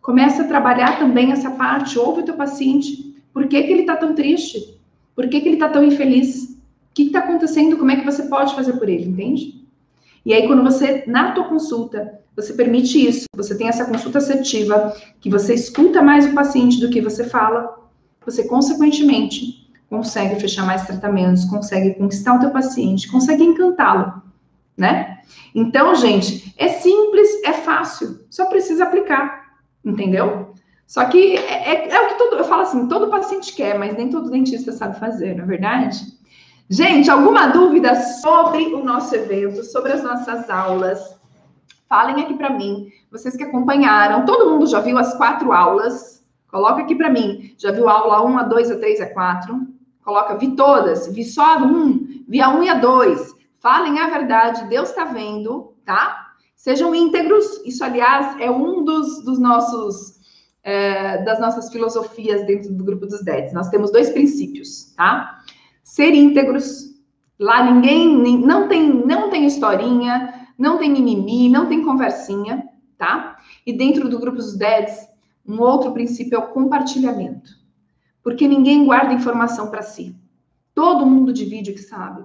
Começa 0.00 0.42
a 0.42 0.48
trabalhar 0.48 0.98
também 0.98 1.32
essa 1.32 1.50
parte. 1.50 1.98
Ouve 1.98 2.22
o 2.22 2.24
teu 2.24 2.34
paciente. 2.34 3.22
Por 3.32 3.46
que, 3.46 3.62
que 3.62 3.72
ele 3.72 3.82
está 3.82 3.96
tão 3.96 4.14
triste? 4.14 4.78
Por 5.14 5.28
que, 5.28 5.40
que 5.40 5.48
ele 5.48 5.56
está 5.56 5.68
tão 5.68 5.84
infeliz? 5.84 6.44
O 6.44 6.94
que 6.94 7.04
está 7.04 7.20
acontecendo? 7.20 7.76
Como 7.76 7.90
é 7.90 7.96
que 7.96 8.04
você 8.04 8.24
pode 8.24 8.54
fazer 8.54 8.74
por 8.74 8.88
ele? 8.88 9.08
Entende? 9.08 9.64
E 10.24 10.32
aí, 10.32 10.46
quando 10.46 10.62
você, 10.62 11.04
na 11.06 11.32
tua 11.32 11.44
consulta, 11.44 12.20
você 12.34 12.54
permite 12.54 13.06
isso, 13.06 13.26
você 13.36 13.56
tem 13.56 13.68
essa 13.68 13.84
consulta 13.84 14.18
assertiva, 14.18 14.94
que 15.20 15.28
você 15.28 15.54
escuta 15.54 16.02
mais 16.02 16.26
o 16.26 16.34
paciente 16.34 16.80
do 16.80 16.88
que 16.88 17.00
você 17.00 17.24
fala, 17.24 17.78
você, 18.24 18.48
consequentemente, 18.48 19.63
consegue 19.96 20.40
fechar 20.40 20.66
mais 20.66 20.86
tratamentos, 20.86 21.44
consegue 21.44 21.94
conquistar 21.94 22.34
o 22.34 22.40
teu 22.40 22.50
paciente, 22.50 23.10
consegue 23.10 23.42
encantá-lo, 23.42 24.22
né? 24.76 25.18
Então, 25.54 25.94
gente, 25.94 26.52
é 26.56 26.68
simples, 26.68 27.28
é 27.44 27.52
fácil, 27.52 28.20
só 28.28 28.46
precisa 28.46 28.84
aplicar, 28.84 29.54
entendeu? 29.84 30.54
Só 30.86 31.04
que 31.06 31.36
é, 31.36 31.74
é, 31.74 31.90
é 31.90 32.00
o 32.00 32.08
que 32.08 32.18
todo, 32.18 32.36
eu 32.36 32.44
falo 32.44 32.62
assim, 32.62 32.88
todo 32.88 33.10
paciente 33.10 33.54
quer, 33.54 33.78
mas 33.78 33.96
nem 33.96 34.10
todo 34.10 34.30
dentista 34.30 34.72
sabe 34.72 34.98
fazer, 34.98 35.36
não 35.36 35.44
é 35.44 35.46
verdade? 35.46 36.04
Gente, 36.68 37.10
alguma 37.10 37.48
dúvida 37.48 37.94
sobre 37.94 38.74
o 38.74 38.82
nosso 38.82 39.14
evento, 39.14 39.62
sobre 39.64 39.92
as 39.92 40.02
nossas 40.02 40.48
aulas? 40.48 41.14
Falem 41.88 42.22
aqui 42.22 42.34
para 42.34 42.50
mim. 42.50 42.88
Vocês 43.10 43.36
que 43.36 43.44
acompanharam, 43.44 44.24
todo 44.24 44.50
mundo 44.50 44.66
já 44.66 44.80
viu 44.80 44.98
as 44.98 45.14
quatro 45.14 45.52
aulas? 45.52 46.24
Coloca 46.50 46.82
aqui 46.82 46.94
para 46.94 47.10
mim. 47.10 47.54
Já 47.58 47.70
viu 47.70 47.88
a 47.88 47.92
aula 47.92 48.24
1, 48.24 48.38
a 48.38 48.42
2, 48.44 48.70
a 48.70 48.78
3, 48.78 49.00
a 49.02 49.06
4? 49.06 49.73
Coloca, 50.04 50.36
vi 50.36 50.54
todas. 50.54 51.06
Vi 51.08 51.24
só 51.24 51.56
a 51.56 51.62
1, 51.62 52.24
vi 52.28 52.40
a 52.40 52.50
1 52.50 52.62
e 52.62 52.68
a 52.68 52.74
2. 52.74 53.34
Falem 53.58 53.98
a 53.98 54.10
verdade, 54.10 54.68
Deus 54.68 54.90
está 54.90 55.04
vendo, 55.04 55.74
tá? 55.84 56.34
Sejam 56.54 56.94
íntegros. 56.94 57.62
Isso, 57.64 57.82
aliás, 57.82 58.38
é 58.38 58.50
um 58.50 58.84
dos, 58.84 59.24
dos 59.24 59.38
nossos 59.38 60.14
é, 60.64 61.22
das 61.22 61.38
nossas 61.38 61.70
filosofias 61.70 62.44
dentro 62.46 62.72
do 62.72 62.82
grupo 62.82 63.06
dos 63.06 63.22
DEDs. 63.22 63.52
Nós 63.52 63.68
temos 63.68 63.92
dois 63.92 64.10
princípios, 64.10 64.94
tá? 64.96 65.40
Ser 65.82 66.14
íntegros. 66.14 66.94
Lá 67.38 67.70
ninguém 67.70 68.38
não 68.38 68.68
tem 68.68 68.90
não 69.04 69.28
tem 69.28 69.46
historinha, 69.46 70.48
não 70.58 70.78
tem 70.78 70.90
mimimi, 70.90 71.48
não 71.48 71.66
tem 71.66 71.84
conversinha, 71.84 72.66
tá? 72.96 73.36
E 73.66 73.72
dentro 73.72 74.08
do 74.08 74.18
grupo 74.18 74.38
dos 74.38 74.56
DEDs, 74.56 75.06
um 75.46 75.60
outro 75.60 75.92
princípio 75.92 76.36
é 76.36 76.38
o 76.38 76.48
compartilhamento. 76.48 77.63
Porque 78.24 78.48
ninguém 78.48 78.86
guarda 78.86 79.12
informação 79.12 79.68
para 79.68 79.82
si. 79.82 80.16
Todo 80.74 81.06
mundo 81.06 81.32
divide 81.32 81.70
o 81.70 81.74
que 81.74 81.82
sabe. 81.82 82.24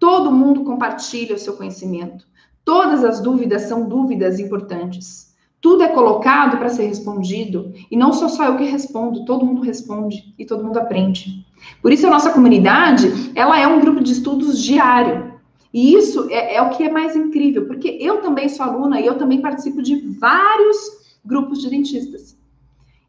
Todo 0.00 0.32
mundo 0.32 0.64
compartilha 0.64 1.36
o 1.36 1.38
seu 1.38 1.52
conhecimento. 1.52 2.26
Todas 2.64 3.04
as 3.04 3.20
dúvidas 3.20 3.62
são 3.62 3.86
dúvidas 3.86 4.40
importantes. 4.40 5.34
Tudo 5.60 5.82
é 5.82 5.88
colocado 5.88 6.58
para 6.58 6.68
ser 6.68 6.86
respondido 6.86 7.72
e 7.90 7.96
não 7.96 8.12
sou 8.12 8.28
só 8.28 8.46
eu 8.46 8.56
que 8.56 8.64
respondo, 8.64 9.24
todo 9.24 9.46
mundo 9.46 9.62
responde 9.62 10.34
e 10.38 10.44
todo 10.44 10.64
mundo 10.64 10.78
aprende. 10.78 11.46
Por 11.80 11.92
isso 11.92 12.06
a 12.06 12.10
nossa 12.10 12.32
comunidade, 12.32 13.32
ela 13.34 13.58
é 13.58 13.66
um 13.66 13.80
grupo 13.80 14.02
de 14.02 14.12
estudos 14.12 14.62
diário. 14.62 15.34
E 15.72 15.94
isso 15.94 16.28
é, 16.30 16.56
é 16.56 16.62
o 16.62 16.70
que 16.70 16.84
é 16.84 16.90
mais 16.90 17.16
incrível, 17.16 17.66
porque 17.66 17.98
eu 18.00 18.20
também 18.20 18.48
sou 18.48 18.64
aluna 18.64 19.00
e 19.00 19.06
eu 19.06 19.16
também 19.16 19.40
participo 19.40 19.82
de 19.82 19.96
vários 20.18 20.76
grupos 21.24 21.60
de 21.60 21.70
dentistas. 21.70 22.36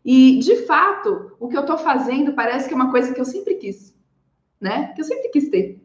E, 0.05 0.37
de 0.37 0.67
fato, 0.67 1.31
o 1.39 1.47
que 1.47 1.57
eu 1.57 1.61
estou 1.61 1.79
fazendo 1.79 2.33
parece 2.33 2.67
que 2.67 2.73
é 2.73 2.77
uma 2.77 2.91
coisa 2.91 3.11
que 3.11 3.19
eu 3.19 3.25
sempre 3.25 3.55
quis, 3.55 3.91
né? 4.61 4.93
Que 4.93 5.01
eu 5.01 5.05
sempre 5.05 5.29
quis 5.29 5.49
ter. 5.49 5.81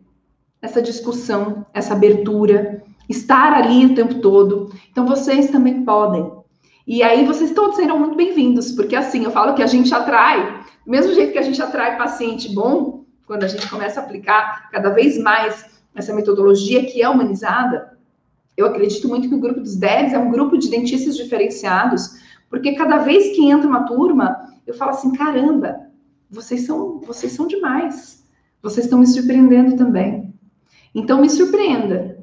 Essa 0.60 0.82
discussão, 0.82 1.64
essa 1.72 1.94
abertura, 1.94 2.84
estar 3.08 3.54
ali 3.54 3.86
o 3.86 3.94
tempo 3.94 4.20
todo. 4.20 4.70
Então, 4.92 5.06
vocês 5.06 5.48
também 5.50 5.84
podem. 5.84 6.30
E 6.86 7.02
aí 7.02 7.24
vocês 7.24 7.52
todos 7.52 7.76
serão 7.76 7.98
muito 7.98 8.16
bem-vindos, 8.16 8.72
porque 8.72 8.94
assim, 8.94 9.24
eu 9.24 9.30
falo 9.30 9.54
que 9.54 9.62
a 9.62 9.66
gente 9.66 9.94
atrai, 9.94 10.60
do 10.84 10.90
mesmo 10.90 11.14
jeito 11.14 11.32
que 11.32 11.38
a 11.38 11.42
gente 11.42 11.62
atrai 11.62 11.96
paciente 11.96 12.52
bom, 12.54 13.04
quando 13.26 13.44
a 13.44 13.48
gente 13.48 13.70
começa 13.70 14.00
a 14.00 14.02
aplicar 14.02 14.68
cada 14.70 14.90
vez 14.90 15.16
mais 15.16 15.80
essa 15.94 16.12
metodologia 16.12 16.84
que 16.84 17.00
é 17.00 17.08
humanizada, 17.08 17.96
eu 18.56 18.66
acredito 18.66 19.08
muito 19.08 19.28
que 19.28 19.34
o 19.34 19.40
grupo 19.40 19.60
dos 19.60 19.76
10 19.76 20.12
é 20.12 20.18
um 20.18 20.30
grupo 20.30 20.58
de 20.58 20.68
dentistas 20.68 21.16
diferenciados, 21.16 22.20
porque 22.50 22.74
cada 22.74 22.98
vez 22.98 23.34
que 23.34 23.48
entra 23.48 23.68
uma 23.68 23.84
turma, 23.84 24.44
eu 24.66 24.74
falo 24.74 24.90
assim, 24.90 25.12
caramba, 25.12 25.86
vocês 26.28 26.66
são, 26.66 27.00
vocês 27.00 27.32
são 27.32 27.46
demais. 27.46 28.20
Vocês 28.60 28.86
estão 28.86 28.98
me 28.98 29.06
surpreendendo 29.06 29.76
também. 29.76 30.34
Então 30.94 31.20
me 31.20 31.30
surpreenda, 31.30 32.18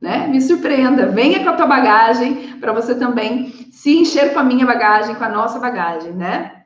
né? 0.00 0.28
Me 0.28 0.40
surpreenda, 0.40 1.08
venha 1.08 1.42
com 1.42 1.50
a 1.50 1.56
tua 1.56 1.66
bagagem 1.66 2.58
para 2.58 2.72
você 2.72 2.94
também 2.94 3.50
se 3.70 3.98
encher 3.98 4.32
com 4.32 4.38
a 4.38 4.44
minha 4.44 4.64
bagagem, 4.64 5.16
com 5.16 5.24
a 5.24 5.28
nossa 5.28 5.58
bagagem, 5.58 6.12
né? 6.12 6.62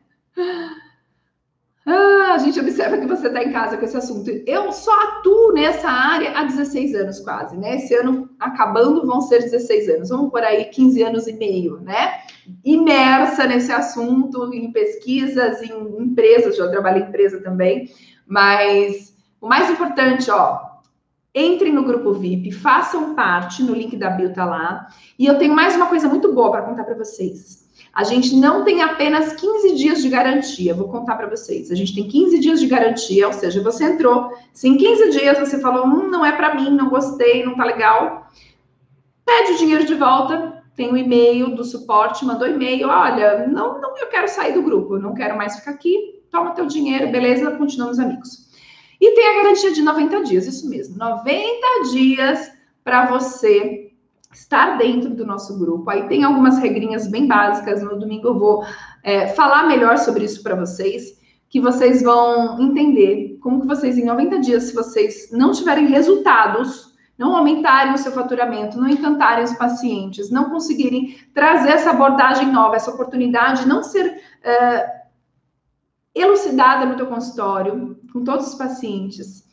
Ah, 1.89 2.33
a 2.35 2.39
gente 2.39 2.59
observa 2.59 2.99
que 2.99 3.07
você 3.07 3.29
está 3.29 3.45
em 3.45 3.53
casa 3.53 3.77
com 3.77 3.85
esse 3.85 3.97
assunto. 3.97 4.29
Eu 4.45 4.73
só 4.73 4.91
atuo 5.05 5.53
nessa 5.53 5.89
área 5.89 6.37
há 6.37 6.43
16 6.43 6.97
anos 6.97 7.21
quase, 7.21 7.57
né? 7.57 7.77
Esse 7.77 7.95
ano 7.95 8.29
acabando 8.41 9.07
vão 9.07 9.21
ser 9.21 9.39
16 9.39 9.89
anos, 9.91 10.09
vamos 10.09 10.33
por 10.33 10.43
aí 10.43 10.65
15 10.65 11.03
anos 11.05 11.29
e 11.29 11.33
meio, 11.35 11.79
né? 11.81 12.23
Imersa 12.65 13.47
nesse 13.47 13.71
assunto, 13.71 14.53
em 14.53 14.73
pesquisas, 14.73 15.63
em 15.63 16.03
empresas, 16.03 16.57
já 16.57 16.69
trabalhei 16.69 17.03
em 17.03 17.07
empresa 17.07 17.41
também, 17.41 17.89
mas 18.27 19.17
o 19.41 19.47
mais 19.47 19.71
importante, 19.71 20.29
ó, 20.29 20.77
Entrem 21.39 21.71
no 21.71 21.85
grupo 21.85 22.15
VIP, 22.15 22.51
façam 22.51 23.15
parte, 23.15 23.63
no 23.63 23.75
link 23.75 23.95
da 23.95 24.09
Bio 24.09 24.33
tá 24.33 24.47
lá. 24.47 24.89
E 25.19 25.27
eu 25.27 25.37
tenho 25.37 25.55
mais 25.55 25.77
uma 25.77 25.85
coisa 25.87 26.09
muito 26.09 26.33
boa 26.33 26.51
para 26.51 26.63
contar 26.63 26.85
para 26.85 26.95
vocês. 26.95 27.65
A 27.97 28.05
gente 28.05 28.36
não 28.36 28.62
tem 28.62 28.82
apenas 28.82 29.32
15 29.32 29.74
dias 29.74 30.02
de 30.02 30.10
garantia, 30.10 30.74
vou 30.74 30.86
contar 30.86 31.16
para 31.16 31.31
vocês. 31.31 31.70
A 31.70 31.74
gente 31.74 31.94
tem 31.94 32.06
15 32.06 32.39
dias 32.40 32.60
de 32.60 32.66
garantia, 32.66 33.27
ou 33.27 33.32
seja, 33.32 33.62
você 33.62 33.85
entrou, 33.85 34.31
se 34.52 34.68
em 34.68 34.77
15 34.77 35.12
dias 35.12 35.39
você 35.39 35.59
falou, 35.59 35.86
hum, 35.86 36.06
não 36.10 36.23
é 36.23 36.31
para 36.31 36.55
mim, 36.55 36.68
não 36.68 36.90
gostei, 36.90 37.43
não 37.43 37.56
tá 37.56 37.64
legal, 37.64 38.31
pede 39.24 39.52
o 39.52 39.56
dinheiro 39.56 39.86
de 39.86 39.94
volta, 39.94 40.62
tem 40.77 40.90
o 40.90 40.93
um 40.93 40.97
e-mail 40.98 41.55
do 41.55 41.64
suporte, 41.64 42.23
mandou 42.27 42.47
e-mail, 42.47 42.86
olha, 42.86 43.47
não, 43.48 43.81
não, 43.81 43.97
eu 43.97 44.09
quero 44.09 44.28
sair 44.28 44.52
do 44.52 44.62
grupo, 44.62 44.98
não 44.98 45.14
quero 45.14 45.35
mais 45.35 45.56
ficar 45.56 45.70
aqui, 45.70 46.23
toma 46.31 46.51
teu 46.51 46.66
dinheiro, 46.66 47.10
beleza, 47.10 47.51
continuamos 47.52 47.98
amigos. 47.98 48.47
E 49.01 49.14
tem 49.14 49.27
a 49.27 49.43
garantia 49.43 49.73
de 49.73 49.81
90 49.81 50.23
dias, 50.24 50.47
isso 50.47 50.68
mesmo, 50.68 50.98
90 50.98 51.47
dias 51.93 52.52
para 52.85 53.06
você 53.06 53.86
estar 54.37 54.77
dentro 54.77 55.11
do 55.11 55.27
nosso 55.27 55.59
grupo. 55.59 55.89
Aí 55.91 56.07
tem 56.09 56.25
algumas 56.25 56.59
regrinhas 56.59 57.09
bem 57.09 57.27
básicas. 57.27 57.83
No 57.83 57.99
domingo 57.99 58.29
eu 58.29 58.39
vou 58.39 58.65
é, 59.03 59.29
falar 59.29 59.67
melhor 59.67 59.99
sobre 59.99 60.25
isso 60.25 60.43
para 60.43 60.55
vocês, 60.55 61.19
que 61.49 61.61
vocês 61.61 62.03
vão 62.03 62.61
entender 62.61 63.39
como 63.41 63.61
que 63.61 63.67
vocês, 63.67 63.97
em 63.97 64.05
90 64.05 64.41
dias, 64.41 64.65
se 64.65 64.75
vocês 64.75 65.31
não 65.33 65.53
tiverem 65.53 65.87
resultados, 65.87 66.95
não 67.17 67.35
aumentarem 67.35 67.95
o 67.95 67.99
seu 67.99 68.13
faturamento, 68.13 68.79
não 68.79 68.89
encantarem 68.89 69.45
os 69.45 69.55
pacientes, 69.55 70.31
não 70.31 70.51
conseguirem 70.51 71.17
trazer 71.33 71.71
essa 71.71 71.91
abordagem 71.91 72.53
nova, 72.53 72.77
essa 72.77 72.91
oportunidade, 72.91 73.67
não 73.67 73.83
ser. 73.83 74.21
É, 74.43 74.97
elucidada 76.17 76.87
no 76.87 76.97
teu 76.97 77.07
consultório, 77.07 78.01
com 78.11 78.25
todos 78.25 78.49
os 78.49 78.55
pacientes. 78.55 79.45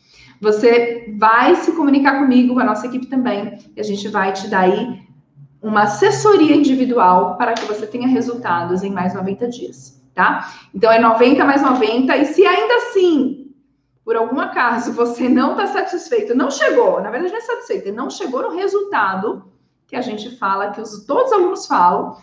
Você 0.43 1.15
vai 1.17 1.55
se 1.55 1.71
comunicar 1.71 2.19
comigo, 2.19 2.53
com 2.53 2.59
a 2.59 2.65
nossa 2.65 2.85
equipe 2.85 3.05
também, 3.05 3.57
e 3.73 3.79
a 3.79 3.83
gente 3.83 4.09
vai 4.09 4.33
te 4.33 4.49
dar 4.49 4.59
aí 4.59 5.01
uma 5.61 5.83
assessoria 5.83 6.53
individual 6.53 7.37
para 7.37 7.53
que 7.53 7.63
você 7.63 7.87
tenha 7.87 8.09
resultados 8.09 8.83
em 8.83 8.91
mais 8.91 9.13
90 9.13 9.47
dias, 9.47 10.03
tá? 10.13 10.51
Então 10.75 10.91
é 10.91 10.99
90 10.99 11.45
mais 11.45 11.61
90, 11.61 12.17
e 12.17 12.25
se 12.25 12.45
ainda 12.45 12.75
assim, 12.75 13.53
por 14.03 14.17
algum 14.17 14.37
acaso, 14.37 14.91
você 14.91 15.29
não 15.29 15.51
está 15.51 15.67
satisfeito, 15.67 16.35
não 16.35 16.51
chegou, 16.51 17.01
na 17.01 17.09
verdade 17.09 17.31
não 17.31 17.39
é 17.39 17.41
satisfeito, 17.41 17.93
não 17.93 18.09
chegou 18.09 18.41
no 18.43 18.53
resultado 18.53 19.45
que 19.87 19.95
a 19.95 20.01
gente 20.01 20.35
fala, 20.35 20.71
que 20.71 20.81
os, 20.81 21.05
todos 21.05 21.31
os 21.31 21.37
alunos 21.37 21.65
falam, 21.65 22.17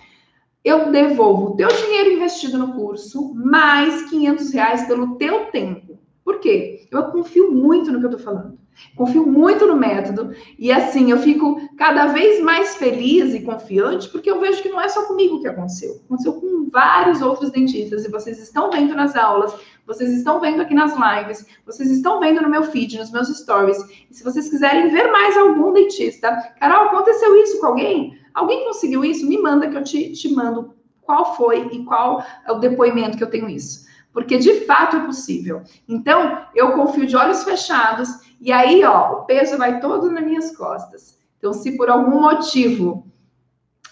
eu 0.63 0.93
devolvo 0.93 1.53
o 1.53 1.57
teu 1.57 1.69
dinheiro 1.69 2.13
investido 2.13 2.59
no 2.59 2.75
curso 2.75 3.33
mais 3.35 4.11
500 4.11 4.53
reais 4.53 4.87
pelo 4.87 5.17
teu 5.17 5.47
tempo. 5.47 5.90
Por 6.25 6.39
quê? 6.39 6.87
Eu 6.91 7.05
confio 7.05 7.51
muito 7.53 7.91
no 7.91 8.01
que 8.01 8.07
eu 8.07 8.11
tô 8.11 8.19
falando. 8.19 8.59
Confio 8.97 9.27
muito 9.27 9.67
no 9.67 9.77
método. 9.77 10.35
E 10.59 10.73
assim, 10.73 11.11
eu 11.11 11.19
fico 11.19 11.61
cada 11.77 12.07
vez 12.07 12.41
mais 12.43 12.77
feliz 12.77 13.35
e 13.35 13.43
confiante, 13.43 14.09
porque 14.09 14.31
eu 14.31 14.41
vejo 14.41 14.63
que 14.63 14.69
não 14.69 14.81
é 14.81 14.89
só 14.89 15.07
comigo 15.07 15.41
que 15.41 15.49
aconteceu. 15.49 16.01
Aconteceu 16.07 16.35
com 16.35 16.69
vários 16.71 17.21
outros 17.21 17.51
dentistas. 17.51 18.05
E 18.05 18.11
vocês 18.11 18.39
estão 18.39 18.71
vendo 18.71 18.95
nas 18.95 19.17
aulas, 19.17 19.55
vocês 19.87 20.13
estão 20.13 20.41
vendo 20.41 20.63
aqui 20.63 20.75
nas 20.75 20.95
lives, 20.95 21.47
vocês 21.67 21.91
estão 21.91 22.21
vendo 22.21 22.41
no 22.41 22.49
meu 22.49 22.63
feed, 22.65 22.99
nos 22.99 23.11
meus 23.11 23.29
stories. 23.29 23.79
E 24.11 24.15
se 24.15 24.25
vocês 24.25 24.49
quiserem 24.49 24.91
ver 24.91 25.11
mais 25.11 25.37
algum 25.37 25.73
dentista, 25.73 26.55
Carol, 26.59 26.87
aconteceu 26.87 27.35
isso 27.43 27.61
com 27.61 27.67
alguém? 27.67 28.19
Alguém 28.35 28.65
conseguiu 28.65 29.05
isso? 29.05 29.29
Me 29.29 29.39
manda 29.39 29.69
que 29.69 29.77
eu 29.77 29.83
te, 29.83 30.13
te 30.13 30.33
mando 30.33 30.75
qual 31.03 31.37
foi 31.37 31.69
e 31.73 31.85
qual 31.85 32.25
é 32.47 32.53
o 32.53 32.59
depoimento 32.59 33.17
que 33.17 33.25
eu 33.25 33.31
tenho 33.31 33.49
isso. 33.49 33.90
Porque 34.13 34.39
de 34.39 34.67
fato 34.67 34.97
é 34.97 35.07
possível. 35.07 35.63
Então, 35.89 36.47
eu 36.55 36.73
confio 36.73 37.07
de 37.07 37.17
olhos 37.17 37.45
fechados 37.45 38.09
e 38.41 38.51
aí, 38.51 38.83
ó, 38.85 39.13
o 39.13 39.25
peso 39.25 39.57
vai 39.57 39.81
todo 39.81 40.11
nas 40.11 40.25
minhas 40.25 40.57
costas. 40.57 41.19
Então, 41.39 41.53
se 41.53 41.77
por 41.77 41.89
algum 41.89 42.21
motivo 42.21 43.07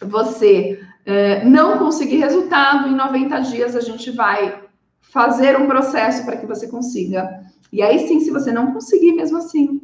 você 0.00 0.80
é, 1.04 1.44
não 1.44 1.78
conseguir 1.78 2.16
resultado, 2.16 2.88
em 2.88 2.94
90 2.94 3.38
dias 3.40 3.74
a 3.74 3.80
gente 3.80 4.10
vai 4.10 4.62
fazer 5.00 5.58
um 5.58 5.66
processo 5.66 6.24
para 6.24 6.36
que 6.36 6.46
você 6.46 6.68
consiga. 6.68 7.44
E 7.72 7.82
aí 7.82 8.06
sim, 8.06 8.20
se 8.20 8.30
você 8.30 8.52
não 8.52 8.72
conseguir 8.72 9.12
mesmo 9.12 9.38
assim, 9.38 9.80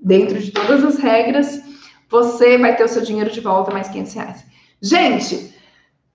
dentro 0.00 0.38
de 0.38 0.50
todas 0.50 0.84
as 0.84 0.96
regras, 0.98 1.60
você 2.08 2.58
vai 2.58 2.76
ter 2.76 2.84
o 2.84 2.88
seu 2.88 3.02
dinheiro 3.02 3.30
de 3.30 3.40
volta, 3.40 3.72
mais 3.72 3.88
500 3.88 4.14
reais. 4.14 4.44
Gente, 4.80 5.54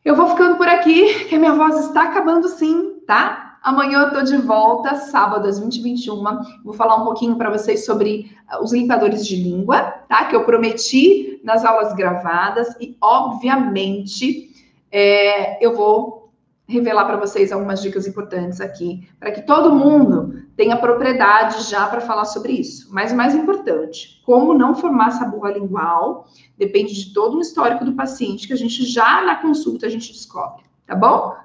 eu 0.04 0.16
vou 0.16 0.30
ficando 0.30 0.58
por 0.58 0.68
aqui, 0.68 1.26
que 1.26 1.36
a 1.36 1.40
minha 1.40 1.54
voz 1.54 1.88
está 1.88 2.04
acabando 2.04 2.48
sim, 2.50 2.97
tá? 3.08 3.58
Amanhã 3.64 4.02
eu 4.02 4.12
tô 4.12 4.22
de 4.22 4.38
volta, 4.38 4.96
sábado 4.96 5.48
às 5.48 5.60
20h21. 5.60 6.64
Vou 6.64 6.74
falar 6.74 6.98
um 6.98 7.06
pouquinho 7.06 7.36
para 7.36 7.50
vocês 7.50 7.86
sobre 7.86 8.38
ah, 8.48 8.62
os 8.62 8.72
limpadores 8.72 9.26
de 9.26 9.36
língua, 9.36 9.82
tá? 10.08 10.26
Que 10.26 10.36
eu 10.36 10.44
prometi 10.44 11.42
nas 11.44 11.66
aulas 11.66 11.94
gravadas 11.94 12.76
e, 12.80 12.96
obviamente, 13.02 14.52
é, 14.92 15.66
eu 15.66 15.76
vou 15.76 16.32
revelar 16.68 17.06
para 17.06 17.16
vocês 17.16 17.52
algumas 17.52 17.82
dicas 17.82 18.06
importantes 18.06 18.60
aqui, 18.60 19.08
para 19.18 19.32
que 19.32 19.42
todo 19.42 19.74
mundo 19.74 20.44
tenha 20.58 20.76
propriedade 20.76 21.64
já 21.64 21.88
para 21.88 22.02
falar 22.02 22.26
sobre 22.26 22.52
isso. 22.54 22.90
Mas 22.94 23.14
o 23.14 23.16
mais 23.16 23.34
importante, 23.34 24.22
como 24.26 24.54
não 24.54 24.76
formar 24.76 25.10
essa 25.10 25.26
burra 25.26 25.52
lingual, 25.52 26.28
depende 26.58 26.94
de 26.94 27.14
todo 27.14 27.38
um 27.38 27.42
histórico 27.42 27.86
do 27.86 27.94
paciente 27.94 28.48
que 28.48 28.54
a 28.54 28.58
gente 28.58 28.86
já 28.86 29.22
na 29.22 29.36
consulta 29.36 29.86
a 29.86 29.90
gente 29.90 30.12
descobre, 30.12 30.64
tá 30.86 30.94
bom? 30.94 31.36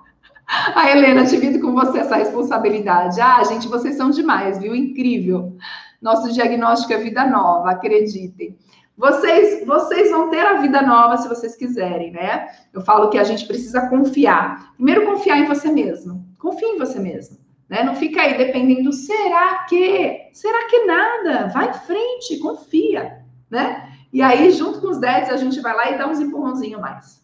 A 0.75 0.91
Helena, 0.91 1.25
divido 1.25 1.61
com 1.61 1.73
você 1.73 1.99
essa 1.99 2.17
responsabilidade. 2.17 3.21
Ah, 3.21 3.43
gente, 3.45 3.69
vocês 3.69 3.97
são 3.97 4.11
demais, 4.11 4.59
viu? 4.59 4.75
Incrível. 4.75 5.57
Nosso 6.01 6.33
diagnóstico 6.33 6.93
é 6.93 6.99
vida 6.99 7.25
nova, 7.27 7.71
acreditem. 7.71 8.57
Vocês, 8.97 9.67
vocês 9.67 10.11
vão 10.11 10.29
ter 10.29 10.41
a 10.41 10.61
vida 10.61 10.83
nova 10.83 11.17
se 11.17 11.29
vocês 11.29 11.57
quiserem, 11.57 12.13
né? 12.13 12.49
Eu 12.73 12.83
falo 12.83 13.09
que 13.09 13.19
a 13.19 13.25
gente 13.25 13.47
precisa 13.47 13.89
confiar. 13.89 14.75
Primeiro, 14.75 15.07
confiar 15.07 15.39
em 15.39 15.47
você 15.47 15.71
mesmo. 15.71 16.25
Confie 16.39 16.67
em 16.67 16.79
você 16.79 16.99
mesmo. 16.99 17.39
Né? 17.69 17.83
Não 17.83 17.95
fica 17.95 18.21
aí 18.21 18.37
dependendo, 18.37 18.93
será 18.93 19.65
que? 19.65 20.29
Será 20.35 20.69
que 20.69 20.85
nada? 20.85 21.49
Vai 21.49 21.71
em 21.71 21.75
frente, 21.75 22.39
confia, 22.39 23.25
né? 23.51 23.89
E 24.13 24.21
aí, 24.21 24.51
junto 24.51 24.81
com 24.81 24.89
os 24.89 24.99
10, 24.99 25.31
a 25.31 25.37
gente 25.37 25.59
vai 25.61 25.75
lá 25.75 25.91
e 25.91 25.97
dá 25.97 26.07
uns 26.07 26.21
empurrãozinho 26.21 26.79
mais. 26.79 27.22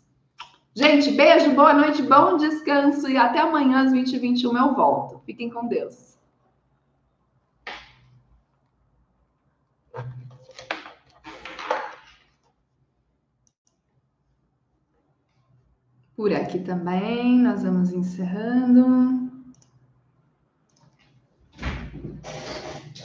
Gente, 0.78 1.10
beijo, 1.10 1.56
boa 1.56 1.74
noite, 1.74 2.00
bom 2.02 2.36
descanso 2.36 3.08
e 3.10 3.16
até 3.16 3.40
amanhã 3.40 3.82
às 3.82 3.92
20h21 3.92 4.56
eu 4.56 4.76
volto. 4.76 5.20
Fiquem 5.26 5.50
com 5.50 5.66
Deus. 5.66 6.16
Por 16.14 16.32
aqui 16.32 16.60
também, 16.60 17.40
nós 17.40 17.64
vamos 17.64 17.90
encerrando. 17.90 19.28